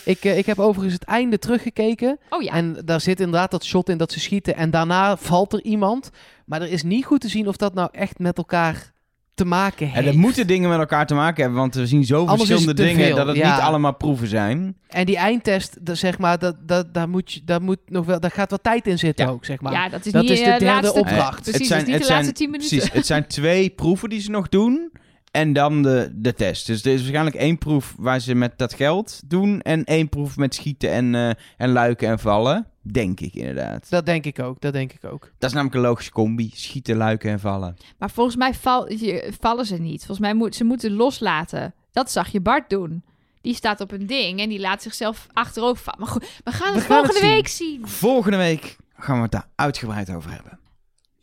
Ik, 0.06 0.24
eh, 0.24 0.38
ik 0.38 0.46
heb 0.46 0.60
overigens 0.60 0.94
het 0.94 1.04
einde 1.04 1.40
teruggekeken. 1.40 2.20
Oh 2.30 2.42
ja. 2.42 2.52
En 2.54 2.82
daar 2.86 3.02
zit 3.02 3.20
inderdaad 3.20 3.52
dat 3.52 3.66
shot 3.66 3.90
in 3.90 3.98
dat 3.98 4.12
ze 4.12 4.20
schieten. 4.20 4.56
En 4.56 4.72
daarna 4.72 5.18
valt 5.18 5.54
er 5.54 5.64
iemand. 5.64 6.10
Maar 6.46 6.62
er 6.62 6.72
is 6.72 6.84
niet 6.84 7.06
goed 7.06 7.22
te 7.22 7.30
zien 7.30 7.48
of 7.48 7.56
dat 7.56 7.74
nou 7.74 7.90
echt 7.92 8.20
met 8.20 8.38
elkaar 8.38 8.91
te 9.34 9.46
maken 9.46 9.86
heeft. 9.86 9.98
En 9.98 10.14
er 10.14 10.20
moeten 10.20 10.48
dingen 10.48 10.70
met 10.70 10.80
elkaar 10.80 11.06
te 11.08 11.14
maken 11.14 11.42
hebben, 11.42 11.60
want 11.60 11.76
we 11.76 11.88
zien 11.88 12.06
zo 12.06 12.20
Anders 12.20 12.38
verschillende 12.38 12.68
het 12.68 12.78
dingen 12.92 13.06
veel, 13.06 13.16
dat 13.16 13.28
het 13.28 13.36
ja. 13.36 13.54
niet 13.54 13.64
allemaal 13.64 13.96
proeven 13.96 14.28
zijn. 14.28 14.76
En 14.88 15.06
die 15.06 15.18
eindtest, 15.18 15.86
dat, 15.86 15.98
zeg 15.98 16.18
maar, 16.18 16.40
dat, 16.40 16.56
dat, 16.68 16.94
daar, 16.94 17.10
moet 17.10 17.34
je, 17.34 17.42
daar, 17.46 17.62
moet 17.62 17.80
nog 17.86 18.06
wel, 18.06 18.20
daar 18.20 18.32
gaat 18.32 18.52
wat 18.52 18.64
tijd 18.64 18.88
in 18.88 19.00
zitten 19.00 19.26
Ja. 19.26 19.32
ook, 19.32 19.46
zeg 19.46 19.62
maar. 19.62 19.74
ja, 19.74 19.90
dat 19.90 20.06
is 20.06 20.12
dat 20.12 20.22
niet 20.22 20.32
is 20.32 20.40
de 20.40 20.44
eh, 20.44 20.50
derde 20.50 20.66
laatste... 20.66 21.00
opdracht. 21.00 21.42
Precies, 21.42 21.68
dat 21.70 21.78
is 21.78 21.88
niet 21.88 22.02
de 22.02 22.14
laatste 22.14 22.34
tien 22.34 22.50
minuten. 22.50 22.78
Precies, 22.78 22.94
het 22.94 23.06
zijn 23.06 23.28
twee 23.28 23.70
proeven 23.70 24.10
die 24.10 24.22
ze 24.22 24.32
nog 24.32 24.50
doen. 24.50 24.92
En 25.32 25.54
dan 25.54 25.82
de, 25.84 26.10
de 26.14 26.34
test. 26.34 26.68
Dus 26.68 26.84
er 26.86 26.92
is 26.92 27.00
waarschijnlijk 27.00 27.36
één 27.36 27.58
proef 27.58 27.94
waar 27.98 28.20
ze 28.20 28.36
met 28.36 28.58
dat 28.58 28.74
geld 28.74 29.22
doen. 29.26 29.62
En 29.62 29.84
één 29.84 30.10
proef 30.10 30.38
met 30.38 30.56
schieten 30.56 30.92
en, 30.92 31.16
eh, 31.16 31.30
en 31.58 31.70
luiken 31.72 32.08
en 32.10 32.20
vallen. 32.20 32.66
Denk 32.82 33.20
ik 33.20 33.34
inderdaad. 33.34 33.90
Dat 33.90 34.06
denk 34.06 34.26
ik 34.26 34.40
ook, 34.40 34.62
dat 34.62 34.74
denk 34.74 34.94
ik 34.94 35.04
ook. 35.06 35.32
Dat 35.38 35.50
is 35.50 35.56
namelijk 35.56 35.76
een 35.76 35.82
logische 35.90 36.12
combi. 36.12 36.52
Schieten, 36.54 36.96
luiken 36.96 37.32
en 37.32 37.40
vallen. 37.40 37.78
Maar 37.98 38.10
volgens 38.12 38.36
mij 38.36 38.54
val, 38.54 38.92
je- 38.92 39.34
vallen 39.40 39.66
ze 39.66 39.78
niet. 39.78 39.98
Volgens 39.98 40.20
mij 40.20 40.34
moet 40.34 40.56
ze 40.56 40.64
moeten 40.64 40.92
loslaten. 40.94 41.74
Dat 41.92 42.12
zag 42.12 42.28
je 42.32 42.42
Bart 42.42 42.70
doen. 42.70 43.04
Die 43.42 43.54
staat 43.56 43.82
op 43.82 43.92
een 43.92 44.08
ding 44.08 44.40
en 44.40 44.50
die 44.50 44.60
laat 44.60 44.82
zichzelf 44.82 45.28
achterover 45.34 45.84
vallen. 45.84 46.00
Maar 46.00 46.10
goed, 46.10 46.40
we 46.44 46.52
gaan 46.52 46.72
We 46.74 46.78
het 46.78 46.88
volgende 46.88 47.20
zien. 47.20 47.30
week 47.30 47.48
zien. 47.48 47.88
Volgende 47.88 48.38
week 48.38 48.78
gaan 48.96 49.16
we 49.16 49.22
het 49.22 49.32
daar 49.32 49.48
uitgebreid 49.56 50.10
over 50.16 50.32
hebben. 50.32 50.60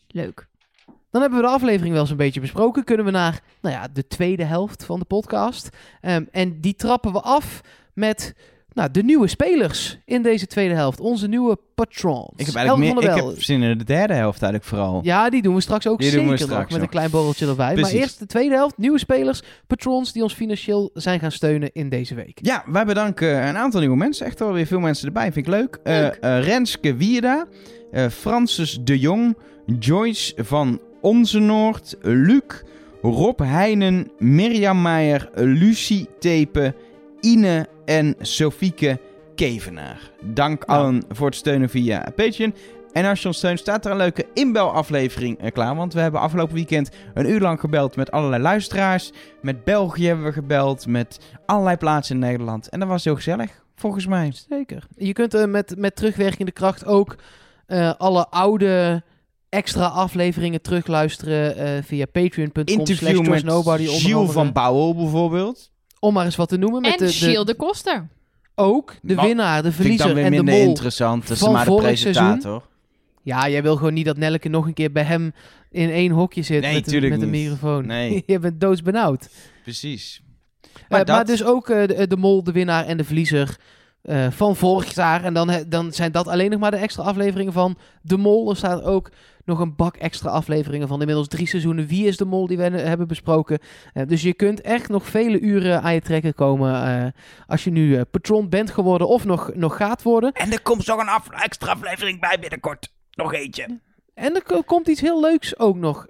Leuk. 0.08 0.46
Dan 1.10 1.20
hebben 1.20 1.40
we 1.40 1.46
de 1.46 1.52
aflevering 1.52 1.92
wel 1.92 2.00
eens 2.02 2.10
een 2.10 2.16
beetje 2.16 2.40
besproken. 2.40 2.84
Kunnen 2.84 3.04
we 3.04 3.10
naar 3.10 3.40
nou 3.60 3.74
ja, 3.74 3.88
de 3.92 4.06
tweede 4.06 4.44
helft 4.44 4.84
van 4.84 4.98
de 4.98 5.04
podcast. 5.04 5.68
Ehm, 6.00 6.24
en 6.30 6.60
die 6.60 6.74
trappen 6.74 7.12
we 7.12 7.20
af 7.20 7.60
met 7.94 8.34
Nou, 8.72 8.90
de 8.90 9.02
nieuwe 9.02 9.26
spelers 9.28 9.98
in 10.04 10.22
deze 10.22 10.46
tweede 10.46 10.74
helft. 10.74 11.00
Onze 11.00 11.28
nieuwe 11.28 11.58
patrons. 11.74 12.28
Ik 12.36 12.46
heb 12.46 12.54
eigenlijk 12.54 12.94
meer, 13.00 13.10
ik 13.10 13.24
heb 13.24 13.42
zin 13.42 13.62
in 13.62 13.78
de 13.78 13.84
derde 13.84 14.14
helft 14.14 14.42
eigenlijk 14.42 14.64
vooral. 14.64 15.00
Ja, 15.02 15.30
die 15.30 15.42
doen 15.42 15.54
we 15.54 15.60
straks 15.60 15.86
ook 15.86 15.98
Die 15.98 16.10
doen 16.10 16.20
we 16.20 16.28
zeker 16.30 16.44
straks 16.44 16.62
nog, 16.62 16.72
met 16.72 16.80
een 16.82 16.88
klein 16.88 17.10
borreltje 17.10 17.46
erbij. 17.46 17.72
Precies. 17.72 17.92
Maar 17.92 18.00
eerst 18.02 18.18
de 18.18 18.26
tweede 18.26 18.54
helft. 18.54 18.78
Nieuwe 18.78 18.98
spelers, 18.98 19.42
patrons 19.66 20.12
die 20.12 20.22
ons 20.22 20.34
financieel 20.34 20.90
zijn 20.94 21.20
gaan 21.20 21.32
steunen 21.32 21.70
in 21.72 21.88
deze 21.88 22.14
week. 22.14 22.38
Ja, 22.42 22.64
wij 22.66 22.84
bedanken 22.84 23.46
een 23.48 23.56
aantal 23.56 23.80
nieuwe 23.80 23.96
mensen. 23.96 24.26
Echt 24.26 24.38
wel 24.38 24.52
weer 24.52 24.66
veel 24.66 24.80
mensen 24.80 25.06
erbij. 25.06 25.32
Vind 25.32 25.46
ik 25.46 25.52
leuk. 25.52 25.78
Eh, 25.84 25.94
Leuk. 25.98 26.14
eh, 26.14 26.42
Renske 26.42 26.94
Wierda. 26.96 27.46
eh, 27.90 28.06
Francis 28.08 28.78
de 28.82 28.98
Jong. 28.98 29.36
Joyce 29.78 30.34
van 30.44 30.80
Onzenoord. 31.00 31.96
Luc. 32.00 32.62
Rob 33.02 33.38
Heijnen. 33.40 34.10
Mirjam 34.18 34.82
Meijer. 34.82 35.30
Lucie 35.34 36.08
Tepe. 36.18 36.74
Ine 37.20 37.68
en 37.84 38.14
Sofieke 38.20 39.00
Kevenaar. 39.34 40.10
Dank 40.22 40.64
allen 40.64 41.02
voor 41.08 41.26
het 41.26 41.36
steunen 41.36 41.68
via 41.68 42.12
Patreon. 42.16 42.54
En 42.92 43.04
als 43.04 43.22
je 43.22 43.28
ons 43.28 43.36
steunt, 43.36 43.58
staat 43.58 43.84
er 43.84 43.90
een 43.90 43.96
leuke 43.96 44.26
inbelaflevering 44.34 45.38
eh, 45.38 45.52
klaar. 45.52 45.76
Want 45.76 45.92
we 45.92 46.00
hebben 46.00 46.20
afgelopen 46.20 46.54
weekend 46.54 46.90
een 47.14 47.30
uur 47.30 47.40
lang 47.40 47.60
gebeld 47.60 47.96
met 47.96 48.10
allerlei 48.10 48.42
luisteraars. 48.42 49.12
Met 49.42 49.64
België 49.64 50.06
hebben 50.06 50.24
we 50.24 50.32
gebeld. 50.32 50.86
Met 50.86 51.20
allerlei 51.46 51.76
plaatsen 51.76 52.14
in 52.14 52.20
Nederland. 52.20 52.68
En 52.68 52.80
dat 52.80 52.88
was 52.88 53.04
heel 53.04 53.14
gezellig, 53.14 53.62
volgens 53.74 54.06
mij. 54.06 54.32
Zeker. 54.48 54.86
Je 54.96 55.12
kunt 55.12 55.34
eh, 55.34 55.44
met, 55.44 55.74
met 55.76 55.96
terugwerkende 55.96 56.52
kracht 56.52 56.84
ook 56.84 57.16
eh, 57.66 57.94
alle 57.98 58.28
oude 58.28 59.02
extra 59.48 59.86
afleveringen 59.86 60.60
terugluisteren 60.62 61.56
eh, 61.56 61.82
via 61.82 62.06
patreon.com 62.06 62.62
Interview 62.64 63.28
met 63.28 63.44
nobody 63.44 63.86
onder 63.86 64.00
Gilles 64.00 64.30
van 64.30 64.52
Bouwel 64.52 64.94
bijvoorbeeld. 64.94 65.70
Om 66.00 66.14
maar 66.14 66.24
eens 66.24 66.36
wat 66.36 66.48
te 66.48 66.56
noemen. 66.56 66.80
Met 66.80 67.00
En 67.00 67.06
de, 67.06 67.44
de, 67.44 67.54
Koster. 67.54 68.08
ook 68.54 68.94
de 69.02 69.14
winnaar, 69.14 69.62
de 69.62 69.72
Vind 69.72 69.88
ik 69.88 69.98
dan 69.98 70.06
verliezer 70.08 70.14
weer 70.14 70.24
en 70.24 70.30
de 70.30 70.36
minder 70.36 70.54
mol. 70.54 70.68
interessant. 70.68 71.22
Dat 71.22 71.30
is 71.30 71.38
van 71.38 71.52
maar 71.52 71.64
de 71.66 71.74
presentator. 71.74 72.62
Ja, 73.22 73.48
jij 73.48 73.62
wil 73.62 73.76
gewoon 73.76 73.94
niet 73.94 74.04
dat 74.04 74.16
Nelleke 74.16 74.48
nog 74.48 74.66
een 74.66 74.74
keer 74.74 74.92
bij 74.92 75.02
hem 75.02 75.32
in 75.70 75.90
één 75.90 76.10
hokje 76.10 76.42
zit 76.42 76.60
Nee, 76.62 76.74
met, 76.74 76.92
een, 76.92 77.08
met 77.08 77.22
een 77.22 77.30
microfoon. 77.30 77.86
Nee. 77.86 78.22
je 78.26 78.38
bent 78.38 78.60
doodsbenauwd. 78.60 79.28
Precies. 79.62 80.22
Maar, 80.62 80.72
Maar 80.88 80.98
maar 81.06 81.16
dat- 81.16 81.26
dus 81.26 81.44
ook 81.44 81.68
eh, 81.68 81.86
de, 81.86 82.06
de 82.06 82.16
mol, 82.16 82.42
de 82.44 82.52
winnaar 82.52 82.86
en 82.86 82.96
de 82.96 83.04
verliezer 83.04 83.56
eh, 84.02 84.26
van 84.30 84.56
vorig 84.56 84.94
jaar. 84.94 85.24
En 85.24 85.34
dan, 85.34 85.50
dan 85.68 85.92
zijn 85.92 86.12
dat 86.12 86.28
alleen 86.28 86.50
nog 86.50 86.60
maar 86.60 86.70
de 86.70 86.76
extra 86.76 87.02
afleveringen 87.02 87.52
van 87.52 87.78
de 88.02 88.16
mol. 88.16 88.50
Er 88.50 88.56
staat 88.56 88.82
ook 88.82 89.10
nog 89.48 89.58
een 89.60 89.76
bak 89.76 89.96
extra 89.96 90.30
afleveringen 90.30 90.88
van 90.88 91.00
inmiddels 91.00 91.28
drie 91.28 91.46
seizoenen. 91.48 91.86
Wie 91.86 92.06
is 92.06 92.16
de 92.16 92.24
mol 92.24 92.46
die 92.46 92.56
we 92.56 92.62
hebben 92.62 93.08
besproken. 93.08 93.58
Eh, 93.92 94.06
dus 94.06 94.22
je 94.22 94.34
kunt 94.34 94.60
echt 94.60 94.88
nog 94.88 95.06
vele 95.06 95.40
uren 95.40 95.82
aan 95.82 95.94
je 95.94 96.00
trekken 96.00 96.34
komen 96.34 96.84
eh, 96.84 97.06
als 97.46 97.64
je 97.64 97.70
nu 97.70 97.96
eh, 97.96 98.02
patron 98.10 98.48
bent 98.48 98.70
geworden 98.70 99.08
of 99.08 99.24
nog, 99.24 99.50
nog 99.54 99.76
gaat 99.76 100.02
worden. 100.02 100.32
En 100.32 100.52
er 100.52 100.62
komt 100.62 100.86
nog 100.86 101.00
een 101.00 101.08
af- 101.08 101.30
extra 101.30 101.72
aflevering 101.72 102.20
bij 102.20 102.36
binnenkort. 102.40 102.92
Nog 103.10 103.34
eentje. 103.34 103.80
En 104.14 104.34
er 104.34 104.42
ko- 104.42 104.62
komt 104.62 104.88
iets 104.88 105.00
heel 105.00 105.20
leuks 105.20 105.58
ook 105.58 105.76
nog 105.76 106.06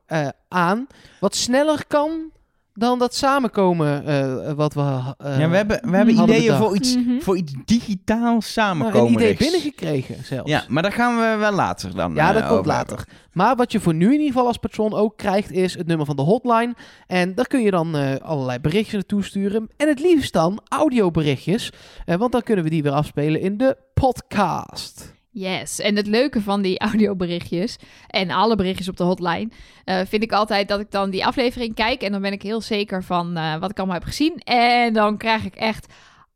aan. 0.49 0.86
Wat 1.20 1.34
sneller 1.36 1.86
kan 1.86 2.30
dan 2.79 2.99
dat 2.99 3.14
samenkomen 3.14 4.07
eh, 4.07 4.53
wat 4.53 4.74
we 4.74 4.81
eh, 4.81 5.39
ja, 5.39 5.49
we 5.49 5.57
hebben, 5.57 5.91
we 5.91 5.97
hebben 5.97 6.14
ideeën 6.22 6.43
bedacht. 6.43 6.59
voor 6.62 6.76
iets, 6.76 6.97
Mhm. 6.97 7.20
voor 7.20 7.37
iets 7.37 7.53
digitaal 7.64 8.18
nou, 8.20 8.41
samenkomen. 8.43 9.07
een 9.07 9.12
idee 9.12 9.37
binnengekregen 9.37 10.24
zelfs. 10.24 10.51
Ja, 10.51 10.64
maar 10.68 10.83
daar 10.83 10.93
gaan 10.93 11.16
we 11.16 11.37
wel 11.39 11.53
later 11.53 11.95
dan 11.95 12.14
Ja, 12.14 12.33
dat 12.33 12.43
eh, 12.43 12.49
komt 12.49 12.66
later. 12.66 12.97
hebben. 12.97 13.14
Maar 13.33 13.57
wat 13.57 13.72
je 13.72 13.81
voor 13.81 13.95
nu 13.95 14.07
in 14.07 14.12
ieder 14.12 14.26
geval 14.26 14.47
als 14.47 14.57
patron 14.57 14.95
ook 14.95 15.16
krijgt, 15.16 15.51
is 15.53 15.74
het 15.74 15.87
nummer 15.87 16.07
van 16.07 16.16
de 16.16 16.22
hotline. 16.22 16.74
En 17.07 17.35
daar 17.35 17.47
kun 17.47 17.62
je 17.62 17.70
dan 17.70 17.97
eh, 17.97 18.14
allerlei 18.16 18.59
berichtjes 18.59 18.93
naartoe 18.95 19.24
sturen. 19.24 19.68
En 19.76 19.89
het 19.89 20.01
liefst 20.01 20.33
dan 20.33 20.61
audioberichtjes. 20.68 21.70
Eh, 22.05 22.16
want 22.16 22.33
dan 22.33 22.43
kunnen 22.43 22.64
we 22.64 22.70
die 22.70 22.83
weer 22.83 22.93
afspelen 22.93 23.41
in 23.41 23.57
de 23.57 23.76
podcast. 23.95 25.16
Yes, 25.39 25.78
en 25.78 25.97
het 25.97 26.07
leuke 26.07 26.41
van 26.41 26.62
die 26.62 26.78
audioberichtjes 26.89 27.76
en 28.07 28.30
alle 28.30 28.57
berichtjes 28.57 28.89
op 28.89 28.97
de 28.97 29.05
hotline, 29.05 29.49
eh, 29.84 30.01
vind 30.07 30.22
ik 30.22 30.32
altijd 30.32 30.68
dat 30.68 30.80
ik 30.80 30.91
dan 30.91 31.11
die 31.11 31.26
aflevering 31.26 31.74
kijk 31.74 32.03
en 32.03 32.12
dan 32.12 32.22
ben 32.22 32.32
ik 32.32 32.43
heel 32.43 32.61
zeker 32.61 33.05
van 33.05 33.36
eh, 33.36 33.57
wat 33.61 33.70
ik 33.70 33.78
allemaal 33.78 33.97
heb 33.97 34.05
gezien. 34.05 34.39
En 34.45 34.93
dan 34.93 35.16
krijg 35.16 35.45
ik 35.45 35.55
echt 35.55 35.86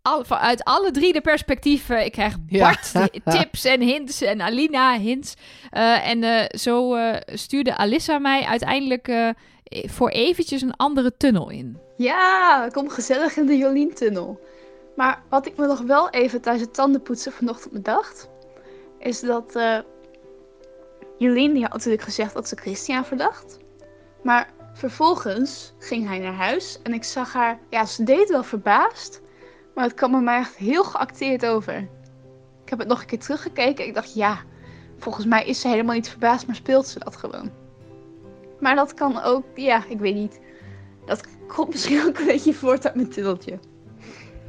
al, 0.03 0.24
vanuit 0.24 0.64
alle 0.64 0.90
drie 0.90 1.12
de 1.12 1.20
perspectieven, 1.20 2.05
ik 2.05 2.12
krijg. 2.12 2.36
Bart 2.40 2.92
tips 3.24 3.64
en 3.64 3.80
hints 3.80 4.22
en 4.22 4.40
Alina 4.40 4.98
hints. 4.98 5.34
Eh, 5.70 6.09
en 6.09 6.22
eh, 6.22 6.59
zo 6.59 6.94
eh, 6.94 7.16
stuurde 7.24 7.76
Alissa 7.76 8.18
mij 8.18 8.44
uiteindelijk 8.44 9.09
eh, 9.09 9.28
voor 9.64 10.09
eventjes 10.09 10.62
een 10.62 10.76
andere 10.76 11.16
tunnel 11.16 11.50
in. 11.50 11.78
Ja, 11.96 12.68
kom 12.72 12.88
gezellig 12.88 13.36
in 13.36 13.46
de 13.46 13.57
Jolien-tunnel. 13.57 14.40
Maar 14.96 15.22
wat 15.28 15.46
ik 15.46 15.57
me 15.57 15.66
nog 15.66 15.80
wel 15.80 16.11
even 16.11 16.40
tijdens 16.40 16.64
het 16.64 16.74
tandenpoetsen 16.74 17.32
vanochtend 17.32 17.72
bedacht, 17.72 18.28
is 19.03 19.20
dat 19.20 19.57
eh 19.57 19.78
Jolien 21.18 21.53
die 21.53 21.62
had 21.62 21.72
natuurlijk 21.72 22.03
gezegd 22.03 22.34
dat 22.34 22.48
ze 22.48 22.57
Christian 22.57 23.05
verdacht. 23.05 23.59
Maar 24.22 24.53
vervolgens 24.72 25.74
ging 25.78 26.09
hij 26.09 26.18
naar 26.18 26.32
huis 26.32 26.78
en 26.82 26.92
ik 26.92 27.05
zag 27.05 27.32
haar, 27.32 27.59
ja, 27.70 27.84
ze 27.84 28.05
deed 28.05 28.28
wel 28.28 28.42
verbaasd, 28.42 29.20
maar 29.74 29.84
het 29.84 29.94
kwam 29.94 30.14
er 30.14 30.22
mij 30.22 30.38
echt 30.38 30.57
heel 30.57 30.84
geacteerd 30.84 31.46
over. 31.46 31.76
Ik 32.62 32.68
heb 32.68 32.78
het 32.78 32.88
nog 32.88 33.00
een 33.00 33.07
keer 33.07 33.18
teruggekeken 33.18 33.82
en 33.82 33.88
ik 33.88 33.94
dacht, 33.94 34.14
ja, 34.14 34.38
volgens 34.98 35.26
mij 35.26 35.44
is 35.44 35.61
ze 35.61 35.68
helemaal 35.68 35.94
niet 35.94 36.09
verbaasd, 36.09 36.46
maar 36.46 36.57
speelt 36.57 36.86
ze 36.86 36.98
dat 36.98 37.16
gewoon. 37.16 37.50
Maar 38.61 38.74
dat 38.74 38.94
kan 38.94 39.22
ook, 39.22 39.44
ja, 39.55 39.84
ik 39.88 39.98
weet 39.98 40.14
niet. 40.14 40.40
Dat 41.07 41.26
komt 41.46 41.70
misschien 41.72 42.07
ook 42.07 42.18
een 42.18 42.26
beetje 42.26 42.55
voort 42.55 42.86
uit 42.86 42.94
mijn 42.94 43.11
tunneltje. 43.11 43.59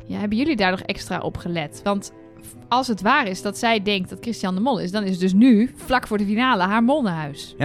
Ja, 0.05 0.19
hebben 0.19 0.37
jullie 0.37 0.55
daar 0.55 0.71
nog 0.71 0.81
extra 0.81 1.19
op 1.19 1.37
gelet? 1.37 1.81
Want 1.83 2.11
als 2.69 2.87
het 2.87 3.01
waar 3.01 3.27
is 3.27 3.41
dat 3.41 3.57
zij 3.57 3.81
denkt 3.83 4.09
dat 4.09 4.17
Christian 4.21 4.55
de 4.55 4.61
Mol 4.61 4.79
is, 4.79 4.91
dan 4.91 5.03
is 5.03 5.17
dus 5.19 5.33
nu, 5.33 5.71
vlak 5.75 6.07
voor 6.07 6.17
de 6.17 6.25
finale, 6.25 6.63
haar 6.63 6.83
mol 6.83 7.01
naar 7.01 7.15
huis. 7.15 7.55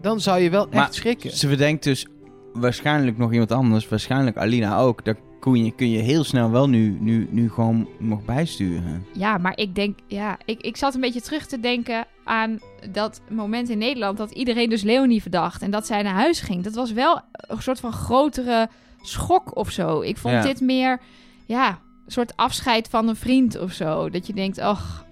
Dan 0.00 0.20
zou 0.20 0.40
je 0.40 0.50
wel 0.50 0.66
Maar 0.72 0.82
echt 0.82 0.94
schrikken. 0.94 1.30
Ze 1.30 1.48
bedenkt 1.48 1.82
dus 1.84 2.06
waarschijnlijk 2.52 3.18
nog 3.18 3.32
iemand 3.32 3.52
anders. 3.52 3.88
Waarschijnlijk 3.88 4.36
Alina 4.36 4.78
ook. 4.78 5.04
Daar 5.04 5.16
kun 5.40 5.64
je, 5.64 5.70
kun 5.74 5.90
je 5.90 5.98
heel 5.98 6.24
snel 6.24 6.50
wel 6.50 6.68
nu, 6.68 6.96
nu, 7.00 7.28
nu 7.30 7.50
gewoon 7.50 7.88
nog 7.98 8.24
bijsturen. 8.24 9.06
Ja, 9.12 9.38
maar 9.38 9.56
ik 9.58 9.74
denk, 9.74 9.98
ja, 10.06 10.38
ik, 10.44 10.60
ik 10.60 10.76
zat 10.76 10.94
een 10.94 11.00
beetje 11.00 11.20
terug 11.20 11.46
te 11.46 11.60
denken 11.60 12.04
aan 12.24 12.58
dat 12.90 13.20
moment 13.30 13.68
in 13.68 13.78
Nederland 13.78 14.18
dat 14.18 14.30
iedereen 14.30 14.68
dus 14.70 14.82
Leonie 14.82 15.22
verdacht 15.22 15.62
en 15.62 15.70
dat 15.70 15.86
zij 15.86 16.02
naar 16.02 16.14
huis 16.14 16.40
ging. 16.40 16.62
Dat 16.64 16.74
was 16.74 16.92
wel 16.92 17.20
een 17.32 17.62
soort 17.62 17.80
van 17.80 17.92
grotere 17.92 18.68
schok 19.00 19.56
of 19.56 19.70
zo. 19.70 20.00
Ik 20.00 20.16
vond 20.16 20.34
Ja. 20.34 20.42
dit 20.42 20.60
meer, 20.60 21.00
ja, 21.46 21.78
soort 22.06 22.36
afscheid 22.36 22.88
van 22.88 23.08
een 23.08 23.16
vriend 23.16 23.58
of 23.58 23.72
zo. 23.72 24.10
Dat 24.10 24.26
je 24.26 24.32
denkt, 24.32 24.58
ach, 24.58 25.06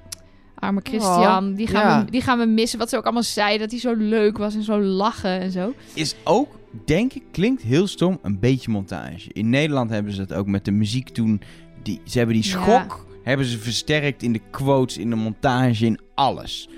arme 0.55 0.81
Christian, 0.83 1.55
die, 1.55 1.67
gaan 1.67 1.99
ja. 1.99 2.05
we, 2.05 2.11
die 2.11 2.21
gaan 2.21 2.39
we 2.39 2.47
missen. 2.47 2.79
Wat 2.79 2.89
ze 2.89 2.97
ook 2.97 3.05
allemaal 3.05 3.23
zei, 3.23 3.59
dat 3.59 3.71
hij 3.71 3.81
zo 3.81 3.95
leuk 3.95 4.39
was 4.39 4.55
en 4.55 4.63
zo 4.63 4.81
lachen 4.81 5.41
en 5.41 5.51
zo. 5.51 5.75
Is 5.95 6.15
ook, 6.25 6.49
denk 6.85 7.13
ik, 7.13 7.23
klinkt 7.31 7.63
heel 7.63 7.87
stom, 7.87 8.19
een 8.23 8.39
beetje 8.39 8.71
montage. 8.71 9.33
In 9.33 9.51
Nederland 9.51 9.91
hebben 9.91 10.13
ze 10.13 10.27
dat 10.27 10.39
ook 10.39 10.47
met 10.47 10.65
de 10.65 10.71
muziek 10.71 11.09
toen. 11.09 11.41
Die, 11.83 12.01
ze 12.05 12.19
hebben 12.19 12.37
die 12.37 12.45
Ja. 12.45 12.51
schok 12.51 13.09
hebben 13.23 13.47
ze 13.47 13.59
versterkt 13.59 14.23
in 14.23 14.33
de 14.33 14.41
quotes, 14.51 14.99
in 14.99 15.11
de 15.11 15.17
montage, 15.17 15.87
in 15.87 15.99
alles. 16.15 16.69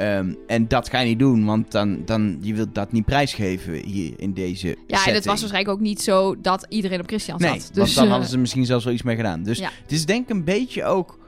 Ehm, 0.00 0.34
en 0.46 0.68
dat 0.68 0.88
ga 0.88 1.00
je 1.00 1.06
niet 1.08 1.18
doen, 1.18 1.44
want 1.44 1.72
dan, 1.72 2.02
dan 2.04 2.38
je 2.40 2.54
wilt 2.54 2.74
dat 2.74 2.92
niet 2.92 3.04
prijsgeven 3.04 3.74
hier 3.74 4.12
in 4.16 4.32
deze 4.32 4.76
Ja, 4.86 5.06
en 5.06 5.14
het 5.14 5.24
was 5.24 5.40
waarschijnlijk 5.40 5.74
ook 5.74 5.80
niet 5.80 6.02
zo 6.02 6.40
dat 6.40 6.66
iedereen 6.68 7.00
op 7.00 7.06
Christian 7.06 7.38
Nee, 7.40 7.48
zat. 7.50 7.60
want 7.62 7.74
Dus, 7.74 7.94
dan 7.94 8.04
eh, 8.04 8.10
hadden 8.10 8.28
ze 8.28 8.34
er 8.34 8.40
misschien 8.40 8.66
zelfs 8.66 8.84
wel 8.84 8.94
iets 8.94 9.02
mee 9.02 9.16
gedaan. 9.16 9.42
Dus 9.42 9.58
Ja. 9.58 9.70
het 9.82 9.92
is 9.92 10.06
denk 10.06 10.22
ik 10.24 10.30
een 10.30 10.44
beetje 10.44 10.84
ook 10.84 11.18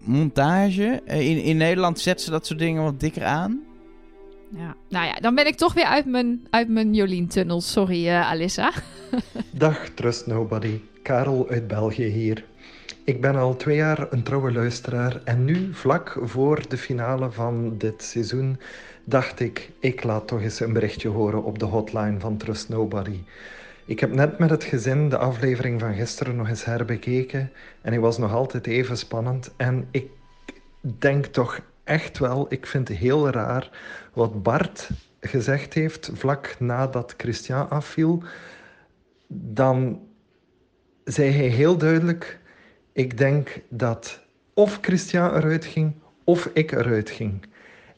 montage. 0.00 1.02
Eh, 1.06 1.30
In, 1.30 1.42
in 1.42 1.56
Nederland 1.56 2.00
zetten 2.00 2.24
ze 2.24 2.30
dat 2.30 2.46
soort 2.46 2.58
dingen 2.58 2.82
wat 2.82 3.00
dikker 3.00 3.24
aan. 3.24 3.60
ja. 4.56 4.74
Nou 4.88 5.06
ja, 5.06 5.14
dan 5.20 5.34
ben 5.34 5.46
ik 5.46 5.54
toch 5.56 5.74
weer 5.74 5.84
uit 5.84 6.06
mijn, 6.06 6.46
uit 6.50 6.68
mijn 6.68 6.94
Jolien-tunnel. 6.94 7.60
Sorry, 7.60 8.08
eh, 8.08 8.30
Alissa. 8.30 8.72
Dag 9.50 9.88
Trust 9.94 10.26
Nobody, 10.26 10.80
Karel 11.02 11.46
uit 11.50 11.66
België 11.66 12.06
hier. 12.06 12.44
Ik 13.06 13.20
ben 13.20 13.36
al 13.36 13.56
twee 13.56 13.76
jaar 13.76 14.12
een 14.12 14.22
trouwe 14.22 14.52
luisteraar 14.52 15.20
en 15.24 15.44
nu, 15.44 15.74
vlak 15.74 16.18
voor 16.20 16.68
de 16.68 16.76
finale 16.76 17.30
van 17.30 17.78
dit 17.78 18.02
seizoen, 18.02 18.60
dacht 19.04 19.40
ik, 19.40 19.70
ik 19.80 20.04
laat 20.04 20.28
toch 20.28 20.40
eens 20.40 20.60
een 20.60 20.72
berichtje 20.72 21.08
horen 21.08 21.42
op 21.42 21.58
de 21.58 21.64
hotline 21.64 22.20
van 22.20 22.36
Trust 22.36 22.68
Nobody. 22.68 23.20
Ik 23.84 24.00
heb 24.00 24.12
net 24.12 24.38
met 24.38 24.50
het 24.50 24.64
gezin 24.64 25.08
de 25.08 25.16
aflevering 25.16 25.80
van 25.80 25.94
gisteren 25.94 26.36
nog 26.36 26.48
eens 26.48 26.64
herbekeken 26.64 27.52
en 27.82 27.92
hij 27.92 28.00
was 28.00 28.18
nog 28.18 28.32
altijd 28.32 28.66
even 28.66 28.98
spannend. 28.98 29.50
En 29.56 29.88
ik 29.90 30.10
denk 30.80 31.26
toch 31.26 31.60
echt 31.84 32.18
wel, 32.18 32.46
ik 32.48 32.66
vind 32.66 32.88
het 32.88 32.96
heel 32.96 33.30
raar 33.30 33.70
wat 34.12 34.42
Bart 34.42 34.90
gezegd 35.20 35.74
heeft 35.74 36.10
vlak 36.14 36.56
nadat 36.58 37.14
Christian 37.16 37.70
afviel 37.70 38.22
dan 39.28 40.00
zei 41.04 41.30
hij 41.30 41.48
heel 41.48 41.76
duidelijk: 41.76 42.44
Ik 42.96 43.18
denk 43.18 43.60
dat 43.68 44.20
of 44.54 44.78
Christian 44.80 45.34
eruit 45.34 45.64
ging 45.64 45.94
of 46.24 46.50
ik 46.52 46.72
eruit 46.72 47.10
ging. 47.10 47.42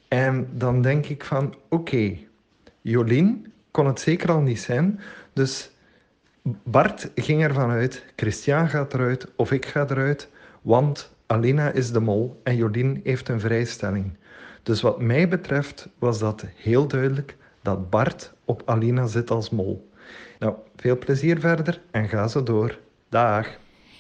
En 0.09 0.49
dan 0.53 0.83
denk 0.83 1.07
ik 1.07 1.25
van: 1.25 1.55
Oké, 1.69 2.17
Jolien 2.81 3.53
kon 3.71 3.87
het 3.87 4.01
zeker 4.01 4.31
al 4.31 4.41
niet 4.41 4.61
zijn. 4.61 5.01
Dus 5.33 5.71
Bart 6.63 7.11
ging 7.15 7.43
ervan 7.43 7.71
uit, 7.71 8.05
Christian 8.17 8.69
gaat 8.69 8.95
eruit 8.95 9.27
of 9.37 9.53
ik 9.53 9.67
ga 9.67 9.87
eruit, 9.89 10.29
want 10.63 11.15
Alina 11.27 11.71
is 11.71 11.93
de 11.93 12.01
mol 12.01 12.41
en 12.43 12.57
Jolien 12.57 13.01
heeft 13.05 13.29
een 13.29 13.41
vrijstelling. 13.41 14.17
Dus 14.63 14.81
wat 14.81 15.01
mij 15.01 15.29
betreft 15.29 15.89
was 15.99 16.19
dat 16.19 16.45
heel 16.57 16.89
duidelijk 16.89 17.37
dat 17.63 17.91
Bart 17.91 18.33
op 18.45 18.63
Alina 18.65 19.07
zit 19.07 19.31
als 19.31 19.51
mol. 19.51 19.91
Nou, 20.39 20.55
veel 20.77 20.99
plezier 20.99 21.41
verder 21.41 21.81
en 21.91 22.09
ga 22.09 22.29
zo 22.29 22.43
door. 22.43 22.79
Dag. 23.09 23.59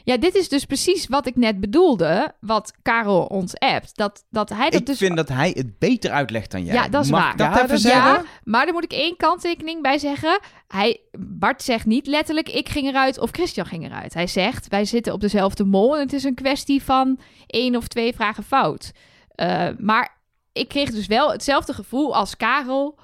Ja, 0.08 0.16
dit 0.16 0.34
is 0.34 0.48
dus 0.48 0.64
precies 0.64 1.06
wat 1.06 1.26
ik 1.26 1.36
net 1.36 1.60
bedoelde, 1.60 2.34
wat 2.40 2.72
Karel 2.82 3.24
ons 3.24 3.58
appt. 3.58 3.96
Dat, 3.96 4.24
dat 4.30 4.48
hij 4.48 4.70
dat 4.70 4.80
Ik 4.80 4.86
dus... 4.86 4.98
vind 4.98 5.16
dat 5.16 5.28
hij 5.28 5.50
het 5.54 5.78
beter 5.78 6.10
uitlegt 6.10 6.50
dan 6.50 6.64
jij. 6.64 6.74
Ja, 6.74 6.88
dat 6.88 7.04
is 7.04 7.10
Mag 7.10 7.20
waar. 7.20 7.32
ik 7.32 7.38
dat 7.38 7.54
Ja, 7.54 7.64
even 7.64 7.78
zeggen? 7.78 8.12
Ja, 8.12 8.24
maar 8.44 8.64
daar 8.64 8.74
moet 8.74 8.84
ik 8.84 8.92
één 8.92 9.16
kanttekening 9.16 9.82
bij 9.82 9.98
zeggen. 9.98 10.40
Hij, 10.68 11.00
Bart 11.18 11.62
zegt 11.62 11.86
niet 11.86 12.06
letterlijk, 12.06 12.48
ik 12.48 12.68
ging 12.68 12.86
eruit 12.86 13.18
of 13.18 13.30
Christian 13.30 13.66
ging 13.66 13.84
eruit. 13.84 14.14
Hij 14.14 14.26
zegt, 14.26 14.68
wij 14.68 14.84
zitten 14.84 15.12
op 15.12 15.20
dezelfde 15.20 15.64
mol 15.64 15.94
en 15.96 16.02
het 16.02 16.12
is 16.12 16.24
een 16.24 16.34
kwestie 16.34 16.82
van 16.82 17.20
één 17.46 17.76
of 17.76 17.88
twee 17.88 18.14
vragen 18.14 18.44
fout. 18.44 18.92
Eh, 19.28 19.68
maar 19.78 20.18
ik 20.52 20.68
kreeg 20.68 20.90
dus 20.90 21.06
wel 21.06 21.32
hetzelfde 21.32 21.72
gevoel 21.72 22.16
als 22.16 22.36
Karel, 22.36 22.98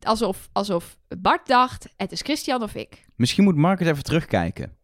alsof, 0.00 0.48
alsof 0.52 0.96
Bart 1.18 1.46
dacht, 1.46 1.88
het 1.96 2.12
is 2.12 2.20
Christian 2.20 2.62
of 2.62 2.74
ik. 2.74 3.04
Misschien 3.16 3.44
moet 3.44 3.56
Mark 3.56 3.78
het 3.78 3.88
even 3.88 4.04
terugkijken. 4.04 4.75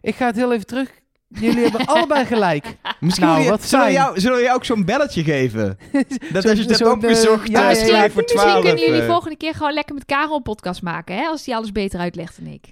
Ik 0.00 0.14
ga 0.14 0.26
het 0.26 0.36
heel 0.36 0.52
even 0.52 0.66
terug. 0.66 0.90
Jullie 1.28 1.62
hebben 1.62 1.86
allebei 1.94 2.24
gelijk. 2.24 2.76
Misschien 3.00 3.26
Nou, 3.26 3.36
moet 3.38 3.46
je- 3.46 3.50
wat 3.52 3.62
zullen, 3.64 3.86
we 3.86 3.92
jou, 3.92 4.20
zullen 4.20 4.36
we 4.36 4.42
jou 4.42 4.56
ook 4.56 4.64
zo'n 4.64 4.84
belletje 4.84 5.22
geven? 5.24 5.78
Dat 6.32 6.44
als 6.44 6.44
je 6.44 6.48
het 6.48 6.58
hebt 6.58 6.76
zo'n, 6.76 6.92
opgezocht, 6.92 7.46
eh, 7.46 7.52
ja, 7.52 7.70
ja, 7.70 7.86
ja, 7.86 8.10
voor 8.10 8.22
Misschien 8.22 8.40
12. 8.40 8.64
kunnen 8.64 8.84
jullie 8.84 9.00
eh. 9.00 9.06
volgende 9.06 9.36
keer 9.36 9.54
gewoon 9.54 9.72
lekker 9.72 9.94
met 9.94 10.04
Karel 10.04 10.36
een 10.36 10.42
podcast 10.42 10.82
maken, 10.82 11.16
hè? 11.16 11.24
Als 11.26 11.46
hij 11.46 11.54
alles 11.56 11.72
beter 11.72 12.00
uitlegt 12.00 12.36
dan 12.44 12.52
ik. 12.52 12.64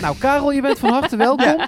Nou, 0.00 0.16
Karel, 0.18 0.52
je 0.52 0.60
bent 0.60 0.78
van 0.78 0.90
harte 0.92 1.16
welkom. 1.16 1.56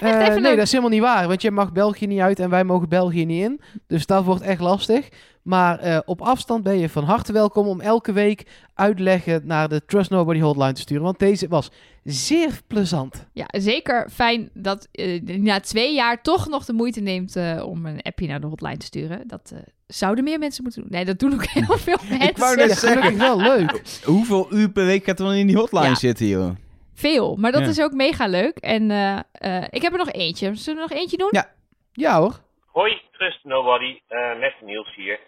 Eh, 0.00 0.26
even 0.26 0.42
nee, 0.42 0.54
dat 0.56 0.64
is 0.64 0.70
helemaal 0.70 0.90
niet 0.92 1.00
waar. 1.00 1.28
Want 1.28 1.42
jij 1.42 1.50
mag 1.50 1.72
België 1.72 2.06
niet 2.06 2.20
uit 2.20 2.38
en 2.40 2.50
wij 2.50 2.64
mogen 2.64 2.88
België 2.88 3.24
niet 3.24 3.44
in. 3.44 3.60
Dus 3.86 4.06
dat 4.06 4.24
wordt 4.24 4.42
echt 4.42 4.60
lastig. 4.60 5.08
Maar 5.42 5.78
eh, 5.78 5.98
op 6.04 6.20
afstand 6.20 6.62
ben 6.62 6.78
je 6.78 6.88
van 6.88 7.04
harte 7.04 7.32
welkom 7.32 7.66
om 7.66 7.80
elke 7.80 8.12
week 8.12 8.46
uitleggen 8.74 9.40
naar 9.44 9.68
de 9.68 9.84
Trust 9.86 10.10
Nobody 10.10 10.40
hotline 10.40 10.72
te 10.72 10.80
sturen. 10.80 11.04
Want 11.04 11.18
deze 11.18 11.48
was 11.48 11.70
zeer 12.04 12.60
plezant. 12.66 13.26
Ja, 13.32 13.46
zeker 13.50 14.08
fijn 14.12 14.50
dat 14.54 14.88
eh, 14.92 15.22
na 15.22 15.60
twee 15.60 15.94
jaar 15.94 16.22
toch 16.22 16.48
nog 16.48 16.64
de 16.64 16.72
moeite 16.72 17.00
neemt 17.00 17.36
eh, 17.36 17.62
om 17.66 17.86
een 17.86 18.02
appje 18.02 18.26
naar 18.26 18.40
de 18.40 18.46
hotline 18.46 18.76
te 18.76 18.86
sturen. 18.86 19.28
Dat 19.28 19.50
eh, 19.54 19.58
zouden 19.86 20.24
meer 20.24 20.38
mensen 20.38 20.62
moeten 20.62 20.82
doen. 20.82 20.90
Nee, 20.90 21.04
dat 21.04 21.18
doen 21.18 21.32
ook 21.32 21.44
heel 21.66 21.78
veel 21.78 21.98
mensen. 22.08 22.38
wou 22.38 22.56
net 22.56 22.70
zeggen. 22.78 22.88
gelukkig 23.02 23.18
wel 23.20 23.36
leuk. 23.40 23.82
Hoeveel 24.04 24.46
uur 24.52 24.70
per 24.70 24.84
week 24.86 25.04
gaat 25.04 25.18
er 25.18 25.24
dan 25.24 25.34
in 25.34 25.46
die 25.46 25.56
hotline 25.56 25.84
Ja. 25.86 25.94
zitten, 25.94 26.26
joh? 26.26 26.50
Veel, 26.94 27.36
maar 27.36 27.52
dat 27.52 27.60
Ja. 27.62 27.68
is 27.68 27.80
ook 27.80 27.92
mega 27.92 28.26
leuk. 28.26 28.56
En 28.56 28.90
eh, 28.90 29.18
eh, 29.32 29.64
ik 29.70 29.82
heb 29.82 29.92
er 29.92 29.98
nog 29.98 30.10
eentje. 30.12 30.54
Zullen 30.54 30.78
we 30.78 30.84
er 30.84 30.88
nog 30.90 30.98
eentje 31.02 31.16
doen? 31.16 31.28
Ja. 31.30 31.48
Ja 31.92 32.18
hoor. 32.20 32.40
Hoi, 32.72 33.02
Trust 33.12 33.44
Nobody, 33.44 34.00
eh, 34.08 34.38
met 34.38 34.60
Niels 34.60 34.94
hier. 34.94 35.20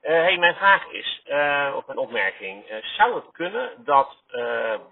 Eh, 0.00 0.12
hey, 0.12 0.38
mijn 0.38 0.54
vraag 0.54 0.86
is, 0.90 1.22
eh, 1.24 1.72
of 1.76 1.86
mijn 1.86 1.98
opmerking, 1.98 2.64
zou 2.96 3.14
het 3.14 3.24
kunnen 3.32 3.70
dat 3.84 4.16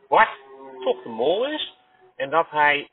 Bart 0.08 0.28
toch 0.80 1.02
de 1.02 1.08
mol 1.08 1.46
is 1.46 1.74
en 2.16 2.30
dat 2.30 2.50
hij 2.50 2.88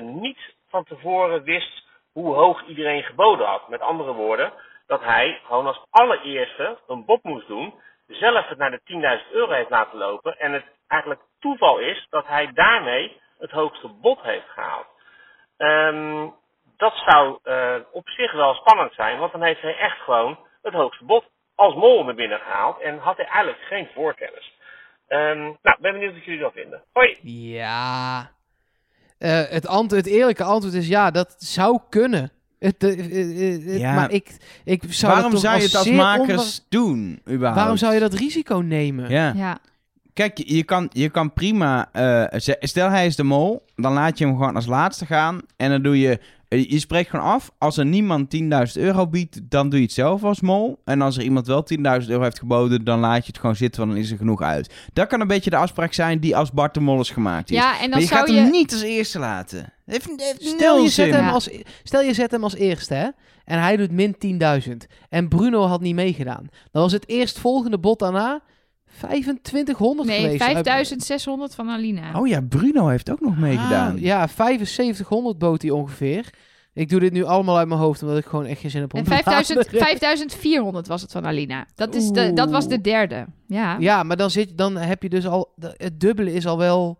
niet 0.00 0.38
van 0.68 0.84
tevoren 0.84 1.42
wist 1.42 1.86
hoe 2.12 2.34
hoog 2.34 2.66
iedereen 2.66 3.02
geboden 3.02 3.46
had? 3.46 3.68
Met 3.68 3.80
andere 3.80 4.12
woorden, 4.12 4.52
dat 4.86 5.00
hij 5.02 5.40
gewoon 5.46 5.66
als 5.66 5.84
allereerste 5.90 6.78
een 6.86 7.04
bod 7.04 7.22
moest 7.22 7.46
doen, 7.46 7.74
zelf 8.06 8.48
het 8.48 8.58
naar 8.58 8.70
de 8.70 8.80
10.000 8.84 9.32
euro 9.32 9.52
heeft 9.52 9.70
laten 9.70 9.98
lopen 9.98 10.38
en 10.38 10.52
het 10.52 10.64
eigenlijk 10.88 11.20
toeval 11.40 11.78
is 11.78 12.06
dat 12.10 12.26
hij 12.26 12.52
daarmee 12.52 13.20
het 13.38 13.50
hoogste 13.50 13.88
bod 13.88 14.20
heeft 14.22 14.48
gehaald. 14.48 14.86
Ehm, 15.56 16.28
dat 16.84 16.94
zou 17.06 17.38
eh, 17.42 17.74
op 17.92 18.08
zich 18.08 18.32
wel 18.32 18.54
spannend 18.54 18.92
zijn, 18.94 19.18
want 19.18 19.32
dan 19.32 19.42
heeft 19.42 19.62
hij 19.62 19.76
echt 19.78 19.98
gewoon 20.04 20.38
het 20.62 20.74
hoogste 20.74 21.04
bod 21.04 21.24
als 21.54 21.74
mol 21.74 22.04
naar 22.04 22.14
binnen 22.14 22.38
gehaald 22.38 22.80
en 22.80 22.98
had 22.98 23.16
hij 23.16 23.26
eigenlijk 23.26 23.62
geen 23.68 23.88
voorkennis. 23.94 24.52
Ehm, 25.08 25.38
nou, 25.38 25.76
ben 25.80 25.92
benieuwd 25.92 26.14
wat 26.14 26.24
jullie 26.24 26.40
dat 26.40 26.52
vinden. 26.52 26.82
Hoi! 26.92 27.18
Ja. 27.22 28.30
Eh, 29.18 29.42
het, 29.48 29.66
antwoord, 29.66 30.04
het 30.04 30.14
eerlijke 30.14 30.42
antwoord 30.44 30.74
is 30.74 30.88
ja, 30.88 31.10
dat 31.10 31.34
zou 31.38 31.80
kunnen. 31.88 32.30
Het, 32.58 32.84
eh, 32.84 32.88
het- 32.96 33.80
Ja. 33.80 33.94
Maar 33.94 34.10
ik, 34.10 34.26
ik 34.64 34.82
zou 34.88 35.12
Waarom 35.12 35.30
dat 35.32 35.40
toch 35.40 35.50
zou 35.50 35.56
je 35.62 35.66
het 35.66 35.74
als 35.76 35.90
makers 35.90 36.66
doen, 36.68 37.20
überhaupt? 37.28 37.56
Waarom 37.58 37.76
zou 37.76 37.94
je 37.94 38.00
dat 38.00 38.14
risico 38.14 38.56
nemen? 38.56 39.10
Ja. 39.10 39.32
Ja. 39.36 39.58
Kijk, 40.12 40.38
je, 40.44 40.62
kan, 40.64 40.88
je 40.92 41.08
kan 41.08 41.32
prima... 41.32 41.88
eh, 41.92 42.54
stel 42.60 42.88
hij 42.90 43.06
is 43.06 43.16
de 43.16 43.22
mol, 43.22 43.64
dan 43.76 43.92
laat 43.92 44.18
je 44.18 44.24
hem 44.26 44.36
gewoon 44.36 44.54
als 44.54 44.66
laatste 44.66 45.06
gaan. 45.06 45.40
En 45.56 45.70
dan 45.70 45.82
doe 45.82 45.98
je... 45.98 46.18
eh, 46.48 46.70
Je 46.70 46.78
spreekt 46.78 47.10
gewoon 47.10 47.26
af, 47.26 47.50
als 47.58 47.76
er 47.76 47.86
niemand 47.86 48.36
10.000 48.76 48.82
euro 48.82 49.06
biedt, 49.06 49.40
dan 49.42 49.68
doe 49.68 49.78
je 49.78 49.84
het 49.84 49.94
zelf 49.94 50.24
als 50.24 50.40
mol. 50.40 50.78
En 50.84 51.00
als 51.02 51.16
er 51.16 51.22
iemand 51.22 51.46
wel 51.46 51.64
10.000 51.76 51.82
euro 52.08 52.22
heeft 52.22 52.38
geboden, 52.38 52.84
dan 52.84 52.98
laat 53.00 53.20
je 53.20 53.26
het 53.26 53.38
gewoon 53.38 53.56
zitten, 53.56 53.80
want 53.80 53.92
dan 53.92 54.02
is 54.02 54.10
er 54.10 54.16
genoeg 54.16 54.42
uit. 54.42 54.74
Dat 54.92 55.06
kan 55.06 55.20
een 55.20 55.26
beetje 55.26 55.50
de 55.50 55.56
afspraak 55.56 55.92
zijn 55.92 56.18
die 56.20 56.36
als 56.36 56.52
Bart 56.52 56.74
de 56.74 56.80
Mol 56.80 57.00
is 57.00 57.10
gemaakt 57.10 57.50
is. 57.50 57.56
ja, 57.56 57.74
en 57.74 57.80
dan 57.80 57.90
maar 57.90 58.00
je 58.00 58.06
zou 58.06 58.18
gaat 58.20 58.28
je... 58.28 58.34
hem 58.34 58.50
niet 58.50 58.72
als 58.72 58.82
eerste 58.82 59.18
laten. 59.18 59.72
Heeft, 59.86 60.08
heeft 60.16 60.46
Stel 60.46 60.82
je, 60.82 60.88
zet 60.88 61.10
hem 61.14 61.28
als, 61.28 61.48
stel 61.82 62.00
je 62.02 62.14
zet 62.14 62.30
hem 62.30 62.42
als 62.44 62.54
eerste, 62.54 62.94
hè? 62.94 63.08
En 63.44 63.60
hij 63.60 63.76
doet 63.76 63.90
min 63.90 64.16
10.000. 64.68 64.72
En 65.08 65.28
Bruno 65.28 65.62
had 65.66 65.80
niet 65.80 65.94
meegedaan. 65.94 66.48
Dan 66.70 66.82
was 66.82 66.92
het 66.92 67.08
eerstvolgende 67.08 67.78
bod 67.78 67.98
daarna 67.98 68.40
2500 68.98 70.08
Nee, 70.08 70.20
geweest. 70.20 70.42
5600 70.42 71.54
van 71.54 71.68
Alina. 71.68 72.20
Oh 72.20 72.28
ja, 72.28 72.40
Bruno 72.40 72.86
heeft 72.86 73.10
ook 73.10 73.20
nog 73.20 73.38
meegedaan. 73.38 73.94
Ah, 73.94 74.00
ja, 74.00 74.26
7500 74.26 75.38
bood 75.38 75.62
hij 75.62 75.70
ongeveer. 75.70 76.30
Ik 76.74 76.88
doe 76.88 77.00
dit 77.00 77.12
nu 77.12 77.24
allemaal 77.24 77.58
uit 77.58 77.68
mijn 77.68 77.80
hoofd, 77.80 78.02
omdat 78.02 78.18
ik 78.18 78.24
gewoon 78.24 78.46
echt 78.46 78.60
geen 78.60 78.70
zin 78.70 78.80
heb 78.80 78.92
om 78.92 78.98
en 78.98 79.04
te 79.04 79.10
5000, 79.10 79.58
bladeren. 79.58 79.86
5400 79.86 80.86
was 80.86 81.02
het 81.02 81.12
van 81.12 81.26
Alina. 81.26 81.66
Dat, 81.74 81.94
is 81.94 82.08
de, 82.08 82.32
dat 82.32 82.50
was 82.50 82.68
de 82.68 82.80
derde. 82.80 83.26
Ja. 83.46 83.76
Ja, 83.78 84.02
maar 84.02 84.16
dan, 84.16 84.30
zit, 84.30 84.58
dan 84.58 84.76
heb 84.76 85.02
je 85.02 85.08
dus 85.08 85.26
al... 85.26 85.52
Het 85.76 86.00
dubbele 86.00 86.32
is 86.32 86.46
al 86.46 86.58
wel... 86.58 86.98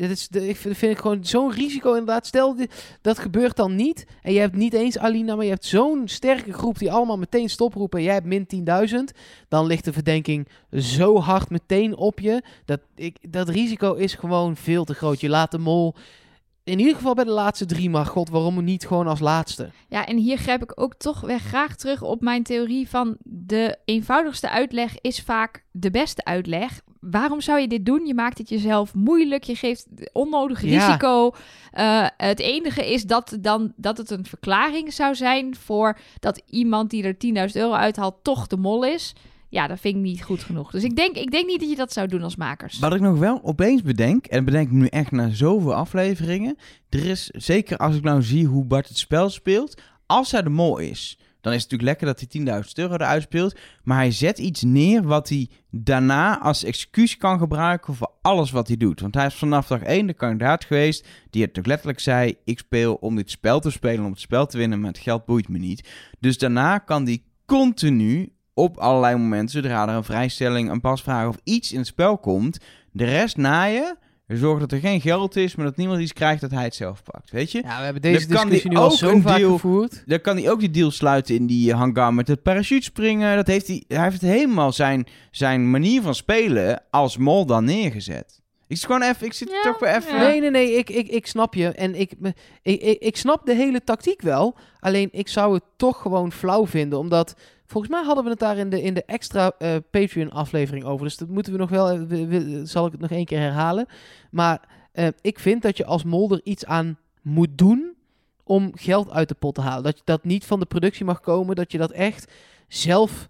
Dit 0.00 0.10
is, 0.10 0.28
ik 0.28 0.56
vind, 0.56 0.82
ik 0.82 0.98
gewoon 0.98 1.24
zo'n 1.24 1.52
risico 1.52 1.90
inderdaad. 1.90 2.26
Stel, 2.26 2.56
dat 3.00 3.18
gebeurt 3.18 3.56
dan 3.56 3.74
niet. 3.74 4.06
En 4.22 4.32
je 4.32 4.38
hebt 4.38 4.56
niet 4.56 4.72
eens 4.72 4.98
Alina, 4.98 5.34
maar 5.34 5.44
je 5.44 5.50
hebt 5.50 5.64
zo'n 5.64 6.08
sterke 6.08 6.52
groep 6.52 6.78
die 6.78 6.92
allemaal 6.92 7.18
meteen 7.18 7.50
stoproepen. 7.50 7.98
En 7.98 8.04
jij 8.04 8.14
hebt 8.14 8.26
min 8.26 8.46
10.000. 8.90 8.96
Dan 9.48 9.66
ligt 9.66 9.84
de 9.84 9.92
verdenking 9.92 10.48
zo 10.72 11.18
hard 11.18 11.50
meteen 11.50 11.96
op 11.96 12.20
je. 12.20 12.42
Dat, 12.64 12.80
ik, 12.94 13.16
dat 13.28 13.48
risico 13.48 13.94
is 13.94 14.14
gewoon 14.14 14.56
veel 14.56 14.84
te 14.84 14.94
groot. 14.94 15.20
Je 15.20 15.28
laat 15.28 15.50
de 15.50 15.58
mol... 15.58 15.94
In 16.70 16.78
ieder 16.78 16.94
geval 16.94 17.14
bij 17.14 17.24
de 17.24 17.30
laatste 17.30 17.66
drie, 17.66 17.90
maar 17.90 18.06
god, 18.06 18.28
waarom 18.28 18.64
niet 18.64 18.86
gewoon 18.86 19.06
als 19.06 19.20
laatste? 19.20 19.70
Ja, 19.88 20.06
en 20.06 20.16
hier 20.16 20.36
grijp 20.36 20.62
ik 20.62 20.80
ook 20.80 20.94
toch 20.94 21.20
weer 21.20 21.38
graag 21.40 21.76
terug 21.76 22.02
op 22.02 22.20
mijn 22.20 22.42
theorie 22.42 22.88
van 22.88 23.16
de 23.22 23.76
eenvoudigste 23.84 24.50
uitleg 24.50 25.00
is 25.00 25.20
vaak 25.20 25.64
de 25.70 25.90
beste 25.90 26.24
uitleg. 26.24 26.80
Waarom 27.00 27.40
zou 27.40 27.60
je 27.60 27.68
dit 27.68 27.86
doen? 27.86 28.06
Je 28.06 28.14
maakt 28.14 28.38
het 28.38 28.48
jezelf 28.48 28.94
moeilijk, 28.94 29.44
je 29.44 29.54
geeft 29.54 29.86
onnodig 30.12 30.62
Ja. 30.62 30.86
risico. 30.86 31.30
Eh, 31.70 32.06
het 32.16 32.38
enige 32.40 32.92
is 32.92 33.04
dat, 33.04 33.36
dan, 33.40 33.72
dat 33.76 33.96
het 33.98 34.10
een 34.10 34.24
verklaring 34.26 34.92
zou 34.92 35.14
zijn 35.14 35.56
voor 35.56 35.98
dat 36.20 36.42
iemand 36.46 36.90
die 36.90 37.02
er 37.04 37.16
10.000 37.18 37.56
euro 37.56 37.72
uithaalt 37.72 38.14
toch 38.22 38.46
de 38.46 38.56
mol 38.56 38.84
is. 38.84 39.14
Ja, 39.50 39.66
dat 39.66 39.80
vind 39.80 39.96
ik 39.96 40.02
niet 40.02 40.22
goed 40.22 40.42
genoeg. 40.42 40.70
Dus 40.70 40.84
ik 40.84 40.96
denk, 40.96 41.16
ik 41.16 41.30
denk 41.30 41.46
niet 41.46 41.60
dat 41.60 41.68
je 41.68 41.76
dat 41.76 41.92
zou 41.92 42.08
doen 42.08 42.22
als 42.22 42.36
makers. 42.36 42.78
Wat 42.78 42.94
ik 42.94 43.00
nog 43.00 43.18
wel 43.18 43.40
opeens 43.42 43.82
bedenk, 43.82 44.26
en 44.26 44.44
bedenk 44.44 44.66
ik 44.66 44.72
nu 44.72 44.86
echt 44.86 45.10
na 45.10 45.30
zoveel 45.30 45.74
afleveringen. 45.74 46.56
Er 46.88 47.06
is, 47.06 47.26
zeker 47.26 47.76
als 47.76 47.96
ik 47.96 48.02
nou 48.02 48.22
zie 48.22 48.46
hoe 48.46 48.64
Bart 48.64 48.88
het 48.88 48.98
spel 48.98 49.30
speelt, 49.30 49.80
als 50.06 50.32
hij 50.32 50.42
de 50.42 50.48
mol 50.48 50.78
is, 50.78 51.18
dan 51.40 51.52
is 51.52 51.62
het 51.62 51.70
natuurlijk 51.70 52.00
lekker 52.00 52.06
dat 52.06 52.44
hij 52.44 52.62
10.000 52.64 52.72
euro 52.74 52.94
eruit 52.94 53.22
speelt. 53.22 53.56
Maar 53.82 53.96
hij 53.96 54.10
zet 54.10 54.38
iets 54.38 54.62
neer 54.62 55.02
wat 55.02 55.28
hij 55.28 55.48
daarna 55.70 56.40
als 56.40 56.64
excuus 56.64 57.16
kan 57.16 57.38
gebruiken 57.38 57.94
voor 57.94 58.12
alles 58.22 58.50
wat 58.50 58.68
hij 58.68 58.76
doet. 58.76 59.00
Want 59.00 59.14
hij 59.14 59.26
is 59.26 59.34
vanaf 59.34 59.66
dag 59.66 59.82
1 59.82 60.06
de 60.06 60.14
kandidaat 60.14 60.64
geweest 60.64 61.08
die 61.30 61.42
het 61.42 61.66
letterlijk 61.66 62.00
zei, 62.00 62.34
ik 62.44 62.58
speel 62.58 62.94
om 62.94 63.16
dit 63.16 63.30
spel 63.30 63.60
te 63.60 63.70
spelen, 63.70 64.04
om 64.04 64.10
het 64.10 64.20
spel 64.20 64.46
te 64.46 64.58
winnen, 64.58 64.80
maar 64.80 64.90
het 64.90 64.98
geld 64.98 65.24
boeit 65.24 65.48
me 65.48 65.58
niet. 65.58 65.88
Dus 66.18 66.38
daarna 66.38 66.78
kan 66.78 67.04
hij 67.04 67.22
continu 67.46 68.32
op 68.62 68.76
allerlei 68.78 69.16
momenten, 69.16 69.48
zodra 69.62 69.88
er 69.88 69.94
een 69.94 70.04
vrijstelling, 70.04 70.70
een 70.70 70.80
pasvraag 70.80 71.28
of 71.28 71.36
iets 71.44 71.72
in 71.72 71.78
het 71.78 71.86
spel 71.86 72.18
komt, 72.18 72.58
de 72.92 73.04
rest 73.04 73.36
naaien. 73.36 73.98
Zorgen 74.26 74.60
dat 74.60 74.72
er 74.72 74.78
geen 74.78 75.00
geld 75.00 75.36
is, 75.36 75.54
maar 75.54 75.66
dat 75.66 75.76
niemand 75.76 76.00
iets 76.00 76.12
krijgt 76.12 76.40
dat 76.40 76.50
hij 76.50 76.64
het 76.64 76.74
zelf 76.74 77.02
pakt. 77.02 77.30
Weet 77.30 77.52
je? 77.52 77.62
Ja, 77.62 77.78
we 77.78 77.84
hebben 77.84 78.02
deze 78.02 78.26
Dan 78.26 78.36
kan 78.36 78.44
discussie 78.44 78.70
nu 78.70 78.76
al 78.76 78.84
ook 78.84 78.92
zo 78.92 79.08
een 79.10 79.22
vaak 79.22 79.36
deal- 79.38 79.52
gevoerd. 79.52 80.02
Dan 80.06 80.20
kan 80.20 80.36
hij 80.36 80.50
ook 80.50 80.60
die 80.60 80.70
deal 80.70 80.90
sluiten 80.90 81.34
in 81.34 81.46
die 81.46 81.74
hangar 81.74 82.14
met 82.14 82.28
het 82.28 82.42
parachutespringen. 82.42 83.36
Dat 83.36 83.46
heeft 83.46 83.66
hij, 83.66 83.84
hij 83.88 84.02
heeft 84.02 84.20
helemaal 84.20 84.72
zijn, 84.72 85.06
zijn 85.30 85.70
manier 85.70 86.02
van 86.02 86.14
spelen 86.14 86.82
als 86.90 87.16
mol 87.16 87.46
dan 87.46 87.64
neergezet. 87.64 88.40
Ik 88.68 88.76
zit 88.76 88.86
gewoon 88.86 89.02
even, 89.02 89.26
ik 89.26 89.32
zit 89.32 89.48
Ja, 89.50 89.62
toch 89.70 89.78
weer 89.78 89.96
even... 89.96 90.14
ja. 90.14 90.20
Nee, 90.22 90.40
nee, 90.40 90.50
nee, 90.50 90.72
ik, 90.72 90.90
ik, 90.90 91.08
ik 91.08 91.26
snap 91.26 91.54
je. 91.54 91.68
En 91.68 91.94
ik, 92.00 92.12
ik, 92.62 92.80
ik, 92.82 92.98
ik 93.00 93.16
snap 93.16 93.46
de 93.46 93.54
hele 93.54 93.84
tactiek 93.84 94.22
wel. 94.22 94.56
Alleen 94.80 95.08
ik 95.12 95.28
zou 95.28 95.54
het 95.54 95.62
toch 95.76 96.00
gewoon 96.02 96.32
flauw 96.32 96.66
vinden. 96.66 96.98
Omdat, 96.98 97.34
volgens 97.70 97.92
mij 97.92 98.02
hadden 98.04 98.24
we 98.24 98.30
het 98.30 98.38
daar 98.38 98.56
in 98.56 98.70
de, 98.70 98.82
in 98.82 98.94
de 98.94 99.04
extra 99.04 99.52
eh, 99.58 99.76
Patreon-aflevering 99.90 100.84
over. 100.84 101.04
Dus 101.06 101.16
dat 101.16 101.28
moeten 101.28 101.52
we 101.52 101.58
nog 101.58 101.70
wel, 101.70 101.88
eh, 101.90 102.60
zal 102.64 102.86
ik 102.86 102.92
het 102.92 103.00
nog 103.00 103.10
één 103.10 103.24
keer 103.24 103.38
herhalen. 103.38 103.86
Maar 104.30 104.60
Eh, 104.92 105.06
ik 105.20 105.38
vind 105.38 105.62
dat 105.62 105.76
je 105.76 105.84
als 105.84 106.04
mol 106.04 106.30
er 106.30 106.40
iets 106.44 106.64
aan 106.64 106.98
moet 107.22 107.58
doen 107.58 107.94
om 108.44 108.72
geld 108.74 109.10
uit 109.10 109.28
de 109.28 109.34
pot 109.34 109.54
te 109.54 109.60
halen. 109.60 109.82
Dat 109.82 109.96
je 109.96 110.02
dat 110.04 110.24
niet 110.24 110.44
van 110.44 110.60
de 110.60 110.66
productie 110.66 111.04
mag 111.04 111.20
komen, 111.20 111.56
dat 111.56 111.72
je 111.72 111.78
dat 111.78 111.90
echt 111.90 112.32
zelf, 112.68 113.28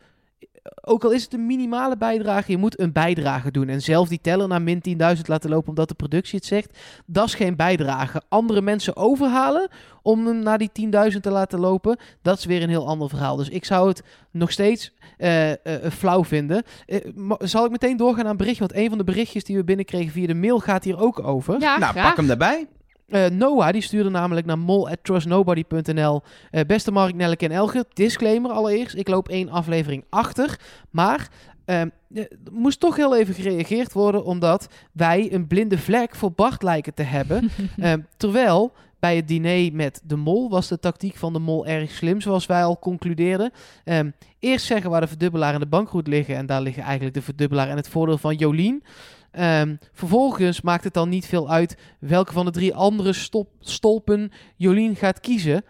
ook 0.84 1.04
al 1.04 1.10
is 1.10 1.22
het 1.22 1.32
een 1.32 1.46
minimale 1.46 1.96
bijdrage, 1.96 2.50
je 2.50 2.56
moet 2.58 2.80
een 2.80 2.92
bijdrage 2.92 3.50
doen. 3.50 3.68
En 3.68 3.82
zelf 3.82 4.08
die 4.08 4.20
teller 4.22 4.48
naar 4.48 4.62
min 4.62 4.82
10.000 5.16 5.20
laten 5.26 5.50
lopen 5.50 5.68
omdat 5.68 5.88
de 5.88 5.94
productie 5.94 6.38
het 6.38 6.46
zegt, 6.46 6.78
dat 7.06 7.26
is 7.26 7.34
geen 7.34 7.56
bijdrage. 7.56 8.22
Andere 8.28 8.62
mensen 8.62 8.96
overhalen 8.96 9.68
om 10.02 10.26
hem 10.26 10.42
naar 10.42 10.58
die 10.58 10.70
10.000 11.12 11.20
te 11.20 11.30
laten 11.30 11.60
lopen, 11.60 11.96
dat 12.22 12.38
is 12.38 12.44
weer 12.44 12.62
een 12.62 12.68
heel 12.68 12.86
ander 12.88 13.08
verhaal. 13.08 13.36
Dus 13.36 13.48
ik 13.48 13.64
zou 13.64 13.88
het 13.88 14.02
nog 14.30 14.50
steeds 14.50 14.92
eh, 15.18 15.50
eh, 15.50 15.56
eh, 15.64 15.92
flauw 15.92 16.24
vinden. 16.24 16.62
Eh, 16.86 16.98
ma- 17.14 17.36
zal 17.38 17.64
ik 17.64 17.70
meteen 17.70 17.96
doorgaan 17.96 18.22
naar 18.22 18.30
een 18.32 18.36
berichtje? 18.36 18.66
Want 18.66 18.80
een 18.80 18.88
van 18.88 18.98
de 18.98 19.04
berichtjes 19.04 19.44
die 19.44 19.56
we 19.56 19.64
binnenkregen 19.64 20.12
via 20.12 20.26
de 20.26 20.34
mail 20.34 20.58
gaat 20.58 20.84
hier 20.84 21.00
ook 21.00 21.26
over. 21.26 21.60
Ja, 21.60 21.78
nou, 21.78 21.92
graag. 21.92 22.06
pak 22.08 22.16
hem 22.16 22.26
daarbij. 22.26 22.66
Eh, 23.10 23.26
Noah 23.26 23.72
die 23.72 23.82
stuurde 23.82 24.10
namelijk 24.10 24.46
naar 24.46 24.58
mol@trustnobody.nl. 24.58 26.22
Eh, 26.50 26.64
beste 26.66 26.90
Mark, 26.90 27.14
Nelleke 27.14 27.44
en 27.44 27.52
Elge, 27.52 27.86
disclaimer 27.92 28.50
allereerst. 28.50 28.94
Ik 28.94 29.08
loop 29.08 29.28
één 29.28 29.48
aflevering 29.48 30.04
achter. 30.08 30.58
Maar 30.90 31.28
ehm, 31.64 31.88
eh, 32.14 32.22
er 32.22 32.52
moest 32.52 32.80
toch 32.80 32.96
heel 32.96 33.16
even 33.16 33.34
gereageerd 33.34 33.92
worden... 33.92 34.24
omdat 34.24 34.68
wij 34.92 35.32
een 35.32 35.46
blinde 35.46 35.78
vlek 35.78 36.14
voor 36.14 36.32
Bart 36.32 36.62
lijken 36.62 36.94
te 36.94 37.02
hebben. 37.02 37.50
Ehm, 37.78 38.00
terwijl 38.16 38.72
bij 38.98 39.16
het 39.16 39.28
diner 39.28 39.72
met 39.72 40.00
de 40.04 40.16
mol 40.16 40.50
was 40.50 40.68
de 40.68 40.78
tactiek 40.78 41.16
van 41.16 41.32
de 41.32 41.38
mol 41.38 41.66
erg 41.66 41.90
slim, 41.90 42.20
zoals 42.20 42.46
wij 42.46 42.64
al 42.64 42.78
concludeerden. 42.78 43.50
Ehm, 43.84 44.10
eerst 44.38 44.66
zeggen 44.66 44.90
waar 44.90 45.00
de 45.00 45.06
verdubbelaar 45.06 45.54
en 45.54 45.60
de 45.60 45.66
bankroet 45.66 46.06
liggen. 46.06 46.36
En 46.36 46.46
daar 46.46 46.60
liggen 46.60 46.82
eigenlijk 46.82 47.14
de 47.14 47.22
verdubbelaar 47.22 47.68
en 47.68 47.76
het 47.76 47.88
voordeel 47.88 48.18
van 48.18 48.34
Jolien. 48.34 48.82
Ehm, 49.30 49.76
vervolgens 49.92 50.60
maakt 50.60 50.84
het 50.84 50.94
dan 50.94 51.08
niet 51.08 51.26
veel 51.26 51.50
uit 51.50 51.76
welke 51.98 52.32
van 52.32 52.44
de 52.44 52.50
drie 52.50 52.74
andere 52.74 53.12
stop, 53.12 53.48
stolpen 53.60 54.32
Jolien 54.56 54.96
gaat 54.96 55.20
kiezen. 55.20 55.64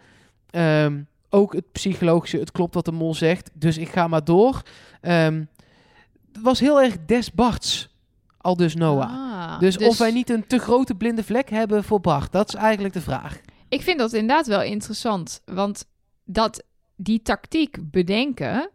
Ehm, 0.49 1.01
ook 1.29 1.53
het 1.53 1.71
psychologische, 1.71 2.37
het 2.37 2.51
klopt 2.51 2.73
wat 2.73 2.85
de 2.85 2.91
mol 2.91 3.15
zegt. 3.15 3.49
Dus 3.53 3.77
ik 3.77 3.89
ga 3.89 4.07
maar 4.07 4.23
door. 4.23 4.61
Ehm, 5.01 5.43
het 6.31 6.41
was 6.41 6.59
heel 6.59 6.81
erg 6.81 6.95
des 7.05 7.31
Barts, 7.31 7.95
al 8.37 8.55
dus 8.55 8.75
Noah. 8.75 9.09
Ah, 9.09 9.59
dus, 9.59 9.77
of 9.77 9.97
wij 9.97 10.11
niet 10.11 10.29
een 10.29 10.47
te 10.47 10.57
grote 10.57 10.95
blinde 10.95 11.23
vlek 11.23 11.49
hebben 11.49 11.83
voor 11.83 12.01
Bart, 12.01 12.31
dat 12.31 12.47
is 12.47 12.55
eigenlijk 12.55 12.93
de 12.93 13.01
vraag. 13.01 13.39
Ik 13.69 13.81
vind 13.81 13.99
dat 13.99 14.13
inderdaad 14.13 14.47
wel 14.47 14.61
interessant. 14.61 15.41
Want 15.45 15.85
dat 16.25 16.63
die 16.95 17.21
tactiek 17.21 17.77
bedenken, 17.81 18.69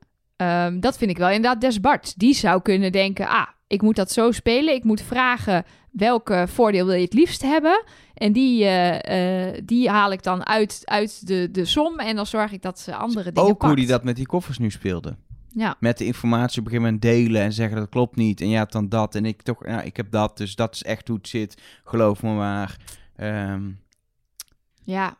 dat 0.80 0.98
vind 0.98 1.10
ik 1.10 1.18
wel 1.18 1.30
inderdaad 1.30 1.60
des 1.60 1.80
Barts. 1.80 2.14
Die 2.14 2.34
zou 2.34 2.62
kunnen 2.62 2.92
denken, 2.92 3.28
ah, 3.28 3.46
ik 3.66 3.82
moet 3.82 3.96
dat 3.96 4.10
zo 4.10 4.32
spelen. 4.32 4.74
Ik 4.74 4.84
moet 4.84 5.02
vragen 5.02 5.64
welke 5.90 6.44
voordeel 6.48 6.86
wil 6.86 6.94
je 6.94 7.04
het 7.04 7.12
liefst 7.12 7.42
hebben. 7.42 7.84
En 8.14 8.32
die, 8.32 8.64
eh, 8.64 9.48
eh, 9.48 9.62
die 9.64 9.90
haal 9.90 10.12
ik 10.12 10.22
dan 10.22 10.46
uit, 10.46 10.82
uit 10.84 11.26
de, 11.26 11.48
de 11.50 11.64
som. 11.64 11.98
En 11.98 12.16
dan 12.16 12.26
zorg 12.26 12.52
ik 12.52 12.62
dat 12.62 12.78
ze 12.78 12.94
andere 12.94 13.32
dingen 13.32 13.50
Ook 13.50 13.62
hoe 13.62 13.74
hij 13.74 13.86
dat 13.86 14.04
met 14.04 14.16
die 14.16 14.26
koffers 14.26 14.58
nu 14.58 14.70
speelde. 14.70 15.16
Ja. 15.48 15.76
Met 15.80 15.98
de 15.98 16.04
informatie 16.04 16.60
op 16.60 16.66
een 16.66 16.72
gegeven 16.72 16.92
moment 16.92 17.02
delen 17.02 17.42
en 17.42 17.52
zeggen 17.52 17.76
dat 17.76 17.88
klopt 17.88 18.16
niet. 18.16 18.40
En 18.40 18.48
ja, 18.48 18.64
dan 18.64 18.88
dat. 18.88 19.14
En 19.14 19.24
ik 19.24 19.42
toch, 19.42 19.66
ja, 19.66 19.82
ik 19.82 19.96
heb 19.96 20.10
dat. 20.10 20.36
Dus 20.36 20.54
dat 20.54 20.74
is 20.74 20.82
echt 20.82 21.08
hoe 21.08 21.16
het 21.16 21.28
zit. 21.28 21.62
Geloof 21.84 22.22
me 22.22 22.34
maar. 22.34 22.76
Ehm, 23.16 23.70
Ja. 24.82 25.16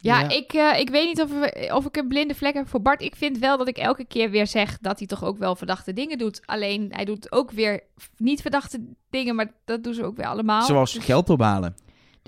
Ja, 0.00 0.20
Ja. 0.20 0.28
Ik, 0.28 0.52
eh, 0.52 0.80
ik 0.80 0.90
weet 0.90 1.06
niet 1.06 1.22
of, 1.22 1.30
of 1.72 1.86
ik 1.86 1.96
een 1.96 2.08
blinde 2.08 2.34
vlek 2.34 2.54
heb 2.54 2.68
voor 2.68 2.82
Bart. 2.82 3.02
Ik 3.02 3.16
vind 3.16 3.38
wel 3.38 3.58
dat 3.58 3.68
ik 3.68 3.78
elke 3.78 4.04
keer 4.04 4.30
weer 4.30 4.46
zeg 4.46 4.78
dat 4.78 4.98
hij 4.98 5.08
toch 5.08 5.24
ook 5.24 5.38
wel 5.38 5.56
verdachte 5.56 5.92
dingen 5.92 6.18
doet. 6.18 6.40
Alleen 6.44 6.88
hij 6.90 7.04
doet 7.04 7.32
ook 7.32 7.50
weer 7.50 7.82
niet 8.16 8.42
verdachte 8.42 8.84
dingen, 9.10 9.34
maar 9.34 9.52
dat 9.64 9.84
doen 9.84 9.94
ze 9.94 10.04
ook 10.04 10.16
weer 10.16 10.26
allemaal. 10.26 10.62
zoals 10.62 10.92
dus, 10.92 11.04
geld 11.04 11.30
ophalen. 11.30 11.74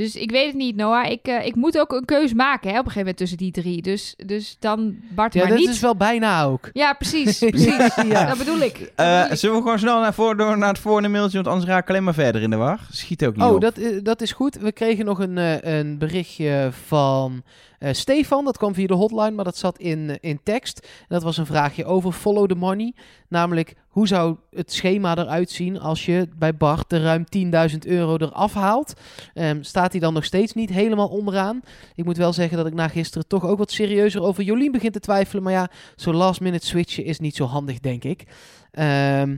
Dus 0.01 0.17
ik 0.17 0.31
weet 0.31 0.47
het 0.47 0.55
niet, 0.55 0.77
Noah. 0.77 1.11
Ik, 1.11 1.27
eh, 1.27 1.47
ik 1.47 1.55
moet 1.55 1.79
ook 1.79 1.93
een 1.93 2.05
keus 2.05 2.33
maken 2.35 2.71
hè, 2.71 2.79
op 2.79 2.85
een 2.87 2.91
gegeven 2.91 2.99
moment 2.99 3.17
tussen 3.17 3.39
die 3.39 3.51
drie. 3.53 3.83
Dus, 3.83 4.15
dus 4.27 4.57
dan 4.59 4.97
Bart 5.15 5.35
Ja, 5.35 5.41
maar 5.41 5.49
dat 5.51 5.59
niet. 5.59 5.69
is 5.69 5.81
wel 5.81 5.97
bijna 5.97 6.43
ook. 6.45 6.71
Ja, 6.73 6.93
precies. 6.93 7.39
precies. 7.51 7.95
Ja. 8.09 8.27
Dat 8.27 8.39
bedoel 8.39 8.59
ik. 8.61 8.79
Dat 8.79 9.07
Eh, 9.07 9.31
ik. 9.31 9.37
zullen 9.39 9.57
we 9.57 9.63
gewoon 9.63 9.79
snel 9.79 10.01
naar, 10.01 10.15
voor, 10.15 10.37
door 10.37 10.59
naar 10.59 10.69
het 10.69 10.79
volgende 10.79 11.09
mailtje? 11.09 11.37
Want 11.37 11.49
anders 11.49 11.67
raak 11.69 11.83
ik 11.83 11.89
alleen 11.89 12.05
maar 12.05 12.15
verder 12.15 12.43
in 12.43 12.51
de 12.51 12.57
war. 12.57 12.81
Schiet 12.91 13.25
ook 13.27 13.37
niet 13.37 13.45
Oh, 13.45 13.55
op. 13.55 13.61
dat, 13.61 13.79
i- 13.79 14.03
dat 14.03 14.21
is 14.21 14.33
goed. 14.33 14.55
We 14.57 14.73
kregen 14.73 15.05
nog 15.05 15.19
een, 15.19 15.39
eh, 15.39 15.79
een 15.79 15.99
berichtje 15.99 16.69
van 16.87 17.43
eh, 17.81 17.93
Stefan. 17.93 18.45
Dat 18.45 18.57
kwam 18.57 18.75
via 18.75 18.87
de 18.87 18.95
hotline, 18.95 19.31
maar 19.31 19.45
dat 19.45 19.57
zat 19.57 19.79
in, 19.79 20.11
eh, 20.11 20.17
in 20.21 20.41
tekst. 20.43 20.79
En 20.79 21.07
dat 21.09 21.23
was 21.23 21.37
een 21.37 21.47
vraagje 21.47 21.85
over 21.85 22.13
follow 22.13 22.49
the 22.49 22.55
money. 22.55 22.95
Namelijk, 23.29 23.75
hoe 23.89 24.07
zou 24.07 24.37
het 24.51 24.73
schema 24.73 25.17
eruit 25.17 25.51
zien 25.51 25.81
als 25.81 26.07
je 26.07 26.29
bij 26.37 26.57
Bart 26.57 26.91
de 26.91 27.03
ruim 27.03 27.25
10.000 27.29 27.87
euro 27.87 28.17
eraf 28.17 28.55
haalt? 28.55 28.93
Ehm, 29.35 29.63
staat 29.63 29.93
hij 29.93 30.01
dan 30.01 30.15
nog 30.15 30.25
steeds 30.25 30.53
niet 30.53 30.71
helemaal 30.71 31.09
onderaan? 31.09 31.61
Ik 31.95 32.05
moet 32.05 32.17
wel 32.17 32.33
zeggen 32.33 32.57
dat 32.57 32.67
ik 32.67 32.75
na 32.75 32.89
gisteren 32.89 33.27
toch 33.27 33.45
ook 33.47 33.59
wat 33.59 33.71
serieuzer 33.71 34.23
over 34.23 34.43
Jolien 34.43 34.73
begin 34.73 34.93
te 34.93 35.01
twijfelen. 35.01 35.43
Maar 35.43 35.53
ja, 35.53 35.71
zo 35.97 36.13
last 36.13 36.41
minute 36.41 36.67
switchen 36.67 37.05
is 37.05 37.19
niet 37.19 37.37
zo 37.37 37.45
handig, 37.45 37.81
denk 37.81 38.05
ik. 38.05 38.27
Ehm, 38.71 39.37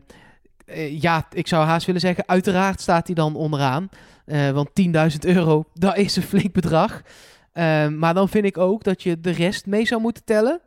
eh, 0.66 1.00
ja, 1.00 1.26
ik 1.32 1.46
zou 1.46 1.66
haast 1.66 1.86
willen 1.86 2.00
zeggen, 2.00 2.28
uiteraard 2.28 2.80
staat 2.80 3.06
hij 3.06 3.14
dan 3.14 3.34
onderaan. 3.34 3.88
Want 4.52 4.74
10.000 4.74 5.24
euro, 5.24 5.64
dat 5.74 5.96
is 5.96 6.16
een 6.16 6.22
flink 6.22 6.52
bedrag. 6.52 7.02
Ehm, 7.52 7.98
maar 7.98 8.14
dan 8.14 8.28
vind 8.28 8.44
ik 8.44 8.58
ook 8.58 8.84
dat 8.84 9.02
je 9.02 9.20
de 9.20 9.30
rest 9.30 9.66
mee 9.66 9.86
zou 9.86 10.00
moeten 10.00 10.24
tellen. 10.24 10.60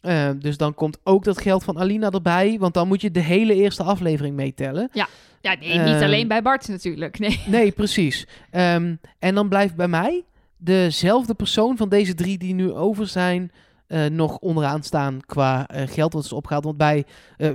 Ehm, 0.00 0.38
dus 0.38 0.56
dan 0.56 0.74
komt 0.74 0.98
ook 1.04 1.24
dat 1.24 1.40
geld 1.40 1.64
van 1.64 1.78
Alina 1.78 2.10
erbij. 2.10 2.56
Want 2.58 2.74
dan 2.74 2.88
moet 2.88 3.00
je 3.00 3.10
de 3.10 3.20
hele 3.20 3.54
eerste 3.54 3.82
aflevering 3.82 4.36
meetellen. 4.36 4.88
Ja, 4.92 5.06
nee, 5.40 5.78
niet 5.78 5.94
Ehm, 5.94 6.02
alleen 6.02 6.28
bij 6.28 6.42
Bart 6.42 6.68
natuurlijk. 6.68 7.18
Nee. 7.18 7.40
Nee, 7.46 7.70
precies. 7.72 8.26
En 8.50 9.00
dan 9.34 9.48
blijft 9.48 9.76
bij 9.76 9.88
mij 9.88 10.24
dezelfde 10.56 11.34
persoon 11.34 11.76
van 11.76 11.88
deze 11.88 12.14
drie 12.14 12.38
die 12.38 12.54
nu 12.54 12.72
over 12.72 13.06
zijn... 13.06 13.52
eh, 13.86 14.04
nog 14.06 14.38
onderaan 14.38 14.82
staan 14.82 15.20
qua 15.26 15.68
eh, 15.68 15.88
geld 15.88 16.12
wat 16.12 16.24
is 16.24 16.32
opgehaald. 16.32 16.64
Want 16.64 16.76
bij 16.76 17.04
eh, 17.36 17.50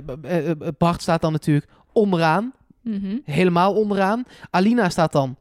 Bart 0.78 1.02
staat 1.02 1.20
dan 1.20 1.32
natuurlijk 1.32 1.66
onderaan. 1.92 2.52
Mhm. 2.80 3.16
helemaal 3.24 3.74
onderaan. 3.74 4.24
Alina 4.50 4.88
staat 4.88 5.12
dan 5.12 5.36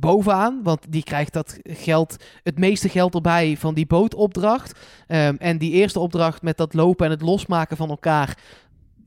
bovenaan, 0.00 0.60
want 0.62 0.86
die 0.88 1.02
krijgt 1.02 1.32
dat 1.32 1.58
geld, 1.62 2.16
het 2.42 2.58
meeste 2.58 2.88
geld 2.88 3.14
erbij 3.14 3.56
van 3.56 3.74
die 3.74 3.86
bootopdracht. 3.86 4.78
Ehm, 5.06 5.34
en 5.38 5.58
die 5.58 5.72
eerste 5.72 6.00
opdracht 6.00 6.42
met 6.42 6.56
dat 6.56 6.74
lopen 6.74 7.06
en 7.06 7.12
het 7.12 7.22
losmaken 7.22 7.76
van 7.76 7.88
elkaar, 7.88 8.38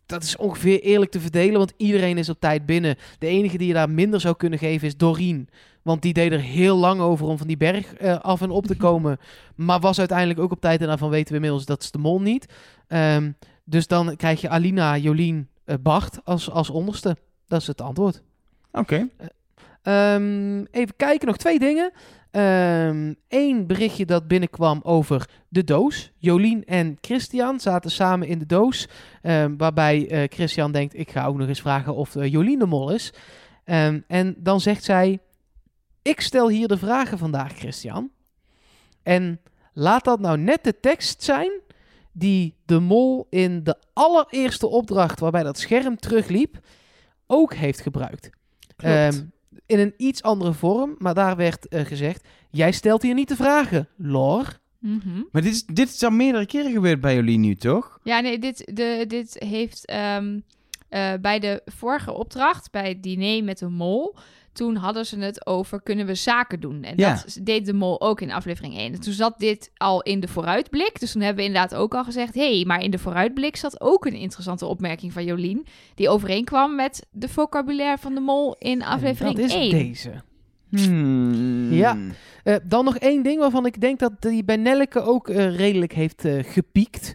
dat 0.05 0.23
is 0.23 0.37
ongeveer 0.37 0.81
eerlijk 0.81 1.11
te 1.11 1.19
verdelen, 1.19 1.57
want 1.57 1.73
iedereen 1.77 2.17
is 2.17 2.29
op 2.29 2.39
tijd 2.39 2.65
binnen. 2.65 2.95
De 3.19 3.27
enige 3.27 3.57
die 3.57 3.67
je 3.67 3.73
daar 3.73 3.89
minder 3.89 4.21
zou 4.21 4.35
kunnen 4.35 4.59
geven 4.59 4.87
is 4.87 4.97
Doreen. 4.97 5.49
Want 5.81 6.01
die 6.01 6.13
deed 6.13 6.31
er 6.31 6.39
heel 6.39 6.77
lang 6.77 6.99
over 6.99 7.25
om 7.25 7.37
van 7.37 7.47
die 7.47 7.57
berg 7.57 7.93
eh, 7.93 8.19
af 8.19 8.41
en 8.41 8.49
op 8.49 8.65
te 8.65 8.75
komen. 8.75 9.17
Maar 9.55 9.79
was 9.79 9.99
uiteindelijk 9.99 10.39
ook 10.39 10.51
op 10.51 10.61
tijd. 10.61 10.81
En 10.81 10.87
daarvan 10.87 11.09
weten 11.09 11.29
we 11.29 11.35
inmiddels 11.35 11.65
dat 11.65 11.83
is 11.83 11.91
de 11.91 11.97
mol 11.97 12.21
niet. 12.21 12.45
Ehm, 12.87 13.31
dus 13.63 13.87
dan 13.87 14.15
krijg 14.15 14.41
je 14.41 14.49
Alina, 14.49 14.97
Jolien, 14.97 15.49
eh, 15.65 15.75
Bart 15.81 16.19
als, 16.23 16.49
als 16.49 16.69
onderste. 16.69 17.17
Dat 17.47 17.61
is 17.61 17.67
het 17.67 17.81
antwoord. 17.81 18.21
Oké. 18.71 19.09
Ehm, 19.81 20.63
even 20.71 20.95
kijken, 20.95 21.27
nog 21.27 21.37
twee 21.37 21.59
dingen. 21.59 21.91
Eén 23.27 23.67
berichtje 23.67 24.05
dat 24.05 24.27
binnenkwam 24.27 24.79
over 24.83 25.29
de 25.47 25.63
doos. 25.63 26.11
Jolien 26.17 26.65
en 26.65 26.97
Christian 27.01 27.59
zaten 27.59 27.91
samen 27.91 28.27
in 28.27 28.39
de 28.39 28.45
doos. 28.45 28.87
ehm, 29.21 29.55
waarbij 29.57 30.09
eh, 30.09 30.23
Christian 30.29 30.71
denkt, 30.71 30.97
ik 30.97 31.11
ga 31.11 31.25
ook 31.25 31.37
nog 31.37 31.47
eens 31.47 31.61
vragen 31.61 31.95
of 31.95 32.15
eh, 32.15 32.31
Jolien 32.31 32.59
de 32.59 32.65
mol 32.65 32.91
is. 32.91 33.13
Ehm, 33.63 33.99
en 34.07 34.35
dan 34.37 34.61
zegt 34.61 34.83
zij, 34.83 35.19
ik 36.01 36.21
stel 36.21 36.49
hier 36.49 36.67
de 36.67 36.77
vragen 36.77 37.17
vandaag, 37.17 37.57
Christian. 37.57 38.09
En 39.03 39.39
laat 39.73 40.03
dat 40.03 40.19
nou 40.19 40.37
net 40.37 40.63
de 40.63 40.79
tekst 40.79 41.23
zijn 41.23 41.51
die 42.11 42.55
de 42.65 42.79
mol 42.79 43.27
in 43.29 43.63
de 43.63 43.75
allereerste 43.93 44.67
opdracht 44.67 45.19
waarbij 45.19 45.43
dat 45.43 45.59
scherm 45.59 45.95
terugliep 45.95 46.59
ook 47.27 47.53
heeft 47.53 47.81
gebruikt. 47.81 48.29
In 49.65 49.79
een 49.79 49.93
iets 49.97 50.21
andere 50.21 50.53
vorm, 50.53 50.95
maar 50.97 51.13
daar 51.13 51.35
werd 51.35 51.67
eh, 51.67 51.85
gezegd: 51.85 52.27
Jij 52.49 52.71
stelt 52.71 53.01
hier 53.01 53.13
niet 53.13 53.27
de 53.27 53.35
vragen, 53.35 53.87
Lor. 53.97 54.59
Mhm. 54.79 55.23
Maar 55.31 55.41
dit 55.41 55.53
is, 55.53 55.65
dit 55.65 55.89
is 55.89 56.03
al 56.03 56.09
meerdere 56.09 56.45
keren 56.45 56.71
gebeurd 56.71 57.01
bij 57.01 57.15
jullie 57.15 57.37
nu, 57.37 57.55
toch? 57.55 57.99
Ja, 58.03 58.19
nee, 58.19 58.39
dit, 58.39 58.57
de, 58.73 59.05
dit 59.07 59.35
heeft 59.39 59.85
ehm, 59.85 60.39
eh, 60.89 61.13
bij 61.21 61.39
de 61.39 61.61
vorige 61.65 62.11
opdracht, 62.11 62.71
bij 62.71 62.89
het 62.89 63.03
diner 63.03 63.43
met 63.43 63.57
de 63.57 63.69
mol, 63.69 64.15
toen 64.53 64.75
hadden 64.75 65.05
ze 65.05 65.19
het 65.19 65.45
over 65.45 65.81
kunnen 65.81 66.05
we 66.05 66.15
zaken 66.15 66.59
doen. 66.59 66.83
En 66.83 66.93
Ja. 66.97 67.13
dat 67.13 67.39
deed 67.41 67.65
de 67.65 67.73
mol 67.73 68.01
ook 68.01 68.21
in 68.21 68.31
aflevering 68.31 68.77
1. 68.77 68.93
En 68.93 69.01
toen 69.01 69.13
zat 69.13 69.39
dit 69.39 69.71
al 69.77 70.01
in 70.01 70.19
de 70.19 70.27
vooruitblik. 70.27 70.99
Dus 70.99 71.11
toen 71.11 71.21
hebben 71.21 71.43
we 71.43 71.49
inderdaad 71.49 71.75
ook 71.75 71.95
al 71.95 72.03
gezegd, 72.03 72.33
hé, 72.33 72.55
hey, 72.55 72.65
maar 72.65 72.83
in 72.83 72.91
de 72.91 72.99
vooruitblik 72.99 73.55
zat 73.55 73.81
ook 73.81 74.05
een 74.05 74.13
interessante 74.13 74.65
opmerking 74.65 75.13
van 75.13 75.25
Jolien, 75.25 75.65
die 75.95 76.09
overeenkwam 76.09 76.75
met 76.75 77.07
de 77.11 77.29
vocabulaire 77.29 77.97
van 77.97 78.13
de 78.13 78.19
mol 78.21 78.55
in 78.59 78.83
aflevering 78.83 79.35
dat 79.35 79.45
is 79.45 79.53
1. 79.53 79.69
deze. 79.69 80.11
Hmm. 80.69 81.73
Ja. 81.73 81.97
Eh, 82.43 82.55
dan 82.63 82.85
nog 82.85 82.97
één 82.97 83.23
ding 83.23 83.39
waarvan 83.39 83.65
ik 83.65 83.81
denk 83.81 83.99
dat 83.99 84.21
die 84.21 84.43
bij 84.43 84.55
Nelleke 84.55 85.01
ook 85.01 85.29
eh, 85.29 85.55
redelijk 85.55 85.93
heeft 85.93 86.25
eh, 86.25 86.43
gepiekt. 86.43 87.13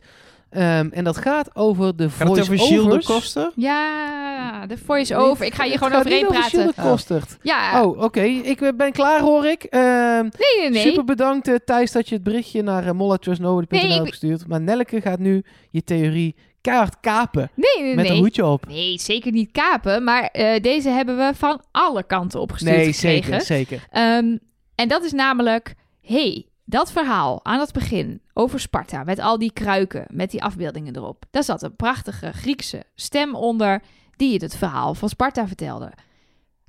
Ehm, 0.50 0.88
en 0.90 1.04
dat 1.04 1.16
gaat 1.16 1.56
over 1.56 1.96
de 1.96 2.10
Gaat 2.10 2.28
het 2.28 2.40
over 2.40 2.58
Gilles 2.58 3.06
de. 3.06 3.12
Koster? 3.12 3.50
Ja, 3.54 4.66
de 4.66 4.78
voice-over. 4.78 5.46
Ik 5.46 5.54
ga 5.54 5.62
hier 5.62 5.72
Het 5.72 5.82
gewoon 5.82 5.98
overheen 5.98 6.20
over 6.28 6.34
praten. 6.34 6.50
Gilles 6.58 6.74
de 6.74 6.82
Kostert. 6.82 7.36
Ja, 7.42 7.84
Oh, 7.84 8.02
oké. 8.02 8.20
Ik 8.22 8.60
eh, 8.60 8.68
ben 8.76 8.92
klaar, 8.92 9.20
hoor 9.20 9.46
ik. 9.46 9.62
Ehm, 9.64 10.22
nee, 10.22 10.60
nee, 10.60 10.70
nee. 10.70 10.82
Super 10.82 11.04
bedankt, 11.04 11.48
eh, 11.48 11.54
Thijs, 11.64 11.92
dat 11.92 12.08
je 12.08 12.14
het 12.14 12.24
berichtje 12.24 12.62
naar 12.62 12.84
uh, 12.86 12.90
mollatrustnobody.nl 12.92 13.80
Nee, 13.80 13.88
ik- 13.90 13.96
hebt 13.96 14.08
gestuurd. 14.08 14.46
Maar 14.46 14.60
Nelleke 14.60 15.00
gaat 15.00 15.18
nu 15.18 15.44
je 15.70 15.84
theorie 15.84 16.34
keihard 16.60 17.00
kapen. 17.00 17.50
Nee, 17.54 17.84
nee, 17.84 17.94
met 17.94 18.08
een 18.08 18.16
hoedje 18.16 18.46
op. 18.46 18.66
Nee, 18.68 18.98
zeker 19.00 19.32
niet 19.32 19.50
kapen. 19.52 20.04
Maar 20.04 20.22
eh, 20.22 20.60
deze 20.62 20.88
hebben 20.88 21.16
we 21.16 21.32
van 21.34 21.62
alle 21.72 22.02
kanten 22.06 22.40
opgestuurd 22.40 22.76
Nee, 22.76 22.92
gekregen. 22.92 23.22
zeker, 23.22 23.40
zeker. 23.40 23.86
Ehm, 23.90 24.36
en 24.74 24.88
dat 24.88 25.04
is 25.04 25.12
namelijk, 25.12 25.74
hey, 26.02 26.46
dat 26.68 26.92
verhaal 26.92 27.44
aan 27.44 27.60
het 27.60 27.72
begin 27.72 28.20
over 28.32 28.60
Sparta, 28.60 29.04
met 29.04 29.18
al 29.18 29.38
die 29.38 29.52
kruiken, 29.52 30.04
met 30.10 30.30
die 30.30 30.42
afbeeldingen 30.42 30.96
erop. 30.96 31.24
Daar 31.30 31.44
zat 31.44 31.62
een 31.62 31.76
prachtige 31.76 32.32
Griekse 32.32 32.82
stem 32.94 33.34
onder, 33.34 33.82
die 34.16 34.38
het 34.38 34.56
verhaal 34.56 34.94
van 34.94 35.08
Sparta 35.08 35.46
vertelde. 35.46 35.92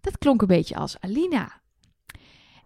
Dat 0.01 0.17
klonk 0.17 0.41
een 0.41 0.47
beetje 0.47 0.75
als 0.75 0.95
Alina. 0.99 1.51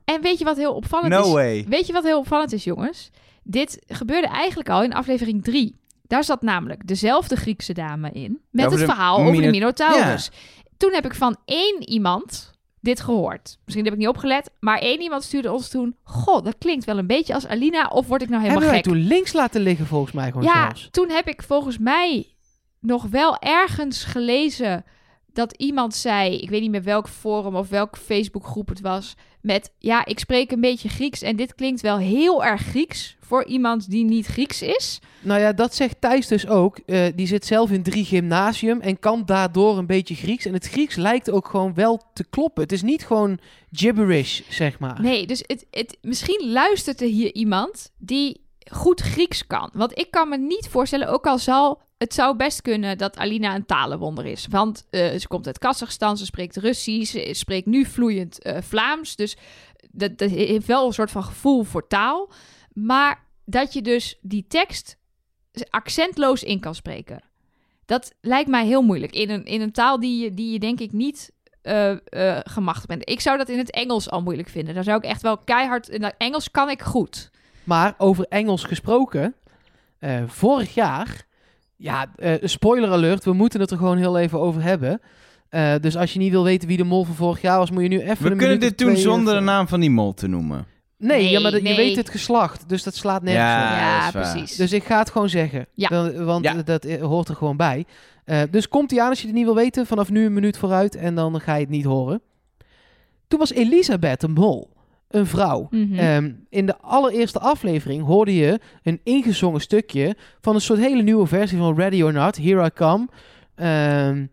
En 0.06 0.22
weet 0.22 0.38
je 0.38 0.46
wat 0.46 0.58
heel 0.58 0.74
opvallend 0.74 1.14
is? 1.14 1.20
No 1.20 1.32
way. 1.32 1.66
Weet 1.68 1.88
je 1.88 1.94
wat 1.94 2.04
heel 2.04 2.20
opvallend 2.20 2.54
is, 2.54 2.64
jongens? 2.64 3.10
Dit 3.44 3.84
gebeurde 3.88 4.28
eigenlijk 4.28 4.70
al 4.70 4.84
in 4.84 4.94
aflevering 4.94 5.44
3. 5.44 5.80
Daar 6.02 6.24
zat 6.24 6.42
namelijk 6.42 6.88
dezelfde 6.88 7.36
Griekse 7.36 7.74
dame 7.74 8.12
in. 8.12 8.42
Met 8.50 8.66
Over 8.66 8.80
het 8.80 8.90
verhaal 8.90 9.18
over 9.18 9.32
de 9.32 9.38
Mino- 9.38 9.52
Minotaurus. 9.52 10.32
Toen 10.78 10.94
heb 10.94 11.06
ik 11.06 11.16
van 11.16 11.38
één 11.46 11.90
iemand 11.90 12.51
dit 12.82 13.00
gehoord. 13.02 13.58
Misschien 13.66 13.84
heb 13.86 13.94
ik 13.94 14.00
niet 14.00 14.08
opgelet, 14.08 14.52
maar 14.60 14.78
één 14.80 15.02
iemand 15.02 15.24
stuurde 15.24 15.52
ons 15.52 15.70
toen... 15.70 15.96
Goh, 16.04 16.44
dat 16.44 16.56
klinkt 16.58 16.86
wel 16.86 16.98
een 16.98 17.08
beetje 17.08 17.34
als 17.34 17.48
Alina, 17.48 17.88
of 17.88 18.08
word 18.08 18.22
ik 18.22 18.30
nou 18.30 18.42
helemaal 18.42 18.64
Hebben 18.64 18.84
gek? 18.84 18.94
toen 18.94 19.04
links 19.08 19.34
laten 19.34 19.62
liggen, 19.62 19.86
volgens 19.86 20.12
mij 20.12 20.32
gewoon 20.32 20.44
Ja, 20.44 20.62
zelfs. 20.62 20.88
toen 20.92 21.10
heb 21.10 21.28
ik 21.28 21.44
volgens 21.44 21.78
mij 21.78 22.28
nog 22.80 23.04
wel 23.04 23.38
ergens 23.40 24.04
gelezen 24.04 24.86
dat 25.34 25.54
iemand 25.58 25.96
zei, 25.96 26.38
ik 26.38 26.50
weet 26.50 26.62
niet 26.62 26.72
meer 26.72 26.84
welk 26.84 27.08
forum 27.08 27.56
of 27.56 27.70
welke 27.70 28.00
Facebookgroep 28.00 28.70
het 28.70 28.82
was, 28.82 29.16
met 29.42 29.72
ja, 29.80 30.06
ik 30.06 30.20
spreek 30.20 30.52
een 30.52 30.62
beetje 30.62 30.90
Grieks 30.90 31.22
en 31.22 31.36
dit 31.36 31.56
klinkt 31.56 31.82
wel 31.82 31.98
heel 31.98 32.44
erg 32.44 32.62
Grieks 32.62 33.16
voor 33.20 33.46
iemand 33.46 33.90
die 33.90 34.04
niet 34.06 34.26
Grieks 34.26 34.62
is. 34.62 35.00
Nou 35.22 35.40
ja, 35.40 35.54
dat 35.54 35.76
zegt 35.76 36.02
Thijs 36.02 36.28
dus 36.28 36.48
ook. 36.48 36.78
Eh, 36.78 37.06
die 37.16 37.28
zit 37.28 37.46
zelf 37.46 37.72
in 37.72 37.84
drie 37.84 38.06
gymnasium 38.06 38.82
en 38.82 39.00
kan 39.00 39.26
daardoor 39.26 39.78
een 39.78 39.86
beetje 39.86 40.16
Grieks. 40.16 40.46
En 40.46 40.54
het 40.54 40.68
Grieks 40.68 40.96
lijkt 40.96 41.32
ook 41.32 41.48
gewoon 41.48 41.74
wel 41.74 42.02
te 42.14 42.24
kloppen. 42.30 42.64
Het 42.64 42.72
is 42.72 42.82
niet 42.82 43.06
gewoon 43.06 43.40
gibberish, 43.72 44.42
zeg 44.50 44.80
maar. 44.80 45.02
Nee, 45.02 45.28
dus 45.28 45.44
het, 45.48 45.66
het, 45.72 45.98
misschien 46.02 46.52
luistert 46.52 47.02
er 47.02 47.08
hier 47.08 47.34
iemand 47.34 47.92
die 47.98 48.42
goed 48.72 49.02
Grieks 49.02 49.48
kan. 49.48 49.70
Want 49.74 50.00
ik 50.00 50.12
kan 50.12 50.30
me 50.30 50.38
niet 50.38 50.68
voorstellen, 50.70 51.08
ook 51.08 51.28
al 51.28 51.40
zal 51.40 51.82
het 52.02 52.14
zou 52.14 52.36
best 52.36 52.62
kunnen 52.62 52.98
dat 52.98 53.18
Alina 53.18 53.56
een 53.56 53.66
talenwonder 53.66 54.26
is. 54.26 54.48
Want 54.50 54.88
eh, 54.90 55.16
ze 55.16 55.28
komt 55.28 55.48
uit 55.48 55.58
Kazachstan, 55.58 56.18
ze 56.18 56.26
spreekt 56.26 56.58
Russisch, 56.58 57.12
ze 57.12 57.30
spreekt 57.34 57.66
nu 57.66 57.86
vloeiend 57.86 58.42
eh, 58.42 58.62
Vlaams. 58.62 59.16
Dus 59.16 59.38
dat, 59.92 60.18
dat 60.18 60.30
heeft 60.30 60.66
wel 60.66 60.88
een 60.88 60.94
soort 60.94 61.12
van 61.12 61.24
gevoel 61.24 61.64
voor 61.64 61.88
taal. 61.88 62.32
Maar 62.74 63.26
dat 63.46 63.74
je 63.74 63.82
dus 63.82 64.18
die 64.22 64.46
tekst 64.48 64.98
accentloos 65.70 66.44
in 66.44 66.60
kan 66.60 66.76
spreken. 66.76 67.24
Dat 67.86 68.14
lijkt 68.22 68.50
mij 68.50 68.66
heel 68.66 68.82
moeilijk. 68.82 69.14
In 69.14 69.30
een, 69.30 69.46
in 69.46 69.62
een 69.62 69.72
taal 69.72 70.00
die 70.00 70.24
je, 70.24 70.34
die 70.34 70.52
je 70.52 70.60
denk 70.60 70.80
ik 70.80 70.92
niet 70.92 71.32
gemachtigd 72.44 72.88
bent. 72.88 73.10
Ik 73.10 73.20
zou 73.20 73.38
dat 73.38 73.50
in 73.50 73.58
het 73.58 73.72
Engels 73.72 74.10
al 74.10 74.22
moeilijk 74.22 74.50
vinden. 74.50 74.74
Daar 74.74 74.84
zou 74.84 74.98
ik 74.98 75.04
echt 75.04 75.22
wel 75.22 75.38
keihard... 75.38 75.90
In 75.90 76.14
Engels 76.18 76.52
kan 76.52 76.70
ik 76.70 76.82
goed. 76.82 77.32
Maar 77.64 77.96
over 77.98 78.26
Engels 78.30 78.64
gesproken, 78.64 79.36
vorig 80.28 80.74
jaar, 80.74 81.26
ja, 81.82 82.06
eh, 82.16 82.34
spoiler 82.42 82.90
alert, 82.92 83.26
we 83.26 83.34
moeten 83.34 83.60
het 83.60 83.72
er 83.72 83.78
gewoon 83.78 83.98
heel 83.98 84.18
even 84.18 84.40
over 84.40 84.64
hebben. 84.64 85.02
Eh, 85.50 85.74
dus 85.82 85.98
als 85.98 86.14
je 86.14 86.20
niet 86.20 86.32
wil 86.32 86.44
weten 86.44 86.68
wie 86.68 86.78
de 86.78 86.84
mol 86.84 87.04
van 87.04 87.16
vorig 87.16 87.42
jaar 87.42 87.58
was, 87.58 87.72
moet 87.72 87.82
je 87.84 87.88
nu 87.90 88.00
even 88.02 88.08
We 88.24 88.30
een 88.32 88.38
kunnen 88.38 88.48
minuut 88.48 88.62
dit 88.62 88.78
doen 88.78 88.88
twee, 88.92 89.02
zonder 89.02 89.34
de 89.34 89.40
naam 89.40 89.68
van 89.68 89.80
die 89.80 89.90
mol 89.90 90.14
te 90.14 90.28
noemen. 90.28 90.66
Nee, 90.98 91.30
ja, 91.30 91.40
maar 91.40 91.52
dat- 91.52 91.68
je 91.68 91.76
weet 91.76 91.96
het 91.96 92.10
geslacht, 92.10 92.70
dus 92.70 92.84
dat 92.84 92.96
slaat 92.96 93.22
nergens 93.24 93.46
Ja, 93.46 94.08
op. 94.08 94.14
ja, 94.14 94.22
precies. 94.22 94.56
Dus 94.56 94.72
ik 94.74 94.84
ga 94.84 94.98
het 95.00 95.10
gewoon 95.12 95.30
zeggen, 95.30 95.66
Ja. 95.74 95.88
Dan- 95.90 96.26
want 96.26 96.44
Ja. 96.46 96.54
dat 96.54 96.86
eh, 96.86 97.02
hoort 97.02 97.28
er 97.30 97.36
gewoon 97.36 97.58
bij. 97.58 97.86
Eh, 98.26 98.42
dus 98.52 98.68
komt 98.68 98.92
hij 98.92 99.02
aan 99.02 99.10
als 99.10 99.20
je 99.22 99.28
het 99.28 99.36
niet 99.36 99.46
wil 99.46 99.56
weten, 99.56 99.86
vanaf 99.86 100.10
nu 100.10 100.26
een 100.26 100.34
minuut 100.34 100.58
vooruit 100.58 100.96
en 100.96 101.16
dan 101.16 101.42
ga 101.42 101.54
je 101.56 101.62
het 101.62 101.70
niet 101.70 101.86
horen. 101.86 102.22
Toen 103.28 103.40
was 103.40 103.52
Elisabeth 103.54 104.22
de 104.22 104.28
mol, 104.28 104.70
een 105.12 105.26
vrouw. 105.26 105.68
Mhm. 105.70 105.94
Ehm, 106.00 106.32
in 106.50 106.66
de 106.66 106.78
allereerste 106.78 107.40
aflevering 107.40 108.04
hoorde 108.06 108.36
je 108.36 108.60
een 108.84 109.00
ingezongen 109.04 109.62
stukje 109.62 110.16
van 110.42 110.56
een 110.56 110.62
soort 110.62 110.80
hele 110.80 111.02
nieuwe 111.02 111.28
versie 111.28 111.58
van 111.58 111.76
Ready 111.76 112.02
or 112.02 112.14
Not, 112.14 112.38
Here 112.38 112.66
I 112.66 112.70
Come. 112.74 113.08
Ehm, 113.56 114.26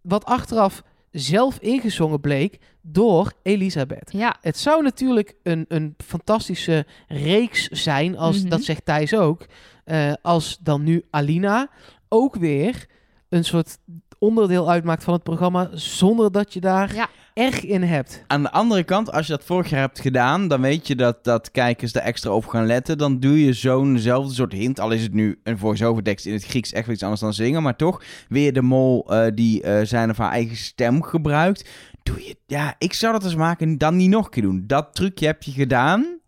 wat 0.00 0.24
achteraf 0.24 0.82
zelf 1.10 1.58
ingezongen 1.58 2.20
bleek 2.20 2.58
door 2.82 3.32
Elisabeth. 3.42 4.12
ja, 4.12 4.36
Het 4.40 4.58
zou 4.58 4.82
natuurlijk 4.82 5.34
een, 5.42 5.64
een 5.68 5.94
fantastische 6.04 6.86
reeks 7.08 7.68
zijn, 7.68 8.16
als, 8.18 8.40
Mhm. 8.40 8.48
dat 8.48 8.62
zegt 8.62 8.84
Thijs 8.84 9.14
ook, 9.16 9.46
eh, 9.84 10.12
als 10.22 10.58
dan 10.62 10.82
nu 10.82 11.04
Alina 11.10 11.70
ook 12.08 12.36
weer 12.36 12.86
een 13.28 13.44
soort 13.44 13.78
onderdeel 14.20 14.70
uitmaakt 14.70 15.04
van 15.04 15.14
het 15.14 15.22
programma, 15.22 15.68
zonder 15.72 16.32
dat 16.32 16.52
je 16.52 16.60
daar 16.60 16.94
Ja. 16.94 17.08
erg 17.34 17.64
in 17.64 17.82
hebt. 17.82 18.24
Aan 18.26 18.42
de 18.42 18.50
andere 18.50 18.84
kant, 18.84 19.12
als 19.12 19.26
je 19.26 19.32
dat 19.32 19.44
vorig 19.44 19.70
jaar 19.70 19.80
hebt 19.80 20.00
gedaan, 20.00 20.48
dan 20.48 20.60
weet 20.60 20.86
je 20.86 20.96
dat, 20.96 21.24
dat 21.24 21.50
kijkers 21.50 21.94
er 21.94 22.00
extra 22.02 22.30
op 22.30 22.46
gaan 22.46 22.66
letten. 22.66 22.98
Dan 22.98 23.20
doe 23.20 23.44
je 23.44 23.52
zo'nzelfde 23.52 24.34
soort 24.34 24.52
hint. 24.52 24.80
Al 24.80 24.90
is 24.90 25.02
het 25.02 25.14
nu 25.14 25.40
een 25.42 25.58
voice-over 25.58 26.02
tekst 26.02 26.26
in 26.26 26.32
het 26.32 26.44
Grieks 26.44 26.72
echt 26.72 26.84
wel 26.84 26.94
iets 26.94 27.02
anders 27.02 27.20
dan 27.20 27.34
zingen. 27.34 27.62
Maar 27.62 27.76
toch, 27.76 28.02
weer 28.28 28.52
de 28.52 28.62
mol 28.62 29.04
eh, 29.08 29.26
die 29.34 29.62
eh, 29.62 29.84
zijn 29.86 30.10
of 30.10 30.16
haar 30.16 30.30
eigen 30.32 30.56
stem 30.56 31.02
gebruikt. 31.02 31.68
Doe 32.02 32.24
je, 32.24 32.36
ja, 32.46 32.74
ik 32.78 32.92
zou 32.92 33.12
dat 33.12 33.24
eens 33.24 33.34
maken 33.34 33.66
en 33.68 33.78
dan 33.78 33.96
niet 33.96 34.10
nog 34.10 34.24
een 34.24 34.30
keer 34.30 34.42
doen. 34.42 34.64
Dat 34.66 34.94
trucje 34.94 35.26
heb 35.26 35.42
je 35.42 35.50
gedaan. 35.52 36.19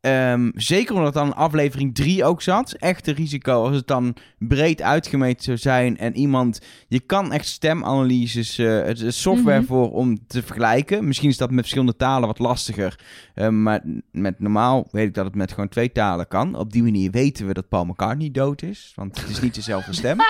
Ehm, 0.00 0.50
zeker 0.54 0.94
omdat 0.94 1.14
dan 1.14 1.36
aflevering 1.36 1.94
3 1.94 2.24
ook 2.24 2.42
zat. 2.42 2.72
Echte 2.72 3.12
risico 3.12 3.64
als 3.66 3.76
het 3.76 3.86
dan 3.86 4.14
breed 4.38 4.82
uitgemeten 4.82 5.44
zou 5.44 5.56
zijn. 5.58 5.98
En 5.98 6.16
iemand. 6.16 6.60
Je 6.88 7.00
kan 7.00 7.32
echt 7.32 7.46
stemanalyses. 7.46 8.58
eh, 8.58 8.82
het 8.82 9.00
is 9.00 9.20
software 9.20 9.58
Mhm. 9.58 9.66
voor 9.66 9.90
om 9.92 10.18
te 10.26 10.42
vergelijken. 10.42 11.06
Misschien 11.06 11.28
is 11.28 11.36
dat 11.36 11.50
met 11.50 11.58
verschillende 11.60 11.96
talen 11.96 12.28
wat 12.28 12.38
lastiger. 12.38 12.98
Eh, 13.34 13.48
maar 13.48 13.80
met 14.12 14.40
normaal 14.40 14.88
weet 14.90 15.06
ik 15.06 15.14
dat 15.14 15.24
het 15.24 15.34
met 15.34 15.52
gewoon 15.52 15.68
twee 15.68 15.92
talen 15.92 16.28
kan. 16.28 16.54
Op 16.54 16.72
die 16.72 16.82
manier 16.82 17.10
weten 17.10 17.46
we 17.46 17.52
dat 17.54 17.68
Paul 17.68 17.84
McCartney 17.84 18.30
dood 18.30 18.62
is. 18.62 18.92
Want 18.94 19.20
het 19.20 19.28
is 19.30 19.40
niet 19.40 19.54
dezelfde 19.54 19.92
stem. 19.92 20.18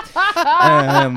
Ehm, 0.61 1.15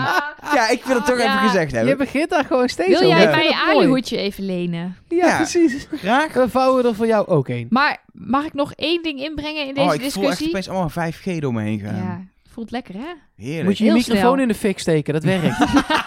ja, 0.55 0.69
ik 0.71 0.85
wil 0.85 0.97
het 0.97 1.07
toch 1.07 1.19
Ja, 1.19 1.25
even 1.37 1.49
gezegd 1.49 1.71
Je 1.71 1.77
hebben. 1.77 1.97
begint 1.97 2.31
daar 2.31 2.45
gewoon 2.45 2.69
steeds 2.69 2.89
wil 2.89 2.97
over. 2.99 3.09
jij 3.09 3.23
Ik 3.23 3.31
vind 3.35 3.49
mij 3.49 3.59
het 3.59 3.69
je 3.69 3.75
mooi. 3.75 3.87
hoedje 3.87 4.17
even 4.17 4.45
lenen? 4.47 4.97
Ja, 5.09 5.27
Ja. 5.27 5.37
precies. 5.37 5.87
Graag. 5.93 6.33
We 6.33 6.49
vouwen 6.49 6.85
er 6.85 6.95
voor 6.95 7.07
jou 7.07 7.27
ook 7.27 7.49
een. 7.49 7.67
Maar 7.71 8.03
mag 8.15 8.45
ik 8.45 8.53
nog 8.55 8.73
één 8.73 9.03
ding 9.03 9.21
inbrengen 9.21 9.67
in 9.67 9.75
deze 9.75 9.87
Oh, 9.89 9.95
ik 9.95 10.01
voel 10.01 10.05
echt 10.05 10.15
discussie? 10.15 10.49
opeens 10.49 10.69
allemaal 10.69 11.13
5G 11.13 11.39
door 11.39 11.53
me 11.53 11.63
heen 11.63 11.81
gaan. 11.81 11.97
ja, 11.97 12.25
voelt 12.51 12.71
lekker 12.71 12.95
hè? 12.95 13.13
Heerlijk. 13.37 13.65
Moet 13.65 13.79
je 13.79 13.85
je 13.85 13.91
Heel 13.91 13.99
microfoon 13.99 14.31
snel. 14.33 14.43
in 14.43 14.49
de 14.49 14.55
fik 14.55 14.79
steken, 14.79 15.13
dat 15.13 15.25
werkt. 15.25 15.61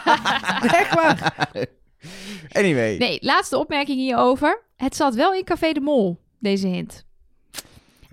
Echt 0.81 0.93
waar. 0.93 1.34
Anyway. 2.51 2.97
Nee, 2.97 3.17
laatste 3.21 3.57
opmerking 3.57 3.97
hierover. 3.97 4.61
Het 4.75 4.95
zat 4.95 5.15
wel 5.15 5.34
in 5.34 5.43
Café 5.43 5.71
de 5.71 5.79
Mol, 5.79 6.19
deze 6.39 6.67
hint. 6.67 7.05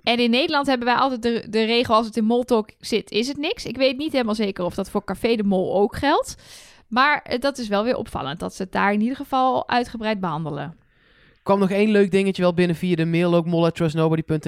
En 0.03 0.19
in 0.19 0.29
Nederland 0.29 0.67
hebben 0.67 0.87
wij 0.87 0.95
altijd 0.95 1.21
de, 1.21 1.45
de 1.49 1.63
regel 1.63 1.95
als 1.95 2.05
het 2.05 2.17
in 2.17 2.25
Moltalk 2.25 2.69
zit, 2.79 3.11
is 3.11 3.27
het 3.27 3.37
niks. 3.37 3.65
Ik 3.65 3.77
weet 3.77 3.97
niet 3.97 4.11
helemaal 4.11 4.35
zeker 4.35 4.65
of 4.65 4.75
dat 4.75 4.89
voor 4.89 5.03
Café 5.03 5.35
de 5.35 5.43
Mol 5.43 5.75
ook 5.75 5.95
geldt. 5.95 6.35
Maar 6.87 7.21
eh, 7.21 7.39
dat 7.39 7.57
is 7.57 7.67
wel 7.67 7.83
weer 7.83 7.95
opvallend, 7.95 8.39
dat 8.39 8.55
ze 8.55 8.63
het 8.63 8.71
daar 8.71 8.93
in 8.93 9.01
ieder 9.01 9.15
geval 9.15 9.69
uitgebreid 9.69 10.19
behandelen. 10.19 10.77
Kwam 11.45 11.59
nog 11.59 11.71
één 11.71 11.89
leuk 11.89 12.11
dingetje 12.11 12.41
wel 12.41 12.53
binnen 12.53 12.75
via 12.75 12.95
de 12.95 13.05
mail 13.05 13.35
ook 13.35 13.45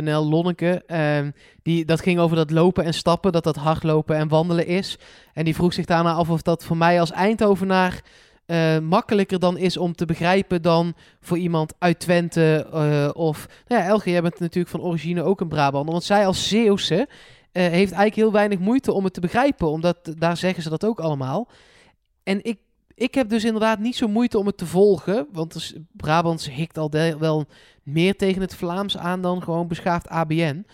Lonneke. 0.03 0.83
ehm, 0.87 1.31
die, 1.61 1.85
dat 1.85 2.01
ging 2.01 2.19
over 2.19 2.35
dat 2.35 2.51
lopen 2.51 2.83
en 2.83 2.93
stappen, 2.93 3.31
dat 3.31 3.43
dat 3.43 3.55
hardlopen 3.55 4.15
en 4.15 4.27
wandelen 4.27 4.67
is. 4.67 4.97
En 5.33 5.45
die 5.45 5.55
vroeg 5.55 5.73
zich 5.73 5.85
daarna 5.85 6.13
af 6.13 6.29
of 6.29 6.41
dat 6.41 6.63
voor 6.63 6.77
mij 6.77 6.99
als 6.99 7.11
Eindhovenaar 7.11 8.01
eh, 8.45 8.79
makkelijker 8.79 9.39
dan 9.39 9.57
is 9.57 9.77
om 9.77 9.95
te 9.95 10.05
begrijpen 10.05 10.61
dan 10.61 10.93
voor 11.19 11.37
iemand 11.37 11.73
uit 11.79 11.99
Twente 11.99 12.67
eh, 12.73 13.09
of... 13.13 13.47
Nou 13.67 13.81
ja, 13.81 13.87
Elge, 13.87 14.09
jij 14.09 14.21
bent 14.21 14.39
natuurlijk 14.39 14.71
van 14.71 14.81
origine 14.81 15.23
ook 15.23 15.41
een 15.41 15.47
Brabander. 15.47 15.91
Want 15.91 16.03
zij 16.03 16.27
als 16.27 16.47
Zeeuwse 16.47 17.07
eh, 17.51 17.61
heeft 17.61 17.73
eigenlijk 17.73 18.15
heel 18.15 18.31
weinig 18.31 18.59
moeite 18.59 18.91
om 18.91 19.03
het 19.03 19.13
te 19.13 19.19
begrijpen. 19.19 19.69
Omdat 19.69 20.13
daar 20.17 20.37
zeggen 20.37 20.63
ze 20.63 20.69
dat 20.69 20.85
ook 20.85 20.99
allemaal. 20.99 21.47
En 22.23 22.43
ik 22.43 22.57
ik 22.97 23.13
heb 23.15 23.29
dus 23.29 23.43
inderdaad 23.43 23.79
niet 23.79 23.95
zo 23.95 24.07
moeite 24.07 24.37
om 24.37 24.45
het 24.45 24.57
te 24.57 24.65
volgen. 24.65 25.27
Want 25.31 25.53
dus 25.53 25.75
Brabants 25.91 26.49
hikt 26.49 26.77
al 26.77 26.89
de- 26.89 27.15
wel 27.19 27.45
meer 27.83 28.15
tegen 28.15 28.41
het 28.41 28.55
Vlaams 28.55 28.97
aan 28.97 29.21
dan 29.21 29.43
gewoon 29.43 29.67
beschaafd 29.67 30.07
ABN. 30.09 30.65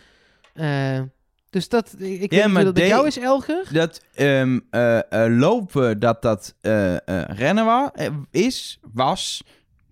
Eh, 0.53 0.99
dus 1.49 1.69
dat, 1.69 1.95
ik 1.97 2.19
weet 2.19 2.33
Ja, 2.33 2.47
niet 2.47 2.63
dat 2.63 2.73
bij 2.73 2.87
jou 2.87 3.07
is, 3.07 3.17
Elger. 3.17 3.67
Dat 3.73 4.01
ehm, 4.13 4.59
eh, 4.69 4.97
eh, 5.25 5.37
lopen, 5.39 5.99
dat 5.99 6.21
dat 6.21 6.55
rennen 7.27 7.65
wa- 7.65 7.91
eh, 7.93 8.07
is, 8.31 8.79
was, 8.93 9.43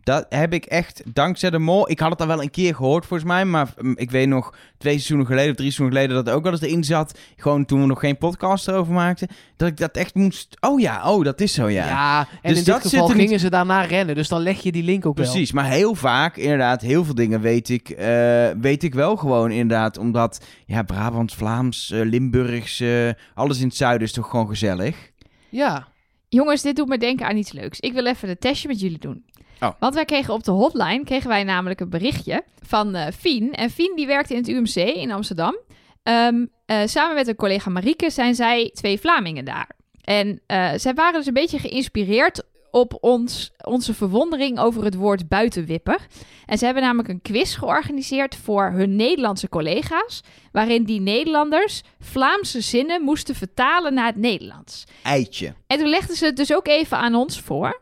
Dat 0.03 0.25
heb 0.29 0.53
ik 0.53 0.65
echt 0.65 1.01
dankzij 1.13 1.49
de 1.49 1.59
mol. 1.59 1.89
Ik 1.89 1.99
had 1.99 2.11
het 2.11 2.21
al 2.21 2.27
wel 2.27 2.41
een 2.41 2.49
keer 2.51 2.75
gehoord 2.75 3.05
volgens 3.05 3.29
mij. 3.29 3.45
Maar 3.45 3.73
mm, 3.81 3.93
ik 3.97 4.11
weet 4.11 4.27
nog 4.27 4.53
twee 4.77 4.93
seizoenen 4.93 5.25
geleden 5.25 5.49
of 5.49 5.55
drie 5.55 5.71
seizoenen 5.71 5.95
geleden 5.97 6.15
dat 6.15 6.25
het 6.25 6.35
ook 6.35 6.43
wel 6.43 6.51
eens 6.51 6.61
erin 6.61 6.83
zat. 6.83 7.19
Gewoon 7.37 7.65
toen 7.65 7.79
we 7.81 7.85
nog 7.87 7.99
geen 7.99 8.17
podcast 8.17 8.67
erover 8.67 8.93
maakten. 8.93 9.27
Dat 9.55 9.67
ik 9.67 9.77
dat 9.77 9.95
echt 9.97 10.15
moest. 10.15 10.57
Oh 10.59 10.79
ja, 10.79 11.11
oh 11.11 11.23
dat 11.23 11.41
is 11.41 11.53
zo 11.53 11.69
ja. 11.69 11.85
Ja, 11.85 12.19
en 12.41 12.49
Dus 12.49 12.57
in 12.59 12.63
dat 12.65 12.81
dit 12.81 12.83
zit 12.83 12.91
geval 12.91 13.09
er 13.09 13.15
niet- 13.15 13.23
gingen 13.25 13.39
ze 13.39 13.49
daarna 13.49 13.81
rennen. 13.81 14.15
Dus 14.15 14.27
dan 14.27 14.41
leg 14.41 14.61
je 14.61 14.71
die 14.71 14.83
link 14.83 15.05
ook 15.05 15.17
wel. 15.17 15.25
Precies, 15.31 15.51
maar 15.51 15.65
heel 15.69 15.95
vaak, 15.95 16.37
inderdaad, 16.37 16.81
heel 16.81 17.05
veel 17.05 17.15
dingen 17.15 17.41
weet 17.41 17.69
ik, 17.69 17.89
eh, 17.89 18.49
weet 18.61 18.83
ik 18.83 18.93
wel 18.93 19.15
gewoon 19.15 19.51
inderdaad. 19.51 19.97
Omdat, 19.97 20.45
ja, 20.65 20.83
Brabant, 20.83 21.33
Vlaams, 21.33 21.91
eh, 21.91 22.01
Limburgs, 22.03 22.79
eh, 22.79 23.09
alles 23.33 23.59
in 23.59 23.67
het 23.67 23.75
zuiden 23.75 24.07
is 24.07 24.13
toch 24.13 24.29
gewoon 24.29 24.47
gezellig. 24.47 25.11
Ja. 25.49 25.87
Jongens, 26.29 26.61
dit 26.61 26.75
doet 26.75 26.87
me 26.87 26.97
denken 26.97 27.25
aan 27.27 27.37
iets 27.37 27.51
leuks. 27.51 27.79
Ik 27.79 27.93
wil 27.93 28.05
even 28.05 28.29
een 28.29 28.37
testje 28.39 28.67
met 28.67 28.79
jullie 28.79 28.99
doen. 28.99 29.23
Oh. 29.63 29.71
Want 29.79 29.93
wij 29.93 30.05
kregen 30.05 30.33
op 30.33 30.43
de 30.43 30.51
hotline, 30.51 31.03
kregen 31.03 31.29
wij 31.29 31.43
namelijk 31.43 31.79
een 31.79 31.89
berichtje 31.89 32.43
van 32.67 32.95
eh 32.95 33.11
Fien. 33.19 33.53
En 33.53 33.69
Fien 33.69 33.95
die 33.95 34.07
werkte 34.07 34.33
in 34.33 34.39
het 34.39 34.47
UMC 34.47 34.75
in 34.95 35.11
Amsterdam. 35.11 35.59
Ehm, 36.03 36.45
eh, 36.65 36.81
samen 36.85 37.15
met 37.15 37.27
een 37.27 37.35
collega 37.35 37.69
Marieke 37.69 38.09
zijn 38.09 38.35
zij 38.35 38.71
twee 38.73 38.99
Vlamingen 38.99 39.45
daar. 39.45 39.69
En 40.01 40.41
eh, 40.45 40.71
zij 40.75 40.93
waren 40.93 41.13
dus 41.13 41.25
een 41.25 41.33
beetje 41.33 41.59
geïnspireerd 41.59 42.43
op 42.71 42.97
ons, 43.01 43.51
onze 43.63 43.93
verwondering 43.93 44.59
over 44.59 44.83
het 44.83 44.95
woord 44.95 45.27
buitenwipper. 45.27 46.07
En 46.45 46.57
ze 46.57 46.65
hebben 46.65 46.83
namelijk 46.83 47.09
een 47.09 47.21
quiz 47.21 47.57
georganiseerd 47.57 48.35
voor 48.35 48.71
hun 48.71 48.95
Nederlandse 48.95 49.49
collega's. 49.49 50.21
Waarin 50.51 50.83
die 50.83 51.01
Nederlanders 51.01 51.81
Vlaamse 51.99 52.61
zinnen 52.61 53.01
moesten 53.01 53.35
vertalen 53.35 53.93
naar 53.93 54.05
het 54.05 54.15
Nederlands. 54.15 54.83
Eitje. 55.03 55.53
En 55.67 55.77
toen 55.77 55.89
legden 55.89 56.15
ze 56.15 56.25
het 56.25 56.35
dus 56.35 56.53
ook 56.53 56.67
even 56.67 56.97
aan 56.97 57.15
ons 57.15 57.39
voor. 57.39 57.81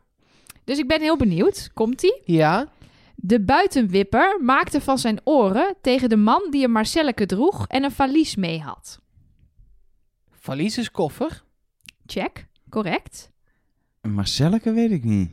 Dus 0.70 0.78
ik 0.78 0.88
ben 0.88 1.02
heel 1.02 1.18
benieuwd. 1.18 1.70
Komt-ie? 1.74 2.22
Ja. 2.26 2.68
De 3.16 3.42
buitenwipper 3.42 4.40
maakte 4.42 4.82
van 4.82 4.98
zijn 4.98 5.20
oren 5.24 5.76
tegen 5.82 6.10
de 6.10 6.16
man 6.16 6.48
die 6.50 6.64
een 6.64 6.72
Marcelleke 6.72 7.26
droeg 7.26 7.68
en 7.68 7.84
een 7.84 7.92
valies 7.92 8.36
mee 8.36 8.60
had. 8.60 9.00
Valies 10.32 10.78
is 10.78 10.92
koffer. 10.92 11.44
Check. 12.06 12.48
Correct. 12.70 13.32
Een 14.02 14.14
Marcelleke 14.14 14.74
weet 14.74 14.92
ik 14.92 15.04
niet. 15.04 15.30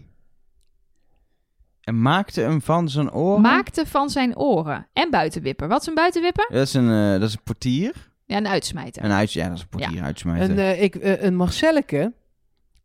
En 1.81 2.03
maakte 2.03 2.41
hem 2.41 2.63
van 2.63 2.89
zijn 2.89 3.13
oren. 3.13 3.41
Maakte 3.41 3.87
van 3.87 4.11
zijn 4.11 4.37
oren. 4.37 4.89
En 4.93 5.11
buitenwipper. 5.11 5.69
Wat 5.69 5.81
is 5.81 5.87
een 5.87 5.95
buitenwipper? 5.95 6.47
Dat 6.49 6.67
is 6.67 6.75
een, 6.75 6.91
eh, 6.91 7.21
dat 7.21 7.29
is 7.29 7.35
een 7.35 7.43
portier. 7.43 8.13
Ja, 8.25 8.37
een 8.37 8.49
uitsmijter. 8.49 9.05
Een 9.05 9.13
uit, 9.13 9.33
ja, 9.33 9.49
dat 9.49 9.57
is 9.57 9.63
een 9.63 9.69
portier 9.69 10.03
uitsmijten. 10.03 10.51
Een, 10.51 10.59
eh, 10.59 10.83
ik, 10.83 10.95
eh, 10.95 11.23
een 11.23 11.37
Marcelleke. 11.37 12.13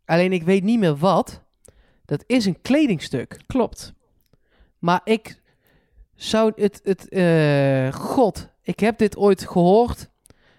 Alleen 0.06 0.34
ik 0.34 0.44
weet 0.44 0.64
niet 0.64 0.80
meer 0.80 0.98
wat. 0.98 1.42
Dat 2.12 2.24
is 2.28 2.46
een 2.46 2.62
kledingstuk. 2.62 3.38
Klopt. 3.48 3.94
Maar 4.80 5.02
ik 5.04 5.42
zou 6.16 6.52
het... 6.56 6.82
het 6.84 7.10
eh, 7.10 7.94
God, 7.94 8.50
ik 8.62 8.80
heb 8.80 8.98
dit 8.98 9.18
ooit 9.18 9.48
gehoord. 9.48 10.10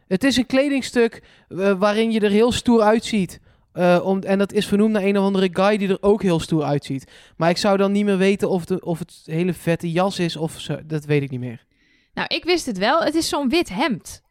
Het 0.07 0.25
is 0.25 0.37
een 0.37 0.47
kledingstuk 0.47 1.23
eh, 1.49 1.73
waarin 1.73 2.11
je 2.11 2.21
er 2.21 2.31
heel 2.31 2.53
stoer 2.53 2.83
uitziet. 2.83 3.41
Eh, 3.73 4.01
om, 4.05 4.21
en 4.21 4.39
dat 4.39 4.53
is 4.53 4.67
vernoemd 4.67 4.93
naar 4.93 5.03
een 5.03 5.19
of 5.19 5.25
andere 5.25 5.49
guy 5.53 5.77
die 5.77 5.89
er 5.89 6.03
ook 6.03 6.23
heel 6.23 6.41
stoer 6.41 6.63
uitziet. 6.63 7.11
Maar 7.37 7.51
ik 7.51 7.57
zou 7.57 7.77
dan 7.77 7.93
niet 7.93 8.05
meer 8.05 8.19
weten 8.19 8.51
of, 8.51 8.65
de, 8.65 8.81
of 8.81 8.99
het 8.99 9.23
hele 9.25 9.55
vette 9.55 9.93
jas 9.93 10.19
is 10.19 10.37
of 10.37 10.61
zo. 10.61 10.79
Dat 10.87 11.05
weet 11.05 11.23
ik 11.23 11.31
niet 11.31 11.41
meer. 11.41 11.65
Nou, 12.15 12.27
ik 12.29 12.45
wist 12.45 12.67
het 12.67 12.79
wel. 12.79 13.03
Het 13.03 13.15
is 13.15 13.29
zo'n 13.29 13.49
wit 13.49 13.69
hemd. 13.69 14.23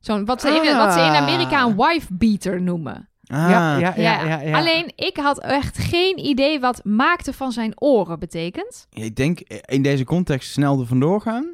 Zo'n, 0.00 0.24
wat, 0.24 0.40
ze 0.40 0.48
in, 0.48 0.74
Ah. 0.74 0.84
wat 0.84 0.92
ze 0.92 1.00
in 1.00 1.14
Amerika 1.14 1.64
een 1.64 1.76
wife 1.76 2.14
beater 2.14 2.62
noemen. 2.62 3.08
Ah, 3.28 3.50
Ja, 3.50 3.78
ja, 3.78 3.92
ja, 3.96 4.40
ja. 4.40 4.58
Alleen, 4.58 4.92
ik 4.96 5.16
had 5.16 5.40
echt 5.40 5.78
geen 5.78 6.18
idee 6.26 6.60
wat 6.60 6.80
maakte 6.84 7.32
van 7.32 7.52
zijn 7.52 7.80
oren 7.80 8.18
betekent. 8.18 8.86
Ik 8.92 9.16
denk 9.16 9.40
eh, 9.40 9.56
in 9.64 9.82
deze 9.82 10.04
context 10.04 10.50
snel 10.52 10.80
er 10.80 10.86
vandoor 10.86 11.20
gaan. 11.20 11.50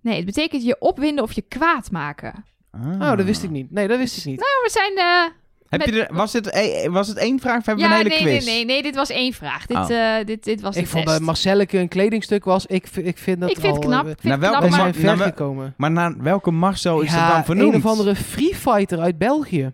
Nee, 0.00 0.16
het 0.16 0.24
betekent 0.24 0.64
je 0.64 0.76
opwinden 0.80 1.24
of 1.24 1.32
je 1.32 1.42
kwaad 1.48 1.90
maken. 1.90 2.44
Ah. 2.70 2.86
Oh, 3.10 3.16
dat 3.16 3.22
wist 3.26 3.42
ik 3.42 3.50
niet. 3.50 3.70
Nee, 3.72 3.88
dat 3.88 3.98
wist 3.98 4.16
ik 4.16 4.24
niet. 4.24 4.38
Nou, 4.38 4.50
we 4.64 4.70
zijn... 4.70 4.96
eh, 4.96 5.32
Heb 5.68 5.80
met- 5.86 5.94
je 5.94 6.04
er, 6.06 6.14
was, 6.16 6.32
het, 6.32 6.50
eh, 6.50 6.88
was 6.90 7.08
het 7.08 7.16
één 7.16 7.40
vraag 7.40 7.58
of 7.58 7.66
hebben 7.66 7.84
we 7.84 7.90
een 7.90 7.96
hele 7.96 8.08
nee, 8.08 8.18
quiz? 8.18 8.46
nee, 8.46 8.54
nee, 8.54 8.64
nee, 8.64 8.82
dit 8.82 8.94
was 8.94 9.10
één 9.10 9.32
vraag. 9.32 9.66
Dit, 9.66 9.76
Oh. 9.76 9.90
eh, 9.90 10.26
dit, 10.26 10.44
dit 10.44 10.60
was 10.60 10.76
Ik 10.76 10.82
de 10.82 10.88
vond 10.88 11.04
test. 11.04 11.16
dat 11.16 11.26
Marcelleke 11.26 11.78
een 11.78 11.88
kledingstuk 11.88 12.44
was. 12.44 12.66
Ik, 12.66 12.88
ik 12.96 13.18
vind 13.18 13.40
dat 13.40 13.50
ik 13.50 13.58
vind 13.60 13.66
al, 13.74 13.78
het 13.80 13.88
knap. 13.88 14.06
Ik 14.08 14.16
vind 14.20 14.32
het 14.32 14.42
welke 14.42 14.56
knap, 14.58 14.70
we 14.70 14.76
maar... 14.76 14.94
zijn 14.94 15.16
ver 15.18 15.26
gekomen. 15.26 15.74
Maar 15.76 15.90
naar 15.90 16.14
welke 16.22 16.50
Marcel 16.50 17.00
is 17.00 17.12
ja, 17.12 17.24
dat 17.26 17.34
dan 17.34 17.44
vernoemd? 17.44 17.74
een 17.74 17.84
of 17.84 17.86
andere 17.90 18.14
free 18.16 18.54
fighter 18.54 18.98
uit 19.00 19.18
België. 19.18 19.72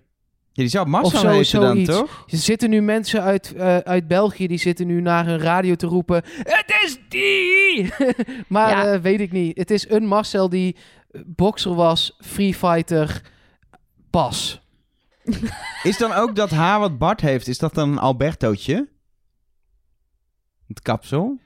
Ja, 0.56 0.62
die 0.62 0.68
zou 0.72 0.86
Marcel 0.89 1.12
Of 1.12 1.18
zo- 1.20 1.28
heten 1.31 1.60
dan, 1.60 1.70
zoiets. 1.70 1.90
toch? 1.90 2.24
Er 2.31 2.36
zitten 2.39 2.70
nu 2.70 2.81
mensen 2.82 3.22
uit, 3.22 3.52
eh, 3.55 3.76
uit 3.78 4.09
België 4.09 4.47
die 4.47 4.59
zitten 4.59 4.86
nu 4.86 5.01
naar 5.01 5.26
hun 5.26 5.39
radio 5.39 5.74
te 5.74 5.86
roepen. 5.86 6.22
Het 6.43 6.81
is 6.85 6.98
die! 7.09 7.93
maar 8.48 8.70
Ja. 8.70 8.93
eh, 8.93 9.01
weet 9.01 9.20
ik 9.20 9.32
niet. 9.32 9.59
Het 9.59 9.70
is 9.70 9.89
een 9.89 10.06
Marcel 10.06 10.48
die 10.48 10.76
eh, 11.10 11.20
bokser 11.26 11.74
was, 11.74 12.16
free 12.20 12.55
fighter, 12.55 13.20
pas. 14.10 14.60
Is 15.82 15.98
dan 15.98 16.12
ook 16.12 16.36
dat 16.36 16.51
haar 16.51 16.81
wat 16.81 16.98
Bart 16.98 17.20
heeft, 17.20 17.48
is 17.48 17.59
dat 17.59 17.74
dan 17.74 17.90
een 17.93 17.98
Albertootje? 17.98 18.89
Het 20.68 20.81
kapsel? 20.82 21.39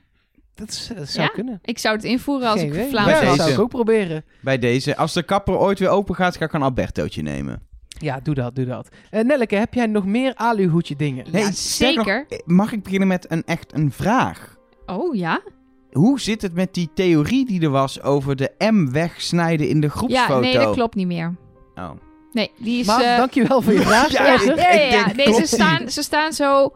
Dat, 0.55 0.69
is- 0.69 0.91
dat 0.95 1.09
zou 1.09 1.27
Ja? 1.27 1.33
kunnen. 1.33 1.59
Ik 1.61 1.77
zou 1.79 1.95
het 1.95 2.03
invoeren 2.03 2.49
als 2.49 2.59
Geen 2.59 2.73
ik. 2.75 2.89
Vlaams 2.89 3.11
dat 3.11 3.19
was. 3.21 3.29
deze. 3.29 3.35
zou 3.41 3.51
ik 3.51 3.59
ook 3.59 3.69
proberen. 3.69 4.25
Bij 4.41 4.57
deze. 4.59 4.97
Als 4.97 5.13
de 5.13 5.23
kapper 5.23 5.57
ooit 5.57 5.79
weer 5.79 5.89
open 5.89 6.15
gaat, 6.15 6.37
ga 6.37 6.45
ik 6.45 6.53
een 6.53 6.61
Albertootje 6.61 7.21
nemen. 7.21 7.67
Ja, 7.99 8.19
doe 8.23 8.33
dat, 8.35 8.55
doe 8.55 8.65
dat. 8.65 8.89
Eh 9.09 9.23
Nelleke, 9.23 9.55
heb 9.55 9.73
jij 9.73 9.85
nog 9.85 10.05
meer 10.05 10.35
aluhoedje 10.35 10.95
dingen? 10.95 11.25
Ja, 11.31 11.45
nog, 11.45 11.53
zeker. 11.55 12.25
eh, 12.29 12.37
mag 12.45 12.71
ik 12.71 12.83
beginnen 12.83 13.07
met 13.07 13.31
een 13.31 13.43
echt 13.45 13.73
een 13.73 13.91
vraag? 13.91 14.57
Oh, 14.85 15.15
ja? 15.15 15.41
Hoe 15.91 16.19
zit 16.19 16.41
het 16.41 16.53
met 16.53 16.73
die 16.73 16.89
theorie 16.93 17.45
die 17.45 17.61
er 17.61 17.69
was 17.69 18.01
over 18.01 18.35
de 18.35 18.51
M 18.57 18.91
wegsnijden 18.91 19.69
in 19.69 19.81
de 19.81 19.89
groepsfoto? 19.89 20.33
Ja, 20.33 20.39
nee, 20.39 20.53
dat 20.53 20.73
klopt 20.73 20.95
niet 20.95 21.07
meer. 21.07 21.35
Oh. 21.75 21.89
Nee, 22.31 22.51
die 22.57 22.79
is... 22.79 22.85
Maar 22.85 23.01
eh, 23.01 23.17
dankjewel 23.17 23.61
voor 23.61 23.73
je 23.73 23.81
vraag. 23.91 24.11
Ja, 24.11 24.25
ja, 24.25 24.41
ja, 24.55 24.71
ja. 24.71 25.03
denk, 25.03 25.15
Nee, 25.15 25.33
ze 25.33 25.45
staan, 25.45 25.89
ze 25.89 26.03
staan 26.03 26.33
zo 26.33 26.73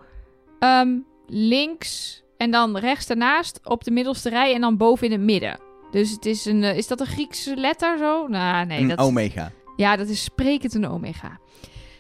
ehm, 0.60 0.98
links 1.28 2.24
en 2.38 2.52
dan 2.52 2.78
rechts 2.78 3.08
daarnaast 3.08 3.60
op 3.64 3.84
de 3.84 3.92
middelste 3.92 4.30
rij 4.30 4.54
en 4.54 4.62
dan 4.62 4.78
boven 4.78 5.06
in 5.06 5.12
het 5.12 5.22
midden. 5.22 5.60
Dus 5.92 6.12
het 6.12 6.26
is 6.26 6.46
een... 6.46 6.64
is 6.64 6.88
dat 6.88 7.00
een 7.00 7.06
Griekse 7.06 7.56
letter 7.56 7.98
zo? 7.98 8.28
Nou, 8.28 8.66
nee. 8.66 8.80
een 8.82 8.88
dat, 8.88 8.98
omega. 8.98 9.52
Ja, 9.76 9.96
dat 9.96 10.08
is 10.08 10.24
sprekend 10.24 10.74
een 10.74 10.88
omega. 10.88 11.38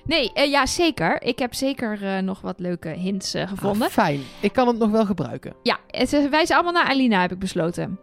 Nee, 0.05 0.33
eh, 0.33 0.49
ja, 0.51 0.65
zeker. 0.65 1.21
Ik 1.21 1.39
heb 1.39 1.53
zeker 1.53 2.03
eh, 2.03 2.17
nog 2.21 2.41
wat 2.41 2.59
leuke 2.59 2.89
hints 2.89 3.33
eh, 3.33 3.47
gevonden. 3.47 3.87
Ah, 3.87 3.93
fijn. 3.93 4.21
Ik 4.39 4.53
kan 4.53 4.67
het 4.67 4.77
nog 4.77 4.89
wel 4.91 5.05
gebruiken. 5.05 5.53
Ja, 5.63 5.77
het- 5.87 6.09
ze 6.09 6.27
wijzen 6.29 6.55
allemaal 6.55 6.73
naar 6.73 6.89
Alina, 6.91 7.21
heb 7.21 7.31
ik 7.31 7.39
besloten. 7.39 7.99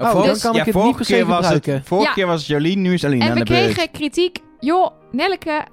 Oh, 0.00 0.10
kan 0.12 0.24
ik 0.24 0.42
het 0.42 0.64
niet 0.64 0.74
vorige 0.74 0.96
per 0.96 1.04
se 1.04 1.12
keer 1.12 1.26
was 1.26 1.36
het, 1.48 1.54
gebruiken. 1.54 1.84
Vorige 1.86 2.08
Ja. 2.08 2.14
keer 2.14 2.26
was 2.26 2.38
het 2.38 2.46
Jolien, 2.48 2.82
nu 2.82 2.92
is 2.92 3.04
Alina 3.04 3.24
en 3.24 3.30
aan 3.30 3.38
we 3.38 3.44
de 3.44 3.52
beurt. 3.52 3.72
kregen 3.72 3.90
kritiek. 3.92 4.38
Joh, 4.60 4.90
Nelleke, 5.12 5.64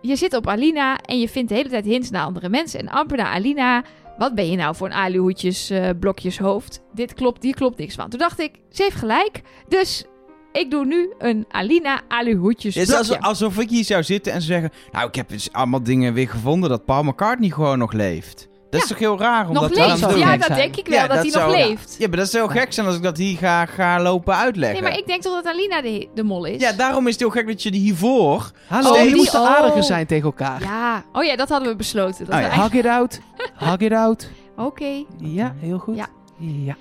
je 0.00 0.16
zit 0.16 0.34
op 0.36 0.46
Alina 0.48 0.96
en 0.98 1.20
je 1.20 1.28
vindt 1.28 1.48
de 1.48 1.54
hele 1.54 1.68
tijd 1.68 1.84
hints 1.84 2.10
naar 2.10 2.24
andere 2.24 2.48
mensen 2.48 2.80
en 2.80 2.88
amper 2.88 3.16
naar 3.16 3.32
Alina. 3.34 3.82
Wat 4.18 4.34
ben 4.34 4.50
je 4.50 4.56
nou 4.56 4.74
voor 4.76 4.86
een 4.86 4.92
aluhoedjes 4.92 5.70
eh 5.70 5.88
blokjes 6.00 6.38
hoofd? 6.38 6.82
Dit 6.94 7.14
klopt, 7.14 7.40
die 7.42 7.54
klopt 7.54 7.78
niks 7.78 7.94
van. 7.94 8.08
Toen 8.08 8.18
dacht 8.18 8.40
ik, 8.40 8.50
ze 8.70 8.82
heeft 8.82 8.96
gelijk. 8.96 9.40
Dus 9.68 10.04
ik 10.52 10.70
doe 10.70 10.84
nu 10.86 11.12
een 11.18 11.44
Alina 11.50 12.00
aluhoedjes 12.08 12.74
Het 12.74 12.88
is 12.88 12.94
alsof, 12.94 13.18
alsof 13.20 13.58
ik 13.58 13.70
hier 13.70 13.84
zou 13.84 14.02
zitten 14.02 14.32
en 14.32 14.42
zeggen... 14.42 14.70
Nou, 14.92 15.08
ik 15.08 15.14
heb 15.14 15.28
dus 15.28 15.52
allemaal 15.52 15.82
dingen 15.82 16.14
weer 16.14 16.28
gevonden 16.28 16.70
dat 16.70 16.84
Paul 16.84 17.02
McCartney 17.02 17.50
gewoon 17.50 17.78
nog 17.78 17.92
leeft. 17.92 18.50
Dat 18.70 18.82
is 18.82 18.88
Ja. 18.88 18.94
toch 18.94 19.04
heel 19.04 19.18
raar 19.18 19.48
om 19.48 19.54
nog 19.54 19.62
dat 19.62 19.72
te 19.72 19.80
leeft. 19.80 20.08
doen? 20.08 20.18
Ja, 20.18 20.36
dat 20.36 20.46
zijn. 20.46 20.58
denk 20.58 20.76
ik 20.76 20.86
wel, 20.86 20.98
Ja, 20.98 21.06
dat, 21.06 21.32
hij 21.32 21.42
nog 21.44 21.54
leeft. 21.56 21.94
Ja, 21.98 22.08
maar 22.08 22.16
dat 22.16 22.30
zou 22.30 22.50
gek 22.50 22.72
zijn 22.72 22.86
als 22.86 22.96
ik 22.96 23.02
dat 23.02 23.16
hier 23.16 23.36
ga, 23.36 23.66
ga 23.66 24.02
lopen 24.02 24.34
uitleggen. 24.36 24.80
Nee, 24.82 24.90
maar 24.90 24.98
ik 25.00 25.06
denk 25.06 25.22
toch 25.22 25.34
dat 25.42 25.46
Alina 25.52 25.82
de, 25.82 26.08
de 26.14 26.22
mol 26.22 26.44
is? 26.44 26.60
Ja, 26.60 26.72
daarom 26.72 27.06
is 27.06 27.12
het 27.12 27.20
heel 27.20 27.30
gek 27.30 27.46
dat 27.46 27.62
je 27.62 27.70
die 27.70 27.80
hiervoor... 27.80 28.50
Hallo, 28.66 28.90
Oh, 28.92 29.02
die- 29.02 29.14
moesten 29.16 29.40
oh. 29.40 29.46
aardiger 29.56 29.82
zijn 29.82 30.06
tegen 30.06 30.24
elkaar. 30.24 30.60
Ja. 30.62 31.04
Oh 31.12 31.24
ja, 31.24 31.36
dat 31.36 31.48
hadden 31.48 31.68
we 31.68 31.76
besloten. 31.76 32.24
Dat 32.26 32.34
Oh 32.34 32.40
ja. 32.40 32.46
eigenlijk- 32.48 32.72
Hug 32.72 32.82
it 32.84 32.90
out. 32.90 33.20
Hug 33.70 33.78
it 33.78 33.92
out. 33.92 34.28
Oké. 34.56 35.04
Ja, 35.18 35.54
heel 35.58 35.78
goed. 35.78 35.96
Ja. 35.96 36.06
ja. 36.38 36.76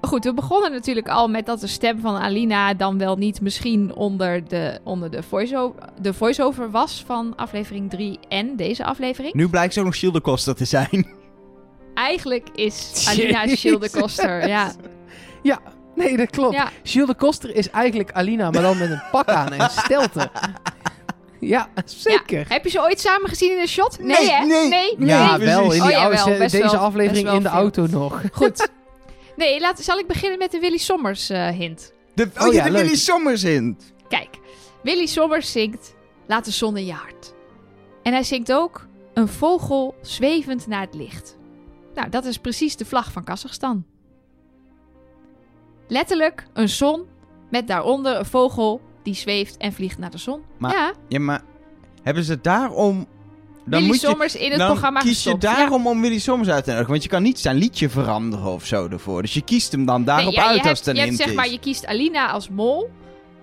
Goed, 0.00 0.24
we 0.24 0.34
begonnen 0.34 0.72
natuurlijk 0.72 1.08
al 1.08 1.28
met 1.28 1.46
dat 1.46 1.60
de 1.60 1.66
stem 1.66 2.00
van 2.00 2.16
Alina 2.16 2.74
dan 2.74 2.98
wel 2.98 3.16
niet 3.16 3.40
misschien 3.40 3.94
onder 3.94 4.48
de, 4.48 4.80
onder 4.84 5.10
de 5.10 5.22
voice-over 5.22 6.62
de 6.64 6.70
was 6.70 7.02
van 7.06 7.32
aflevering 7.36 7.90
3 7.90 8.18
en 8.28 8.56
deze 8.56 8.84
aflevering. 8.84 9.34
Nu 9.34 9.48
blijkt 9.48 9.72
ze 9.72 9.78
ook 9.80 9.86
nog 9.86 9.94
Shield 9.94 10.20
Costa 10.20 10.52
te 10.52 10.64
zijn. 10.64 11.06
Eigenlijk 11.94 12.48
is 12.54 12.92
Alina. 13.08 13.46
Schilderkoster, 13.46 14.48
ja. 14.48 14.72
Ja, 15.42 15.58
nee, 15.94 16.16
dat 16.16 16.30
klopt. 16.30 16.54
ja. 16.54 16.70
Gilles 16.82 17.08
de 17.08 17.14
Koster 17.14 17.54
is 17.56 17.70
eigenlijk 17.70 18.12
Alina, 18.12 18.50
maar 18.50 18.62
dan 18.62 18.78
met 18.78 18.90
een 18.90 19.02
pak 19.10 19.28
aan 19.28 19.52
en 19.52 19.70
stelte. 19.70 20.30
Ja, 21.40 21.68
zeker. 21.84 22.44
Heb 22.48 22.64
je 22.64 22.70
ze 22.70 22.80
ooit 22.80 23.00
samen 23.00 23.28
gezien 23.28 23.52
in 23.52 23.58
een 23.60 23.68
shot? 23.68 23.98
Nee, 23.98 24.06
Nee, 24.18 24.30
hè? 24.30 24.44
nee. 24.44 24.68
nee. 24.68 24.94
Ja, 25.08 25.38
wel. 25.38 25.62
In 25.62 25.70
die 25.70 25.80
Oh, 25.92 25.98
oude, 26.02 26.38
deze 26.38 26.58
wel- 26.58 26.76
aflevering 26.76 27.28
in 27.28 27.42
de 27.42 27.48
veel. 27.48 27.58
auto 27.58 27.86
nog. 27.86 28.22
Goed. 28.32 28.68
Nee, 29.38 29.60
laat, 29.60 29.80
zal 29.80 29.98
ik 29.98 30.06
beginnen 30.06 30.38
met 30.38 30.50
de 30.50 30.58
Willy 30.58 30.76
Sommers 30.76 31.30
eh, 31.30 31.48
hint. 31.48 31.92
De, 32.14 32.30
oh, 32.36 32.46
Oh 32.46 32.52
ja, 32.52 32.58
ja, 32.58 32.64
de 32.64 32.70
leuk. 32.70 32.82
Willy 32.82 32.96
Sommers 32.96 33.44
in. 33.44 33.78
Kijk, 34.08 34.38
Willy 34.82 35.06
Sommers 35.06 35.52
zingt 35.52 35.96
Laat 36.26 36.44
de 36.44 36.50
zon 36.50 36.76
in 36.76 36.86
je 36.86 36.92
hart. 36.92 37.34
En 38.02 38.12
hij 38.12 38.22
zingt 38.22 38.52
ook 38.52 38.86
Een 39.14 39.28
vogel 39.28 39.94
zwevend 40.02 40.66
naar 40.66 40.80
het 40.80 40.94
licht. 40.94 41.36
Nou, 41.94 42.08
dat 42.08 42.24
is 42.24 42.38
precies 42.38 42.76
de 42.76 42.84
vlag 42.84 43.12
van 43.12 43.24
Kazachstan. 43.24 43.86
Letterlijk 45.88 46.46
een 46.52 46.68
zon 46.68 47.06
met 47.50 47.66
daaronder 47.66 48.16
een 48.16 48.26
vogel 48.26 48.80
die 49.02 49.14
zweeft 49.14 49.56
en 49.56 49.72
vliegt 49.72 49.98
naar 49.98 50.10
de 50.10 50.18
zon. 50.18 50.42
Maar 50.58 50.72
ja, 50.72 50.92
Ja, 51.08 51.20
maar 51.20 51.42
hebben 52.02 52.24
ze 52.24 52.40
daarom... 52.40 53.06
Dan 53.70 53.82
Willy 53.82 53.98
Sommers 53.98 54.36
in 54.36 54.50
het 54.50 54.58
dan 54.58 54.68
programma 54.68 55.00
kies 55.00 55.24
je 55.24 55.38
daarom 55.38 55.86
om 55.86 56.00
Willy 56.00 56.18
Sommers 56.18 56.48
uit 56.48 56.64
te 56.64 56.70
nodigen. 56.70 56.90
Want 56.90 57.02
je 57.02 57.08
kan 57.08 57.22
niet 57.22 57.38
zijn 57.38 57.56
liedje 57.56 57.88
veranderen 57.88 58.52
of 58.52 58.66
zo 58.66 58.88
ervoor. 58.88 59.22
Dus 59.22 59.34
je 59.34 59.42
kiest 59.42 59.72
hem 59.72 59.86
dan 59.86 60.04
daarop 60.04 60.34
Nee, 60.34 60.34
ja, 60.34 60.48
uit 60.48 60.66
als 60.66 60.78
het 60.78 60.86
een 60.86 60.94
je 60.94 61.00
hebt, 61.00 61.16
zeg 61.16 61.34
maar, 61.34 61.50
je 61.50 61.58
kiest 61.58 61.86
Alina 61.86 62.30
als 62.30 62.48
mol. 62.48 62.90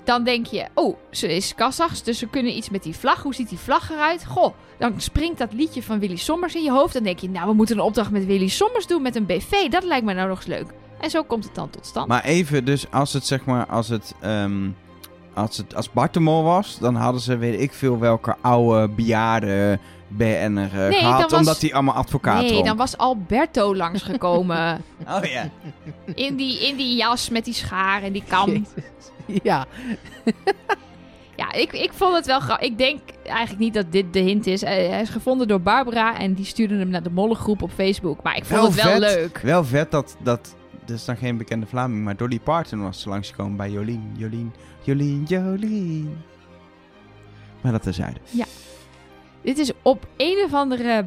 Dan 0.04 0.24
denk 0.24 0.46
je, 0.46 0.66
oh, 0.74 0.98
ze 1.12 1.36
is 1.36 1.56
Kazachs, 1.56 2.04
dus 2.04 2.18
ze 2.18 2.28
kunnen 2.28 2.58
iets 2.58 2.70
met 2.70 2.84
die 2.84 2.96
vlag. 2.96 3.24
Hoe 3.24 3.34
ziet 3.36 3.50
die 3.50 3.58
vlag 3.58 3.92
eruit? 3.92 4.26
Goh, 4.26 4.54
dan 4.80 4.94
springt 4.98 5.38
dat 5.38 5.54
liedje 5.54 5.84
van 5.84 6.00
Willy 6.00 6.16
Sommers 6.16 6.56
in 6.56 6.64
je 6.64 6.72
hoofd. 6.72 6.94
Dan 6.94 7.04
denk 7.04 7.20
je, 7.20 7.30
nou, 7.30 7.48
we 7.48 7.54
moeten 7.54 7.78
een 7.78 7.84
opdracht 7.84 8.12
met 8.12 8.26
Willy 8.26 8.48
Sommers 8.48 8.88
doen 8.88 9.02
met 9.02 9.16
een 9.16 9.26
BV. 9.26 9.70
Dat 9.70 9.84
lijkt 9.84 10.06
me 10.06 10.14
nou 10.14 10.28
nog 10.28 10.38
eens 10.38 10.48
leuk. 10.48 10.66
En 11.00 11.10
zo 11.10 11.24
komt 11.24 11.44
het 11.44 11.56
dan 11.56 11.70
tot 11.70 11.86
stand. 11.86 12.08
Maar 12.08 12.24
even, 12.24 12.66
dus 12.66 12.92
als 12.92 13.14
het 13.14 13.26
zeg 13.26 13.46
maar, 13.46 13.66
als 13.66 13.88
het, 13.88 14.14
ehm, 14.22 14.70
als 15.34 15.58
het 15.58 15.76
als 15.76 15.92
Bart 15.92 16.14
de 16.14 16.20
Mol 16.20 16.44
was, 16.44 16.78
dan 16.80 16.96
hadden 16.96 17.22
ze 17.22 17.38
weet 17.38 17.60
ik 17.60 17.74
veel 17.74 18.00
welke 18.00 18.36
oude 18.42 18.90
bejaarde 18.90 19.80
BN'er 20.08 20.70
eh, 20.72 20.90
Nee, 20.90 21.00
gehad, 21.00 21.20
dan 21.20 21.30
was- 21.30 21.40
omdat 21.40 21.62
hij 21.62 21.74
allemaal 21.74 21.94
advocaat 21.96 22.40
nee, 22.42 22.50
dronk. 22.50 22.66
dan 22.66 22.78
was 22.78 22.98
Alberto 22.98 23.76
langsgekomen. 23.76 24.82
Oh 25.18 25.24
ja. 25.24 25.50
in, 26.16 26.36
die, 26.36 26.68
in 26.68 26.76
die 26.76 26.96
jas 26.96 27.30
met 27.30 27.46
die 27.46 27.54
schaar 27.54 28.04
en 28.04 28.12
die 28.12 28.24
kam. 28.28 28.50
Jezus. 28.50 29.42
Ja, 29.44 29.66
Ja, 31.38 31.52
ik, 31.54 31.74
ik 31.74 31.94
vond 31.94 32.16
het 32.16 32.26
wel 32.26 32.40
grappig. 32.40 32.68
Ik 32.68 32.78
denk 32.78 33.00
eigenlijk 33.24 33.60
niet 33.60 33.74
dat 33.74 33.92
dit 33.92 34.14
de 34.14 34.20
hint 34.20 34.48
is. 34.48 34.62
Hij 34.62 35.02
is 35.02 35.10
gevonden 35.10 35.48
door 35.48 35.62
Barbara 35.62 36.18
en 36.20 36.34
die 36.34 36.46
stuurde 36.46 36.76
hem 36.78 36.90
naar 36.90 37.04
de 37.04 37.10
mollengroep 37.12 37.62
op 37.62 37.72
Facebook. 37.72 38.24
Maar 38.24 38.36
ik 38.38 38.46
vond 38.46 38.60
Wel 38.60 38.66
het 38.72 38.76
wel 38.84 39.10
vet. 39.10 39.16
leuk. 39.16 39.38
Wel 39.44 39.64
vet 39.64 39.92
dat, 39.92 40.16
dat, 40.24 40.56
is 40.88 41.06
dan 41.06 41.18
geen 41.18 41.38
bekende 41.38 41.66
Vlaming, 41.66 42.04
maar 42.04 42.16
Dolly 42.16 42.40
Parton 42.40 42.82
was 42.82 43.06
langsgekomen 43.06 43.58
bij 43.58 43.70
Jolien, 43.72 44.14
Jolien, 44.18 44.54
Jolien, 44.82 45.24
Jolien. 45.28 46.18
Maar 47.62 47.72
dat 47.72 47.84
terzijde. 47.84 48.20
Dit 49.46 49.58
is 49.58 49.72
op 49.82 50.08
een 50.18 50.42
of 50.46 50.54
andere 50.54 51.06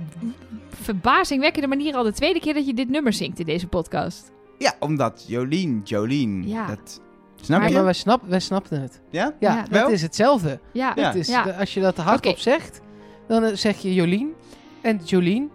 verbazingwekkende 0.70 1.68
manier 1.68 1.94
al 1.94 2.02
de 2.02 2.12
tweede 2.12 2.40
keer 2.40 2.54
dat 2.54 2.66
je 2.66 2.74
dit 2.74 2.88
nummer 2.88 3.12
zingt 3.12 3.38
in 3.38 3.46
deze 3.46 3.66
podcast. 3.66 4.32
Ja, 4.58 4.74
omdat 4.80 5.24
Jolien, 5.26 5.80
Jolien, 5.84 6.48
Ja. 6.48 6.66
dat... 6.66 7.00
Snap 7.40 7.58
Maar 7.60 7.68
je? 7.68 7.74
maar 7.74 7.84
wij, 7.84 7.92
snap, 7.92 8.22
wij 8.26 8.40
snapten 8.40 8.80
het. 8.80 9.00
Ja? 9.10 9.34
Ja, 9.40 9.64
Wel? 9.70 9.88
is 9.88 10.02
hetzelfde. 10.02 10.58
Ja, 10.72 10.92
Ja. 10.96 11.06
Het 11.06 11.14
is, 11.14 11.28
Ja. 11.28 11.42
als 11.58 11.74
je 11.74 11.80
dat 11.80 11.96
hardop 11.96 12.38
zegt, 12.38 12.80
dan 13.28 13.44
eh, 13.44 13.54
zeg 13.54 13.78
je 13.78 13.94
Jolien 13.94 14.32
en 14.80 15.00
Jolien 15.04 15.50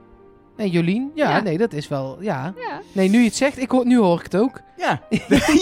en 0.57 0.69
Jolien. 0.69 1.11
Ja, 1.15 1.29
Ja. 1.29 1.41
nee, 1.41 1.57
dat 1.57 1.73
is 1.73 1.87
wel, 1.87 2.17
ja. 2.21 2.53
ja. 2.57 2.81
Nee, 2.91 3.09
nu 3.09 3.17
je 3.19 3.25
het 3.25 3.35
zegt, 3.35 3.57
ik 3.59 3.71
hoor, 3.71 3.85
nu 3.85 3.97
hoor 3.97 4.17
ik 4.17 4.23
het 4.23 4.35
ook. 4.35 4.61
Ja. 4.77 5.01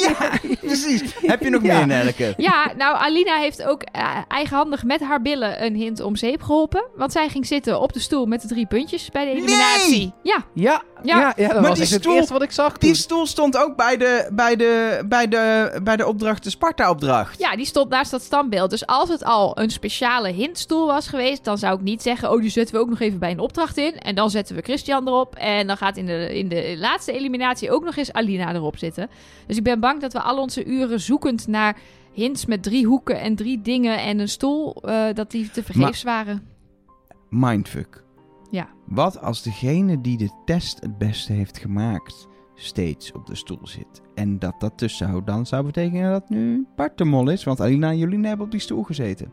ja, 0.08 0.32
precies. 0.62 1.02
Heb 1.22 1.42
je 1.42 1.50
nog 1.50 1.62
Ja. 1.64 1.78
meer, 1.78 1.88
Nelke? 2.04 2.34
Ja, 2.38 2.72
nou, 2.78 2.98
Alina 2.98 3.36
heeft 3.38 3.64
ook 3.64 3.82
eh, 3.82 4.18
eigenhandig 4.28 4.84
met 4.84 5.02
haar 5.02 5.22
billen 5.22 5.64
een 5.66 5.76
hint 5.76 6.00
om 6.00 6.16
zeep 6.16 6.42
geholpen. 6.42 6.84
Want 6.96 7.12
zij 7.12 7.30
ging 7.30 7.46
zitten 7.46 7.80
op 7.82 7.94
de 7.94 8.00
stoel 8.00 8.26
met 8.26 8.42
de 8.42 8.48
drie 8.48 8.66
puntjes 8.66 9.10
bij 9.10 9.26
de 9.26 9.32
eliminatie. 9.32 9.98
Nee! 10.00 10.14
Ja, 10.24 10.44
Ja, 10.54 10.82
Ja. 11.04 11.18
ja, 11.20 11.34
ja, 11.38 11.48
dat 11.48 11.54
Maar 11.60 11.62
was 11.62 11.74
die 11.74 11.82
echt 11.82 11.92
het 11.92 12.02
stoel- 12.02 12.16
eerste 12.16 12.34
wat 12.34 12.42
ik 12.42 12.52
zag 12.52 12.78
Die 12.78 12.96
stoel 12.96 13.26
stond 13.26 13.58
ook 13.58 13.76
bij 13.76 13.98
de, 13.98 14.30
bij 14.34 14.56
de, 14.56 15.04
bij 15.06 15.28
de, 15.28 15.80
bij 15.84 15.98
de 15.98 16.08
opdracht, 16.08 16.44
de 16.44 16.50
Sparta-opdracht. 16.50 17.40
ja, 17.40 17.56
die 17.56 17.66
stond 17.66 17.90
naast 17.90 18.12
dat 18.12 18.22
standbeeld. 18.22 18.70
Dus 18.70 18.86
als 18.86 19.10
het 19.10 19.24
al 19.24 19.60
een 19.60 19.70
speciale 19.70 20.30
hintstoel 20.32 20.88
was 20.88 21.08
geweest, 21.08 21.44
dan 21.44 21.58
zou 21.58 21.76
ik 21.76 21.82
niet 21.82 22.02
zeggen: 22.02 22.32
Oh, 22.32 22.42
die 22.42 22.50
zetten 22.50 22.76
we 22.76 22.82
ook 22.82 22.90
nog 22.90 23.00
even 23.00 23.20
bij 23.20 23.32
een 23.32 23.40
opdracht 23.40 23.78
in. 23.78 23.98
En 24.00 24.16
dan 24.16 24.30
zetten 24.30 24.56
we 24.56 24.62
Christian 24.62 25.08
erop. 25.08 25.36
En 25.36 25.68
dan 25.68 25.78
gaat 25.78 25.98
in 25.98 26.06
de, 26.06 26.38
in 26.38 26.48
de 26.48 26.76
laatste 26.78 27.12
eliminatie 27.12 27.72
ook 27.72 27.84
nog 27.84 27.96
eens 27.96 28.14
Alina 28.14 28.54
erop 28.54 28.78
zitten. 28.78 29.01
Dus 29.48 29.58
ik 29.58 29.64
ben 29.64 29.80
bang 29.80 30.02
dat 30.02 30.14
we 30.14 30.22
al 30.22 30.38
onze 30.38 30.66
uren 30.66 31.00
zoekend 31.00 31.48
naar 31.48 31.78
hints 32.12 32.46
met 32.46 32.64
drie 32.64 32.86
hoeken 32.86 33.20
en 33.20 33.36
drie 33.36 33.62
dingen 33.62 34.00
en 34.00 34.20
een 34.20 34.30
stoel, 34.30 34.76
eh, 34.76 35.14
dat 35.14 35.32
die 35.32 35.52
te 35.52 35.64
vergeefs 35.64 36.04
waren. 36.04 36.48
Mindfuck. 37.30 38.04
Ja. 38.50 38.70
Wat 38.86 39.22
als 39.22 39.42
degene 39.42 40.02
die 40.02 40.18
de 40.18 40.30
test 40.46 40.82
het 40.82 40.98
beste 40.98 41.34
heeft 41.34 41.58
gemaakt 41.58 42.28
steeds 42.56 43.12
op 43.12 43.26
de 43.26 43.36
stoel 43.36 43.68
zit? 43.68 44.02
En 44.16 44.40
dat 44.40 44.60
dat 44.60 44.84
zou, 44.86 45.24
dan 45.24 45.46
zou 45.46 45.66
betekenen 45.66 46.12
dat 46.12 46.30
nu 46.30 46.68
Bart 46.76 46.98
de 46.98 47.04
mol 47.04 47.30
is. 47.30 47.44
Want 47.44 47.62
Alina 47.62 47.90
en 47.90 47.98
Jolien 47.98 48.26
hebben 48.26 48.46
op 48.46 48.52
die 48.52 48.60
stoel 48.60 48.84
gezeten. 48.84 49.32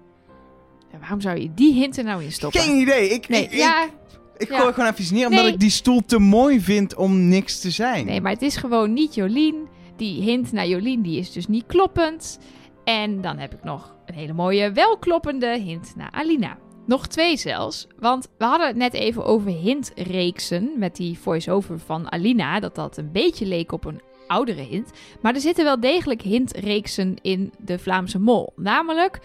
En 0.90 1.00
waarom 1.00 1.20
zou 1.20 1.38
je 1.38 1.54
die 1.54 1.74
hint 1.74 1.98
er 1.98 2.04
nou 2.04 2.24
in 2.24 2.32
stoppen? 2.32 2.60
Geen 2.60 2.80
idee. 2.80 3.08
Ik, 3.08 3.28
Nee, 3.28 3.44
ik, 3.44 3.52
ja, 3.52 3.84
ik, 3.84 3.92
ik 4.38 4.48
gooi 4.48 4.72
gewoon 4.72 4.90
even 4.90 5.14
neer 5.14 5.26
omdat 5.28 5.42
Nee. 5.44 5.52
ik 5.52 5.60
die 5.60 5.70
stoel 5.70 6.00
te 6.06 6.18
mooi 6.18 6.60
vind 6.60 6.94
om 6.94 7.28
niks 7.28 7.60
te 7.60 7.70
zijn. 7.70 8.06
nee, 8.06 8.20
maar 8.20 8.32
het 8.32 8.42
is 8.42 8.56
gewoon 8.56 8.92
niet 8.92 9.14
Jolien. 9.14 9.66
Die 9.96 10.22
hint 10.22 10.52
naar 10.52 10.66
Jolien, 10.66 11.02
die 11.02 11.18
is 11.18 11.32
dus 11.32 11.46
niet 11.46 11.64
kloppend. 11.66 12.38
En 12.84 13.20
dan 13.20 13.38
heb 13.38 13.52
ik 13.54 13.64
nog 13.64 13.94
een 14.06 14.14
hele 14.14 14.32
mooie 14.32 14.72
welkloppende 14.72 15.58
hint 15.58 15.92
naar 15.96 16.10
Alina. 16.10 16.58
Nog 16.86 17.06
twee 17.06 17.36
zelfs, 17.36 17.86
want 17.98 18.28
we 18.38 18.44
hadden 18.44 18.66
het 18.66 18.76
net 18.76 18.94
even 18.94 19.24
over 19.24 19.50
hintreeksen 19.50 20.70
met 20.76 20.96
die 20.96 21.18
voice-over 21.18 21.78
van 21.78 22.12
Alina, 22.12 22.60
dat 22.60 22.74
dat 22.74 22.96
een 22.96 23.12
beetje 23.12 23.46
leek 23.46 23.72
op 23.72 23.84
een 23.84 24.00
oudere 24.26 24.62
hint. 24.62 24.90
Maar 25.22 25.34
er 25.34 25.40
zitten 25.40 25.64
wel 25.64 25.80
degelijk 25.80 26.22
hintreeksen 26.22 27.14
in 27.22 27.52
de 27.58 27.78
Vlaamse 27.78 28.18
mol. 28.18 28.52
Namelijk, 28.56 29.18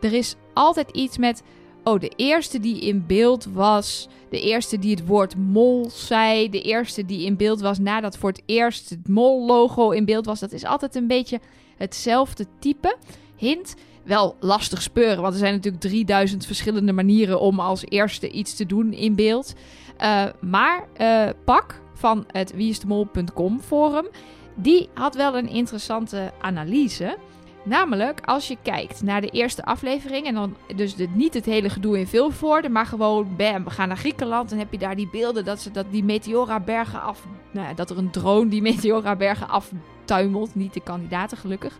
er 0.00 0.12
is 0.12 0.36
altijd 0.54 0.90
iets 0.90 1.18
met, 1.18 1.42
oh, 1.84 2.00
de 2.00 2.12
eerste 2.16 2.60
die 2.60 2.80
in 2.80 3.04
beeld 3.06 3.44
was, 3.52 4.08
de 4.30 4.40
eerste 4.40 4.78
die 4.78 4.90
het 4.90 5.06
woord 5.06 5.36
mol 5.36 5.90
zei, 5.90 6.50
de 6.50 6.62
eerste 6.62 7.04
die 7.04 7.26
in 7.26 7.36
beeld 7.36 7.60
was 7.60 7.78
nadat 7.78 8.16
voor 8.16 8.30
het 8.30 8.42
eerst 8.46 8.90
het 8.90 9.08
mol-logo 9.08 9.90
in 9.90 10.04
beeld 10.04 10.26
was. 10.26 10.40
Dat 10.40 10.52
is 10.52 10.64
altijd 10.64 10.94
een 10.94 11.06
beetje 11.06 11.40
hetzelfde 11.76 12.46
type 12.58 12.96
hint. 13.36 13.74
Wel 14.04 14.36
lastig 14.40 14.82
speuren, 14.82 15.22
want 15.22 15.32
er 15.32 15.38
zijn 15.38 15.54
natuurlijk 15.54 15.82
3000 15.82 16.46
verschillende 16.46 16.92
manieren 16.92 17.40
om 17.40 17.60
als 17.60 17.84
eerste 17.88 18.30
iets 18.30 18.54
te 18.54 18.66
doen 18.66 18.92
in 18.92 19.14
beeld. 19.14 19.52
Eh, 19.96 20.24
maar 20.40 20.88
eh, 20.94 21.28
Pak 21.44 21.80
van 21.94 22.24
het 22.26 22.52
wieisdemol.com 22.52 23.60
forum, 23.60 24.06
die 24.54 24.88
had 24.94 25.14
wel 25.14 25.36
een 25.36 25.48
interessante 25.48 26.32
analyse. 26.40 27.16
Namelijk, 27.64 28.20
als 28.24 28.48
je 28.48 28.56
kijkt 28.62 29.02
naar 29.02 29.20
de 29.20 29.28
eerste 29.28 29.64
aflevering, 29.64 30.26
en 30.26 30.34
dan 30.34 30.56
dus 30.76 30.94
de, 30.94 31.08
niet 31.14 31.34
het 31.34 31.44
hele 31.44 31.68
gedoe 31.68 31.98
in 31.98 32.06
Vilvoorde, 32.06 32.68
maar 32.68 32.86
gewoon, 32.86 33.36
bam, 33.36 33.64
we 33.64 33.70
gaan 33.70 33.88
naar 33.88 33.96
Griekenland, 33.96 34.52
en 34.52 34.58
heb 34.58 34.72
je 34.72 34.78
daar 34.78 34.96
die 34.96 35.08
beelden 35.12 35.44
dat, 35.44 35.60
ze, 35.60 35.70
dat 35.70 35.86
die 35.90 36.04
Meteora-bergen 36.04 37.02
af, 37.02 37.26
nou 37.50 37.68
ja, 37.68 37.74
dat 37.74 37.90
er 37.90 37.98
een 37.98 38.10
drone 38.10 38.48
die 38.48 38.62
Meteora-bergen 38.72 39.48
aftuimelt, 39.48 40.54
niet 40.54 40.74
de 40.74 40.80
kandidaten 40.80 41.36
gelukkig. 41.36 41.78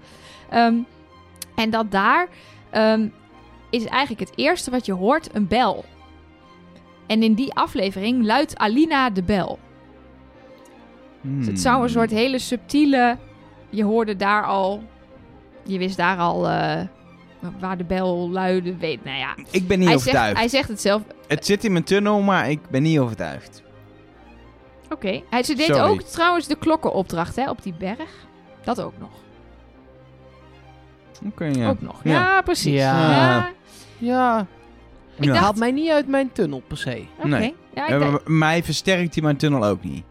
Ehm, 0.49 0.75
en 1.55 1.71
dat 1.71 1.91
daar 1.91 2.29
ehm, 2.71 3.09
is 3.71 3.85
eigenlijk 3.85 4.31
het 4.31 4.39
eerste 4.39 4.71
wat 4.71 4.87
je 4.87 4.93
hoort 4.93 5.35
een 5.35 5.47
bel. 5.47 5.85
En 7.07 7.23
in 7.23 7.35
die 7.35 7.55
aflevering 7.55 8.25
luidt 8.25 8.59
Alina 8.59 9.11
de 9.11 9.23
bel. 9.23 9.59
Dus 11.21 11.47
het 11.47 11.61
zou 11.61 11.83
een 11.83 11.91
soort 11.91 12.11
hele 12.11 12.39
subtiele. 12.39 13.19
Je 13.71 13.85
hoorde 13.85 14.17
daar 14.17 14.45
al. 14.45 14.83
Je 15.65 15.79
wist 15.79 15.97
daar 15.97 16.19
al. 16.19 16.49
eh, 16.49 16.81
waar 17.61 17.77
de 17.77 17.85
bel 17.85 18.31
luidde. 18.31 18.77
Weet, 18.77 19.05
nou 19.05 19.19
ja. 19.19 19.35
Ik 19.51 19.67
ben 19.67 19.79
niet 19.79 19.89
Hij 19.89 19.99
zegt, 19.99 20.09
overtuigd. 20.09 20.39
hij 20.39 20.49
zegt 20.49 20.69
het 20.69 20.81
zelf. 20.81 21.03
Het 21.29 21.47
zit 21.47 21.65
in 21.65 21.73
mijn 21.73 21.85
tunnel, 21.85 22.21
maar 22.21 22.51
ik 22.51 22.61
ben 22.71 22.83
niet 22.83 22.99
overtuigd. 22.99 23.63
Oké. 24.91 25.23
Hij 25.31 25.43
Ze 25.43 25.55
deed 25.55 25.67
Sorry. 25.67 25.81
ook 25.83 26.01
trouwens 26.01 26.47
de 26.47 26.57
klokkenopdracht 26.57 27.37
hè, 27.37 27.51
op 27.51 27.63
die 27.63 27.75
berg. 27.79 28.27
Dat 28.65 28.81
ook 28.81 28.93
nog. 28.99 29.11
Oké, 31.27 31.45
ja. 31.45 31.69
Ook 31.69 31.81
nog. 31.81 32.01
Ja. 32.05 32.11
Ja, 32.13 32.41
precies. 32.43 32.73
Ja. 32.81 33.11
Ja. 33.11 33.51
Ja, 33.99 34.47
Ik 35.17 35.25
Ja. 35.25 35.33
dacht- 35.33 35.45
haalt 35.45 35.57
mij 35.59 35.71
niet 35.71 35.91
uit 35.91 36.07
mijn 36.09 36.33
tunnel 36.33 36.63
per 36.67 36.77
se. 36.77 37.05
Oké. 37.19 37.27
Nee. 37.29 37.55
Ja, 37.75 37.87
ik 37.89 37.99
dacht- 38.01 38.29
mij 38.29 38.63
versterkt 38.63 39.15
hij 39.15 39.23
mijn 39.23 39.37
tunnel 39.37 39.65
ook 39.65 39.83
niet. 39.85 40.05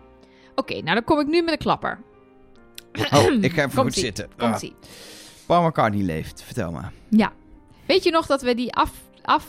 Oké, 0.55 0.73
nou 0.73 0.93
dan 0.93 1.03
kom 1.03 1.19
ik 1.19 1.27
nu 1.27 1.41
met 1.41 1.51
een 1.51 1.57
klapper. 1.57 1.99
Oh, 3.13 3.31
ik 3.41 3.53
ga 3.53 3.65
even 3.65 3.81
goed 3.83 3.93
zitten. 3.93 4.29
Ah, 4.37 4.49
Komt-ie. 4.49 4.75
Paul 5.51 5.67
McCartney 5.67 6.03
leeft. 6.03 6.43
Vertel 6.45 6.71
maar. 6.71 6.91
Ja. 7.09 7.31
Weet 7.85 8.03
je 8.03 8.11
nog 8.11 8.25
dat 8.25 8.41
we 8.41 8.55
die 8.55 8.73
af... 8.73 8.91
af 9.23 9.45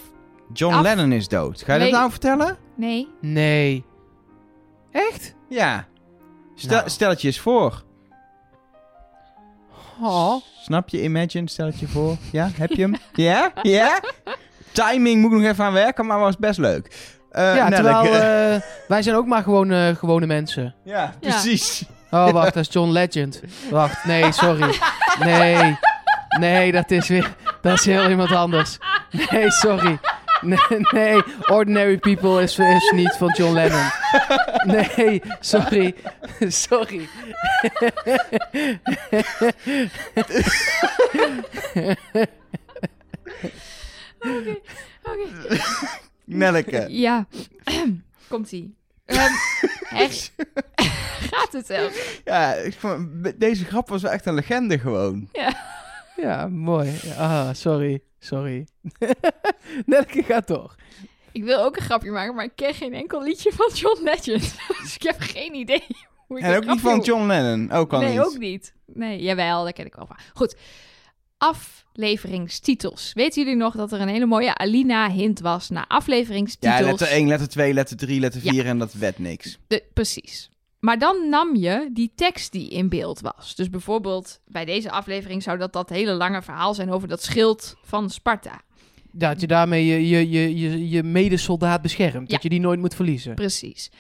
John 0.53 0.75
Af- 0.75 0.83
Lennon 0.83 1.13
is 1.13 1.29
dood. 1.29 1.63
Ga 1.63 1.73
je 1.73 1.79
Nee. 1.79 1.91
dat 1.91 1.99
nou 1.99 2.11
vertellen? 2.11 2.57
nee. 2.75 3.09
Nee. 3.21 3.85
Echt? 4.93 5.35
Ja. 5.49 5.87
Stel, 6.55 6.77
Nou. 6.77 6.89
stel 6.91 7.09
het 7.11 7.21
je 7.21 7.27
eens 7.27 7.41
voor. 7.41 7.83
Oh. 10.01 10.35
Snap 10.63 10.89
je 10.89 11.03
Imagine? 11.03 11.49
Stel 11.49 11.67
het 11.67 11.81
je 11.81 11.89
voor. 11.89 12.17
Ja, 12.33 12.51
heb 12.55 12.71
je 12.71 12.83
hem? 12.83 12.95
Ja? 13.13 13.53
Ja? 13.63 14.01
Timing 14.73 15.21
moet 15.21 15.33
ik 15.33 15.39
nog 15.39 15.47
even 15.51 15.65
aan 15.65 15.73
werken, 15.73 16.07
maar 16.07 16.19
was 16.19 16.37
best 16.37 16.59
leuk. 16.59 17.15
Eh, 17.31 17.57
ja, 17.57 17.69
Nelleke. 17.69 17.75
terwijl 17.75 18.05
eh, 18.55 18.61
wij 18.89 19.03
zijn 19.03 19.17
ook 19.17 19.27
maar 19.27 19.43
gewoon 19.43 19.71
eh, 19.71 19.97
gewone 19.97 20.27
mensen. 20.27 20.75
Ja, 20.85 21.15
precies. 21.21 21.85
Oh, 22.11 22.31
wacht, 22.31 22.55
dat 22.55 22.67
is 22.67 22.73
John 22.73 22.91
Legend. 22.91 23.41
Wacht, 23.71 24.05
nee, 24.05 24.33
sorry. 24.33 24.79
Nee, 25.21 25.79
nee, 26.41 26.73
dat 26.73 26.91
is 26.91 27.09
weer, 27.09 27.35
dat 27.61 27.73
is 27.79 27.85
heel 27.85 28.09
iemand 28.11 28.33
anders. 28.33 28.79
Nee, 29.31 29.51
sorry. 29.51 29.99
Nee, 30.41 30.59
nee, 30.91 31.23
Ordinary 31.47 31.99
People 31.99 32.43
is, 32.43 32.59
is 32.59 32.91
niet 32.95 33.15
van 33.19 33.29
John 33.37 33.53
Lennon. 33.55 33.91
Nee, 34.67 35.23
sorry. 35.41 35.95
Sorry. 36.49 37.09
Oké. 44.19 44.59
Nelleke. 46.25 46.87
Ja. 46.89 47.27
Komt-ie. 48.29 48.75
Ehm, 49.05 49.33
echt? 49.91 50.33
Gaat 51.31 51.53
het 51.53 51.67
zelfs? 51.67 52.21
Ja, 52.25 52.53
ik 52.55 52.75
vond- 52.79 53.41
deze 53.41 53.65
grap 53.65 53.89
was 53.89 54.03
wel 54.03 54.11
echt 54.11 54.27
een 54.27 54.35
legende 54.35 54.79
gewoon. 54.79 55.29
Ja, 55.33 55.53
mooi. 56.49 57.01
Ah, 57.19 57.49
sorry. 57.53 58.03
Sorry. 58.19 58.67
Nelke 59.87 60.23
gaat 60.23 60.47
door. 60.47 60.75
Ik 61.33 61.45
wil 61.45 61.65
ook 61.65 61.77
een 61.77 61.83
grapje 61.83 62.11
maken, 62.11 62.35
maar 62.35 62.45
ik 62.45 62.53
ken 62.55 62.75
geen 62.75 62.95
enkel 62.95 63.23
liedje 63.23 63.53
van 63.53 63.71
John 63.75 64.03
Legend. 64.05 64.55
dus 64.83 64.95
ik 64.95 65.03
heb 65.03 65.17
geen 65.19 65.55
idee 65.55 65.87
hoe 66.27 66.39
ik 66.39 66.45
En 66.45 66.57
ook 66.57 66.65
niet 66.65 66.81
van 66.81 67.01
John 67.01 67.27
Lennon. 67.27 67.71
Ook 67.71 67.93
al 67.93 68.01
nee, 68.01 68.11
niet. 68.11 68.21
ook 68.21 68.39
niet. 68.39 68.75
Nee, 68.87 69.23
jawel, 69.23 69.63
daar 69.63 69.73
ken 69.73 69.87
ik 69.87 69.95
wel 69.95 70.07
van. 70.07 70.17
Goed. 70.35 70.57
Afleveringstitels. 71.39 73.11
Weten 73.15 73.43
jullie 73.43 73.59
nog 73.59 73.75
dat 73.75 73.93
er 73.93 74.01
een 74.01 74.09
hele 74.09 74.27
mooie 74.27 74.55
Alina-hint 74.55 75.41
was 75.41 75.69
naar 75.69 75.85
afleveringstitels? 75.89 76.79
Ja, 76.79 76.85
letter 76.85 77.09
1, 77.09 77.29
letter 77.29 77.49
2, 77.49 77.73
letter 77.73 77.97
3, 77.97 78.21
letter 78.21 78.45
Ja. 78.45 78.51
4 78.53 78.67
en 78.67 78.79
dat 78.79 78.93
werd 78.93 79.19
niks. 79.19 79.59
De, 79.67 79.83
precies. 79.93 80.51
Maar 80.85 80.99
dan 80.99 81.29
nam 81.29 81.57
je 81.57 81.91
die 81.93 82.13
tekst 82.15 82.53
die 82.53 82.71
in 82.71 82.89
beeld 82.89 83.21
was. 83.21 83.55
Dus 83.55 83.71
bijvoorbeeld 83.71 84.41
bij 84.47 84.65
deze 84.65 84.91
aflevering 84.91 85.43
zou 85.43 85.59
dat 85.59 85.73
dat 85.73 85.89
hele 85.89 86.13
lange 86.13 86.43
verhaal 86.43 86.75
zijn 86.75 86.91
over 86.91 87.09
dat 87.09 87.23
schild 87.23 87.77
van 87.83 88.11
Sparta. 88.11 88.61
Dat 89.11 89.41
je 89.41 89.47
daarmee 89.47 89.87
je, 89.87 90.09
je, 90.09 90.31
je, 90.31 90.59
je, 90.59 90.89
je 90.89 91.03
medesoldaat 91.03 91.83
beschermt. 91.83 92.29
Ja. 92.29 92.35
Dat 92.35 92.43
je 92.43 92.49
die 92.49 92.61
nooit 92.61 92.81
moet 92.81 92.95
verliezen. 92.95 93.35
Precies. 93.35 93.91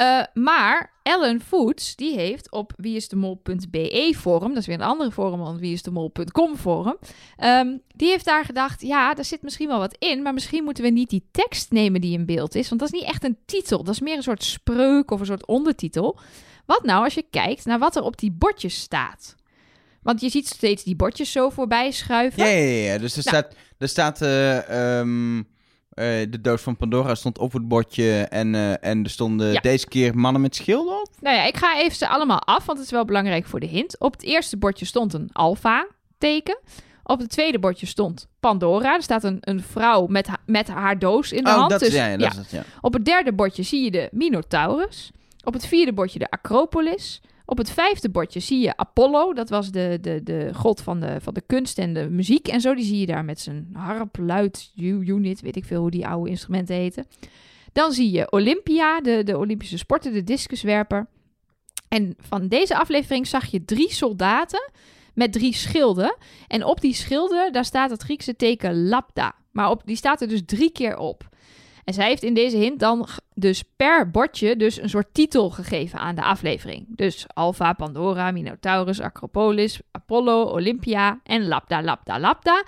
Eh, 0.00 0.22
maar 0.34 0.92
Ellen 1.02 1.40
Foods, 1.40 1.96
die 1.96 2.14
heeft 2.14 2.50
op 2.50 2.72
wieisdemol.be 2.76 4.14
forum, 4.16 4.48
dat 4.48 4.56
is 4.56 4.66
weer 4.66 4.74
een 4.80 4.82
andere 4.86 5.10
forum 5.10 5.44
dan 5.44 5.58
wieisdemol.com 5.58 6.56
forum, 6.56 6.96
ehm, 7.36 7.76
die 7.94 8.08
heeft 8.08 8.24
daar 8.24 8.44
gedacht, 8.44 8.82
ja, 8.82 9.14
daar 9.14 9.24
zit 9.24 9.42
misschien 9.42 9.68
wel 9.68 9.78
wat 9.78 9.96
in, 9.98 10.22
maar 10.22 10.34
misschien 10.34 10.64
moeten 10.64 10.84
we 10.84 10.90
niet 10.90 11.10
die 11.10 11.28
tekst 11.30 11.70
nemen 11.70 12.00
die 12.00 12.18
in 12.18 12.26
beeld 12.26 12.54
is, 12.54 12.68
want 12.68 12.80
dat 12.80 12.92
is 12.92 13.00
niet 13.00 13.08
echt 13.08 13.24
een 13.24 13.38
titel, 13.46 13.84
dat 13.84 13.94
is 13.94 14.00
meer 14.00 14.16
een 14.16 14.22
soort 14.22 14.44
spreuk 14.44 15.10
of 15.10 15.20
een 15.20 15.26
soort 15.26 15.46
ondertitel. 15.46 16.18
Wat 16.66 16.84
nou 16.84 17.04
als 17.04 17.14
je 17.14 17.24
kijkt 17.30 17.64
naar 17.64 17.78
wat 17.78 17.96
er 17.96 18.02
op 18.02 18.18
die 18.18 18.32
bordjes 18.32 18.80
staat? 18.80 19.34
Want 20.02 20.20
je 20.20 20.28
ziet 20.28 20.48
steeds 20.48 20.82
die 20.84 20.96
bordjes 20.96 21.32
zo 21.32 21.50
voorbij 21.50 21.90
schuiven. 21.90 22.42
Ja, 22.44 22.48
ja, 22.50 22.92
ja. 22.92 22.98
Dus 22.98 23.16
er 23.16 23.22
Ja. 23.24 23.30
staat, 23.30 23.54
er 23.78 23.88
staat 23.88 24.22
eh, 24.22 25.00
de 25.94 26.38
dood 26.40 26.60
van 26.60 26.76
Pandora 26.76 27.14
stond 27.14 27.38
op 27.38 27.52
het 27.52 27.68
bordje 27.68 28.20
en, 28.20 28.54
eh, 28.54 28.90
en 28.90 29.04
er 29.04 29.10
stonden 29.10 29.52
Ja. 29.52 29.60
deze 29.60 29.88
keer 29.88 30.16
mannen 30.16 30.42
met 30.42 30.54
schilden 30.56 31.00
op. 31.00 31.08
Nou 31.20 31.36
ja, 31.36 31.44
ik 31.44 31.56
ga 31.56 31.78
even 31.78 31.96
ze 31.96 32.08
allemaal 32.08 32.40
af, 32.40 32.64
want 32.64 32.78
het 32.78 32.86
is 32.86 32.92
wel 32.92 33.04
belangrijk 33.04 33.46
voor 33.46 33.60
de 33.60 33.66
hint. 33.66 33.98
Op 34.00 34.12
het 34.12 34.22
eerste 34.22 34.56
bordje 34.56 34.84
stond 34.84 35.12
een 35.14 35.28
alfa-teken. 35.32 36.58
Op 37.02 37.18
het 37.18 37.30
tweede 37.30 37.58
bordje 37.58 37.86
stond 37.86 38.26
Pandora. 38.40 38.94
Er 38.94 39.02
staat 39.02 39.24
een, 39.24 39.38
een 39.40 39.62
vrouw 39.62 40.06
met, 40.06 40.26
ha- 40.26 40.38
met 40.46 40.68
haar 40.68 40.98
doos 40.98 41.32
in 41.32 41.44
de 41.44 41.50
oh, 41.50 41.56
hand. 41.56 41.70
dat, 41.70 41.78
dus, 41.78 41.88
is, 41.88 41.94
ja, 41.94 42.06
ja, 42.06 42.16
dat 42.16 42.20
ja. 42.20 42.28
is 42.30 42.36
het, 42.36 42.50
ja. 42.50 42.64
Op 42.80 42.92
het 42.92 43.04
derde 43.04 43.32
bordje 43.32 43.62
zie 43.62 43.84
je 43.84 43.90
de 43.90 44.08
Minotaurus. 44.12 45.10
Op 45.44 45.52
het 45.52 45.66
vierde 45.66 45.92
bordje 45.92 46.18
de 46.18 46.30
Acropolis. 46.30 47.20
Op 47.50 47.58
het 47.58 47.70
vijfde 47.70 48.08
bordje 48.08 48.40
zie 48.40 48.60
je 48.60 48.76
Apollo. 48.76 49.32
Dat 49.32 49.48
was 49.48 49.70
de, 49.70 49.98
de, 50.00 50.22
de 50.22 50.50
god 50.54 50.80
van 50.80 51.00
de, 51.00 51.20
van 51.20 51.34
de 51.34 51.42
kunst 51.46 51.78
en 51.78 51.94
de 51.94 52.10
muziek. 52.10 52.48
En 52.48 52.60
zo, 52.60 52.74
die 52.74 52.84
zie 52.84 52.98
je 52.98 53.06
daar 53.06 53.24
met 53.24 53.40
zijn 53.40 53.68
harp, 53.72 54.18
luid, 54.18 54.72
unit. 54.76 55.40
Weet 55.40 55.56
ik 55.56 55.64
veel 55.64 55.80
hoe 55.80 55.90
die 55.90 56.06
oude 56.06 56.30
instrumenten 56.30 56.74
heten. 56.74 57.06
Dan 57.72 57.92
zie 57.92 58.10
je 58.10 58.32
Olympia, 58.32 59.00
de, 59.00 59.22
de 59.24 59.38
Olympische 59.38 59.78
sporten, 59.78 60.12
de 60.12 60.24
discuswerper. 60.24 61.08
En 61.88 62.14
van 62.18 62.48
deze 62.48 62.76
aflevering 62.76 63.26
zag 63.26 63.46
je 63.46 63.64
drie 63.64 63.92
soldaten 63.92 64.70
met 65.14 65.32
drie 65.32 65.54
schilden. 65.54 66.16
En 66.48 66.64
op 66.64 66.80
die 66.80 66.94
schilden, 66.94 67.52
daar 67.52 67.64
staat 67.64 67.90
het 67.90 68.02
Griekse 68.02 68.36
teken 68.36 68.88
lambda. 68.88 69.34
Maar 69.52 69.70
op, 69.70 69.82
die 69.84 69.96
staat 69.96 70.20
er 70.20 70.28
dus 70.28 70.42
drie 70.46 70.70
keer 70.72 70.96
op. 70.96 71.28
En 71.90 71.96
zij 71.96 72.08
heeft 72.08 72.22
in 72.22 72.34
deze 72.34 72.56
hint 72.56 72.80
dan 72.80 73.08
dus 73.34 73.62
per 73.76 74.10
bordje 74.10 74.56
dus 74.56 74.82
een 74.82 74.88
soort 74.88 75.14
titel 75.14 75.50
gegeven 75.50 75.98
aan 75.98 76.14
de 76.14 76.22
aflevering. 76.22 76.86
Dus 76.88 77.26
Alpha, 77.34 77.72
Pandora, 77.72 78.30
Minotaurus, 78.30 79.00
Acropolis, 79.00 79.80
Apollo, 79.90 80.42
Olympia 80.42 81.20
en 81.24 81.48
Lambda, 81.48 81.82
Lambda, 81.82 82.20
Lambda. 82.20 82.64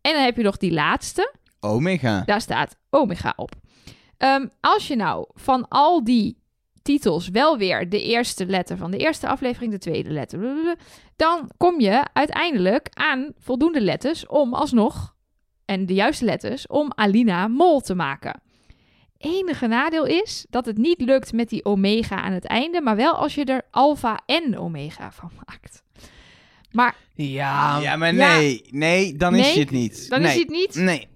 En 0.00 0.12
dan 0.12 0.22
heb 0.22 0.36
je 0.36 0.42
nog 0.42 0.56
die 0.56 0.72
laatste. 0.72 1.34
Omega. 1.60 2.22
Daar 2.26 2.40
staat 2.40 2.76
Omega 2.90 3.32
op. 3.36 3.50
Ehm, 4.16 4.46
als 4.60 4.88
je 4.88 4.96
nou 4.96 5.26
van 5.34 5.68
al 5.68 6.04
die 6.04 6.38
titels 6.82 7.28
wel 7.28 7.58
weer 7.58 7.88
de 7.88 8.02
eerste 8.02 8.46
letter 8.46 8.76
van 8.76 8.90
de 8.90 8.98
eerste 8.98 9.28
aflevering, 9.28 9.72
de 9.72 9.78
tweede 9.78 10.10
letter, 10.10 10.38
blablabla, 10.38 10.76
dan 11.16 11.50
kom 11.56 11.80
je 11.80 12.04
uiteindelijk 12.12 12.88
aan 12.92 13.32
voldoende 13.38 13.80
letters 13.80 14.26
om 14.26 14.54
alsnog, 14.54 15.14
en 15.64 15.86
de 15.86 15.94
juiste 15.94 16.24
letters, 16.24 16.66
om 16.66 16.92
Alina 16.94 17.48
Mol 17.48 17.80
te 17.80 17.94
maken. 17.94 18.40
Enige 19.22 19.66
nadeel 19.66 20.06
is 20.06 20.46
dat 20.50 20.66
het 20.66 20.76
niet 20.76 21.00
lukt 21.00 21.32
met 21.32 21.48
die 21.48 21.64
omega 21.64 22.16
aan 22.22 22.32
het 22.32 22.44
einde, 22.46 22.80
maar 22.80 22.96
wel 22.96 23.14
als 23.14 23.34
je 23.34 23.44
er 23.44 23.62
alfa 23.70 24.20
en 24.26 24.58
omega 24.58 25.12
van 25.12 25.30
maakt. 25.46 25.82
Maar 26.70 26.94
Ja, 27.14 27.78
ja, 27.80 27.96
maar 27.96 28.14
ja. 28.14 28.36
nee, 28.36 28.64
nee, 28.70 29.16
dan 29.16 29.34
is 29.34 29.46
Nee, 29.46 29.58
het 29.58 29.70
niet. 29.70 30.08
dan 30.08 30.20
nee. 30.20 30.30
is 30.34 30.38
het 30.38 30.48
niet. 30.50 30.74
Nee. 30.74 31.10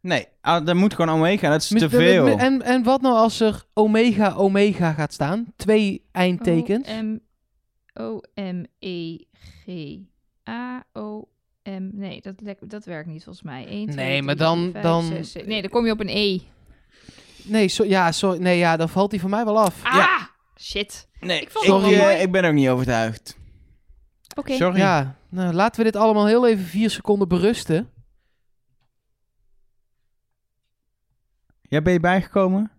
Nee, 0.00 0.26
ah, 0.40 0.66
dan 0.66 0.76
moet 0.76 0.94
gewoon 0.94 1.14
Omega, 1.16 1.50
dat 1.50 1.60
is 1.62 1.68
te 1.68 1.88
veel. 1.90 2.26
En, 2.38 2.62
en 2.62 2.82
wat 2.82 3.00
nou 3.00 3.14
als 3.16 3.40
er 3.40 3.64
omega 3.74 4.34
omega 4.34 4.92
gaat 4.92 5.12
staan? 5.12 5.46
Twee 5.56 6.02
eindtekens. 6.12 6.88
O-M- 6.88 7.18
O-M-E-G-A-O-M. 10.58 11.88
Nee, 11.92 12.20
dat, 12.20 12.34
lek- 12.42 12.70
dat 12.70 12.84
werkt 12.84 13.08
niet 13.08 13.24
volgens 13.24 13.44
mij. 13.44 13.66
1, 13.66 13.86
2, 13.90 14.06
Nee, 14.06 14.22
maar 14.22 14.36
3, 14.36 14.48
dan- 14.48 14.62
4, 14.62 14.70
5, 14.72 14.84
dan- 14.84 15.04
6, 15.04 15.32
7. 15.32 15.48
Nee, 15.48 15.60
dan 15.60 15.70
kom 15.70 15.86
je 15.86 15.92
op 15.92 16.00
een 16.00 16.08
E. 16.08 16.38
Nee, 17.42 17.68
so, 17.68 17.84
ja, 17.84 18.12
sorry, 18.12 18.38
nee, 18.38 18.58
ja, 18.58 18.76
dan 18.76 18.88
valt 18.88 19.10
die 19.10 19.20
voor 19.20 19.30
mij 19.30 19.44
wel 19.44 19.58
af. 19.58 19.80
Ah! 19.82 20.22
Shit. 20.60 21.08
nee, 21.20 21.40
ik 21.40 21.50
vond 21.50 21.64
ik, 21.64 21.70
wel 21.70 21.80
mooi. 21.80 22.16
ik 22.16 22.32
ben 22.32 22.44
ook 22.44 22.52
niet 22.52 22.68
overtuigd. 22.68 23.36
Oké. 24.36 24.52
Sorry. 24.52 24.78
Ja, 24.78 25.16
nou, 25.28 25.52
laten 25.52 25.78
we 25.78 25.90
dit 25.90 26.00
allemaal 26.00 26.26
heel 26.26 26.48
even 26.48 26.64
vier 26.64 26.90
seconden 26.90 27.28
berusten. 27.28 27.90
Ja, 31.62 31.82
ben 31.82 31.92
je 31.92 32.00
bijgekomen? 32.00 32.70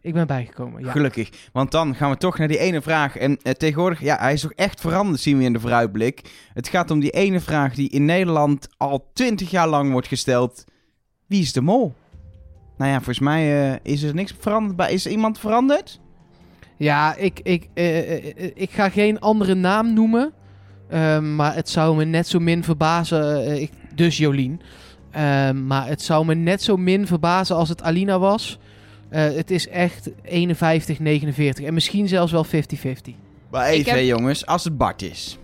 Ik 0.00 0.12
ben 0.12 0.26
bijgekomen, 0.26 0.84
ja. 0.84 0.90
Gelukkig. 0.90 1.48
Want 1.52 1.70
dan 1.70 1.94
gaan 1.94 2.10
we 2.10 2.16
toch 2.16 2.38
naar 2.38 2.48
die 2.48 2.58
ene 2.58 2.82
vraag. 2.82 3.16
En 3.16 3.38
eh, 3.42 3.52
tegenwoordig, 3.52 4.00
ja, 4.00 4.18
hij 4.18 4.32
is 4.32 4.40
toch 4.40 4.52
echt 4.52 4.80
veranderd, 4.80 5.20
zien 5.20 5.38
we 5.38 5.44
in 5.44 5.52
de 5.52 5.60
vooruitblik. 5.60 6.48
Het 6.52 6.68
gaat 6.68 6.90
om 6.90 7.00
die 7.00 7.10
ene 7.10 7.40
vraag 7.40 7.74
die 7.74 7.88
in 7.88 8.04
Nederland 8.04 8.68
al 8.76 9.10
twintig 9.12 9.50
jaar 9.50 9.68
lang 9.68 9.92
wordt 9.92 10.08
gesteld. 10.08 10.64
Wie 11.26 11.42
is 11.42 11.52
de 11.52 11.60
mol? 11.60 11.94
Nou 12.76 12.90
ja, 12.90 12.96
volgens 12.96 13.18
mij 13.18 13.70
eh, 13.72 13.78
is 13.82 14.02
er 14.02 14.14
niks 14.14 14.34
veranderd. 14.38 14.76
bij- 14.76 14.92
Is 14.92 15.04
er 15.04 15.10
iemand 15.10 15.38
veranderd? 15.38 16.00
Ja, 16.76 17.14
ik, 17.16 17.40
ik, 17.42 17.68
eh, 17.74 18.12
eh, 18.16 18.50
ik 18.54 18.70
ga 18.70 18.88
geen 18.88 19.20
andere 19.20 19.54
naam 19.54 19.92
noemen. 19.94 20.32
Ehm, 20.88 21.34
maar 21.36 21.54
het 21.54 21.68
zou 21.68 21.96
me 21.96 22.04
net 22.04 22.28
zo 22.28 22.38
min 22.38 22.64
verbazen. 22.64 23.60
ik, 23.60 23.70
dus 23.94 24.16
Jolien. 24.16 24.60
Ehm, 25.10 25.66
maar 25.66 25.86
het 25.88 26.02
zou 26.02 26.26
me 26.26 26.34
net 26.34 26.62
zo 26.62 26.76
min 26.76 27.06
verbazen 27.06 27.56
als 27.56 27.68
het 27.68 27.82
Alina 27.82 28.18
was. 28.18 28.58
Eh, 29.08 29.22
het 29.34 29.50
is 29.50 29.68
echt 29.68 30.10
51, 30.22 30.98
49. 30.98 31.64
En 31.64 31.74
misschien 31.74 32.08
zelfs 32.08 32.32
wel 32.32 32.44
50-50. 32.44 33.14
Maar 33.50 33.66
even, 33.66 33.92
heb- 33.94 34.04
jongens, 34.04 34.46
als 34.46 34.64
het 34.64 34.76
Bart 34.78 35.02
is. 35.02 35.38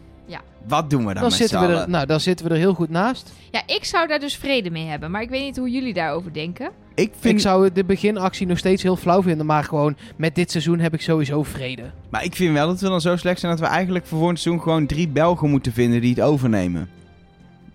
Wat 0.69 0.91
doen 0.91 1.01
we 1.01 1.05
dan, 1.05 1.15
Dan 1.15 1.23
met 1.23 1.33
zitten, 1.33 1.61
we 1.61 1.67
er, 1.67 1.89
nou, 1.89 2.07
dan 2.07 2.21
zitten 2.21 2.47
we 2.47 2.53
er 2.53 2.59
heel 2.59 2.75
goed 2.75 2.91
naast. 2.91 3.33
Ja, 3.51 3.63
ik 3.67 3.85
zou 3.85 4.09
daar 4.09 4.19
dus 4.19 4.37
vrede 4.37 4.71
mee 4.71 4.87
hebben. 4.87 5.11
Maar 5.11 5.23
ik 5.23 5.31
weet 5.31 5.43
niet 5.45 5.57
hoe 5.57 5.71
jullie 5.71 5.95
daarover 5.95 6.33
denken. 6.33 6.71
Ik 6.95 7.13
vind, 7.21 7.35
Ik 7.35 7.41
zou 7.41 7.73
de 7.73 7.85
beginactie 7.85 8.47
nog 8.47 8.59
steeds 8.59 8.83
heel 8.83 8.97
flauw 8.97 9.23
vinden. 9.23 9.47
Maar 9.47 9.65
gewoon 9.65 9.97
met 10.17 10.35
dit 10.35 10.51
seizoen 10.51 10.79
heb 10.79 10.95
ik 10.95 11.01
sowieso 11.01 11.43
vrede. 11.43 11.83
Maar 12.09 12.25
ik 12.25 12.37
vind 12.37 12.53
wel 12.55 12.67
dat 12.67 12.81
we 12.81 12.89
dan 12.89 13.01
zo 13.01 13.17
slecht 13.17 13.41
zijn 13.41 13.53
dat 13.53 13.61
we 13.61 13.67
eigenlijk 13.67 14.07
voor 14.07 14.19
volgend 14.19 14.41
seizoen 14.41 14.63
gewoon 14.63 14.87
drie 14.87 15.09
Belgen 15.09 15.51
moeten 15.51 15.73
vinden 15.73 16.01
die 16.01 16.11
het 16.15 16.21
overnemen. 16.21 16.89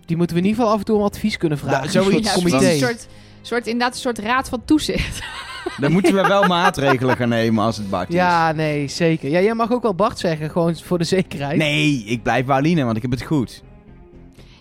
Die 0.04 0.16
moeten 0.16 0.36
we 0.36 0.42
in 0.42 0.48
ieder 0.48 0.60
geval 0.60 0.74
af 0.74 0.80
en 0.80 0.86
toe 0.86 0.96
om 0.96 1.02
advies 1.04 1.36
kunnen 1.36 1.58
vragen. 1.58 1.76
Nou, 1.76 1.86
Een 1.86 1.92
soort 1.92 2.04
zoiets. 2.04 2.28
Ja, 2.28 2.34
comité. 2.34 2.56
precies. 2.58 2.80
Een 2.80 2.88
soort, 2.88 3.08
soort, 3.46 3.66
inderdaad 3.66 3.94
een 3.94 4.00
soort 4.00 4.18
raad 4.18 4.48
van 4.48 4.64
toezicht. 4.64 5.22
Dan 5.80 5.92
moeten 5.92 6.14
we 6.14 6.26
wel 6.26 6.46
maatregelen 6.46 7.16
gaan 7.16 7.28
nemen 7.28 7.64
als 7.64 7.76
het 7.76 7.90
Bart 7.90 8.08
is. 8.08 8.14
Ja, 8.14 8.52
nee, 8.52 8.88
zeker. 8.88 9.30
Ja, 9.30 9.40
jij 9.40 9.54
mag 9.54 9.72
ook 9.72 9.82
wel 9.82 9.94
Bart 9.94 10.18
zeggen, 10.18 10.50
gewoon 10.50 10.76
voor 10.76 10.98
de 10.98 11.04
zekerheid. 11.04 11.56
Nee, 11.56 12.04
ik 12.06 12.22
blijf 12.22 12.44
bij 12.44 12.56
Aline, 12.56 12.84
want 12.84 12.96
ik 12.96 13.02
heb 13.02 13.10
het 13.10 13.22
goed. 13.22 13.62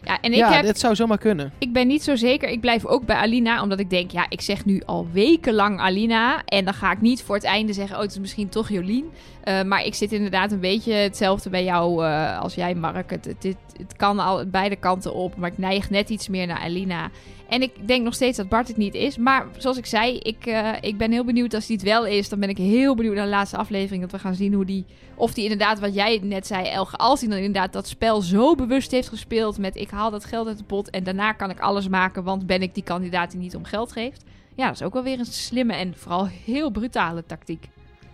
Ja, 0.06 0.22
en 0.22 0.32
ik, 0.32 0.38
ja, 0.38 0.52
heb, 0.52 0.66
dat 0.66 0.80
zou 0.80 0.95
zomaar 0.95 1.18
kunnen. 1.18 1.53
ik 1.57 1.74
ben 1.74 1.88
niet 1.88 2.03
zo 2.03 2.16
zeker. 2.16 2.49
Ik 2.49 2.62
blijf 2.62 2.86
ook 2.86 3.06
bij 3.06 3.16
Alina, 3.16 3.62
omdat 3.62 3.80
ik 3.80 3.90
denk, 3.90 4.12
ja, 4.12 4.26
ik 4.30 4.41
zeg 4.41 4.66
nu 4.66 4.82
al 4.86 5.07
wekenlang 5.12 5.80
Alina. 5.80 6.44
En 6.45 6.66
dan 6.66 6.74
ga 6.74 6.91
ik 6.91 7.02
niet 7.02 7.24
voor 7.24 7.36
het 7.36 7.44
einde 7.44 7.74
zeggen, 7.74 7.95
oh, 7.95 8.02
het 8.02 8.12
is 8.12 8.20
misschien 8.20 8.49
toch 8.49 8.70
Jolien. 8.70 9.06
Eh, 9.44 9.64
maar 9.64 9.84
ik 9.84 9.95
zit 9.95 10.12
inderdaad 10.12 10.52
een 10.52 10.60
beetje 10.60 10.94
hetzelfde 10.94 11.49
bij 11.49 11.64
jou 11.64 12.06
eh, 12.06 12.40
als 12.40 12.56
jij, 12.56 12.76
Mark. 12.76 13.10
Het, 13.10 13.26
het, 13.26 13.44
het, 13.44 13.57
het 13.78 13.95
kan 13.95 14.20
al 14.20 14.45
beide 14.45 14.76
kanten 14.76 15.14
op, 15.14 15.36
maar 15.36 15.52
ik 15.52 15.57
neig 15.57 15.90
net 15.90 16.10
iets 16.10 16.28
meer 16.28 16.48
naar 16.48 16.60
Alina. 16.60 17.10
En 17.49 17.61
ik 17.61 17.88
denk 17.88 18.03
nog 18.03 18.13
steeds 18.13 18.38
dat 18.38 18.49
Bart 18.49 18.67
het 18.67 18.77
niet 18.77 18.93
is. 18.93 19.17
Maar 19.17 19.45
zoals 19.57 19.77
ik 19.77 19.85
zei, 19.85 20.17
ik, 20.17 20.45
eh, 20.45 20.72
ik 20.81 20.97
ben 20.97 21.11
heel 21.11 21.26
benieuwd 21.26 21.53
als 21.53 21.67
hij 21.67 21.76
het 21.76 21.85
wel 21.85 22.05
is. 22.05 22.30
Dan 22.30 22.39
ben 22.39 22.49
ik 22.49 22.57
heel 22.57 22.95
benieuwd 22.95 23.15
naar 23.15 23.23
de 23.23 23.30
laatste 23.30 23.57
aflevering. 23.57 24.01
Dat 24.01 24.11
we 24.11 24.19
gaan 24.19 24.35
zien 24.35 24.53
hoe 24.53 24.65
die. 24.65 24.85
Of 25.15 25.34
die 25.34 25.43
inderdaad, 25.43 25.80
wat 25.80 25.93
jij 25.93 26.19
net 26.23 26.47
zei, 26.47 26.67
Elge. 26.67 26.95
Als 26.95 27.19
hij 27.19 27.30
dan 27.30 27.38
inderdaad 27.38 27.73
dat 27.73 27.88
spel 27.88 28.22
zo 28.22 28.55
bewust 28.55 28.91
heeft 28.91 29.09
gespeeld. 29.09 29.57
Met 29.57 29.76
ik 29.76 29.89
haal 29.89 30.11
dat 30.11 30.26
geld 30.26 30.47
uit 30.47 30.57
de 30.57 30.63
pot. 30.63 30.89
En 30.89 31.03
daarna 31.03 31.31
kan 31.31 31.49
ik 31.49 31.59
alles 31.59 31.88
maken. 31.88 32.23
Want 32.23 32.47
ben 32.47 32.61
ik 32.61 32.73
die 32.73 32.84
kandidaat 32.84 33.31
die 33.31 33.39
niet 33.39 33.55
om 33.55 33.63
geld 33.63 33.91
geeft. 33.91 34.23
Ja, 34.55 34.65
dat 34.65 34.76
is 34.76 34.81
ook 34.81 34.93
wel 34.93 35.03
weer 35.03 35.19
een 35.19 35.26
slimme 35.26 35.73
en 35.73 35.93
vooral 35.97 36.27
heel 36.45 36.72
brutale 36.72 37.23
tactiek. 37.26 37.69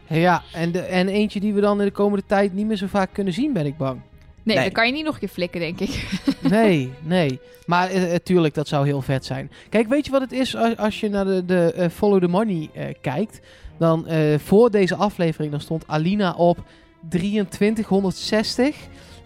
Ja, 0.07 0.43
en, 0.53 0.71
de, 0.71 0.79
en 0.79 1.07
eentje 1.07 1.39
die 1.39 1.53
we 1.53 1.61
dan 1.61 1.79
in 1.79 1.85
de 1.85 1.91
komende 1.91 2.25
tijd 2.25 2.53
niet 2.53 2.65
meer 2.65 2.77
zo 2.77 2.87
vaak 2.87 3.09
kunnen 3.13 3.33
zien, 3.33 3.53
ben 3.53 3.65
ik 3.65 3.77
bang. 3.77 4.01
Nee, 4.43 4.55
Nee. 4.55 4.63
dan 4.65 4.73
kan 4.73 4.85
je 4.87 4.91
niet 4.93 5.03
nog 5.05 5.13
een 5.13 5.19
keer 5.19 5.29
flikken, 5.29 5.59
denk 5.59 5.79
ik. 5.79 6.03
Nee, 6.49 6.91
nee. 7.01 7.39
Maar 7.65 7.89
eh, 7.89 8.13
eh, 8.13 8.19
tuurlijk, 8.23 8.53
dat 8.53 8.67
zou 8.67 8.85
heel 8.85 9.01
vet 9.01 9.25
zijn. 9.25 9.51
Kijk, 9.69 9.87
weet 9.87 10.05
je 10.05 10.11
wat 10.11 10.21
het 10.21 10.31
is 10.31 10.55
als, 10.55 10.77
als 10.77 10.99
je 10.99 11.09
naar 11.09 11.25
de, 11.25 11.45
de 11.45 11.73
eh, 11.75 11.89
Follow 11.89 12.21
the 12.21 12.27
Money 12.27 12.69
eh, 12.73 12.85
kijkt? 13.01 13.39
Dan 13.77 14.07
eh, 14.07 14.39
voor 14.39 14.71
deze 14.71 14.95
aflevering, 14.95 15.51
dan 15.51 15.61
stond 15.61 15.83
Alina 15.87 16.33
op 16.33 16.63
2360. 17.09 18.75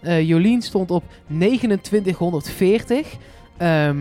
Eh, 0.00 0.28
Jolien 0.28 0.62
stond 0.62 0.90
op 0.90 1.04
2940. 1.28 3.16
Ehm, 3.56 3.96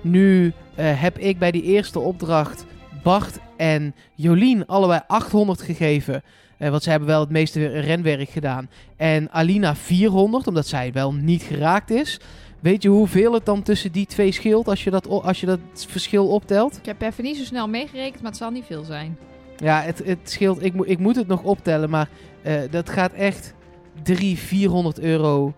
nu 0.00 0.52
eh, 0.74 1.00
heb 1.00 1.18
ik 1.18 1.38
bij 1.38 1.50
die 1.50 1.62
eerste 1.62 1.98
opdracht 1.98 2.64
Bart 3.02 3.38
en 3.56 3.94
Jolien 4.14 4.66
allebei 4.66 5.00
800 5.06 5.62
gegeven. 5.62 6.22
Eh, 6.62 6.70
want 6.70 6.82
zij 6.82 6.92
hebben 6.92 7.10
wel 7.10 7.20
het 7.20 7.30
meeste 7.30 7.66
renwerk 7.66 8.28
gedaan. 8.30 8.70
En 8.96 9.30
Alina 9.30 9.76
400, 9.76 10.46
omdat 10.46 10.66
zij 10.66 10.92
wel 10.92 11.12
niet 11.14 11.42
geraakt 11.42 11.90
is. 11.90 12.20
Weet 12.60 12.82
je 12.82 12.88
hoeveel 12.88 13.32
het 13.32 13.46
dan 13.46 13.62
tussen 13.62 13.92
die 13.92 14.06
twee 14.06 14.32
scheelt 14.32 14.68
als 14.68 14.84
je 14.84 14.90
dat, 14.90 15.08
als 15.08 15.40
je 15.40 15.46
dat 15.46 15.58
verschil 15.74 16.28
optelt? 16.28 16.76
Ik 16.76 16.86
heb 16.86 17.02
even 17.02 17.24
niet 17.24 17.36
zo 17.36 17.44
snel 17.44 17.68
meegerekend, 17.68 18.22
maar 18.22 18.30
het 18.30 18.40
zal 18.40 18.50
niet 18.50 18.64
veel 18.64 18.84
zijn. 18.84 19.18
Ja, 19.56 19.80
het, 19.80 20.02
het 20.04 20.18
scheelt. 20.22 20.64
Ik, 20.64 20.74
moet 20.74 20.88
ik 20.88 20.98
moet 20.98 21.16
het 21.16 21.26
nog 21.26 21.42
optellen, 21.42 21.90
maar 21.90 22.08
eh, 22.42 22.60
dat 22.70 22.90
gaat 22.90 23.12
echt 23.12 23.54
300, 24.02 24.46
400 24.46 25.00
euro. 25.00 25.54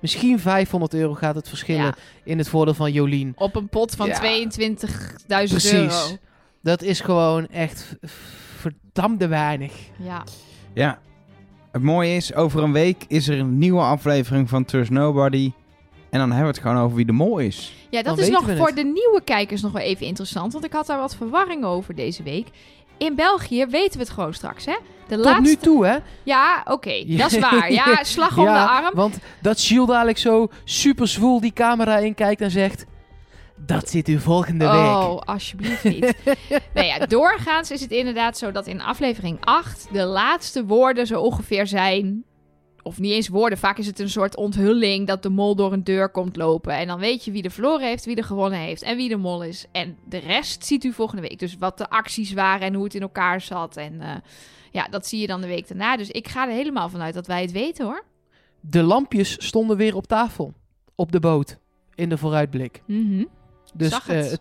Misschien 0.00 0.38
500 0.38 0.94
euro 0.94 1.14
gaat 1.14 1.34
het 1.34 1.48
verschillen 1.48 1.84
Ja. 1.84 1.94
in 2.24 2.38
het 2.38 2.48
voordeel 2.48 2.74
van 2.74 2.92
Jolien. 2.92 3.32
Op 3.36 3.56
een 3.56 3.68
pot 3.68 3.94
van 3.94 4.06
Ja. 4.06 4.18
22.000 4.20 5.26
Precies. 5.26 5.72
euro. 5.72 6.16
Dat 6.62 6.82
is 6.82 7.00
gewoon 7.00 7.48
echt 7.48 7.96
verdamde 8.56 9.26
weinig. 9.26 9.72
Ja. 9.98 10.24
Ja. 10.78 10.98
Het 11.72 11.82
mooie 11.82 12.16
is, 12.16 12.34
over 12.34 12.62
een 12.62 12.72
week 12.72 13.04
is 13.08 13.28
er 13.28 13.38
een 13.38 13.58
nieuwe 13.58 13.80
aflevering 13.80 14.48
van 14.48 14.64
Trust 14.64 14.90
Nobody. 14.90 15.52
En 16.10 16.18
dan 16.18 16.28
hebben 16.28 16.40
we 16.48 16.58
het 16.58 16.58
gewoon 16.66 16.82
over 16.82 16.96
wie 16.96 17.06
de 17.06 17.12
mol 17.12 17.38
is. 17.38 17.74
Ja, 17.90 18.02
Dan 18.02 18.16
dat 18.16 18.24
is 18.24 18.30
nog 18.30 18.44
voor 18.56 18.66
het. 18.66 18.76
de 18.76 18.82
nieuwe 18.82 19.20
kijkers 19.24 19.62
nog 19.62 19.72
wel 19.72 19.82
even 19.82 20.06
interessant. 20.06 20.52
Want 20.52 20.64
ik 20.64 20.72
had 20.72 20.86
daar 20.86 20.98
wat 20.98 21.16
verwarring 21.16 21.64
over 21.64 21.94
deze 21.94 22.22
week. 22.22 22.48
In 22.98 23.14
België 23.14 23.66
weten 23.66 23.98
we 23.98 24.04
het 24.04 24.12
gewoon 24.14 24.34
straks, 24.34 24.64
hè? 24.64 24.76
De 25.08 25.14
Tot 25.14 25.24
laatste... 25.24 25.42
nu 25.42 25.56
toe, 25.56 25.86
hè? 25.86 25.96
Ja, 26.22 26.62
oké. 26.64 27.02
Ja. 27.06 27.16
Dat 27.22 27.32
is 27.32 27.38
waar. 27.38 27.72
Ja, 27.86 28.04
slag 28.04 28.38
om 28.38 28.44
de 28.44 28.50
arm. 28.50 28.94
Want 28.94 29.18
dat 29.42 29.60
Gilles 29.60 29.86
dadelijk 29.86 30.18
zo 30.18 30.48
super 30.64 31.08
zwoel 31.08 31.40
die 31.40 31.52
camera 31.52 31.96
inkijkt 31.96 32.40
en 32.40 32.50
zegt... 32.50 32.86
Dat 33.66 33.88
zit 33.88 34.08
u 34.08 34.18
volgende 34.18 34.64
week. 34.64 34.74
Oh, 34.74 35.18
alsjeblieft 35.18 35.84
niet. 35.84 36.14
nou 36.74 36.86
ja, 36.86 37.06
doorgaans 37.06 37.70
is 37.70 37.80
het 37.80 37.90
inderdaad 37.90 38.38
zo 38.38 38.52
dat 38.52 38.66
in 38.66 38.80
aflevering 38.80 39.38
8 39.40 39.88
de 39.92 40.04
laatste 40.04 40.64
woorden 40.64 41.06
zo 41.06 41.20
ongeveer 41.20 41.66
zijn. 41.66 42.24
Of 42.82 42.98
niet 42.98 43.12
eens 43.12 43.28
woorden, 43.28 43.58
vaak 43.58 43.78
is 43.78 43.86
het 43.86 43.98
een 43.98 44.10
soort 44.10 44.36
onthulling 44.36 45.06
dat 45.06 45.22
de 45.22 45.28
mol 45.28 45.56
door 45.56 45.72
een 45.72 45.84
deur 45.84 46.10
komt 46.10 46.36
lopen. 46.36 46.72
En 46.72 46.86
dan 46.86 46.98
weet 46.98 47.24
je 47.24 47.30
wie 47.30 47.42
er 47.42 47.50
verloren 47.50 47.86
heeft, 47.86 48.04
wie 48.04 48.16
er 48.16 48.24
gewonnen 48.24 48.58
heeft 48.58 48.82
en 48.82 48.96
wie 48.96 49.08
de 49.08 49.16
mol 49.16 49.42
is. 49.42 49.66
En 49.72 49.96
de 50.08 50.18
rest 50.18 50.64
ziet 50.64 50.84
u 50.84 50.92
volgende 50.92 51.22
week. 51.22 51.38
Dus 51.38 51.56
wat 51.58 51.78
de 51.78 51.90
acties 51.90 52.32
waren 52.32 52.66
en 52.66 52.74
hoe 52.74 52.84
het 52.84 52.94
in 52.94 53.02
elkaar 53.02 53.40
zat. 53.40 53.76
En 53.76 54.00
eh, 54.00 54.14
ja, 54.70 54.88
dat 54.88 55.06
zie 55.06 55.20
je 55.20 55.26
dan 55.26 55.40
de 55.40 55.46
week 55.46 55.68
daarna. 55.68 55.96
Dus 55.96 56.10
ik 56.10 56.28
ga 56.28 56.46
er 56.46 56.54
helemaal 56.54 56.88
vanuit 56.88 57.14
dat 57.14 57.26
wij 57.26 57.42
het 57.42 57.52
weten 57.52 57.84
hoor. 57.84 58.04
De 58.60 58.82
lampjes 58.82 59.46
stonden 59.46 59.76
weer 59.76 59.96
op 59.96 60.06
tafel. 60.06 60.52
Op 60.94 61.12
de 61.12 61.20
boot. 61.20 61.58
In 61.94 62.08
de 62.08 62.18
vooruitblik. 62.18 62.82
Mhm. 62.86 63.24
Dus 63.74 63.90
Zag 63.90 64.06
het. 64.06 64.24
eh, 64.24 64.30
het- 64.30 64.40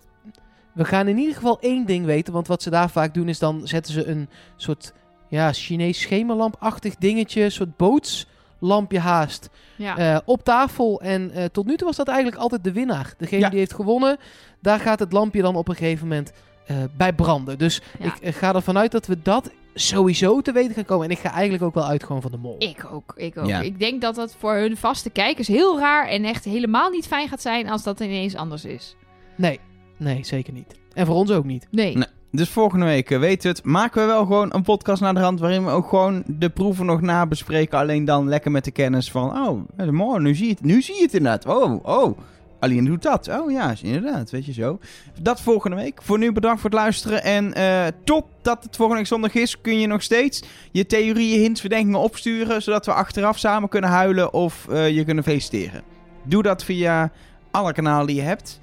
we 0.74 0.86
gaan 0.86 1.08
in 1.08 1.18
ieder 1.18 1.36
geval 1.36 1.60
één 1.60 1.86
ding 1.86 2.06
weten. 2.06 2.34
Want 2.34 2.48
wat 2.48 2.62
ze 2.62 2.70
daar 2.70 2.90
vaak 2.90 3.14
doen 3.14 3.30
is 3.30 3.40
dan 3.40 3.68
zetten 3.68 3.94
ze 3.94 4.06
een 4.08 4.30
soort 4.56 4.94
ja, 5.30 5.54
Chinees 5.54 6.00
schemerlampachtig 6.02 6.96
dingetje. 6.96 7.44
Een 7.44 7.52
soort 7.52 7.78
bootslampje 7.78 9.00
haast. 9.00 9.50
Ja. 9.76 9.98
eh, 9.98 10.20
op 10.26 10.44
tafel. 10.44 11.02
En 11.02 11.32
eh, 11.32 11.46
tot 11.46 11.66
nu 11.66 11.76
toe 11.78 11.88
was 11.88 11.96
dat 11.96 12.08
eigenlijk 12.08 12.38
altijd 12.38 12.64
de 12.64 12.72
winnaar. 12.72 13.14
Degene 13.18 13.42
Ja. 13.42 13.50
die 13.50 13.60
heeft 13.60 13.74
gewonnen, 13.74 14.18
daar 14.62 14.80
gaat 14.80 15.00
het 15.00 15.12
lampje 15.12 15.42
dan 15.42 15.56
op 15.56 15.68
een 15.68 15.76
gegeven 15.76 16.08
moment 16.08 16.32
eh, 16.66 16.76
bij 16.98 17.14
branden. 17.14 17.58
Dus 17.58 17.82
Ja. 18.00 18.14
ik 18.20 18.36
ga 18.36 18.54
ervan 18.56 18.78
uit 18.78 18.92
dat 18.92 19.06
we 19.06 19.22
dat 19.22 19.52
sowieso 19.74 20.42
te 20.42 20.52
weten 20.52 20.74
gaan 20.74 20.86
komen. 20.86 21.06
En 21.06 21.12
ik 21.12 21.20
ga 21.20 21.32
eigenlijk 21.32 21.64
ook 21.64 21.74
wel 21.74 21.86
uit 21.86 22.04
gewoon 22.04 22.22
van 22.22 22.32
de 22.32 22.38
mol. 22.38 22.56
Ik 22.60 22.86
ook, 22.92 23.14
ik 23.16 23.38
ook. 23.38 23.48
Ja. 23.48 23.62
Ik 23.62 23.80
denk 23.80 24.02
dat 24.02 24.16
dat 24.16 24.36
voor 24.40 24.54
hun 24.56 24.78
vaste 24.78 25.10
kijkers 25.10 25.48
heel 25.48 25.80
raar 25.80 26.08
en 26.08 26.26
echt 26.26 26.44
helemaal 26.46 26.90
niet 26.90 27.08
fijn 27.08 27.28
gaat 27.28 27.42
zijn 27.42 27.70
als 27.70 27.84
dat 27.84 28.00
ineens 28.00 28.36
anders 28.36 28.66
is. 28.66 28.96
Nee, 29.38 29.60
nee, 29.98 30.26
zeker 30.26 30.54
niet. 30.54 30.76
En 30.94 31.06
voor 31.06 31.16
ons 31.16 31.32
ook 31.32 31.46
niet. 31.46 31.68
Nee. 31.72 31.98
Nee. 31.98 32.08
Dus 32.32 32.50
volgende 32.50 32.86
week 32.86 33.12
eh, 33.12 33.20
weten 33.20 33.52
we 33.52 33.58
het. 33.58 33.66
Maken 33.66 34.02
we 34.02 34.08
wel 34.08 34.26
gewoon 34.26 34.54
een 34.54 34.64
podcast 34.64 35.02
naar 35.02 35.14
de 35.14 35.20
hand. 35.20 35.40
Waarin 35.40 35.66
we 35.66 35.72
ook 35.72 35.90
gewoon 35.90 36.24
de 36.26 36.50
proeven 36.50 36.86
nog 36.86 37.02
nabespreken. 37.02 37.78
Alleen 37.78 38.06
dan 38.06 38.30
lekker 38.30 38.52
met 38.52 38.64
de 38.64 38.72
kennis 38.72 39.12
van. 39.12 39.48
Oh, 39.48 39.62
dat 39.76 39.86
is 39.86 39.92
mooi. 39.94 40.22
Nu 40.22 40.36
zie 40.36 40.46
je 40.46 40.52
het, 40.52 40.64
nu 40.64 40.82
zie 40.82 40.96
je 40.96 41.02
het 41.02 41.14
inderdaad. 41.14 41.46
Oh, 41.46 41.86
oh. 41.86 42.18
Aline 42.60 42.90
doet 42.90 43.02
dat. 43.02 43.28
Oh 43.28 43.52
ja, 43.52 43.74
inderdaad. 43.82 44.30
Weet 44.30 44.46
je 44.46 44.54
zo. 44.54 44.80
Dat 45.22 45.42
volgende 45.42 45.76
week. 45.76 46.02
Voor 46.02 46.18
nu 46.18 46.32
bedankt 46.32 46.62
voor 46.62 46.70
het 46.70 46.80
luisteren. 46.80 47.24
En 47.24 47.54
eh 47.54 47.86
top 48.04 48.28
dat 48.42 48.64
het 48.64 48.76
volgende 48.76 49.02
week 49.02 49.10
zondag 49.10 49.34
is. 49.34 49.62
Kun 49.62 49.80
je 49.80 49.88
nog 49.88 50.02
steeds 50.02 50.44
je 50.72 50.86
theorieën, 50.86 51.40
hints, 51.42 51.62
verdenkingen 51.62 52.00
opsturen. 52.00 52.62
Zodat 52.62 52.86
we 52.86 52.94
achteraf 52.94 53.38
samen 53.38 53.70
kunnen 53.70 53.90
huilen 53.90 54.34
of 54.34 54.68
eh, 54.68 54.90
je 54.90 55.04
kunnen 55.04 55.24
feliciteren. 55.24 55.82
Doe 56.24 56.44
dat 56.44 56.64
via 56.64 57.12
alle 57.52 57.74
kanalen 57.74 58.08
die 58.08 58.16
je 58.16 58.22
hebt. 58.22 58.60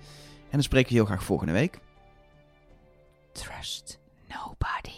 En 0.54 0.60
dan 0.60 0.68
spreken 0.68 0.88
je 0.88 0.94
heel 0.96 1.04
graag 1.04 1.24
volgende 1.24 1.52
week. 1.52 1.78
Trust 3.32 3.98
nobody. 4.28 4.93